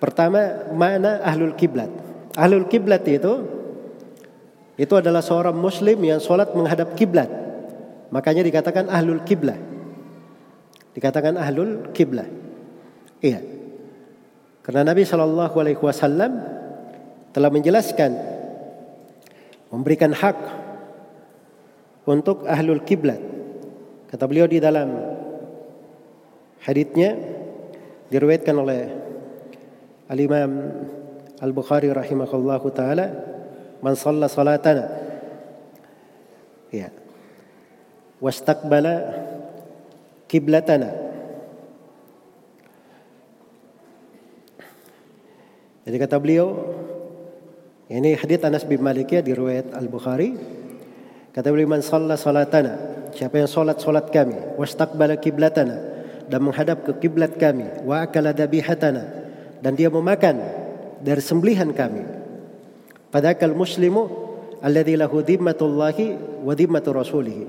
Pertama, 0.04 0.68
mana 0.76 1.24
ahlul 1.24 1.56
kiblat. 1.56 1.88
Ahlul 2.36 2.68
kiblat 2.68 3.08
itu 3.08 3.48
itu 4.76 4.94
adalah 5.00 5.24
seorang 5.24 5.56
muslim 5.56 5.96
yang 6.04 6.20
sholat 6.20 6.52
menghadap 6.52 6.92
kiblat. 6.92 7.32
Makanya 8.12 8.44
dikatakan 8.44 8.92
ahlul 8.92 9.24
kiblat. 9.24 9.56
Dikatakan 10.92 11.40
ahlul 11.40 11.96
kiblat. 11.96 12.28
Iya. 13.24 13.40
Karena 14.60 14.92
Nabi 14.92 15.08
Shallallahu 15.08 15.56
Alaihi 15.56 15.80
Wasallam 15.80 16.36
telah 17.32 17.48
menjelaskan 17.48 18.12
memberikan 19.72 20.12
hak 20.12 20.36
untuk 22.04 22.44
ahlul 22.44 22.84
kiblat. 22.84 23.24
Kata 24.12 24.28
beliau 24.28 24.52
di 24.52 24.60
dalam 24.60 25.21
Haditnya 26.62 27.18
diriwayatkan 28.14 28.54
oleh 28.54 28.82
Al-Imam 30.06 30.52
Al-Bukhari 31.42 31.90
rahimahullahu 31.90 32.68
taala, 32.70 33.08
"Man 33.82 33.98
shalla 33.98 34.30
salatana" 34.30 34.86
ya. 36.70 36.94
"Wastaqbala 38.22 38.94
kiblatana." 40.30 40.90
Jadi 45.82 45.98
kata 45.98 46.22
beliau, 46.22 46.54
ini 47.90 48.14
hadits 48.14 48.46
Anas 48.46 48.70
bin 48.70 48.86
Malik 48.86 49.10
ya 49.10 49.26
di 49.26 49.34
riwayat 49.34 49.74
Al-Bukhari. 49.74 50.38
Kata 51.34 51.50
beliau, 51.50 51.74
"Man 51.74 51.82
shalla 51.82 52.22
salatana." 52.22 53.02
Siapa 53.12 53.44
yang 53.44 53.50
salat 53.52 53.82
salat 53.84 54.08
kami, 54.08 54.56
wastaqbala 54.56 55.20
kiblatana 55.20 55.91
dan 56.32 56.40
menghadap 56.40 56.88
ke 56.88 56.96
kiblat 57.04 57.36
kami 57.36 57.68
wa 57.84 58.08
akala 58.08 58.32
dabihatana 58.32 59.04
dan 59.60 59.76
dia 59.76 59.92
memakan 59.92 60.40
dari 61.04 61.20
sembelihan 61.20 61.76
kami. 61.76 62.08
Padahal 63.12 63.52
muslimu 63.52 64.08
alladzi 64.64 64.96
lahu 64.96 65.20
dhimmatullahi 65.20 66.16
wa 66.40 66.56
dhimmatu 66.56 66.96
rasulih. 66.96 67.44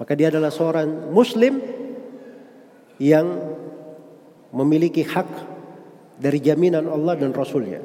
Maka 0.00 0.16
dia 0.16 0.32
adalah 0.32 0.48
seorang 0.48 1.12
muslim 1.12 1.60
yang 2.96 3.28
memiliki 4.50 5.04
hak 5.04 5.28
dari 6.16 6.38
jaminan 6.38 6.86
Allah 6.86 7.18
dan 7.18 7.30
Rasulnya. 7.34 7.82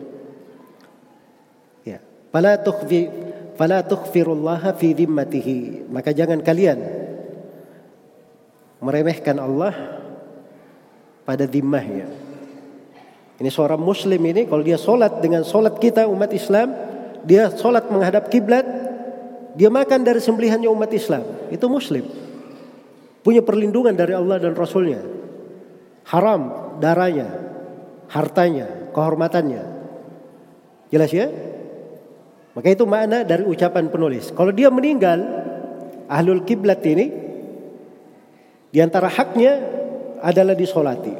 Ya. 1.83 1.99
Fala 2.29 2.57
tukhfi 2.61 3.09
fala 3.57 3.81
tukhfirullaha 3.81 4.77
fi 4.77 4.93
dhimmatihi. 4.93 5.89
Maka 5.89 6.13
jangan 6.13 6.41
kalian 6.45 6.79
meremehkan 8.77 9.41
Allah 9.41 9.96
pada 11.27 11.43
dhimmahnya. 11.43 12.07
Ini 13.37 13.49
seorang 13.51 13.77
muslim 13.77 14.17
ini 14.23 14.47
kalau 14.47 14.63
dia 14.63 14.79
solat 14.79 15.19
dengan 15.19 15.43
solat 15.43 15.75
kita 15.75 16.07
umat 16.07 16.31
Islam, 16.31 16.71
dia 17.27 17.51
solat 17.51 17.91
menghadap 17.91 18.31
kiblat, 18.31 18.63
dia 19.59 19.67
makan 19.67 20.07
dari 20.07 20.23
sembelihannya 20.23 20.71
umat 20.71 20.89
Islam, 20.95 21.51
itu 21.51 21.67
muslim. 21.67 22.07
Punya 23.21 23.43
perlindungan 23.43 23.91
dari 23.91 24.15
Allah 24.15 24.39
dan 24.39 24.55
Rasulnya. 24.55 25.03
Haram 26.07 26.73
darahnya, 26.79 27.27
hartanya, 28.07 28.95
kehormatannya. 28.95 29.63
Jelas 30.87 31.11
ya? 31.11 31.27
Maka 32.55 32.73
itu 32.73 32.87
makna 32.87 33.27
dari 33.27 33.43
ucapan 33.43 33.91
penulis. 33.91 34.31
Kalau 34.31 34.55
dia 34.55 34.71
meninggal, 34.71 35.19
ahlul 36.07 36.41
kiblat 36.47 36.79
ini, 36.87 37.11
di 38.71 38.79
antara 38.79 39.11
haknya 39.11 39.76
adalah 40.21 40.57
disolati. 40.57 41.13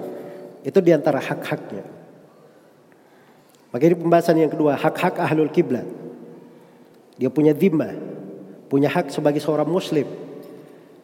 Itu 0.65 0.79
di 0.83 0.91
antara 0.91 1.21
hak-haknya. 1.21 1.83
Maka 3.71 3.93
pembahasan 3.93 4.39
yang 4.39 4.51
kedua, 4.51 4.79
hak-hak 4.79 5.19
ahlul 5.19 5.51
kiblat. 5.51 5.85
Dia 7.17 7.27
punya 7.33 7.51
dhimma, 7.51 7.93
punya 8.71 8.87
hak 8.87 9.11
sebagai 9.11 9.43
seorang 9.43 9.67
muslim. 9.67 10.07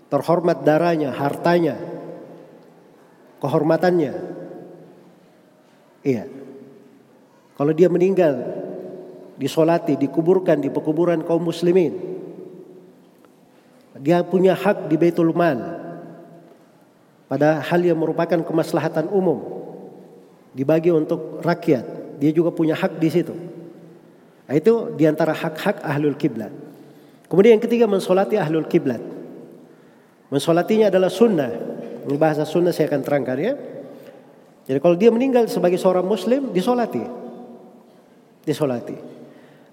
Terhormat 0.08 0.62
darahnya, 0.62 1.10
hartanya, 1.10 1.76
kehormatannya. 3.42 4.14
Iya. 6.06 6.24
Kalau 7.54 7.74
dia 7.74 7.90
meninggal, 7.90 8.36
disolati, 9.38 9.98
dikuburkan 9.98 10.62
di 10.62 10.70
pekuburan 10.70 11.26
kaum 11.26 11.44
muslimin. 11.44 11.94
Dia 14.00 14.26
punya 14.26 14.58
hak 14.58 14.90
di 14.90 14.96
Baitul 14.98 15.34
Mal. 15.34 15.83
Pada 17.34 17.66
hal 17.66 17.82
yang 17.82 17.98
merupakan 17.98 18.38
kemaslahatan 18.46 19.10
umum. 19.10 19.42
Dibagi 20.54 20.94
untuk 20.94 21.42
rakyat 21.42 21.82
dia 22.22 22.30
juga 22.30 22.54
punya 22.54 22.78
hak 22.78 23.02
di 23.02 23.10
situ. 23.10 23.34
Nah, 24.46 24.54
itu 24.54 24.94
di 24.94 25.10
antara 25.10 25.34
hak-hak 25.34 25.82
ahlul 25.82 26.14
kiblat. 26.14 26.54
Kemudian 27.26 27.58
yang 27.58 27.66
ketiga 27.66 27.90
mensolati 27.90 28.38
ahlul 28.38 28.70
kiblat. 28.70 29.02
Mensolatinya 30.30 30.94
adalah 30.94 31.10
sunnah. 31.10 31.50
Ini 32.06 32.22
bahasa 32.22 32.46
sunnah 32.46 32.70
saya 32.70 32.94
akan 32.94 33.02
terangkan 33.02 33.38
ya. 33.42 33.58
Jadi 34.70 34.78
kalau 34.78 34.94
dia 34.94 35.10
meninggal 35.10 35.50
sebagai 35.50 35.82
seorang 35.82 36.06
muslim 36.06 36.54
disolati. 36.54 37.02
Disolati. 38.46 38.94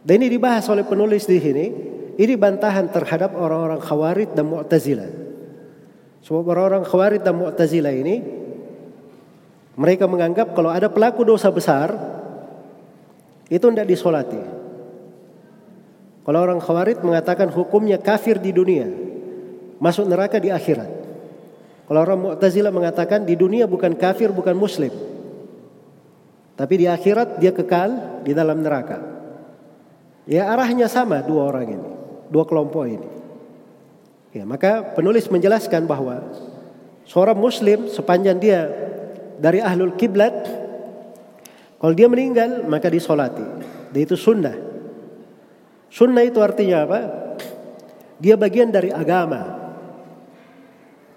Dan 0.01 0.25
ini 0.25 0.33
dibahas 0.33 0.65
oleh 0.73 0.89
penulis 0.89 1.29
di 1.29 1.37
sini. 1.37 1.67
Ini 2.17 2.41
bantahan 2.41 2.89
terhadap 2.89 3.37
orang-orang 3.37 3.85
khawarid 3.85 4.33
dan 4.33 4.49
mu'tazilah. 4.49 5.20
Sebab 6.21 6.45
orang-orang 6.45 6.85
khawarid 6.85 7.25
dan 7.25 7.37
mu'tazilah 7.41 7.95
ini 7.97 8.17
mereka 9.81 10.05
menganggap 10.05 10.53
kalau 10.53 10.69
ada 10.69 10.93
pelaku 10.93 11.25
dosa 11.25 11.49
besar 11.49 11.97
itu 13.49 13.65
tidak 13.73 13.89
disolati. 13.89 14.41
Kalau 16.21 16.39
orang 16.39 16.61
khawarid 16.63 17.03
mengatakan 17.03 17.49
hukumnya 17.51 17.99
kafir 17.99 18.39
di 18.39 18.53
dunia, 18.53 18.87
masuk 19.81 20.07
neraka 20.07 20.37
di 20.39 20.53
akhirat. 20.53 20.87
Kalau 21.91 22.07
orang 22.07 22.23
Mu'tazilah 22.23 22.71
mengatakan 22.71 23.27
di 23.27 23.35
dunia 23.35 23.67
bukan 23.67 23.99
kafir, 23.99 24.31
bukan 24.31 24.55
muslim. 24.55 24.95
Tapi 26.55 26.75
di 26.79 26.87
akhirat 26.87 27.43
dia 27.43 27.51
kekal 27.51 28.23
di 28.23 28.31
dalam 28.31 28.63
neraka. 28.63 29.03
Ya 30.31 30.47
arahnya 30.55 30.87
sama 30.87 31.19
dua 31.27 31.51
orang 31.51 31.67
ini, 31.67 31.91
dua 32.31 32.47
kelompok 32.47 32.85
ini. 32.87 33.20
Ya, 34.31 34.47
maka 34.47 34.95
penulis 34.95 35.27
menjelaskan 35.27 35.91
bahwa 35.91 36.23
seorang 37.03 37.35
muslim 37.35 37.91
sepanjang 37.91 38.39
dia 38.39 38.71
dari 39.43 39.59
ahlul 39.59 39.99
kiblat 39.99 40.47
kalau 41.81 41.97
dia 41.97 42.07
meninggal 42.13 42.69
maka 42.69 42.93
disolati. 42.93 43.43
Dan 43.91 44.01
itu 44.05 44.15
sunnah. 44.15 44.55
Sunnah 45.89 46.23
itu 46.23 46.39
artinya 46.45 46.85
apa? 46.85 47.01
Dia 48.21 48.37
bagian 48.37 48.69
dari 48.69 48.93
agama. 48.93 49.73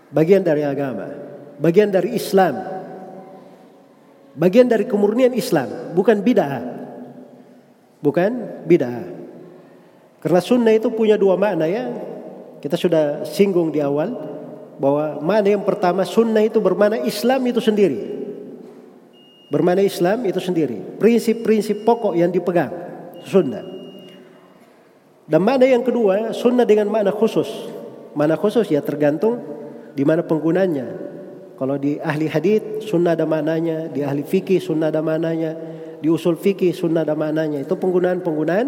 Bagian 0.10 0.42
dari 0.42 0.64
agama. 0.64 1.12
Bagian 1.60 1.92
dari 1.92 2.16
Islam. 2.16 2.56
Bagian 4.34 4.72
dari 4.72 4.88
kemurnian 4.88 5.36
Islam. 5.36 5.94
Bukan 5.94 6.24
bid'ah. 6.24 6.64
Bukan 8.00 8.64
bid'ah. 8.66 9.04
Karena 10.24 10.40
sunnah 10.40 10.74
itu 10.74 10.90
punya 10.96 11.20
dua 11.20 11.36
makna 11.36 11.68
ya. 11.68 11.92
Kita 12.64 12.80
sudah 12.80 13.28
singgung 13.28 13.76
di 13.76 13.84
awal. 13.84 14.40
Bahwa 14.80 15.20
makna 15.20 15.54
yang 15.54 15.68
pertama 15.68 16.08
sunnah 16.08 16.42
itu 16.42 16.64
bermakna 16.64 17.04
Islam 17.04 17.44
itu 17.44 17.60
sendiri. 17.60 18.00
Bermakna 19.52 19.84
Islam 19.84 20.24
itu 20.24 20.40
sendiri. 20.40 20.98
Prinsip-prinsip 20.98 21.84
pokok 21.84 22.16
yang 22.16 22.32
dipegang. 22.32 22.72
Sunnah. 23.28 23.62
Dan 25.28 25.44
makna 25.44 25.68
yang 25.68 25.84
kedua, 25.84 26.32
sunnah 26.32 26.64
dengan 26.64 26.88
makna 26.88 27.12
khusus. 27.12 27.48
Makna 28.16 28.40
khusus 28.40 28.66
ya 28.72 28.80
tergantung 28.80 29.44
di 29.94 30.02
mana 30.08 30.24
penggunanya. 30.26 30.88
Kalau 31.54 31.78
di 31.78 32.02
ahli 32.02 32.26
hadith 32.26 32.82
sunnah 32.82 33.14
ada 33.14 33.30
maknanya, 33.30 33.94
di 33.94 34.02
ahli 34.02 34.26
fikih 34.26 34.58
sunnah 34.58 34.90
ada 34.90 35.06
maknanya, 35.06 35.54
di 36.02 36.10
usul 36.10 36.36
fikih 36.36 36.74
sunnah 36.74 37.06
ada 37.06 37.14
maknanya. 37.14 37.62
Itu 37.62 37.78
penggunaan-penggunaan 37.78 38.68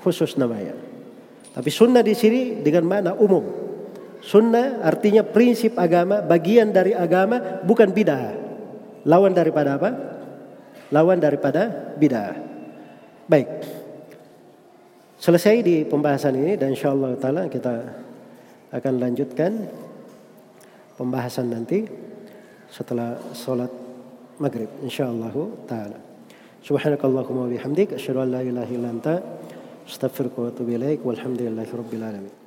khusus 0.00 0.38
namanya. 0.38 0.87
Tapi 1.58 1.74
sunnah 1.74 2.06
di 2.06 2.14
sini 2.14 2.62
dengan 2.62 2.86
makna 2.86 3.18
umum. 3.18 3.42
Sunnah 4.22 4.78
artinya 4.78 5.26
prinsip 5.26 5.74
agama, 5.74 6.22
bagian 6.22 6.70
dari 6.70 6.94
agama, 6.94 7.58
bukan 7.66 7.90
bid'ah. 7.90 8.30
Lawan 9.02 9.34
daripada 9.34 9.74
apa? 9.74 9.90
Lawan 10.94 11.18
daripada 11.18 11.66
bid'ah. 11.98 12.38
Baik. 13.26 13.50
Selesai 15.18 15.66
di 15.66 15.82
pembahasan 15.82 16.38
ini 16.38 16.54
dan 16.54 16.78
insyaallah 16.78 17.18
taala 17.18 17.50
kita 17.50 17.74
akan 18.70 18.94
lanjutkan 19.02 19.66
pembahasan 20.94 21.50
nanti 21.50 21.82
setelah 22.70 23.18
sholat 23.34 23.70
maghrib 24.38 24.70
insyaallah 24.86 25.34
taala. 25.66 25.98
Subhanakallahumma 26.62 27.46
wa 27.46 27.50
bihamdik 27.50 27.98
asyhadu 27.98 28.22
an 28.22 28.30
la 28.30 28.40
ilaha 28.46 28.70
illa 28.70 28.90
استغفرك 29.88 30.38
واتوب 30.38 30.68
إليك 30.68 31.00
والحمد 31.06 31.42
لله 31.42 31.66
رب 31.74 31.92
العالمين. 31.92 32.37